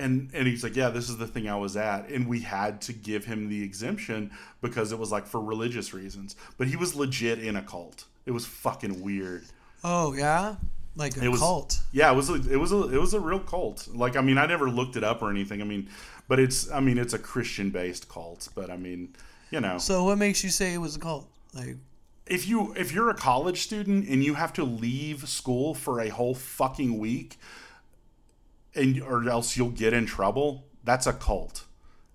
and 0.00 0.30
and 0.32 0.46
he's 0.46 0.64
like, 0.64 0.74
yeah, 0.74 0.88
this 0.88 1.08
is 1.08 1.18
the 1.18 1.26
thing 1.26 1.48
I 1.48 1.56
was 1.56 1.76
at, 1.76 2.08
and 2.08 2.26
we 2.26 2.40
had 2.40 2.80
to 2.82 2.92
give 2.92 3.26
him 3.26 3.48
the 3.48 3.62
exemption 3.62 4.30
because 4.60 4.92
it 4.92 4.98
was 4.98 5.12
like 5.12 5.26
for 5.26 5.40
religious 5.40 5.92
reasons. 5.92 6.34
But 6.56 6.68
he 6.68 6.76
was 6.76 6.94
legit 6.94 7.38
in 7.38 7.56
a 7.56 7.62
cult. 7.62 8.06
It 8.26 8.32
was 8.32 8.46
fucking 8.46 9.02
weird. 9.02 9.44
Oh 9.84 10.14
yeah, 10.14 10.56
like 10.96 11.16
a 11.16 11.24
It 11.24 11.28
was 11.28 11.40
cult. 11.40 11.80
Yeah, 11.92 12.12
it 12.12 12.16
was 12.16 12.30
a, 12.30 12.34
it 12.34 12.56
was 12.56 12.72
a, 12.72 12.88
it 12.94 13.00
was 13.00 13.14
a 13.14 13.20
real 13.20 13.40
cult. 13.40 13.88
Like 13.92 14.16
I 14.16 14.20
mean, 14.20 14.38
I 14.38 14.46
never 14.46 14.70
looked 14.70 14.96
it 14.96 15.04
up 15.04 15.22
or 15.22 15.30
anything. 15.30 15.60
I 15.60 15.64
mean, 15.64 15.88
but 16.28 16.38
it's 16.38 16.70
I 16.70 16.80
mean 16.80 16.98
it's 16.98 17.14
a 17.14 17.18
Christian 17.18 17.70
based 17.70 18.08
cult. 18.08 18.48
But 18.54 18.70
I 18.70 18.76
mean, 18.76 19.14
you 19.50 19.60
know, 19.60 19.78
So 19.78 20.04
what 20.04 20.18
makes 20.18 20.42
you 20.44 20.50
say 20.50 20.74
it 20.74 20.78
was 20.78 20.96
a 20.96 21.00
cult? 21.00 21.28
Like 21.54 21.76
if 22.30 22.46
you 22.48 22.72
if 22.76 22.92
you're 22.92 23.10
a 23.10 23.14
college 23.14 23.60
student 23.60 24.08
and 24.08 24.22
you 24.22 24.34
have 24.34 24.52
to 24.54 24.64
leave 24.64 25.28
school 25.28 25.74
for 25.74 26.00
a 26.00 26.08
whole 26.08 26.34
fucking 26.34 26.96
week 26.98 27.36
and 28.74 29.02
or 29.02 29.28
else 29.28 29.56
you'll 29.56 29.70
get 29.70 29.92
in 29.92 30.06
trouble 30.06 30.64
that's 30.84 31.08
a 31.08 31.12
cult 31.12 31.64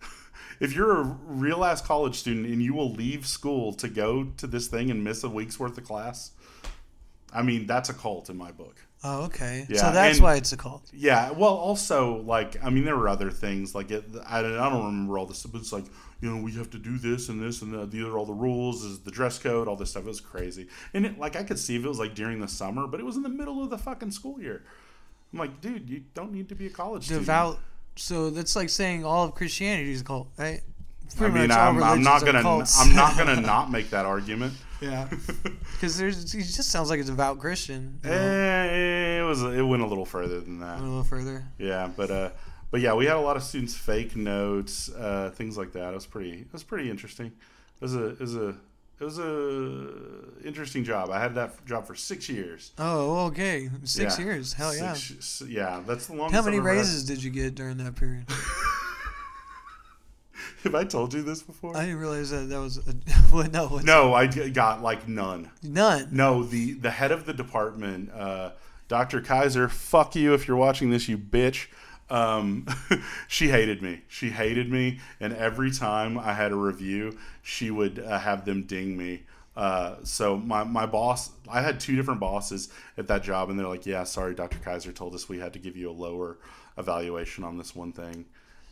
if 0.61 0.73
you're 0.73 1.01
a 1.01 1.03
real 1.03 1.65
ass 1.65 1.81
college 1.81 2.15
student 2.15 2.45
and 2.45 2.63
you 2.63 2.73
will 2.73 2.93
leave 2.93 3.27
school 3.27 3.73
to 3.73 3.89
go 3.89 4.23
to 4.37 4.47
this 4.47 4.67
thing 4.67 4.89
and 4.89 5.03
miss 5.03 5.21
a 5.21 5.29
week's 5.29 5.59
worth 5.59 5.77
of 5.77 5.83
class 5.83 6.31
i 7.35 7.41
mean 7.41 7.65
that's 7.67 7.89
a 7.89 7.93
cult 7.93 8.29
in 8.29 8.37
my 8.37 8.51
book 8.51 8.77
oh 9.03 9.25
okay. 9.25 9.67
Yeah, 9.69 9.81
so 9.81 9.91
that's 9.91 10.17
and- 10.17 10.23
why 10.23 10.35
it's 10.35 10.51
a 10.51 10.57
cult. 10.57 10.89
yeah, 10.91 11.29
well, 11.29 11.53
also 11.53 12.23
like 12.23 12.57
I 12.65 12.71
mean, 12.71 12.85
there 12.85 12.97
were 12.97 13.07
other 13.07 13.29
things 13.29 13.75
like 13.75 13.91
it, 13.91 14.03
I, 14.25 14.41
don't- 14.41 14.57
I 14.57 14.67
don't 14.67 14.85
remember 14.85 15.19
all 15.19 15.27
this, 15.27 15.45
but 15.45 15.59
it's 15.61 15.71
like 15.71 15.85
you 16.21 16.31
know 16.31 16.41
we 16.41 16.53
have 16.53 16.71
to 16.71 16.79
do 16.79 16.97
this 16.97 17.29
and 17.29 17.39
this 17.39 17.61
and 17.61 17.71
that. 17.75 17.91
These 17.91 18.03
are 18.03 18.17
all 18.17 18.25
the 18.25 18.33
rules. 18.33 18.83
Is 18.83 19.01
the 19.01 19.11
dress 19.11 19.37
code? 19.37 19.67
All 19.67 19.75
this 19.75 19.91
stuff. 19.91 20.05
It 20.05 20.07
was 20.07 20.21
crazy, 20.21 20.67
and 20.95 21.05
it, 21.05 21.19
like 21.19 21.35
I 21.35 21.43
could 21.43 21.59
see 21.59 21.75
if 21.75 21.85
it 21.85 21.87
was 21.87 21.99
like 21.99 22.15
during 22.15 22.39
the 22.39 22.47
summer, 22.47 22.87
but 22.87 22.99
it 22.99 23.03
was 23.03 23.15
in 23.15 23.21
the 23.21 23.29
middle 23.29 23.61
of 23.63 23.69
the 23.69 23.77
fucking 23.77 24.09
school 24.09 24.41
year. 24.41 24.63
I'm 25.31 25.37
like, 25.37 25.61
dude, 25.61 25.87
you 25.87 26.03
don't 26.15 26.31
need 26.31 26.49
to 26.49 26.55
be 26.55 26.65
a 26.65 26.71
college 26.71 27.03
student. 27.03 27.25
Devout. 27.27 27.59
So 27.97 28.31
that's 28.31 28.55
like 28.55 28.69
saying 28.69 29.05
all 29.05 29.25
of 29.25 29.35
Christianity 29.35 29.91
is 29.91 30.01
a 30.01 30.03
cult, 30.03 30.29
right? 30.37 30.61
I 31.19 31.27
mean, 31.29 31.47
much 31.47 31.57
I'm, 31.57 31.81
I'm 31.83 32.01
not 32.03 32.25
gonna 32.25 32.41
cults. 32.41 32.79
I'm 32.79 32.95
not 32.95 33.17
gonna 33.17 33.39
not 33.41 33.71
make 33.71 33.89
that 33.91 34.05
argument. 34.05 34.53
yeah, 34.81 35.07
because 35.73 35.97
there's 35.97 36.31
he 36.31 36.39
just 36.41 36.69
sounds 36.69 36.89
like 36.89 36.99
a 36.99 37.03
devout 37.03 37.39
Christian. 37.39 37.99
You 38.03 38.09
know, 38.09 38.15
Eh, 38.17 39.19
it 39.19 39.23
was 39.23 39.41
it 39.43 39.61
went 39.61 39.81
a 39.83 39.87
little 39.87 40.05
further 40.05 40.41
than 40.41 40.59
that. 40.59 40.79
a 40.79 40.81
little 40.83 41.03
further. 41.03 41.45
Yeah, 41.57 41.89
but 41.95 42.11
uh, 42.11 42.29
but 42.71 42.81
yeah, 42.81 42.93
we 42.93 43.05
had 43.05 43.15
a 43.15 43.21
lot 43.21 43.37
of 43.37 43.43
students 43.43 43.75
fake 43.75 44.15
notes, 44.15 44.89
uh, 44.93 45.31
things 45.35 45.57
like 45.57 45.71
that. 45.73 45.91
It 45.91 45.95
was 45.95 46.05
pretty, 46.05 46.31
it 46.41 46.51
was 46.51 46.63
pretty 46.63 46.89
interesting. 46.89 47.27
It 47.27 47.81
was 47.81 47.95
a, 47.95 48.05
it 48.07 48.19
was 48.19 48.35
a, 48.35 48.49
it 48.99 49.03
was 49.03 49.19
a 49.19 49.87
interesting 50.43 50.83
job. 50.83 51.09
I 51.09 51.19
had 51.19 51.35
that 51.35 51.65
job 51.65 51.85
for 51.87 51.95
six 51.95 52.27
years. 52.27 52.71
Oh, 52.77 53.25
okay. 53.27 53.69
Six 53.83 54.17
Yeah. 54.19 54.25
years. 54.25 54.53
Hell 54.53 54.75
yeah. 54.75 54.93
Six- 54.93 55.43
yeah, 55.47 55.81
that's 55.87 56.07
the 56.07 56.13
longest. 56.15 56.35
How 56.35 56.41
many 56.43 56.57
I've 56.57 56.61
ever 56.65 56.69
had. 56.73 56.77
raises 56.79 57.05
did 57.05 57.23
you 57.23 57.29
get 57.29 57.55
during 57.55 57.77
that 57.77 57.95
period? 57.95 58.25
Have 60.65 60.73
I 60.73 60.83
told 60.83 61.13
you 61.13 61.21
this 61.21 61.43
before? 61.43 61.77
I 61.77 61.81
didn't 61.81 61.99
realize 61.99 62.31
that 62.31 62.49
that 62.49 62.59
was 62.59 62.77
a, 62.77 62.81
what. 63.31 63.53
No, 63.53 63.79
no, 63.83 64.15
I 64.15 64.25
got 64.25 64.81
like 64.81 65.07
none. 65.07 65.51
none. 65.61 66.09
No, 66.11 66.43
the 66.43 66.73
the 66.73 66.89
head 66.89 67.11
of 67.11 67.25
the 67.25 67.33
department, 67.33 68.11
uh, 68.11 68.51
Dr. 68.87 69.21
Kaiser, 69.21 69.69
fuck 69.69 70.15
you 70.15 70.33
if 70.33 70.47
you're 70.47 70.57
watching 70.57 70.89
this, 70.89 71.07
you 71.07 71.19
bitch. 71.19 71.67
Um, 72.09 72.65
she 73.27 73.49
hated 73.49 73.83
me. 73.83 74.01
She 74.07 74.31
hated 74.31 74.71
me, 74.71 74.99
and 75.19 75.33
every 75.33 75.71
time 75.71 76.17
I 76.17 76.33
had 76.33 76.51
a 76.51 76.55
review, 76.55 77.15
she 77.43 77.69
would 77.69 77.99
uh, 77.99 78.17
have 78.17 78.45
them 78.45 78.63
ding 78.63 78.97
me. 78.97 79.21
Uh, 79.55 79.97
so 80.03 80.35
my 80.35 80.63
my 80.63 80.87
boss, 80.87 81.29
I 81.47 81.61
had 81.61 81.79
two 81.79 81.95
different 81.95 82.19
bosses 82.19 82.69
at 82.97 83.07
that 83.07 83.21
job, 83.21 83.51
and 83.51 83.59
they're 83.59 83.67
like, 83.67 83.85
"Yeah, 83.85 84.03
sorry, 84.03 84.33
Dr. 84.33 84.57
Kaiser 84.57 84.91
told 84.91 85.13
us 85.13 85.29
we 85.29 85.37
had 85.37 85.53
to 85.53 85.59
give 85.59 85.77
you 85.77 85.91
a 85.91 85.93
lower 85.93 86.39
evaluation 86.75 87.43
on 87.43 87.59
this 87.59 87.75
one 87.75 87.91
thing." 87.91 88.25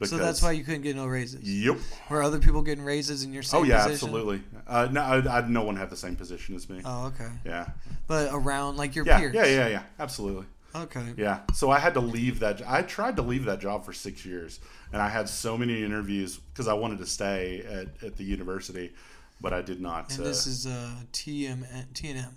So 0.05 0.17
that's 0.17 0.41
why 0.41 0.51
you 0.51 0.63
couldn't 0.63 0.81
get 0.81 0.95
no 0.95 1.05
raises. 1.05 1.41
Yep. 1.43 1.77
Were 2.09 2.23
other 2.23 2.39
people 2.39 2.61
getting 2.61 2.83
raises 2.83 3.23
in 3.23 3.33
your 3.33 3.43
same 3.43 3.61
position? 3.61 3.75
Oh 3.75 3.77
yeah, 3.77 3.87
position? 3.87 4.09
absolutely. 4.09 4.43
Uh, 4.67 4.87
no, 4.91 5.01
I, 5.01 5.39
I, 5.39 5.47
no 5.47 5.63
one 5.63 5.75
had 5.75 5.89
the 5.89 5.97
same 5.97 6.15
position 6.15 6.55
as 6.55 6.69
me. 6.69 6.81
Oh, 6.85 7.07
okay. 7.07 7.29
yeah. 7.45 7.69
But 8.07 8.29
around 8.31 8.77
like 8.77 8.95
your 8.95 9.05
Yeah, 9.05 9.19
peers. 9.19 9.33
yeah, 9.33 9.45
yeah, 9.45 9.67
yeah. 9.67 9.83
Absolutely. 9.99 10.45
Okay. 10.75 11.13
Yeah. 11.17 11.41
So 11.53 11.69
I 11.69 11.79
had 11.79 11.93
to 11.93 11.99
leave 11.99 12.39
that. 12.39 12.61
I 12.67 12.81
tried 12.81 13.15
to 13.17 13.21
leave 13.21 13.45
that 13.45 13.59
job 13.59 13.85
for 13.85 13.93
six 13.93 14.25
years, 14.25 14.59
and 14.91 15.01
I 15.01 15.09
had 15.09 15.29
so 15.29 15.57
many 15.57 15.83
interviews 15.83 16.37
because 16.37 16.67
I 16.67 16.73
wanted 16.73 16.97
to 16.99 17.05
stay 17.05 17.59
at, 17.61 18.03
at 18.03 18.17
the 18.17 18.23
university, 18.23 18.93
but 19.39 19.53
I 19.53 19.61
did 19.61 19.81
not. 19.81 20.11
And 20.11 20.21
uh, 20.21 20.23
this 20.23 20.47
is 20.47 20.65
uh, 20.65 20.89
TM 21.11 21.63
TNM, 21.93 22.31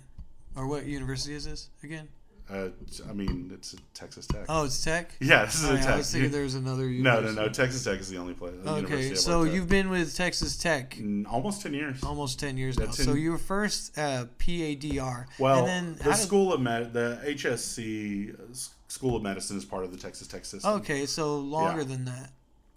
or 0.55 0.67
what 0.67 0.85
university 0.85 1.33
is 1.33 1.45
this 1.45 1.69
again? 1.83 2.09
Uh, 2.49 2.69
I 3.09 3.13
mean, 3.13 3.51
it's 3.53 3.75
Texas 3.93 4.25
Tech. 4.27 4.45
Oh, 4.47 4.65
it's 4.65 4.83
Tech. 4.83 5.11
yeah, 5.19 5.45
this 5.45 5.55
is 5.55 5.65
Oh, 5.65 5.71
a 5.71 5.75
yeah, 5.75 5.81
Tech. 5.81 5.89
I 5.93 5.97
was 5.97 6.11
thinking 6.11 6.31
there 6.31 6.43
was 6.43 6.55
another. 6.55 6.83
no, 6.83 6.89
University. 6.89 7.35
no, 7.35 7.41
no. 7.41 7.47
no. 7.47 7.53
Texas 7.53 7.83
Tech 7.83 7.99
is 7.99 8.09
the 8.09 8.17
only 8.17 8.33
place. 8.33 8.53
the 8.63 8.69
Okay, 8.71 9.15
so 9.15 9.43
you've 9.43 9.67
been 9.69 9.89
with 9.89 10.15
Texas 10.15 10.57
Tech 10.57 10.97
almost 11.29 11.61
ten 11.61 11.73
years. 11.73 12.03
almost 12.03 12.39
ten 12.39 12.57
years 12.57 12.77
now. 12.79 12.85
That's 12.85 13.03
So 13.03 13.11
in- 13.11 13.17
you 13.17 13.31
were 13.31 13.37
first 13.37 13.97
uh, 13.97 14.25
PADR. 14.39 15.25
Well, 15.39 15.59
and 15.59 15.67
then 15.67 15.95
the 15.97 16.03
did- 16.15 16.15
school 16.15 16.53
of 16.53 16.61
med, 16.61 16.93
the 16.93 17.19
HSC 17.25 18.35
School 18.87 19.15
of 19.17 19.23
Medicine 19.23 19.57
is 19.57 19.65
part 19.65 19.83
of 19.83 19.91
the 19.91 19.97
Texas 19.97 20.27
Tech 20.27 20.45
system. 20.45 20.71
Okay, 20.75 21.05
so 21.05 21.37
longer 21.37 21.81
Yeah. 21.81 21.87
than 21.87 22.05
that. 22.05 22.31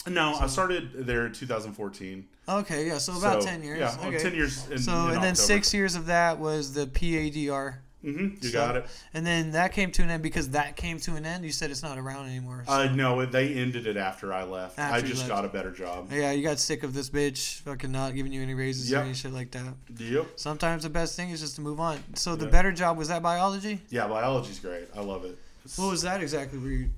No, 0.08 0.34
I 0.34 0.46
started 0.46 1.06
there 1.06 1.26
in 1.26 1.32
2014. 1.32 2.26
Okay, 2.48 2.86
yeah, 2.86 2.98
so 2.98 3.16
about 3.18 3.42
So, 3.42 3.48
ten 3.48 3.62
years. 3.62 3.78
Yeah, 3.78 3.96
okay. 4.08 4.18
ten 4.18 4.34
years. 4.34 4.66
In, 4.70 4.78
So 4.78 5.08
in 5.08 5.14
and 5.14 5.22
then 5.22 5.36
six 5.36 5.72
years 5.74 5.94
of 5.94 6.06
that 6.06 6.38
was 6.38 6.72
the 6.72 6.86
PADR, 6.86 7.76
Mm-hmm, 8.04 8.42
you 8.42 8.48
so- 8.48 8.52
got 8.52 8.76
it. 8.76 8.86
and 9.12 9.26
then 9.26 9.50
that 9.52 9.72
came 9.72 9.90
to 9.92 10.02
an 10.02 10.08
end 10.10 10.22
because 10.22 10.50
that 10.50 10.74
came 10.76 10.98
to 11.00 11.16
an 11.16 11.26
end. 11.26 11.44
You 11.44 11.52
said 11.52 11.70
it's 11.70 11.82
not 11.82 11.98
around 11.98 12.28
anymore. 12.28 12.64
so- 12.66 12.72
Uh, 12.72 12.84
no, 12.86 13.26
they 13.26 13.52
ended 13.54 13.86
it 13.86 13.96
after 13.98 14.32
I 14.32 14.44
left. 14.44 14.78
After 14.78 14.96
I 14.96 15.00
just 15.06 15.18
left. 15.22 15.28
got 15.28 15.44
a 15.44 15.48
better 15.48 15.70
job. 15.70 16.10
yeah, 16.10 16.32
you 16.32 16.42
got 16.42 16.58
sick 16.58 16.82
of 16.82 16.94
this 16.94 17.10
bitch 17.10 17.60
fucking 17.60 17.92
not 17.92 18.14
giving 18.14 18.32
you 18.32 18.40
any 18.42 18.54
raises 18.54 18.90
Yep. 18.90 19.00
or 19.00 19.04
any 19.04 19.14
shit 19.14 19.32
like 19.32 19.50
that. 19.50 19.74
Yep. 19.98 20.26
Sometimes 20.36 20.82
the 20.84 20.88
best 20.90 21.14
thing 21.14 21.28
is 21.30 21.40
just 21.40 21.56
to 21.56 21.60
move 21.60 21.78
on. 21.78 22.02
So 22.14 22.36
the 22.36 22.46
Yeah. 22.46 22.50
better 22.52 22.72
job 22.72 22.96
was 22.96 23.08
that 23.08 23.22
biology. 23.22 23.82
Yeah, 23.90 24.08
biology's 24.08 24.60
great. 24.60 24.88
I 24.96 25.00
love 25.00 25.24
it. 25.26 25.38
It's- 25.64 25.76
What 25.76 25.90
was 25.90 26.00
that 26.02 26.22
exactly? 26.22 26.58
Were 26.58 26.70
you, 26.70 26.90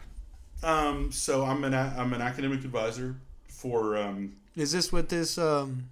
Um, 0.63 1.11
so 1.11 1.45
I'm 1.45 1.65
an 1.65 1.75
I'm 1.75 2.13
an 2.13 2.23
academic 2.23 2.65
advisor 2.65 3.17
for 3.49 3.97
um. 3.97 4.37
is 4.55 4.71
this 4.71 4.93
what 4.93 5.09
this 5.09 5.37
um, 5.37 5.89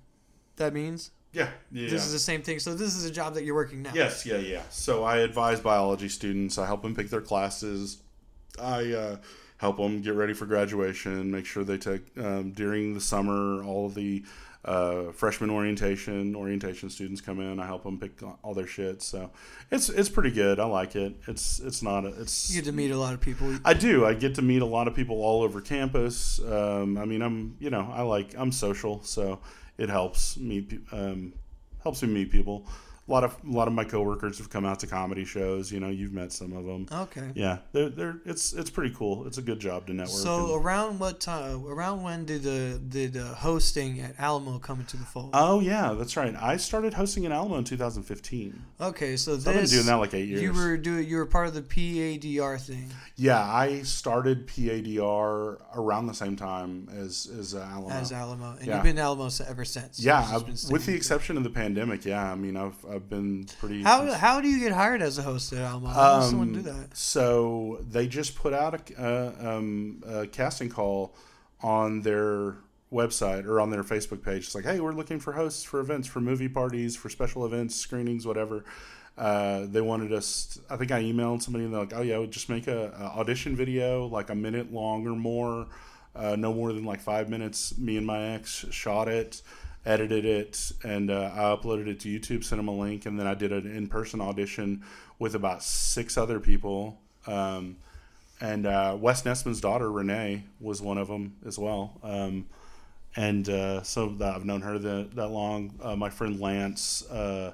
that 0.55 0.73
means? 0.73 1.11
Yeah, 1.33 1.49
yeah. 1.71 1.89
This 1.89 2.07
is 2.07 2.13
the 2.13 2.19
same 2.19 2.43
thing. 2.43 2.59
So 2.59 2.75
this 2.75 2.97
is 2.97 3.05
a 3.05 3.11
job 3.11 3.35
that 3.35 3.45
you're 3.45 3.55
working 3.55 3.83
now. 3.83 3.93
Yes, 3.95 4.27
yeah, 4.27 4.39
yeah. 4.39 4.63
So 4.71 5.05
I 5.05 5.19
advise 5.19 5.61
biology 5.61 6.09
students. 6.09 6.59
I 6.59 6.67
help 6.67 6.83
them 6.83 6.95
pick 6.95 7.09
their 7.09 7.21
classes. 7.21 7.99
I 8.61 8.93
uh, 8.93 9.17
help 9.59 9.77
them 9.77 10.03
get 10.03 10.15
ready 10.15 10.33
for 10.33 10.47
graduation. 10.47 11.31
Make 11.31 11.47
sure 11.47 11.63
they 11.63 11.79
take 11.79 12.03
um, 12.19 12.51
during 12.51 12.95
the 12.95 13.01
summer 13.01 13.63
all 13.63 13.87
of 13.87 13.95
the 13.95 14.25
uh, 14.65 15.13
freshman 15.13 15.51
orientation. 15.51 16.35
Orientation 16.35 16.91
students 16.91 17.21
come 17.21 17.41
in. 17.41 17.61
I 17.61 17.67
help 17.67 17.85
them 17.85 17.99
pick 17.99 18.21
all 18.43 18.53
their 18.53 18.67
shit. 18.67 19.01
So 19.01 19.31
it's 19.71 19.89
it's 19.89 20.09
pretty 20.09 20.33
good. 20.33 20.59
I 20.59 20.65
like 20.65 20.97
it. 20.97 21.15
It's 21.29 21.61
it's 21.61 21.83
not 21.83 22.05
a, 22.05 22.09
it's 22.21 22.51
You 22.51 22.61
get 22.61 22.67
to 22.67 22.73
meet 22.77 22.91
a 22.91 22.99
lot 22.99 23.15
of 23.15 23.21
people. 23.21 23.57
I 23.65 23.75
do. 23.75 24.05
I 24.05 24.15
get 24.15 24.35
to 24.35 24.43
meet 24.43 24.63
a 24.63 24.67
lot 24.67 24.89
of 24.89 24.95
people 24.95 25.23
all 25.23 25.43
over 25.43 25.61
campus. 25.61 26.41
Um, 26.41 26.99
I 26.99 27.05
mean, 27.05 27.23
I'm 27.23 27.57
you 27.61 27.71
know 27.71 27.91
I 27.95 28.03
like 28.03 28.35
I'm 28.37 28.53
social, 28.53 29.03
so 29.05 29.39
it 29.81 29.89
helps 29.89 30.37
me 30.37 30.67
um, 30.93 31.33
helps 31.83 32.03
me 32.03 32.09
meet 32.09 32.31
people. 32.31 32.67
A 33.11 33.13
lot 33.13 33.25
of 33.25 33.37
a 33.45 33.51
lot 33.51 33.67
of 33.67 33.75
my 33.75 33.83
coworkers 33.83 34.39
have 34.39 34.51
come 34.51 34.65
out 34.65 34.79
to 34.81 34.87
comedy 34.87 35.25
shows. 35.25 35.73
You 35.73 35.81
know, 35.81 35.89
you've 35.89 36.13
met 36.13 36.31
some 36.31 36.53
of 36.53 36.65
them. 36.65 36.87
Okay. 36.93 37.29
Yeah, 37.35 37.59
they're, 37.73 37.89
they're 37.89 38.17
it's 38.25 38.53
it's 38.53 38.71
pretty 38.71 38.95
cool. 38.95 39.27
It's 39.27 39.37
a 39.37 39.43
good 39.43 39.59
job 39.59 39.89
to 39.89 39.93
network. 39.93 40.17
So 40.17 40.55
and- 40.55 40.65
around 40.65 41.01
what 41.01 41.19
time? 41.19 41.67
Around 41.67 42.05
when 42.05 42.25
did 42.25 42.45
the 42.45 42.81
did 42.89 43.17
uh, 43.17 43.35
hosting 43.35 43.99
at 44.01 44.15
Alamo 44.21 44.61
come 44.61 44.79
into 44.79 44.97
the 44.97 45.05
fold? 45.05 45.31
oh 45.35 45.59
yeah, 45.59 45.93
that's 45.95 46.17
right. 46.17 46.35
I 46.41 46.57
started 46.57 46.95
hosting 46.95 47.25
in 47.25 47.33
Alamo 47.33 47.57
in 47.57 47.65
2015. 47.65 48.63
okay, 48.81 49.17
so 49.17 49.37
So 49.39 49.51
I've 49.51 49.57
been 49.57 49.67
doing 49.67 49.87
that 49.87 49.95
like 49.97 50.15
eight 50.15 50.29
years. 50.29 50.43
you 50.43 50.53
were 50.53 50.77
doing 50.77 51.09
you 51.09 51.17
were 51.17 51.27
part 51.27 51.49
of 51.49 51.55
the 51.55 51.63
PADR 51.63 52.61
thing 52.61 52.91
yeah, 53.17 53.43
I 53.43 53.83
started 53.83 54.47
PADR 54.47 55.61
around 55.75 56.07
the 56.07 56.15
same 56.15 56.37
time 56.37 56.89
as 56.97 57.31
as 57.39 57.55
uh, 57.55 57.59
Alamo. 57.71 57.91
as 57.91 58.13
Alamo, 58.13 58.57
and 58.59 58.67
Yeah. 58.67 58.75
you've 58.77 58.85
been 58.85 58.99
Alamo 58.99 59.29
ever 59.47 59.65
since. 59.65 60.01
Yeah, 60.01 60.21
I've- 60.33 60.51
with 60.71 60.87
the 60.87 60.95
exception 60.95 61.37
of 61.37 61.43
the 61.45 61.51
pandemic, 61.51 62.05
yeah. 62.05 62.31
I 62.31 62.35
mean, 62.35 62.57
I've 62.57 62.77
I've 62.91 63.00
been 63.09 63.47
pretty. 63.59 63.83
how 63.83 64.13
how 64.13 64.41
do 64.41 64.49
you 64.49 64.59
get 64.61 64.73
hired 64.73 65.01
as 65.03 65.19
a 65.19 65.23
host 65.23 65.53
at 65.53 65.59
Alamo? 65.61 65.89
How 65.89 66.21
does 66.21 66.31
someone 66.31 66.53
do 66.53 66.59
Um, 66.59 66.65
that? 66.65 66.97
So 66.97 67.79
they 67.89 68.07
just 68.07 68.35
put 68.37 68.53
out 68.53 68.91
a, 68.91 69.03
uh, 69.03 69.57
um, 69.57 70.03
a 70.07 70.27
casting 70.27 70.69
call 70.69 71.15
on 71.63 72.03
their 72.03 72.57
website 72.93 73.45
or 73.47 73.61
on 73.61 73.71
their 73.71 73.85
Facebook 73.85 74.23
page. 74.25 74.45
It's 74.47 74.55
like, 74.55 74.65
hey, 74.65 74.81
we're 74.81 74.93
looking 74.93 75.21
for 75.21 75.33
hosts 75.33 75.63
for 75.63 75.79
events, 75.81 76.09
for 76.09 76.21
movie 76.21 76.49
parties, 76.49 76.97
for 76.97 77.09
special 77.09 77.47
events, 77.47 77.77
screenings, 77.77 78.27
whatever. 78.27 78.65
Uh, 79.19 79.67
they 79.67 79.81
wanted 79.81 80.13
us. 80.13 80.59
I 80.71 80.77
think 80.77 80.91
I 80.91 81.03
emailed 81.03 81.43
somebody 81.43 81.65
and 81.67 81.75
they're 81.75 81.81
like, 81.81 81.93
"Oh 81.95 82.01
yeah, 82.03 82.25
just 82.29 82.49
make 82.49 82.67
a, 82.69 82.91
a 82.99 83.19
audition 83.21 83.55
video, 83.55 84.07
like 84.07 84.31
a 84.31 84.35
minute 84.35 84.73
long 84.73 85.07
or 85.07 85.15
more, 85.15 85.67
uh, 86.17 86.37
no 86.37 86.55
more 86.55 86.73
than 86.73 86.85
like 86.85 87.01
five 87.01 87.29
minutes." 87.29 87.77
Me 87.77 87.97
and 87.99 88.07
my 88.07 88.35
ex 88.35 88.65
shot 88.71 89.09
it, 89.09 89.43
edited 89.87 90.25
it, 90.25 90.73
and 90.85 91.11
uh, 91.11 91.31
I 91.35 91.39
uploaded 91.57 91.87
it 91.89 92.01
to 92.01 92.09
YouTube. 92.09 92.45
Sent 92.45 92.59
them 92.59 92.69
a 92.69 92.75
link, 92.77 93.07
and 93.07 93.19
then 93.19 93.27
I 93.27 93.35
did 93.35 93.53
an 93.53 93.67
in 93.75 93.87
person 93.89 94.21
audition 94.21 94.83
with 95.19 95.35
about 95.35 95.63
six 95.63 96.17
other 96.19 96.41
people. 96.41 96.99
Um, 97.27 97.77
and 98.41 98.67
uh, 98.67 98.97
Wes 98.99 99.23
Nessman's 99.23 99.61
daughter 99.61 99.91
Renee 99.91 100.45
was 100.61 100.81
one 100.81 100.97
of 100.99 101.09
them 101.09 101.37
as 101.47 101.59
well. 101.59 101.99
Um, 102.03 102.47
and 103.17 103.49
uh, 103.49 103.83
so 103.83 104.15
I've 104.23 104.45
known 104.45 104.63
her 104.63 104.79
the, 104.79 105.09
that 105.15 105.29
long. 105.29 105.75
Uh, 105.83 105.97
my 105.97 106.09
friend 106.09 106.41
Lance, 106.41 107.05
uh, 107.11 107.53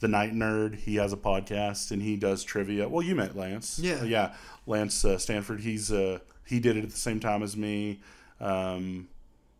the 0.00 0.08
Night 0.08 0.32
Nerd, 0.34 0.74
he 0.76 0.96
has 0.96 1.12
a 1.12 1.16
podcast 1.16 1.90
and 1.92 2.02
he 2.02 2.16
does 2.16 2.44
trivia. 2.44 2.88
Well, 2.88 3.02
you 3.02 3.14
met 3.14 3.36
Lance, 3.36 3.78
Yeah. 3.78 4.04
yeah. 4.04 4.34
Lance 4.66 5.04
uh, 5.04 5.16
Stanford. 5.16 5.60
He's 5.60 5.90
uh, 5.90 6.18
he 6.44 6.60
did 6.60 6.76
it 6.76 6.84
at 6.84 6.90
the 6.90 6.96
same 6.96 7.20
time 7.20 7.42
as 7.42 7.56
me. 7.56 8.00
Um, 8.40 9.08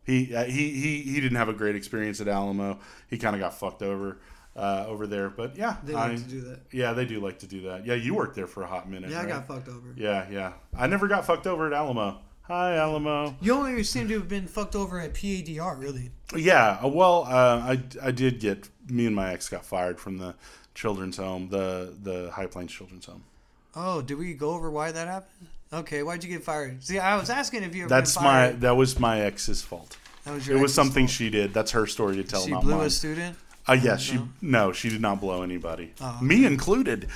he 0.09 0.35
uh, 0.35 0.45
he 0.45 0.71
he 0.71 1.03
he 1.03 1.21
didn't 1.21 1.37
have 1.37 1.49
a 1.49 1.53
great 1.55 1.77
experience 1.77 2.21
at 2.21 2.27
Alamo. 2.29 2.79
He 3.09 3.19
kind 3.19 3.37
of 3.37 3.41
got 3.41 3.55
fucked 3.55 3.83
over. 3.83 4.19
Uh, 4.57 4.85
over 4.89 5.07
there, 5.07 5.29
but 5.31 5.55
yeah, 5.57 5.77
They 5.85 5.95
I- 5.95 6.09
like 6.09 6.17
to 6.19 6.25
do 6.25 6.41
that. 6.41 6.61
yeah, 6.73 6.93
they 6.93 7.05
do 7.05 7.21
like 7.21 7.39
to 7.41 7.47
do 7.47 7.61
that. 7.69 7.87
Yeah, 7.87 7.95
you 7.95 8.13
worked 8.13 8.35
there 8.35 8.49
for 8.49 8.65
a 8.65 8.67
hot 8.67 8.91
minute. 8.91 9.09
Yeah, 9.09 9.21
I 9.21 9.27
got 9.27 9.47
fucked 9.47 9.69
over. 9.69 9.95
Yeah, 9.97 10.27
yeah. 10.33 10.55
I 10.77 10.89
never 10.89 11.07
got 11.07 11.25
fucked 11.25 11.47
over 11.47 11.69
at 11.69 11.73
Alamo. 11.73 12.19
Hi, 12.43 12.75
Alamo. 12.77 13.37
You 13.41 13.53
only 13.55 13.85
seem 13.85 14.09
to 14.09 14.15
have 14.15 14.27
been 14.29 14.49
fucked 14.49 14.75
over 14.75 14.99
at 14.99 15.15
PADR, 15.15 15.79
really. 15.79 16.11
Yeah, 16.35 16.81
uh, 16.83 16.89
well, 16.89 17.23
uh, 17.29 17.77
I, 17.77 17.81
I 18.03 18.11
did 18.11 18.41
get 18.41 18.69
me 18.89 19.07
and 19.07 19.15
my 19.15 19.33
ex 19.33 19.49
got 19.49 19.65
fired 19.65 20.01
from 20.01 20.19
the 20.19 20.35
children's 20.75 21.19
home, 21.19 21.51
the 21.51 21.95
the 22.03 22.31
High 22.33 22.47
Plains 22.47 22.73
Children's 22.73 23.07
Home. 23.07 23.23
Oh, 23.77 24.03
did 24.03 24.19
we 24.19 24.35
go 24.35 24.51
over 24.51 24.73
why 24.73 24.91
that 24.91 25.07
happened? 25.07 25.49
Okay, 25.73 26.03
why'd 26.03 26.25
you 26.25 26.31
get 26.31 26.43
fired? 26.43 26.83
See, 26.83 26.99
I 26.99 27.17
was 27.17 27.31
asking 27.31 27.63
if 27.63 27.77
you 27.77 27.83
ever 27.83 27.91
That's 27.91 28.19
my 28.21 28.51
that 28.53 28.77
was 28.77 28.99
my 28.99 29.21
ex's 29.21 29.63
fault. 29.63 29.98
Was 30.33 30.49
It 30.49 30.57
was 30.57 30.75
something 30.75 31.07
she 31.07 31.31
did. 31.31 31.53
That's 31.55 31.71
her 31.73 31.87
story 31.87 32.17
to 32.17 32.25
tell, 32.25 32.45
She 32.45 32.53
blew 32.53 32.77
mine. 32.77 32.87
a 32.87 32.91
student. 32.91 33.37
Uh, 33.67 33.75
yes, 33.75 34.01
she 34.01 34.19
No? 34.41 34.73
she 34.73 34.89
did 34.89 35.01
not 35.03 35.21
blow 35.21 35.43
anybody, 35.43 35.93
Oh, 36.01 36.19
me 36.23 36.47
included. 36.47 37.07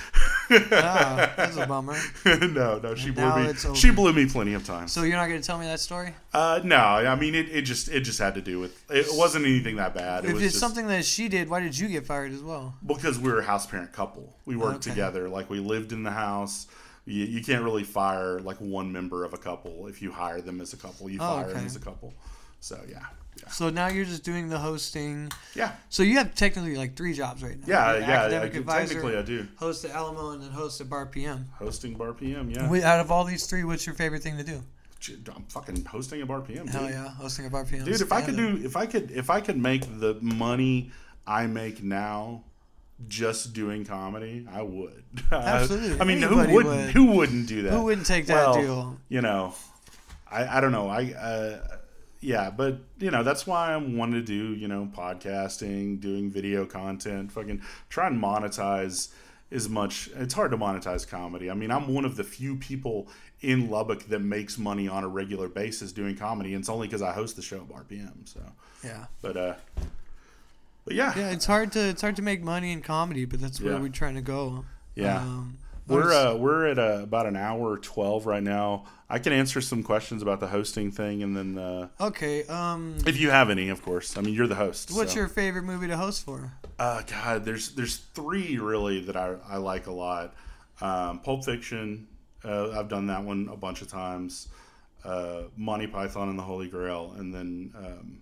Ah, 0.51 1.33
that's 1.35 1.57
a 1.57 1.65
bummer. 1.67 1.97
no, 2.25 2.77
no, 2.77 2.93
she 2.93 3.07
And 3.07 3.15
blew 3.15 3.71
me. 3.71 3.75
She 3.75 3.89
blew 3.89 4.13
me 4.13 4.27
plenty 4.27 4.53
of 4.53 4.63
times. 4.63 4.91
So 4.91 5.01
you're 5.01 5.17
not 5.17 5.27
going 5.29 5.41
to 5.41 5.45
tell 5.47 5.57
me 5.57 5.65
that 5.65 5.79
story? 5.79 6.13
Uh, 6.31 6.59
no, 6.63 6.77
I 6.77 7.15
mean 7.15 7.33
it, 7.33 7.49
it. 7.49 7.61
just 7.63 7.89
it 7.89 8.01
just 8.01 8.19
had 8.19 8.35
to 8.35 8.41
do 8.41 8.59
with 8.59 8.83
it 8.91 9.07
wasn't 9.11 9.45
anything 9.45 9.77
that 9.77 9.95
bad. 9.95 10.25
It 10.25 10.29
if 10.29 10.33
was 10.35 10.43
it's 10.43 10.53
just, 10.53 10.59
something 10.61 10.87
that 10.89 11.05
she 11.05 11.27
did, 11.27 11.49
why 11.49 11.59
did 11.59 11.77
you 11.77 11.87
get 11.87 12.05
fired 12.05 12.31
as 12.33 12.43
well? 12.43 12.75
because 12.85 13.17
we 13.17 13.31
were 13.31 13.39
a 13.39 13.43
house 13.43 13.65
parent 13.65 13.91
couple. 13.91 14.35
We 14.45 14.55
worked 14.55 14.85
Okay. 14.87 14.91
together. 14.91 15.29
Like 15.29 15.49
we 15.49 15.59
lived 15.59 15.91
in 15.91 16.03
the 16.03 16.11
house. 16.11 16.67
You, 17.05 17.25
you 17.25 17.43
can't 17.43 17.63
really 17.63 17.83
fire 17.83 18.39
like 18.41 18.57
one 18.57 18.91
member 18.91 19.25
of 19.25 19.33
a 19.33 19.37
couple 19.37 19.87
if 19.87 20.01
you 20.03 20.11
hire 20.11 20.39
them 20.39 20.61
as 20.61 20.73
a 20.73 20.77
couple. 20.77 21.09
You 21.09 21.17
Oh, 21.19 21.41
fire 21.41 21.51
them 21.53 21.65
as 21.65 21.75
a 21.75 21.79
couple. 21.79 22.13
So 22.63 22.79
yeah, 22.89 22.99
yeah, 23.37 23.49
So 23.49 23.69
now 23.69 23.87
you're 23.89 24.05
just 24.05 24.23
doing 24.23 24.47
the 24.47 24.57
hosting. 24.57 25.29
yeah, 25.53 25.73
So 25.89 26.01
you 26.01 26.17
have 26.17 26.33
technically 26.33 26.77
like 26.77 26.95
three 26.95 27.13
jobs 27.13 27.43
right 27.43 27.57
now. 27.59 27.65
yeah, 27.67 27.97
yeah. 27.97 28.05
I 28.05 28.13
Academic 28.25 28.53
do, 28.53 28.59
advisor, 28.59 28.93
technically, 28.93 29.17
I 29.17 29.21
do 29.21 29.47
host 29.57 29.83
at 29.83 29.91
Alamo, 29.91 30.31
and 30.31 30.41
then 30.41 30.49
host 30.51 30.79
at 30.79 30.89
Bar 30.89 31.07
PM. 31.07 31.47
hosting 31.59 31.93
Bar 31.95 32.13
PM. 32.13 32.49
Yeah, 32.49 32.69
Wait, 32.69 32.83
out 32.83 33.01
of 33.01 33.11
all 33.11 33.25
these 33.25 33.45
three, 33.45 33.65
what's 33.65 33.85
your 33.85 33.95
favorite 33.95 34.23
thing 34.23 34.37
to 34.37 34.43
do? 34.45 34.61
I'm 35.35 35.43
fucking 35.49 35.83
hosting 35.83 36.21
a 36.21 36.25
Bar 36.25 36.39
PM. 36.39 36.67
Hell 36.67 36.83
dude. 36.83 36.91
yeah, 36.91 37.09
hosting 37.09 37.45
a 37.45 37.49
Bar 37.49 37.65
PM. 37.65 37.83
dude. 37.83 37.99
If 37.99 38.13
I 38.13 38.21
could 38.21 38.37
do, 38.37 38.61
if 38.63 38.77
I 38.77 38.85
could, 38.85 39.11
if 39.11 39.29
I 39.29 39.41
could 39.41 39.57
make 39.57 39.99
the 39.99 40.17
money 40.21 40.91
I 41.27 41.45
make 41.47 41.83
now. 41.83 42.43
Just 43.09 43.51
doing 43.53 43.83
comedy, 43.85 44.47
I 44.49 44.61
would. 44.61 45.03
Absolutely. 45.31 45.99
I 45.99 46.05
mean, 46.05 46.23
Anybody 46.23 46.47
who 46.49 46.55
wouldn't? 46.55 46.75
would. 46.85 46.89
Who 46.91 47.05
wouldn't 47.07 47.47
do 47.47 47.63
that? 47.63 47.71
Who 47.73 47.83
wouldn't 47.83 48.07
take 48.07 48.27
that 48.27 48.35
Well, 48.35 48.53
deal? 48.61 48.97
you 49.09 49.19
know, 49.21 49.55
I, 50.31 50.57
I 50.57 50.61
don't 50.61 50.71
know. 50.71 50.87
I, 50.87 51.11
uh, 51.11 51.67
yeah, 52.23 52.49
but 52.49 52.79
you 52.99 53.11
know, 53.11 53.23
that's 53.23 53.45
why 53.45 53.73
I 53.73 53.77
wanted 53.77 54.25
to 54.25 54.33
do, 54.33 54.55
you 54.55 54.67
know, 54.67 54.89
podcasting, 54.95 55.99
doing 55.99 56.31
video 56.31 56.65
content, 56.65 57.31
fucking 57.31 57.61
try 57.89 58.07
and 58.07 58.21
monetize 58.21 59.09
as 59.51 59.69
much. 59.69 60.09
It's 60.15 60.33
hard 60.33 60.51
to 60.51 60.57
monetize 60.57 61.07
comedy. 61.07 61.51
I 61.51 61.53
mean, 61.53 61.69
I'm 61.71 61.93
one 61.93 62.05
of 62.05 62.15
the 62.15 62.23
few 62.23 62.55
people 62.55 63.07
in 63.41 63.69
Lubbock 63.69 64.03
that 64.05 64.19
makes 64.19 64.57
money 64.57 64.87
on 64.87 65.03
a 65.03 65.07
regular 65.07 65.49
basis 65.49 65.91
doing 65.91 66.15
comedy, 66.15 66.53
and 66.53 66.61
it's 66.61 66.69
only 66.69 66.87
because 66.87 67.01
I 67.01 67.11
host 67.11 67.35
the 67.35 67.41
show 67.41 67.57
at 67.57 67.69
RPM. 67.69 68.25
So, 68.25 68.39
Yeah. 68.83 69.05
but, 69.21 69.35
uh, 69.37 69.53
but 70.85 70.95
yeah, 70.95 71.13
Yeah, 71.17 71.31
it's 71.31 71.45
hard 71.45 71.71
to 71.73 71.79
it's 71.79 72.01
hard 72.01 72.15
to 72.15 72.21
make 72.21 72.41
money 72.41 72.71
in 72.71 72.81
comedy, 72.81 73.25
but 73.25 73.41
that's 73.41 73.59
where 73.61 73.73
Yeah. 73.73 73.79
we're 73.79 73.89
trying 73.89 74.15
to 74.15 74.21
go. 74.21 74.65
Yeah. 74.95 75.17
Um, 75.21 75.57
We're 75.87 76.13
uh, 76.13 76.35
we're 76.35 76.67
at 76.67 76.79
uh, 76.79 77.01
about 77.03 77.25
an 77.25 77.35
hour 77.35 77.77
twelve 77.77 78.25
right 78.25 78.43
now. 78.43 78.85
I 79.09 79.19
can 79.19 79.33
answer 79.33 79.61
some 79.61 79.83
questions 79.83 80.21
about 80.21 80.39
the 80.39 80.47
hosting 80.47 80.91
thing, 80.91 81.21
and 81.23 81.35
then 81.35 81.57
uh, 81.57 81.87
okay. 81.99 82.45
Um, 82.45 82.95
if 83.05 83.19
you 83.19 83.29
have 83.29 83.49
any, 83.49 83.69
of 83.69 83.81
course. 83.83 84.17
I 84.17 84.21
mean, 84.21 84.33
you're 84.33 84.47
the 84.47 84.55
host. 84.55 84.91
what's 84.91 85.13
so. 85.13 85.19
your 85.19 85.27
favorite 85.27 85.63
movie 85.63 85.87
to 85.87 85.97
host 85.97 86.23
for? 86.23 86.53
Uh, 86.79 87.01
God, 87.03 87.45
there's 87.45 87.75
there's 87.75 87.97
three 87.97 88.57
really 88.57 89.01
that 89.01 89.17
I, 89.17 89.35
I 89.47 89.57
like 89.57 89.87
a 89.87 89.91
lot. 89.91 90.33
Um, 90.81 91.19
Pulp 91.19 91.45
Fiction, 91.45 92.07
uh, 92.43 92.71
I've 92.71 92.87
done 92.87 93.07
that 93.07 93.23
one 93.23 93.49
a 93.51 93.57
bunch 93.57 93.81
of 93.81 93.89
times. 93.89 94.47
Uh, 95.03 95.43
Monty 95.57 95.87
Python 95.87 96.29
and 96.29 96.39
the 96.39 96.43
Holy 96.43 96.67
Grail, 96.69 97.13
and 97.17 97.33
then 97.33 97.73
um, 97.77 98.21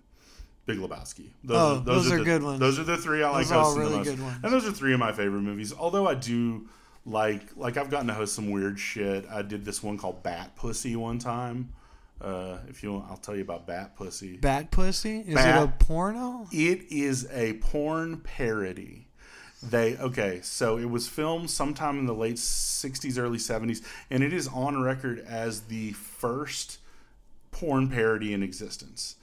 Big 0.66 0.80
Lebowski. 0.80 1.30
Those 1.44 1.58
Oh, 1.58 1.80
those 1.80 2.12
are 2.12 2.18
the, 2.18 2.24
good 2.26 2.44
ones. 2.44 2.60
Those 2.60 2.80
are 2.80 2.84
the 2.84 2.98
three 2.98 3.24
I 3.24 3.30
like 3.30 3.44
Those 3.46 3.52
are 3.52 3.58
all 3.60 3.64
hosting 3.66 3.82
really 3.82 3.92
the 3.92 3.98
most. 3.98 4.10
good 4.10 4.22
ones. 4.22 4.40
And 4.44 4.54
those 4.54 4.66
are 4.68 4.72
three 4.72 4.94
of 4.94 5.00
my 5.00 5.12
favorite 5.12 5.42
movies. 5.42 5.74
Although 5.74 6.08
I 6.08 6.16
do 6.16 6.68
like 7.06 7.42
like 7.56 7.78
I've 7.78 7.90
gotten 7.90 8.08
to 8.08 8.14
host 8.14 8.36
some 8.36 8.50
weird 8.52 8.80
shit. 8.80 9.26
I 9.30 9.42
did 9.42 9.66
this 9.66 9.82
one 9.82 9.98
called 9.98 10.24
Bat 10.24 10.56
Pussy 10.56 10.96
one 10.96 11.20
time. 11.20 11.74
Uh, 12.20 12.60
if 12.68 12.84
you 12.84 12.94
want, 12.94 13.06
I'll 13.10 13.18
tell 13.18 13.36
you 13.36 13.42
about 13.42 13.66
Bat 13.66 13.96
Pussy. 13.96 14.38
Bat 14.38 14.70
Pussy? 14.72 15.22
Is 15.22 15.44
it 15.44 15.56
a 15.56 15.74
porno? 15.80 16.48
It 16.52 16.92
is 16.92 17.28
a 17.32 17.54
porn 17.54 18.18
parody. 18.18 19.08
They 19.64 19.98
okay, 19.98 20.40
so 20.42 20.78
it 20.78 20.90
was 20.90 21.08
filmed 21.08 21.50
sometime 21.50 22.00
in 22.00 22.06
the 22.06 22.14
late 22.14 22.36
'60s, 22.36 23.18
early 23.18 23.38
'70s, 23.38 23.84
and 24.10 24.24
it 24.24 24.34
is 24.34 24.48
on 24.48 24.82
record 24.82 25.20
as 25.20 25.62
the 25.62 25.92
first 25.94 26.80
porn 27.52 27.90
parody 27.90 28.34
in 28.34 28.42
existence. 28.42 29.18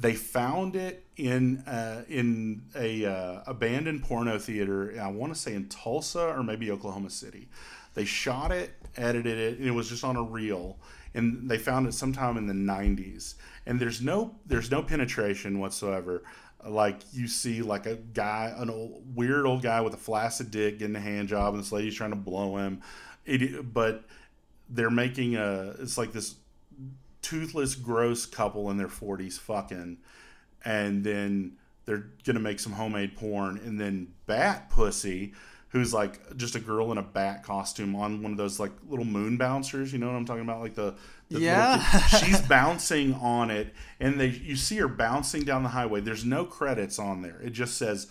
They 0.00 0.14
found 0.14 0.76
it 0.76 1.04
in 1.16 1.58
uh, 1.66 2.04
in 2.08 2.62
a 2.76 3.04
uh, 3.04 3.42
abandoned 3.46 4.04
porno 4.04 4.38
theater. 4.38 4.94
I 5.00 5.08
want 5.08 5.34
to 5.34 5.38
say 5.38 5.54
in 5.54 5.68
Tulsa 5.68 6.20
or 6.20 6.44
maybe 6.44 6.70
Oklahoma 6.70 7.10
City. 7.10 7.48
They 7.94 8.04
shot 8.04 8.52
it, 8.52 8.70
edited 8.96 9.38
it, 9.38 9.58
and 9.58 9.66
it 9.66 9.72
was 9.72 9.88
just 9.88 10.04
on 10.04 10.14
a 10.14 10.22
reel. 10.22 10.78
And 11.14 11.50
they 11.50 11.58
found 11.58 11.88
it 11.88 11.94
sometime 11.94 12.36
in 12.36 12.46
the 12.46 12.54
'90s. 12.54 13.34
And 13.66 13.80
there's 13.80 14.00
no 14.00 14.36
there's 14.46 14.70
no 14.70 14.82
penetration 14.82 15.58
whatsoever. 15.58 16.22
Like 16.64 17.00
you 17.12 17.26
see, 17.26 17.62
like 17.62 17.86
a 17.86 17.96
guy, 17.96 18.54
an 18.56 18.70
old 18.70 19.16
weird 19.16 19.46
old 19.46 19.62
guy 19.62 19.80
with 19.80 19.94
a 19.94 19.98
flaccid 19.98 20.52
dick 20.52 20.78
getting 20.78 20.94
a 20.94 21.00
hand 21.00 21.28
job, 21.28 21.54
and 21.54 21.62
this 21.62 21.72
lady's 21.72 21.96
trying 21.96 22.10
to 22.10 22.16
blow 22.16 22.56
him. 22.56 22.82
It, 23.26 23.74
but 23.74 24.04
they're 24.68 24.90
making 24.90 25.34
a 25.36 25.74
it's 25.80 25.98
like 25.98 26.12
this 26.12 26.36
toothless, 27.28 27.74
gross 27.74 28.26
couple 28.26 28.70
in 28.70 28.76
their 28.76 28.88
40s 28.88 29.38
fucking, 29.38 29.98
and 30.64 31.04
then 31.04 31.56
they're 31.84 32.10
gonna 32.24 32.40
make 32.40 32.60
some 32.60 32.72
homemade 32.72 33.16
porn, 33.16 33.58
and 33.58 33.80
then 33.80 34.08
Bat 34.26 34.70
Pussy, 34.70 35.32
who's 35.70 35.92
like 35.92 36.36
just 36.36 36.54
a 36.54 36.60
girl 36.60 36.90
in 36.92 36.98
a 36.98 37.02
bat 37.02 37.42
costume 37.42 37.94
on 37.94 38.22
one 38.22 38.32
of 38.32 38.38
those 38.38 38.58
like 38.58 38.72
little 38.88 39.04
moon 39.04 39.36
bouncers, 39.36 39.92
you 39.92 39.98
know 39.98 40.06
what 40.06 40.16
I'm 40.16 40.24
talking 40.24 40.42
about, 40.42 40.60
like 40.60 40.74
the, 40.74 40.94
the 41.30 41.40
Yeah. 41.40 41.82
she's 42.06 42.40
bouncing 42.40 43.14
on 43.14 43.50
it, 43.50 43.74
and 44.00 44.18
they 44.18 44.28
you 44.28 44.56
see 44.56 44.76
her 44.76 44.88
bouncing 44.88 45.44
down 45.44 45.62
the 45.62 45.68
highway. 45.70 46.00
There's 46.00 46.24
no 46.24 46.44
credits 46.44 46.98
on 46.98 47.22
there. 47.22 47.40
It 47.42 47.50
just 47.50 47.76
says. 47.76 48.06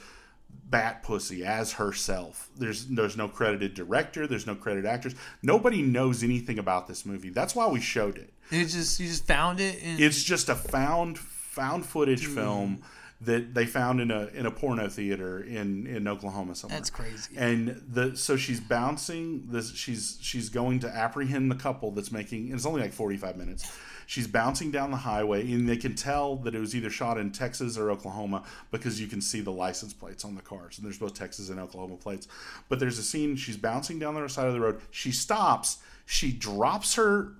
Bat 0.69 1.03
Pussy 1.03 1.45
as 1.45 1.73
herself. 1.73 2.49
There's 2.57 2.85
there's 2.88 3.15
no 3.15 3.27
credited 3.27 3.73
director. 3.73 4.27
There's 4.27 4.45
no 4.45 4.56
credited 4.56 4.85
actors. 4.85 5.15
Nobody 5.41 5.81
knows 5.81 6.23
anything 6.23 6.60
about 6.60 6.88
this 6.88 7.06
movie. 7.06 7.30
That's 7.30 7.56
why 7.56 7.68
we 7.68 7.80
showed 7.80 8.18
it. 8.18 8.34
You 8.52 8.65
just 8.65 8.99
you 8.99 9.07
just 9.07 9.26
found 9.26 9.60
it 9.60 9.81
and 9.81 9.99
It's 9.99 10.23
just 10.23 10.49
a 10.49 10.56
found 10.56 11.18
found 11.18 11.85
footage 11.85 12.26
film 12.26 12.84
that 13.22 13.53
they 13.53 13.65
found 13.65 13.99
in 13.99 14.11
a 14.11 14.27
in 14.27 14.45
a 14.45 14.52
porno 14.52 14.88
theater 14.89 15.39
in 15.39 15.88
in 15.88 16.07
Oklahoma 16.07 16.53
somewhere. 16.53 16.77
that's 16.80 16.89
crazy. 16.89 17.34
And 17.35 17.81
the 17.88 18.15
so 18.15 18.35
she's 18.35 18.60
bouncing 18.60 19.48
this 19.48 19.73
she's 19.73 20.18
she's 20.22 20.49
going 20.49 20.80
to 20.81 20.89
apprehend 20.89 21.49
the 21.49 21.56
couple 21.56 21.91
that's 21.91 22.11
making 22.11 22.53
it's 22.53 22.65
only 22.65 22.81
like 22.81 22.94
45 22.94 23.38
minutes. 23.38 23.72
She's 24.07 24.25
bouncing 24.25 24.71
down 24.71 24.89
the 24.89 24.97
highway 24.97 25.51
and 25.51 25.67
they 25.67 25.75
can 25.75 25.93
tell 25.93 26.38
that 26.38 26.55
it 26.55 26.59
was 26.59 26.73
either 26.73 26.89
shot 26.89 27.17
in 27.17 27.29
Texas 27.31 27.77
or 27.77 27.91
Oklahoma 27.91 28.43
because 28.71 29.01
you 29.01 29.07
can 29.07 29.19
see 29.19 29.41
the 29.41 29.51
license 29.51 29.93
plates 29.93 30.23
on 30.23 30.34
the 30.34 30.41
cars 30.41 30.77
and 30.77 30.85
there's 30.85 30.97
both 30.97 31.13
Texas 31.13 31.49
and 31.49 31.59
Oklahoma 31.59 31.97
plates. 31.97 32.25
But 32.69 32.79
there's 32.79 32.97
a 32.97 33.03
scene 33.03 33.35
she's 33.35 33.57
bouncing 33.57 33.99
down 33.99 34.15
the 34.15 34.27
side 34.29 34.47
of 34.47 34.53
the 34.53 34.61
road. 34.61 34.79
She 34.91 35.11
stops, 35.11 35.79
she 36.05 36.31
drops 36.31 36.95
her 36.95 37.34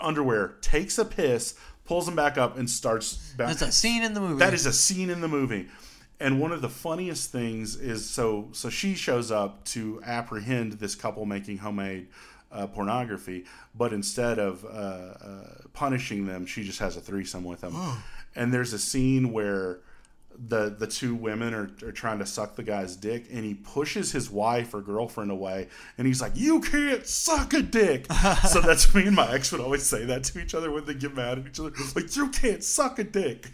underwear, 0.00 0.54
takes 0.60 0.98
a 0.98 1.04
piss, 1.04 1.54
pulls 1.84 2.06
them 2.06 2.14
back 2.14 2.38
up, 2.38 2.56
and 2.56 2.70
starts. 2.70 3.32
Back. 3.32 3.48
That's 3.48 3.62
a 3.62 3.72
scene 3.72 4.04
in 4.04 4.14
the 4.14 4.20
movie. 4.20 4.38
That 4.38 4.54
is 4.54 4.66
a 4.66 4.72
scene 4.72 5.10
in 5.10 5.20
the 5.20 5.28
movie. 5.28 5.66
And 6.20 6.40
one 6.40 6.52
of 6.52 6.62
the 6.62 6.68
funniest 6.68 7.30
things 7.32 7.76
is 7.76 8.08
so 8.08 8.48
so 8.52 8.70
she 8.70 8.94
shows 8.94 9.30
up 9.30 9.64
to 9.66 10.00
apprehend 10.04 10.74
this 10.74 10.94
couple 10.94 11.26
making 11.26 11.58
homemade 11.58 12.06
uh, 12.52 12.66
pornography, 12.66 13.44
but 13.74 13.92
instead 13.92 14.38
of 14.38 14.64
uh, 14.64 14.68
uh, 14.68 15.50
punishing 15.72 16.26
them, 16.26 16.46
she 16.46 16.64
just 16.64 16.78
has 16.78 16.96
a 16.96 17.00
threesome 17.00 17.44
with 17.44 17.60
them. 17.60 17.74
and 18.34 18.52
there's 18.52 18.72
a 18.72 18.78
scene 18.78 19.32
where 19.32 19.80
the 20.48 20.68
the 20.78 20.86
two 20.86 21.14
women 21.14 21.54
are, 21.54 21.70
are 21.82 21.92
trying 21.92 22.18
to 22.18 22.26
suck 22.26 22.56
the 22.56 22.62
guy's 22.62 22.94
dick 22.94 23.24
and 23.32 23.42
he 23.42 23.54
pushes 23.54 24.12
his 24.12 24.30
wife 24.30 24.74
or 24.74 24.82
girlfriend 24.82 25.30
away 25.30 25.66
and 25.96 26.06
he's 26.06 26.20
like 26.20 26.32
you 26.34 26.60
can't 26.60 27.06
suck 27.06 27.54
a 27.54 27.62
dick. 27.62 28.06
So 28.50 28.60
that's 28.60 28.94
me 28.94 29.06
and 29.06 29.16
my 29.16 29.32
ex 29.32 29.50
would 29.52 29.62
always 29.62 29.82
say 29.82 30.04
that 30.04 30.24
to 30.24 30.40
each 30.40 30.54
other 30.54 30.70
when 30.70 30.84
they 30.84 30.92
get 30.92 31.14
mad 31.14 31.38
at 31.38 31.46
each 31.46 31.58
other. 31.58 31.72
Like 31.94 32.14
you 32.14 32.28
can't 32.28 32.62
suck 32.62 32.98
a 32.98 33.04
dick 33.04 33.50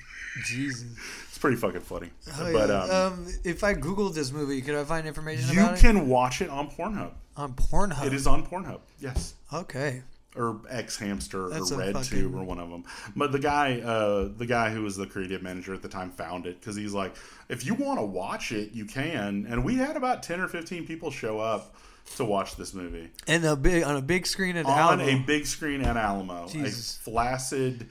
Jesus. 0.47 0.87
it's 1.29 1.39
pretty 1.39 1.57
fucking 1.57 1.81
funny 1.81 2.11
Oh, 2.39 2.53
but 2.53 2.69
yeah. 2.69 2.83
um, 2.83 3.13
um, 3.13 3.27
if 3.45 3.63
I 3.65 3.75
googled 3.75 4.15
this 4.15 4.33
movie, 4.33 4.61
could 4.63 4.75
I 4.75 4.85
find 4.85 5.07
information 5.07 5.55
you 5.55 5.61
about 5.63 5.79
it 5.79 5.81
can 5.81 6.09
watch 6.09 6.41
it 6.41 6.49
on 6.51 6.71
pornhub 6.71 7.13
on 7.37 7.55
Pornhub? 7.55 8.05
it 8.07 8.13
is 8.13 8.27
on 8.27 8.47
pornhub 8.47 8.81
yes 9.01 9.35
okay. 9.53 10.03
or 10.37 10.61
X 10.69 10.97
Hamster 10.99 11.49
That's 11.49 11.73
or 11.73 11.79
Red 11.79 11.93
fucking- 11.95 12.09
Tube 12.11 12.35
or 12.35 12.43
one 12.45 12.59
of 12.59 12.71
them. 12.71 12.85
But 13.17 13.33
the 13.33 13.39
guy, 13.39 13.81
uh, 13.81 14.29
the 14.37 14.47
guy 14.47 14.71
who 14.71 14.83
was 14.83 14.97
the 14.97 15.07
creative 15.07 15.43
manager 15.43 15.75
at 15.75 15.83
the 15.83 15.89
time, 15.89 16.11
found 16.11 16.47
it 16.47 16.59
because 16.61 16.75
he's 16.77 16.93
like, 16.95 17.15
if 17.51 17.67
you 17.67 17.75
want 17.75 17.99
to 17.99 18.05
watch 18.05 18.51
it, 18.53 18.73
you 18.73 18.87
can. 18.87 19.47
And 19.49 19.63
we 19.65 19.75
had 19.77 19.97
about 19.97 20.23
ten 20.23 20.41
or 20.41 20.49
fifteen 20.49 20.87
people 20.87 21.11
show 21.11 21.39
up 21.39 21.75
to 22.17 22.25
watch 22.25 22.57
this 22.57 22.75
movie 22.75 23.09
And 23.29 23.45
a 23.45 23.55
big 23.57 23.83
on 23.85 23.97
a 23.97 24.03
big 24.03 24.27
screen 24.27 24.57
at 24.57 24.65
on 24.67 24.79
Alamo. 24.79 25.05
a 25.07 25.19
big 25.21 25.47
screen 25.47 25.83
at 25.83 25.97
Alamo, 25.97 26.49
Jesus. 26.49 26.97
a 26.97 27.01
flaccid 27.11 27.89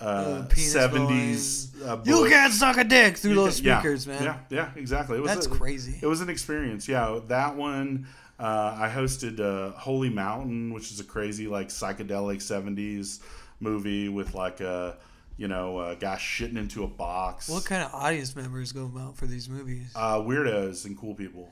seventies. 0.00 1.72
Uh, 1.84 1.98
you 2.04 2.16
Bush- 2.20 2.30
can't 2.30 2.52
suck 2.52 2.76
a 2.76 2.84
dick 2.84 3.16
through 3.16 3.30
you 3.30 3.36
those 3.36 3.56
can- 3.56 3.66
yeah, 3.66 3.78
speakers, 3.80 4.06
man. 4.06 4.22
Yeah, 4.22 4.38
yeah, 4.50 4.70
exactly. 4.76 5.18
It 5.18 5.22
was 5.22 5.32
That's 5.34 5.46
a- 5.46 5.50
crazy. 5.50 5.98
It 6.00 6.06
was 6.06 6.20
an 6.20 6.28
experience. 6.28 6.88
Yeah, 6.88 7.20
that 7.28 7.56
one. 7.56 8.06
Uh, 8.38 8.76
I 8.80 8.88
hosted 8.88 9.40
uh, 9.40 9.72
Holy 9.76 10.10
Mountain, 10.10 10.72
which 10.72 10.92
is 10.92 11.00
a 11.00 11.04
crazy 11.04 11.48
like 11.48 11.68
psychedelic 11.68 12.36
'70s 12.36 13.18
movie 13.60 14.08
with 14.08 14.34
like 14.34 14.60
a 14.60 14.96
you 15.36 15.48
know 15.48 15.80
a 15.80 15.96
guy 15.96 16.14
shitting 16.16 16.56
into 16.56 16.84
a 16.84 16.86
box. 16.86 17.48
What 17.48 17.64
kind 17.64 17.82
of 17.82 17.92
audience 17.92 18.36
members 18.36 18.70
go 18.72 18.92
out 18.98 19.16
for 19.16 19.26
these 19.26 19.48
movies? 19.48 19.90
Uh, 19.96 20.18
weirdos 20.20 20.84
and 20.84 20.96
cool 20.96 21.14
people. 21.14 21.48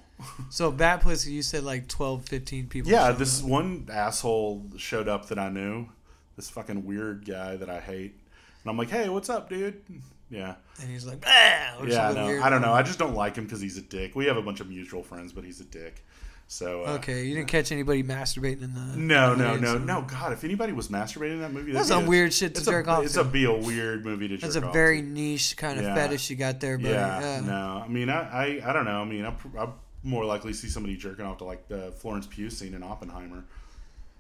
So 0.49 0.71
Bat 0.71 1.01
Pussy, 1.03 1.33
you 1.33 1.43
said 1.43 1.63
like 1.65 1.89
12, 1.89 2.25
15 2.27 2.69
people. 2.69 2.91
yeah, 2.91 3.11
this 3.13 3.43
up. 3.43 3.49
one 3.51 3.87
asshole 3.93 4.65
showed 4.79 5.09
up 5.09 5.27
that 5.27 5.39
I 5.39 5.51
knew. 5.51 5.89
This 6.37 6.49
fucking 6.51 6.87
weird 6.87 7.27
guy 7.27 7.57
that 7.57 7.69
I 7.69 7.81
hate, 7.81 8.19
and 8.67 8.71
I'm 8.73 8.77
like, 8.77 8.91
"Hey, 8.91 9.09
what's 9.09 9.31
up, 9.31 9.49
dude?" 9.49 9.81
Yeah, 10.29 10.57
and 10.83 10.91
he's 10.91 11.07
like, 11.07 11.23
ah, 11.25 11.81
yeah. 11.87 12.11
No. 12.13 12.43
I 12.43 12.51
don't 12.51 12.61
know. 12.61 12.73
I 12.73 12.83
just 12.83 12.99
don't 12.99 13.15
like 13.15 13.37
him 13.37 13.45
because 13.45 13.61
he's 13.61 13.77
a 13.79 13.81
dick. 13.81 14.17
We 14.17 14.27
have 14.27 14.37
a 14.37 14.43
bunch 14.43 14.59
of 14.59 14.69
mutual 14.69 15.05
friends, 15.05 15.33
but 15.33 15.45
he's 15.45 15.61
a 15.61 15.65
dick. 15.65 16.05
So 16.49 16.83
uh, 16.85 16.95
Okay, 16.95 17.25
you 17.27 17.37
didn't 17.37 17.47
catch 17.49 17.71
anybody 17.71 18.03
masturbating 18.03 18.63
in 18.63 18.75
the. 18.75 18.81
No, 18.97 19.37
no, 19.37 19.55
no, 19.57 19.79
no. 19.79 20.03
God, 20.03 20.33
if 20.33 20.43
anybody 20.43 20.73
was 20.73 20.89
masturbating 20.89 21.35
in 21.35 21.41
that 21.43 21.53
movie, 21.53 21.71
That's 21.71 21.87
some 21.89 22.07
a- 22.07 22.09
weird 22.09 22.33
shit 22.33 22.55
to 22.57 22.61
it's 22.61 22.69
jerk 22.69 22.89
a, 22.89 22.91
off 22.91 23.05
It's 23.05 23.15
to. 23.15 23.21
a 23.21 23.25
be 23.25 23.45
a 23.45 23.53
weird 23.53 24.05
movie 24.05 24.27
to 24.27 24.37
jerk 24.37 24.41
That's 24.53 24.57
a 24.57 24.73
very 24.73 25.01
to. 25.01 25.07
niche 25.07 25.57
kind 25.57 25.79
of 25.79 25.85
Yeah. 25.85 25.95
fetish 25.95 26.29
you 26.31 26.35
got 26.35 26.59
there, 26.59 26.77
buddy. 26.77 26.91
Yeah, 26.91 27.21
Yeah. 27.21 27.41
no. 27.43 27.83
I 27.85 27.89
mean, 27.89 28.09
I, 28.11 28.21
I, 28.63 28.71
I 28.71 28.73
don't 28.73 28.85
know. 28.85 29.01
I 29.01 29.05
mean, 29.05 29.25
I, 29.25 29.31
pr- 29.31 29.59
I 29.61 29.69
more 30.03 30.25
likely 30.25 30.53
see 30.53 30.69
somebody 30.69 30.97
jerking 30.97 31.25
off 31.25 31.39
to 31.39 31.45
like 31.45 31.69
the 31.69 31.93
Florence 31.99 32.27
Pugh 32.27 32.51
scene 32.51 32.75
in 32.75 32.83
Oppenheimer, 32.83 33.45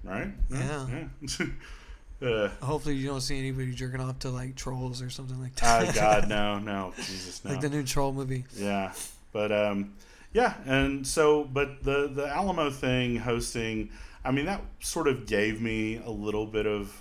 right? 0.04 0.28
Yeah. 0.50 0.86
yeah. 0.88 1.46
uh, 2.22 2.48
Hopefully, 2.62 2.96
you 2.96 3.08
don't 3.08 3.20
see 3.20 3.38
anybody 3.38 3.72
jerking 3.72 4.00
off 4.00 4.18
to 4.20 4.30
like 4.30 4.56
trolls 4.56 5.02
or 5.02 5.10
something 5.10 5.40
like 5.40 5.54
that. 5.56 5.88
oh 5.88 5.92
God, 5.92 6.28
no, 6.28 6.58
no, 6.58 6.92
Jesus, 6.96 7.44
no. 7.44 7.52
like 7.52 7.60
the 7.60 7.68
new 7.68 7.82
troll 7.82 8.12
movie. 8.12 8.44
Yeah, 8.56 8.92
but 9.32 9.52
um, 9.52 9.94
yeah, 10.32 10.54
and 10.64 11.06
so, 11.06 11.44
but 11.44 11.82
the 11.82 12.08
the 12.08 12.26
Alamo 12.26 12.70
thing 12.70 13.16
hosting, 13.16 13.90
I 14.24 14.30
mean, 14.30 14.46
that 14.46 14.62
sort 14.80 15.08
of 15.08 15.26
gave 15.26 15.60
me 15.60 15.96
a 16.04 16.10
little 16.10 16.46
bit 16.46 16.66
of 16.66 16.94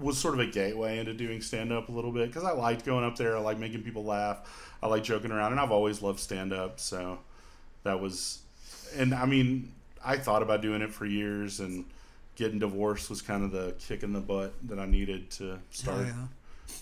was 0.00 0.16
sort 0.16 0.34
of 0.34 0.40
a 0.40 0.46
gateway 0.46 0.98
into 0.98 1.12
doing 1.12 1.40
stand 1.40 1.72
up 1.72 1.88
a 1.88 1.92
little 1.92 2.12
bit 2.12 2.28
because 2.28 2.44
I 2.44 2.52
liked 2.52 2.84
going 2.84 3.04
up 3.04 3.16
there. 3.16 3.36
I 3.36 3.40
like 3.40 3.58
making 3.58 3.82
people 3.82 4.04
laugh. 4.04 4.76
I 4.82 4.86
like 4.86 5.04
joking 5.04 5.30
around, 5.30 5.52
and 5.52 5.60
I've 5.60 5.72
always 5.72 6.00
loved 6.00 6.20
stand 6.20 6.52
up. 6.52 6.80
So 6.80 7.18
that 7.82 8.00
was, 8.00 8.40
and 8.96 9.14
I 9.14 9.26
mean, 9.26 9.72
I 10.04 10.16
thought 10.16 10.42
about 10.42 10.62
doing 10.62 10.80
it 10.82 10.92
for 10.92 11.06
years, 11.06 11.60
and 11.60 11.84
getting 12.40 12.58
divorced 12.58 13.10
was 13.10 13.20
kind 13.22 13.44
of 13.44 13.52
the 13.52 13.74
kick 13.78 14.02
in 14.02 14.12
the 14.12 14.20
butt 14.20 14.54
that 14.68 14.78
I 14.80 14.86
needed 14.86 15.30
to 15.32 15.58
start. 15.70 16.06
yeah. 16.06 16.14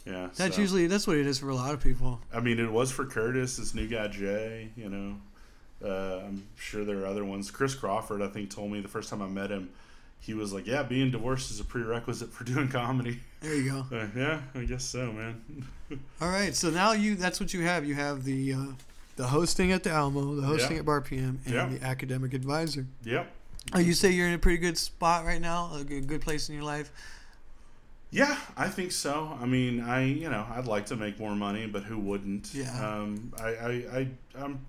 Yeah, 0.06 0.28
That's 0.36 0.54
so. 0.54 0.60
usually 0.62 0.86
that's 0.86 1.06
what 1.06 1.16
it 1.16 1.26
is 1.26 1.38
for 1.40 1.48
a 1.48 1.54
lot 1.54 1.74
of 1.74 1.82
people. 1.82 2.20
I 2.32 2.40
mean, 2.40 2.58
it 2.60 2.70
was 2.70 2.90
for 2.92 3.04
Curtis, 3.04 3.56
this 3.56 3.74
new 3.74 3.86
guy 3.88 4.06
Jay. 4.08 4.68
You 4.76 4.88
know, 4.88 5.14
uh, 5.84 6.20
I'm 6.26 6.46
sure 6.56 6.84
there 6.84 7.00
are 7.00 7.06
other 7.06 7.24
ones. 7.24 7.50
Chris 7.50 7.74
Crawford, 7.74 8.22
I 8.22 8.28
think, 8.28 8.50
told 8.50 8.70
me 8.70 8.80
the 8.80 8.88
first 8.88 9.10
time 9.10 9.20
I 9.22 9.26
met 9.28 9.50
him, 9.50 9.70
he 10.20 10.34
was 10.34 10.52
like, 10.52 10.66
"Yeah, 10.66 10.82
being 10.82 11.10
divorced 11.10 11.50
is 11.50 11.58
a 11.60 11.64
prerequisite 11.64 12.30
for 12.32 12.44
doing 12.52 12.68
comedy." 12.68 13.20
There 13.40 13.54
you 13.54 13.70
go. 13.70 13.96
Uh, 13.96 14.06
yeah, 14.16 14.40
I 14.54 14.64
guess 14.64 14.84
so, 14.84 15.10
man. 15.12 15.42
All 16.20 16.28
right, 16.28 16.54
so 16.54 16.70
now 16.70 16.92
you 16.92 17.14
that's 17.16 17.40
what 17.40 17.52
you 17.54 17.62
have. 17.62 17.84
You 17.86 17.94
have 17.94 18.24
the 18.24 18.52
uh, 18.54 18.58
the 19.16 19.26
hosting 19.26 19.72
at 19.72 19.82
the 19.84 19.90
Alamo, 19.90 20.34
the 20.36 20.42
hosting 20.42 20.72
Yeah. 20.72 20.78
at 20.80 20.84
Bar 20.86 21.00
PM, 21.00 21.40
and 21.46 21.54
Yeah. 21.54 21.66
the 21.66 21.82
academic 21.84 22.34
advisor. 22.34 22.86
yep. 23.04 23.30
Oh, 23.74 23.78
you 23.78 23.92
say 23.92 24.10
you're 24.10 24.28
in 24.28 24.34
a 24.34 24.38
pretty 24.38 24.58
good 24.58 24.78
spot 24.78 25.24
right 25.24 25.40
now, 25.40 25.70
a 25.74 25.84
good, 25.84 26.20
place 26.20 26.48
in 26.48 26.54
your 26.54 26.64
life. 26.64 26.90
Yeah, 28.10 28.38
I 28.56 28.68
think 28.68 28.92
so. 28.92 29.36
I 29.40 29.44
mean, 29.44 29.80
I 29.80 30.04
you 30.04 30.30
know, 30.30 30.46
I'd 30.50 30.66
like 30.66 30.86
to 30.86 30.96
make 30.96 31.20
more 31.20 31.34
money, 31.34 31.66
but 31.66 31.82
who 31.82 31.98
wouldn't? 31.98 32.54
Yeah. 32.54 32.70
Um, 32.86 33.32
I 33.38 33.48
I 33.48 33.70
I 33.70 34.08
I'm. 34.36 34.66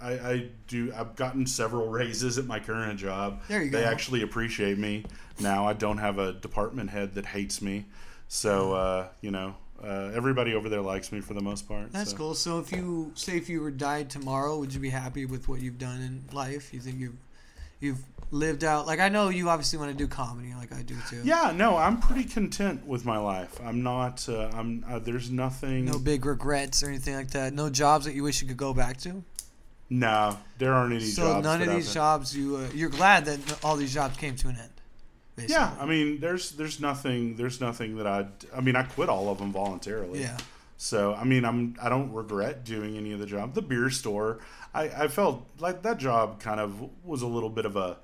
I, 0.00 0.12
I 0.12 0.46
do. 0.66 0.92
I've 0.94 1.16
gotten 1.16 1.46
several 1.46 1.88
raises 1.88 2.36
at 2.36 2.44
my 2.44 2.58
current 2.58 2.98
job. 2.98 3.40
There 3.48 3.62
you 3.62 3.70
go. 3.70 3.78
They 3.78 3.84
actually 3.84 4.22
appreciate 4.22 4.76
me 4.76 5.04
now. 5.40 5.66
I 5.66 5.72
don't 5.72 5.98
have 5.98 6.18
a 6.18 6.32
department 6.32 6.90
head 6.90 7.14
that 7.14 7.24
hates 7.24 7.62
me, 7.62 7.86
so 8.28 8.74
uh, 8.74 9.08
you 9.22 9.30
know 9.30 9.54
uh, 9.82 10.10
everybody 10.14 10.54
over 10.54 10.68
there 10.68 10.80
likes 10.80 11.12
me 11.12 11.20
for 11.20 11.34
the 11.34 11.40
most 11.40 11.68
part. 11.68 11.92
That's 11.92 12.10
so. 12.10 12.16
cool. 12.16 12.34
So 12.34 12.58
if 12.58 12.72
you 12.72 13.12
say 13.14 13.36
if 13.36 13.48
you 13.48 13.60
were 13.60 13.70
died 13.70 14.10
tomorrow, 14.10 14.58
would 14.58 14.72
you 14.72 14.80
be 14.80 14.90
happy 14.90 15.26
with 15.26 15.48
what 15.48 15.60
you've 15.60 15.78
done 15.78 16.00
in 16.00 16.24
life? 16.34 16.72
You 16.72 16.80
think 16.80 16.98
you've 16.98 17.16
you've 17.80 18.02
lived 18.34 18.64
out 18.64 18.86
like 18.86 18.98
I 18.98 19.08
know 19.08 19.28
you 19.28 19.48
obviously 19.48 19.78
want 19.78 19.92
to 19.92 19.96
do 19.96 20.08
comedy 20.08 20.52
like 20.54 20.74
I 20.74 20.82
do 20.82 20.96
too. 21.08 21.20
Yeah, 21.24 21.52
no, 21.54 21.76
I'm 21.76 22.00
pretty 22.00 22.24
content 22.24 22.86
with 22.86 23.04
my 23.04 23.16
life. 23.16 23.58
I'm 23.64 23.82
not. 23.82 24.28
Uh, 24.28 24.50
I'm. 24.52 24.84
Uh, 24.88 24.98
there's 24.98 25.30
nothing. 25.30 25.84
No 25.84 25.98
big 25.98 26.26
regrets 26.26 26.82
or 26.82 26.88
anything 26.88 27.14
like 27.14 27.30
that. 27.30 27.54
No 27.54 27.70
jobs 27.70 28.04
that 28.04 28.14
you 28.14 28.22
wish 28.22 28.42
you 28.42 28.48
could 28.48 28.56
go 28.56 28.74
back 28.74 28.98
to. 28.98 29.22
No, 29.88 30.36
there 30.58 30.72
aren't 30.72 30.94
any 30.94 31.04
So 31.04 31.40
none 31.40 31.62
of 31.62 31.68
these 31.68 31.94
jobs 31.94 32.36
you 32.36 32.56
uh, 32.56 32.68
you're 32.74 32.90
glad 32.90 33.26
that 33.26 33.64
all 33.64 33.76
these 33.76 33.94
jobs 33.94 34.16
came 34.16 34.34
to 34.36 34.48
an 34.48 34.56
end. 34.56 34.70
Basically. 35.36 35.54
Yeah, 35.54 35.74
I 35.78 35.86
mean, 35.86 36.20
there's 36.20 36.52
there's 36.52 36.80
nothing 36.80 37.36
there's 37.36 37.60
nothing 37.60 37.96
that 37.96 38.06
I 38.06 38.26
I 38.54 38.60
mean 38.60 38.76
I 38.76 38.82
quit 38.82 39.08
all 39.08 39.28
of 39.28 39.38
them 39.38 39.52
voluntarily. 39.52 40.22
Yeah. 40.22 40.38
So 40.76 41.14
I 41.14 41.24
mean 41.24 41.44
I'm 41.44 41.76
I 41.80 41.88
don't 41.88 42.12
regret 42.12 42.64
doing 42.64 42.96
any 42.96 43.12
of 43.12 43.20
the 43.20 43.26
job. 43.26 43.54
The 43.54 43.62
beer 43.62 43.90
store, 43.90 44.38
I 44.72 44.84
I 45.04 45.08
felt 45.08 45.46
like 45.58 45.82
that 45.82 45.98
job 45.98 46.40
kind 46.40 46.60
of 46.60 46.90
was 47.04 47.22
a 47.22 47.28
little 47.28 47.50
bit 47.50 47.66
of 47.66 47.76
a. 47.76 47.98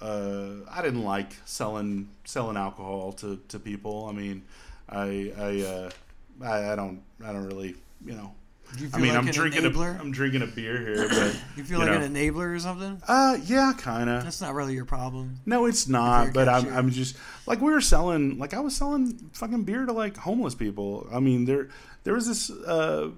Uh, 0.00 0.64
I 0.70 0.82
didn't 0.82 1.02
like 1.04 1.32
selling 1.44 2.08
selling 2.24 2.56
alcohol 2.56 3.12
to, 3.14 3.40
to 3.48 3.58
people. 3.58 4.06
I 4.06 4.12
mean, 4.12 4.42
I 4.88 5.32
I, 5.36 5.60
uh, 5.62 5.90
I 6.44 6.72
I 6.72 6.76
don't 6.76 7.02
I 7.24 7.32
don't 7.32 7.46
really 7.46 7.74
you 8.04 8.14
know. 8.14 8.32
You 8.76 8.90
I 8.92 8.98
mean 8.98 9.14
like 9.14 9.18
I'm 9.18 9.30
drinking 9.30 9.62
enabler? 9.62 9.96
a 9.96 10.00
I'm 10.00 10.12
drinking 10.12 10.42
a 10.42 10.46
beer 10.46 10.78
here, 10.78 11.08
but 11.08 11.40
you 11.56 11.64
feel 11.64 11.80
you 11.80 11.86
like 11.86 12.00
know. 12.00 12.04
an 12.04 12.14
enabler 12.14 12.54
or 12.54 12.58
something? 12.58 13.02
uh 13.08 13.38
yeah, 13.44 13.72
kind 13.76 14.10
of. 14.10 14.22
That's 14.22 14.40
not 14.40 14.54
really 14.54 14.74
your 14.74 14.84
problem. 14.84 15.40
No, 15.46 15.64
it's 15.66 15.88
not. 15.88 16.32
But 16.32 16.48
I'm. 16.48 16.70
I'm 16.72 16.90
just 16.90 17.16
like 17.46 17.60
we 17.60 17.72
were 17.72 17.80
selling. 17.80 18.38
Like 18.38 18.54
I 18.54 18.60
was 18.60 18.76
selling 18.76 19.30
fucking 19.32 19.64
beer 19.64 19.86
to 19.86 19.92
like 19.92 20.16
homeless 20.16 20.54
people. 20.54 21.08
I 21.12 21.18
mean, 21.18 21.46
there 21.46 21.70
there 22.04 22.14
was 22.14 22.28
this, 22.28 22.50
uh, 22.50 23.10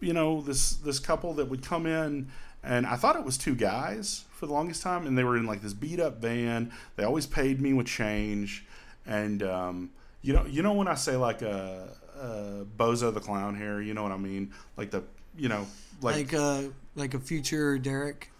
you 0.00 0.12
know, 0.12 0.42
this 0.42 0.74
this 0.74 0.98
couple 0.98 1.32
that 1.34 1.48
would 1.48 1.64
come 1.64 1.86
in, 1.86 2.28
and 2.62 2.86
I 2.86 2.96
thought 2.96 3.16
it 3.16 3.24
was 3.24 3.38
two 3.38 3.54
guys 3.54 4.24
for 4.42 4.46
the 4.46 4.52
longest 4.52 4.82
time, 4.82 5.06
and 5.06 5.16
they 5.16 5.22
were 5.22 5.36
in 5.36 5.46
like 5.46 5.62
this 5.62 5.72
beat 5.72 6.00
up 6.00 6.20
van. 6.20 6.72
They 6.96 7.04
always 7.04 7.28
paid 7.28 7.60
me 7.60 7.72
with 7.74 7.86
change, 7.86 8.66
and 9.06 9.40
um, 9.44 9.90
you 10.20 10.32
know, 10.32 10.44
you 10.46 10.62
know 10.62 10.72
when 10.72 10.88
I 10.88 10.94
say 10.94 11.14
like 11.16 11.42
a. 11.42 11.88
Uh, 12.20 12.64
Bozo 12.76 13.12
the 13.12 13.18
clown 13.18 13.56
here, 13.56 13.80
you 13.80 13.94
know 13.94 14.02
what 14.04 14.12
I 14.12 14.16
mean? 14.16 14.52
Like 14.76 14.92
the, 14.92 15.02
you 15.36 15.48
know, 15.48 15.66
like, 16.02 16.14
Like 16.16 16.34
uh 16.34 16.62
like 16.94 17.14
a 17.14 17.18
future 17.18 17.78
Derek. 17.78 18.30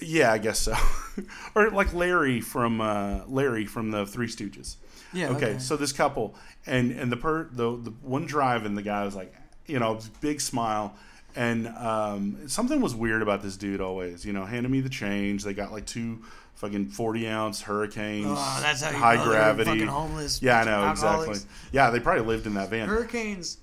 yeah, 0.00 0.32
I 0.32 0.38
guess 0.38 0.60
so, 0.60 0.74
or 1.54 1.70
like 1.70 1.92
Larry 1.92 2.40
from 2.40 2.80
uh, 2.80 3.20
Larry 3.26 3.66
from 3.66 3.90
the 3.90 4.06
Three 4.06 4.28
Stooges. 4.28 4.76
Yeah. 5.12 5.30
okay, 5.30 5.58
so 5.58 5.76
this 5.76 5.92
couple 5.92 6.36
and 6.64 6.90
and 6.92 7.12
the 7.12 7.18
per 7.18 7.48
the 7.52 7.76
the 7.76 7.90
one 8.02 8.24
driving 8.24 8.74
the 8.74 8.82
guy 8.82 9.04
was 9.04 9.14
like 9.14 9.34
you 9.66 9.78
know 9.78 9.98
big 10.22 10.40
smile 10.40 10.94
And 11.36 11.68
um, 11.68 12.48
something 12.48 12.80
was 12.80 12.94
weird 12.94 13.22
about 13.22 13.42
this 13.42 13.56
dude 13.56 13.80
always. 13.80 14.24
You 14.24 14.32
know, 14.32 14.44
handed 14.44 14.70
me 14.70 14.80
the 14.80 14.88
change. 14.88 15.44
They 15.44 15.54
got 15.54 15.70
like 15.72 15.86
two 15.86 16.22
fucking 16.56 16.88
forty 16.88 17.28
ounce 17.28 17.62
hurricanes, 17.62 18.26
Oh, 18.28 18.58
that's 18.60 18.82
how 18.82 18.90
you 18.90 18.96
high 18.96 19.14
know 19.16 19.24
gravity. 19.24 19.70
fucking 19.70 19.86
homeless. 19.86 20.42
Yeah, 20.42 20.60
I 20.60 20.64
know 20.64 20.90
exactly. 20.90 21.38
Yeah, 21.72 21.90
they 21.90 22.00
probably 22.00 22.24
lived 22.24 22.46
in 22.46 22.54
that 22.54 22.70
van. 22.70 22.88
Hurricanes. 22.88 23.58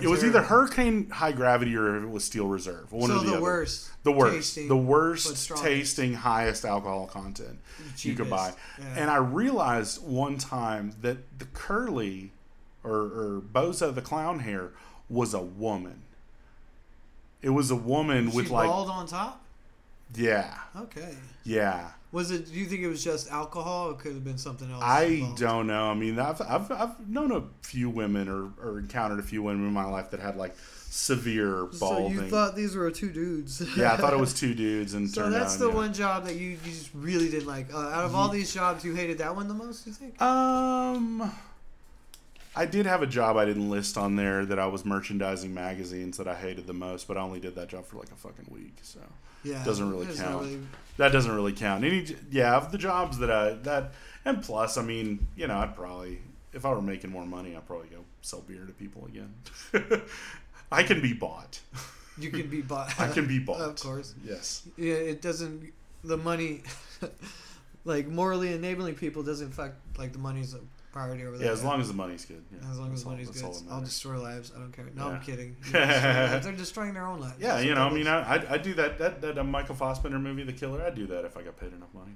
it 0.00 0.08
was 0.08 0.22
either 0.24 0.42
hurricane 0.42 1.08
high 1.08 1.32
gravity 1.32 1.74
or 1.76 2.02
it 2.02 2.08
was 2.10 2.24
steel 2.24 2.46
reserve. 2.48 2.92
One 2.92 3.08
So 3.08 3.16
or 3.16 3.18
the, 3.20 3.24
the 3.24 3.32
other. 3.34 3.42
worst. 3.42 3.90
The 4.02 4.12
worst, 4.12 4.34
tasting, 4.34 4.68
the 4.68 4.76
worst 4.76 5.50
tasting, 5.62 6.12
highest 6.12 6.66
alcohol 6.66 7.06
content 7.06 7.58
you 8.00 8.14
could 8.14 8.28
buy. 8.28 8.52
Yeah. 8.78 8.84
And 8.98 9.10
I 9.10 9.16
realized 9.16 10.02
one 10.06 10.36
time 10.36 10.94
that 11.00 11.38
the 11.38 11.46
curly 11.46 12.32
or, 12.82 12.92
or 12.92 13.40
Bozo 13.50 13.94
the 13.94 14.02
clown 14.02 14.40
hair 14.40 14.72
was 15.08 15.32
a 15.32 15.40
woman. 15.40 16.02
It 17.44 17.50
was 17.50 17.70
a 17.70 17.76
woman 17.76 18.26
with 18.32 18.46
She's 18.46 18.50
like 18.50 18.68
bald 18.68 18.88
on 18.88 19.06
top. 19.06 19.42
yeah, 20.16 20.54
Okay. 20.76 21.14
yeah. 21.44 21.90
Was 22.10 22.30
it? 22.30 22.46
Do 22.46 22.52
you 22.58 22.66
think 22.66 22.80
it 22.82 22.88
was 22.88 23.02
just 23.02 23.28
alcohol? 23.30 23.90
Or 23.90 23.94
could 23.94 24.12
have 24.14 24.22
been 24.24 24.38
something 24.38 24.70
else. 24.70 24.82
I 24.84 25.02
involved? 25.04 25.40
don't 25.40 25.66
know. 25.66 25.90
I 25.90 25.94
mean, 25.94 26.16
I've, 26.18 26.40
I've, 26.42 26.70
I've 26.70 27.08
known 27.08 27.32
a 27.32 27.42
few 27.62 27.90
women 27.90 28.28
or, 28.28 28.50
or 28.62 28.78
encountered 28.78 29.18
a 29.18 29.22
few 29.24 29.42
women 29.42 29.66
in 29.66 29.72
my 29.72 29.84
life 29.84 30.10
that 30.12 30.20
had 30.20 30.36
like 30.36 30.54
severe 30.88 31.64
balding. 31.80 32.16
So 32.16 32.22
you 32.24 32.30
thought 32.30 32.54
these 32.54 32.76
were 32.76 32.88
two 32.92 33.10
dudes? 33.10 33.60
yeah, 33.76 33.92
I 33.92 33.96
thought 33.96 34.12
it 34.12 34.20
was 34.20 34.32
two 34.42 34.54
dudes, 34.54 34.94
and 34.94 35.10
So 35.10 35.28
that's 35.28 35.54
out, 35.54 35.58
the 35.60 35.68
yeah. 35.70 35.74
one 35.74 35.92
job 35.92 36.24
that 36.26 36.36
you, 36.36 36.50
you 36.50 36.58
just 36.64 36.90
really 36.94 37.28
didn't 37.28 37.48
like. 37.48 37.74
Uh, 37.74 37.78
out 37.78 38.04
of 38.04 38.14
all 38.14 38.28
these 38.28 38.54
jobs, 38.54 38.84
you 38.84 38.94
hated 38.94 39.18
that 39.18 39.34
one 39.34 39.48
the 39.48 39.54
most. 39.54 39.84
You 39.84 39.92
think? 39.92 40.22
Um, 40.22 41.32
I 42.56 42.66
did 42.66 42.86
have 42.86 43.02
a 43.02 43.06
job 43.06 43.36
I 43.36 43.44
didn't 43.44 43.68
list 43.70 43.98
on 43.98 44.16
there 44.16 44.44
that 44.46 44.58
I 44.58 44.66
was 44.66 44.84
merchandising 44.84 45.52
magazines 45.52 46.16
that 46.18 46.28
I 46.28 46.34
hated 46.34 46.66
the 46.66 46.72
most, 46.72 47.08
but 47.08 47.16
I 47.16 47.20
only 47.20 47.40
did 47.40 47.54
that 47.56 47.68
job 47.68 47.84
for 47.86 47.96
like 47.98 48.10
a 48.12 48.16
fucking 48.16 48.46
week, 48.48 48.76
so 48.82 49.00
Yeah, 49.42 49.62
Doesn't 49.64 49.90
really 49.90 50.06
count. 50.14 50.42
really- 50.44 50.60
that 50.96 51.10
doesn't 51.12 51.34
really 51.34 51.52
count. 51.52 51.84
Any, 51.84 52.14
yeah, 52.30 52.56
of 52.56 52.70
the 52.72 52.78
jobs 52.78 53.18
that 53.18 53.30
I 53.30 53.54
that, 53.64 53.92
and 54.24 54.42
plus, 54.42 54.78
I 54.78 54.82
mean, 54.82 55.26
you 55.36 55.46
know, 55.48 55.56
I'd 55.58 55.74
probably 55.74 56.20
if 56.52 56.64
I 56.64 56.70
were 56.70 56.80
making 56.80 57.10
more 57.10 57.26
money, 57.26 57.56
I'd 57.56 57.66
probably 57.66 57.88
go 57.88 58.04
sell 58.22 58.40
beer 58.42 58.64
to 58.64 58.72
people 58.72 59.06
again. 59.06 59.34
I 60.72 60.82
can 60.84 61.00
be 61.02 61.12
bought. 61.12 61.58
you 62.16 62.30
can 62.30 62.48
be 62.48 62.60
bought. 62.62 62.98
I 63.00 63.08
can 63.08 63.26
be 63.26 63.38
bought. 63.40 63.60
of 63.60 63.76
course. 63.80 64.14
Yes. 64.24 64.62
Yeah, 64.76 64.94
it 64.94 65.20
doesn't. 65.20 65.72
The 66.04 66.16
money, 66.16 66.62
like 67.84 68.06
morally 68.06 68.52
enabling 68.52 68.94
people, 68.94 69.22
doesn't 69.24 69.48
affect 69.48 69.76
like 69.98 70.12
the 70.12 70.18
money's 70.18 70.54
a 70.54 70.60
priority 70.94 71.26
over 71.26 71.36
there. 71.36 71.46
Yeah, 71.48 71.52
as 71.52 71.62
long 71.64 71.80
as 71.80 71.88
the 71.88 71.94
money's 71.94 72.24
good. 72.24 72.42
Yeah, 72.52 72.70
As 72.70 72.78
long 72.78 72.92
as 72.94 73.02
the 73.04 73.10
money's 73.10 73.26
that's 73.28 73.60
good, 73.60 73.70
I'll 73.70 73.80
destroy 73.80 74.18
lives. 74.20 74.52
I 74.56 74.60
don't 74.60 74.72
care. 74.72 74.86
No, 74.94 75.08
Yeah. 75.08 75.14
I'm 75.16 75.20
kidding. 75.22 75.56
You 75.66 75.72
don't 75.72 75.88
destroy 75.88 76.12
lives. 76.30 76.44
They're 76.46 76.52
destroying 76.56 76.94
their 76.94 77.06
own 77.06 77.20
lives. 77.20 77.34
Yeah, 77.40 77.54
That's 77.54 77.64
you 77.66 77.74
know, 77.74 77.82
I 77.88 77.90
mean. 77.92 78.06
I, 78.06 78.52
I'd 78.52 78.62
do 78.62 78.74
that. 78.74 78.98
That 78.98 79.20
that 79.20 79.36
uh, 79.38 79.44
Michael 79.44 79.74
Fassbender 79.74 80.18
movie, 80.18 80.44
The 80.44 80.52
Killer. 80.52 80.82
I'd 80.82 80.94
do 80.94 81.06
that 81.08 81.24
if 81.24 81.36
I 81.36 81.42
got 81.42 81.56
paid 81.58 81.72
enough 81.72 81.92
money. 81.92 82.12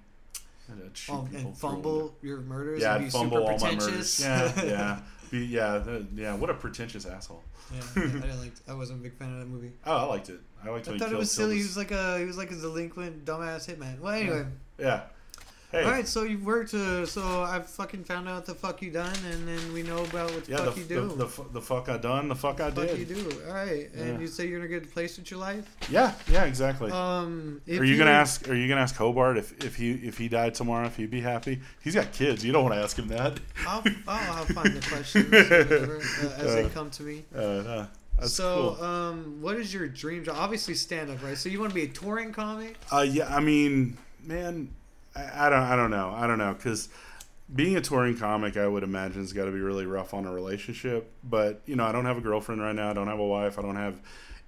I'd, 0.71 0.85
I'd 0.87 0.97
shoot 0.97 1.13
Oh, 1.15 1.29
and 1.35 1.57
fumble 1.57 2.15
your 2.23 2.41
murders. 2.41 2.81
Yeah, 2.83 2.99
be 2.99 3.11
fumble 3.11 3.39
super 3.39 3.53
all 3.53 3.59
my 3.59 3.75
pretentious. 3.77 4.21
murders. 4.25 4.57
Yeah, 4.57 4.65
yeah, 4.65 5.01
be, 5.31 5.39
yeah, 5.47 5.79
the- 5.79 6.07
yeah. 6.15 6.35
What 6.37 6.51
a 6.51 6.55
pretentious 6.55 7.05
asshole. 7.07 7.43
yeah, 7.75 7.81
I 7.97 8.01
didn't 8.01 8.41
like. 8.41 8.53
I 8.69 8.75
wasn't 8.75 9.01
a 9.01 9.03
big 9.03 9.15
fan 9.19 9.33
of 9.33 9.39
that 9.41 9.49
movie. 9.49 9.73
Oh, 9.87 9.97
I 9.97 10.03
liked 10.05 10.29
it. 10.29 10.41
I 10.65 10.71
liked 10.71 10.89
I 10.89 10.99
thought 10.99 11.13
it 11.13 11.19
was 11.19 11.31
silly. 11.33 11.57
He 11.57 11.63
was 11.63 11.77
like 11.77 11.91
a 11.91 12.19
he 12.19 12.25
was 12.25 12.37
like 12.39 12.51
a 12.53 12.55
delinquent 12.57 13.25
dumbass 13.25 13.69
hitman. 13.69 13.99
Well, 14.01 14.13
anyway. 14.13 14.39
his- 14.39 14.47
Yeah. 14.87 15.03
Hey. 15.71 15.85
All 15.85 15.91
right, 15.91 16.09
so 16.09 16.23
you've 16.23 16.47
worked. 16.47 16.73
Uh, 16.73 17.05
so 17.05 17.43
I've 17.43 17.67
fucking 17.67 18.05
found 18.05 18.27
out 18.27 18.47
the 18.47 18.55
fuck 18.55 18.81
you 18.81 18.91
done, 18.91 19.15
and 19.31 19.47
then 19.47 19.73
we 19.75 19.83
know 19.83 20.03
about 20.03 20.31
what 20.33 20.47
the 20.47 20.53
Yeah, 20.53 20.65
fuck 20.65 20.75
the, 20.77 20.81
you 20.81 20.87
do. 20.87 21.09
the, 21.09 21.27
the, 21.27 21.45
the 21.53 21.61
fuck 21.61 21.91
I 21.91 21.99
done, 21.99 22.29
the 22.29 22.35
fuck 22.35 22.59
I 22.63 22.71
fuck 22.71 22.87
did. 22.87 22.99
you 23.01 23.05
do. 23.05 23.43
All 23.47 23.53
right, 23.55 23.93
and 23.93 24.15
Yeah. 24.15 24.19
you 24.19 24.27
say 24.29 24.47
you're 24.49 24.61
in 24.61 24.65
a 24.65 24.69
good 24.69 24.91
place 24.91 25.19
with 25.19 25.31
your 25.31 25.41
life. 25.41 25.77
Yeah, 25.91 26.15
yeah, 26.33 26.45
exactly. 26.45 26.91
Um, 26.91 27.61
are 27.69 27.85
you, 27.85 27.99
gonna 27.99 28.11
ask? 28.13 28.49
Are 28.49 28.55
you 28.55 28.67
gonna 28.67 28.81
ask 28.81 28.97
Hobart 28.97 29.37
if, 29.37 29.63
if 29.63 29.77
he 29.77 29.93
if 29.93 30.17
he 30.17 30.29
died 30.29 30.55
tomorrow 30.55 30.87
if 30.87 30.97
he'd 30.97 31.11
be 31.11 31.21
happy? 31.21 31.61
He's 31.85 31.95
got 31.95 32.13
kids. 32.13 32.43
You 32.43 32.53
don't 32.53 32.63
want 32.65 32.75
to 32.75 32.81
ask 32.81 32.99
him 32.99 33.09
that. 33.09 33.39
I'll, 33.67 33.85
I'll, 34.09 34.33
I'll 34.39 34.45
find 34.47 34.75
the 34.75 34.89
questions 34.89 35.31
whatever, 35.31 35.97
uh, 35.99 36.43
as 36.45 36.55
they 36.55 36.65
Uh, 36.65 36.69
come 36.71 36.89
to 36.93 37.03
me. 37.03 37.25
Uh, 37.35 37.39
uh, 37.39 37.87
that's 38.19 38.33
so, 38.33 38.75
cool. 38.79 38.85
um, 38.87 39.39
what 39.43 39.57
is 39.57 39.75
your 39.75 39.87
dream 39.87 40.25
job? 40.25 40.37
Obviously, 40.39 40.73
stand 40.75 41.11
up, 41.11 41.23
right? 41.23 41.37
So 41.37 41.51
you 41.51 41.61
want 41.61 41.73
to 41.73 41.75
be 41.75 41.83
a 41.85 41.89
touring 41.89 42.33
comic? 42.33 42.77
Uh, 42.91 43.03
yeah, 43.09 43.33
I 43.35 43.41
mean, 43.41 43.99
man, 44.25 44.71
I, 45.19 45.47
I 45.47 45.51
don't, 45.51 45.63
I 45.63 45.77
don't 45.77 45.91
know, 45.91 46.13
I 46.17 46.27
don't 46.27 46.39
know, 46.39 46.55
because 46.55 46.89
being 47.55 47.77
a 47.77 47.81
touring 47.81 48.17
comic, 48.17 48.57
I 48.57 48.67
would 48.67 48.83
imagine 48.83 49.21
has 49.21 49.33
got 49.33 49.47
to 49.47 49.51
be 49.51 49.61
really 49.61 49.87
rough 49.87 50.15
on 50.15 50.27
a 50.27 50.33
relationship. 50.33 51.11
But 51.25 51.63
you 51.67 51.77
know, 51.77 51.85
I 51.85 51.93
don't 51.93 52.05
have 52.05 52.19
a 52.19 52.21
girlfriend 52.21 52.61
right 52.61 52.75
now. 52.75 52.91
I 52.91 52.93
don't 52.93 53.09
have 53.09 53.19
a 53.19 53.27
wife. 53.27 53.59
I 53.59 53.63
don't 53.63 53.77
have 53.77 54.01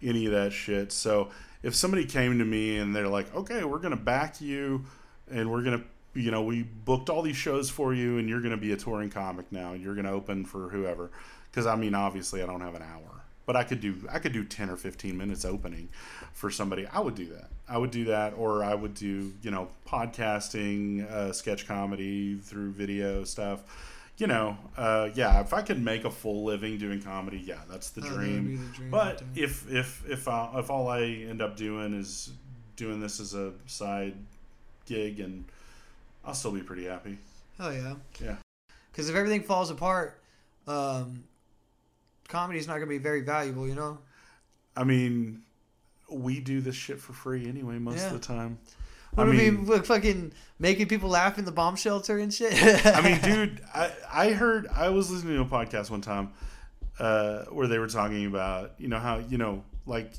any 0.03 0.27
of 0.27 0.33
that 0.33 0.53
shit. 0.53 0.93
So 0.93 1.31
if 1.63 1.75
somebody 1.75 2.05
came 2.05 2.39
to 2.39 2.45
me 2.45 2.79
and 2.79 2.95
they're 2.95 3.09
like, 3.09 3.35
"Okay, 3.35 3.65
we're 3.65 3.79
gonna 3.79 3.97
back 3.97 4.41
you, 4.41 4.85
and 5.31 5.51
we're 5.51 5.63
gonna." 5.63 5.83
You 6.13 6.33
know, 6.33 6.43
we 6.43 6.65
booked 6.65 7.09
all 7.09 7.23
these 7.23 7.37
shows 7.37 7.71
for 7.71 7.95
you, 7.95 8.19
and 8.19 8.29
you're 8.29 8.41
going 8.41 8.51
to 8.51 8.57
be 8.57 8.73
a 8.73 8.77
touring 8.77 9.11
comic 9.11 9.53
now. 9.53 9.75
You're 9.75 9.95
going 9.95 10.07
to 10.07 10.11
open 10.11 10.45
for 10.45 10.69
whoever. 10.69 11.13
Because 11.49 11.67
I 11.67 11.77
mean, 11.77 11.95
obviously, 11.95 12.43
I 12.43 12.47
don't 12.47 12.63
have 12.63 12.75
an 12.75 12.83
hour, 12.83 13.23
but 13.47 13.55
I 13.55 13.63
could 13.63 13.81
do 13.81 13.95
I 14.11 14.19
could 14.19 14.33
do 14.33 14.45
ten 14.45 14.71
or 14.71 14.77
fifteen 14.77 15.17
minutes 15.17 15.45
opening 15.45 15.89
for 16.33 16.51
somebody. 16.51 16.85
I 16.87 16.99
would 16.99 17.15
do 17.15 17.27
that. 17.27 17.49
I 17.71 17.79
would 17.79 17.91
do 17.93 18.07
that, 18.07 18.35
or 18.37 18.65
I 18.65 18.75
would 18.75 18.95
do 18.95 19.33
you 19.43 19.51
know 19.51 19.69
podcasting, 19.87 21.11
uh, 21.11 21.33
sketch 21.33 21.67
comedy 21.67 22.37
through 22.37 22.73
video 22.73 23.25
stuff. 23.25 23.61
You 24.19 24.27
know, 24.27 24.59
uh, 24.77 25.09
yeah. 25.15 25.41
If 25.41 25.55
I 25.55 25.63
could 25.63 25.83
make 25.83 26.05
a 26.05 26.11
full 26.11 26.45
living 26.45 26.77
doing 26.79 27.01
comedy, 27.01 27.39
yeah, 27.39 27.61
that's 27.71 27.91
the 27.91 28.03
Oh, 28.05 28.09
dream. 28.11 28.59
the 28.69 28.77
dream 28.77 28.91
But 28.91 29.23
if 29.35 29.71
if 29.71 30.03
if 30.09 30.29
I, 30.29 30.51
if 30.59 30.71
all 30.71 30.89
I 30.89 31.03
end 31.03 31.41
up 31.41 31.57
doing 31.57 31.95
is 31.95 32.31
doing 32.77 33.01
this 33.01 33.19
as 33.21 33.35
a 33.35 33.53
side 33.67 34.15
gig, 34.87 35.21
and 35.21 35.45
I'll 36.25 36.35
still 36.35 36.53
be 36.53 36.61
pretty 36.61 36.85
happy. 36.85 37.17
Hell 37.57 37.73
yeah. 37.73 37.95
Yeah. 38.21 38.37
Because 38.93 39.09
if 39.09 39.17
everything 39.17 39.43
falls 39.43 39.71
apart, 39.71 40.21
um, 40.67 41.25
comedy's 42.29 42.67
not 42.67 42.75
going 42.75 42.89
to 42.89 42.91
be 42.91 42.99
very 42.99 43.21
valuable, 43.23 43.67
you 43.69 43.75
know? 43.75 43.99
I 44.77 44.85
mean, 44.85 45.43
we 46.11 46.41
do 46.41 46.61
this 46.61 46.75
shit 46.75 47.01
for 47.01 47.13
free 47.13 47.47
anyway 47.49 47.79
most 47.79 47.99
Yeah. 47.99 48.07
of 48.09 48.13
the 48.15 48.19
time. 48.27 48.59
What 49.15 49.29
I 49.29 49.33
mean- 49.33 49.65
look, 49.67 49.87
fucking 49.87 50.33
making 50.59 50.87
people 50.87 51.09
laugh 51.09 51.37
in 51.39 51.45
the 51.45 51.51
bomb 51.53 51.75
shelter 51.77 52.19
and 52.19 52.33
shit. 52.33 52.53
I 52.87 53.01
mean, 53.01 53.21
dude, 53.21 53.61
I, 53.75 53.91
I 54.13 54.31
heard 54.33 54.69
I 54.69 54.89
was 54.91 55.11
listening 55.11 55.35
to 55.37 55.43
a 55.43 55.45
podcast 55.45 55.91
one 55.91 56.01
time 56.01 56.33
uh, 56.99 57.45
where 57.47 57.67
they 57.67 57.79
were 57.79 57.89
talking 57.89 58.27
about 58.27 58.73
you 58.79 58.87
know 58.89 58.99
how 59.01 59.19
you 59.19 59.37
know 59.39 59.65
like 59.87 60.13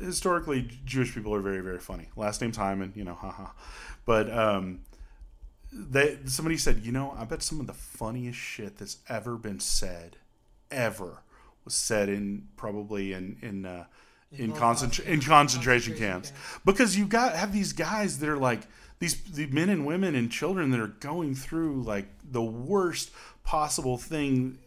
historically 0.00 0.68
Jewish 0.84 1.14
people 1.14 1.34
are 1.34 1.40
very 1.40 1.60
very 1.60 1.78
funny. 1.78 2.08
Last 2.16 2.40
name's 2.40 2.56
Hyman, 2.56 2.92
you 2.94 3.04
know, 3.04 3.14
haha. 3.14 3.48
But 4.04 4.30
um, 4.30 4.80
they 5.72 6.18
somebody 6.26 6.56
said, 6.56 6.80
you 6.84 6.92
know, 6.92 7.14
I 7.18 7.24
bet 7.24 7.42
some 7.42 7.60
of 7.60 7.66
the 7.66 7.74
funniest 7.74 8.38
shit 8.38 8.76
that's 8.78 8.98
ever 9.08 9.36
been 9.36 9.60
said, 9.60 10.16
ever, 10.70 11.22
was 11.64 11.74
said 11.74 12.08
in 12.08 12.48
probably 12.56 13.12
in 13.12 13.38
in. 13.42 13.64
Uh, 13.66 13.84
in, 14.32 14.52
concentra- 14.52 15.06
in 15.06 15.20
concentration, 15.20 15.96
camps. 15.96 16.30
camps. 16.30 16.60
because 16.64 16.96
you 16.96 17.06
got 17.06 17.34
have 17.34 17.52
these 17.52 17.72
guys 17.72 18.18
that 18.18 18.28
are 18.28 18.36
like 18.36 18.62
these 18.98 19.20
the 19.22 19.46
men 19.46 19.68
and 19.68 19.86
women 19.86 20.14
and 20.14 20.30
children 20.30 20.70
that 20.70 20.80
are 20.80 20.88
going 20.88 21.34
through 21.34 21.82
like 21.82 22.06
the 22.30 22.42
worst 22.42 23.10
possible 23.42 23.96
thing 23.96 24.58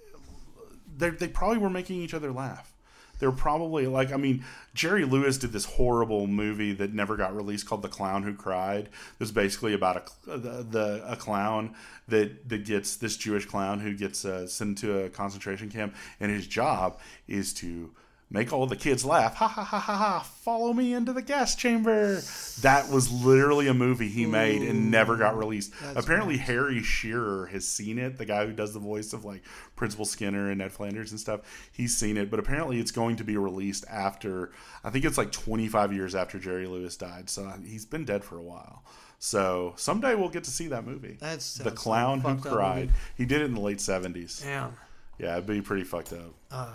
they 0.98 1.10
they 1.10 1.28
probably 1.28 1.58
were 1.58 1.70
making 1.70 2.02
each 2.02 2.14
other 2.14 2.32
laugh 2.32 2.74
they're 3.20 3.32
probably 3.32 3.86
like 3.86 4.12
i 4.12 4.18
mean 4.18 4.44
jerry 4.74 5.06
lewis 5.06 5.38
did 5.38 5.52
this 5.52 5.66
horrible 5.66 6.26
movie 6.26 6.74
that 6.74 6.94
never 6.94 7.16
got 7.16 7.36
released 7.36 7.68
called 7.68 7.84
the 7.84 7.88
clown 7.88 8.24
who 8.24 8.34
cried 8.34 8.86
it 8.86 9.20
was 9.20 9.32
basically 9.32 9.74
about 9.74 9.98
a 10.28 10.38
the, 10.38 10.66
the 10.70 11.04
a 11.08 11.16
clown 11.16 11.76
that 12.08 12.50
that 12.50 12.66
gets 12.66 12.96
this 12.96 13.16
jewish 13.18 13.46
clown 13.46 13.80
who 13.80 13.94
gets 13.94 14.26
uh, 14.26 14.48
sent 14.48 14.78
to 14.78 15.04
a 15.06 15.10
concentration 15.10 15.70
camp 15.70 15.94
and 16.20 16.32
his 16.32 16.48
job 16.48 17.00
is 17.28 17.54
to 17.54 17.92
make 18.32 18.52
all 18.54 18.66
the 18.66 18.76
kids 18.76 19.06
laugh. 19.06 19.36
Ha 19.36 19.48
ha 19.48 19.64
ha 19.64 19.80
ha 19.80 19.96
ha. 19.96 20.20
Follow 20.20 20.74
me 20.74 20.94
into 20.94 21.14
the 21.14 21.22
gas 21.22 21.56
chamber. 21.56 22.22
That 22.62 22.90
was 22.90 23.12
literally 23.12 23.68
a 23.68 23.74
movie 23.74 24.08
he 24.08 24.26
made 24.26 24.62
and 24.62 24.90
never 24.90 25.18
got 25.18 25.38
released. 25.38 25.74
Apparently, 25.96 26.38
Harry 26.38 26.82
Shearer 26.82 27.48
has 27.48 27.68
seen 27.68 28.00
it, 28.00 28.18
the 28.18 28.26
guy 28.26 28.46
who 28.46 28.54
does 28.54 28.74
the 28.74 28.80
voice 28.80 29.14
of 29.14 29.26
like 29.26 29.44
Principal 29.76 30.06
Skinner 30.06 30.50
and 30.50 30.60
Ned 30.60 30.72
Flanders 30.72 31.12
and 31.12 31.20
stuff. 31.20 31.42
He's 31.72 31.96
seen 31.96 32.18
it, 32.18 32.32
but 32.32 32.40
apparently, 32.40 32.80
it's 32.80 32.92
going 32.92 33.18
to 33.18 33.24
be 33.24 33.38
released 33.38 33.86
after, 33.90 34.52
I 34.84 34.90
think 34.90 35.06
it's 35.06 35.18
like 35.18 35.32
25 35.32 35.94
years 35.94 36.16
after 36.16 36.40
Jerry 36.40 36.66
Lewis 36.68 36.96
died. 36.96 37.30
So 37.30 37.52
he's 37.66 37.86
been 37.86 38.06
dead 38.06 38.24
for 38.24 38.38
a 38.38 38.44
while. 38.44 38.84
So 39.20 39.74
someday 39.78 40.16
we'll 40.16 40.30
get 40.30 40.46
to 40.46 40.52
see 40.52 40.68
that 40.70 40.84
movie. 40.86 41.18
That's 41.20 41.56
The 41.56 41.70
Clown 41.70 42.22
Who 42.22 42.38
Cried. 42.38 42.90
He 43.16 43.26
did 43.26 43.42
it 43.42 43.46
in 43.46 43.54
the 43.54 43.60
late 43.62 43.78
70s. 43.78 44.44
Damn. 44.44 44.76
Yeah, 45.20 45.34
it'd 45.34 45.46
be 45.46 45.62
pretty 45.62 45.84
fucked 45.84 46.14
up. 46.14 46.34
Uh, 46.50 46.74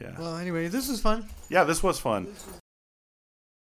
Yeah. 0.00 0.18
well, 0.18 0.36
anyway, 0.36 0.68
this 0.68 0.88
was 0.88 1.00
fun. 1.00 1.28
Yeah, 1.48 1.64
this 1.64 1.82
was 1.82 1.98
fun. 2.00 2.26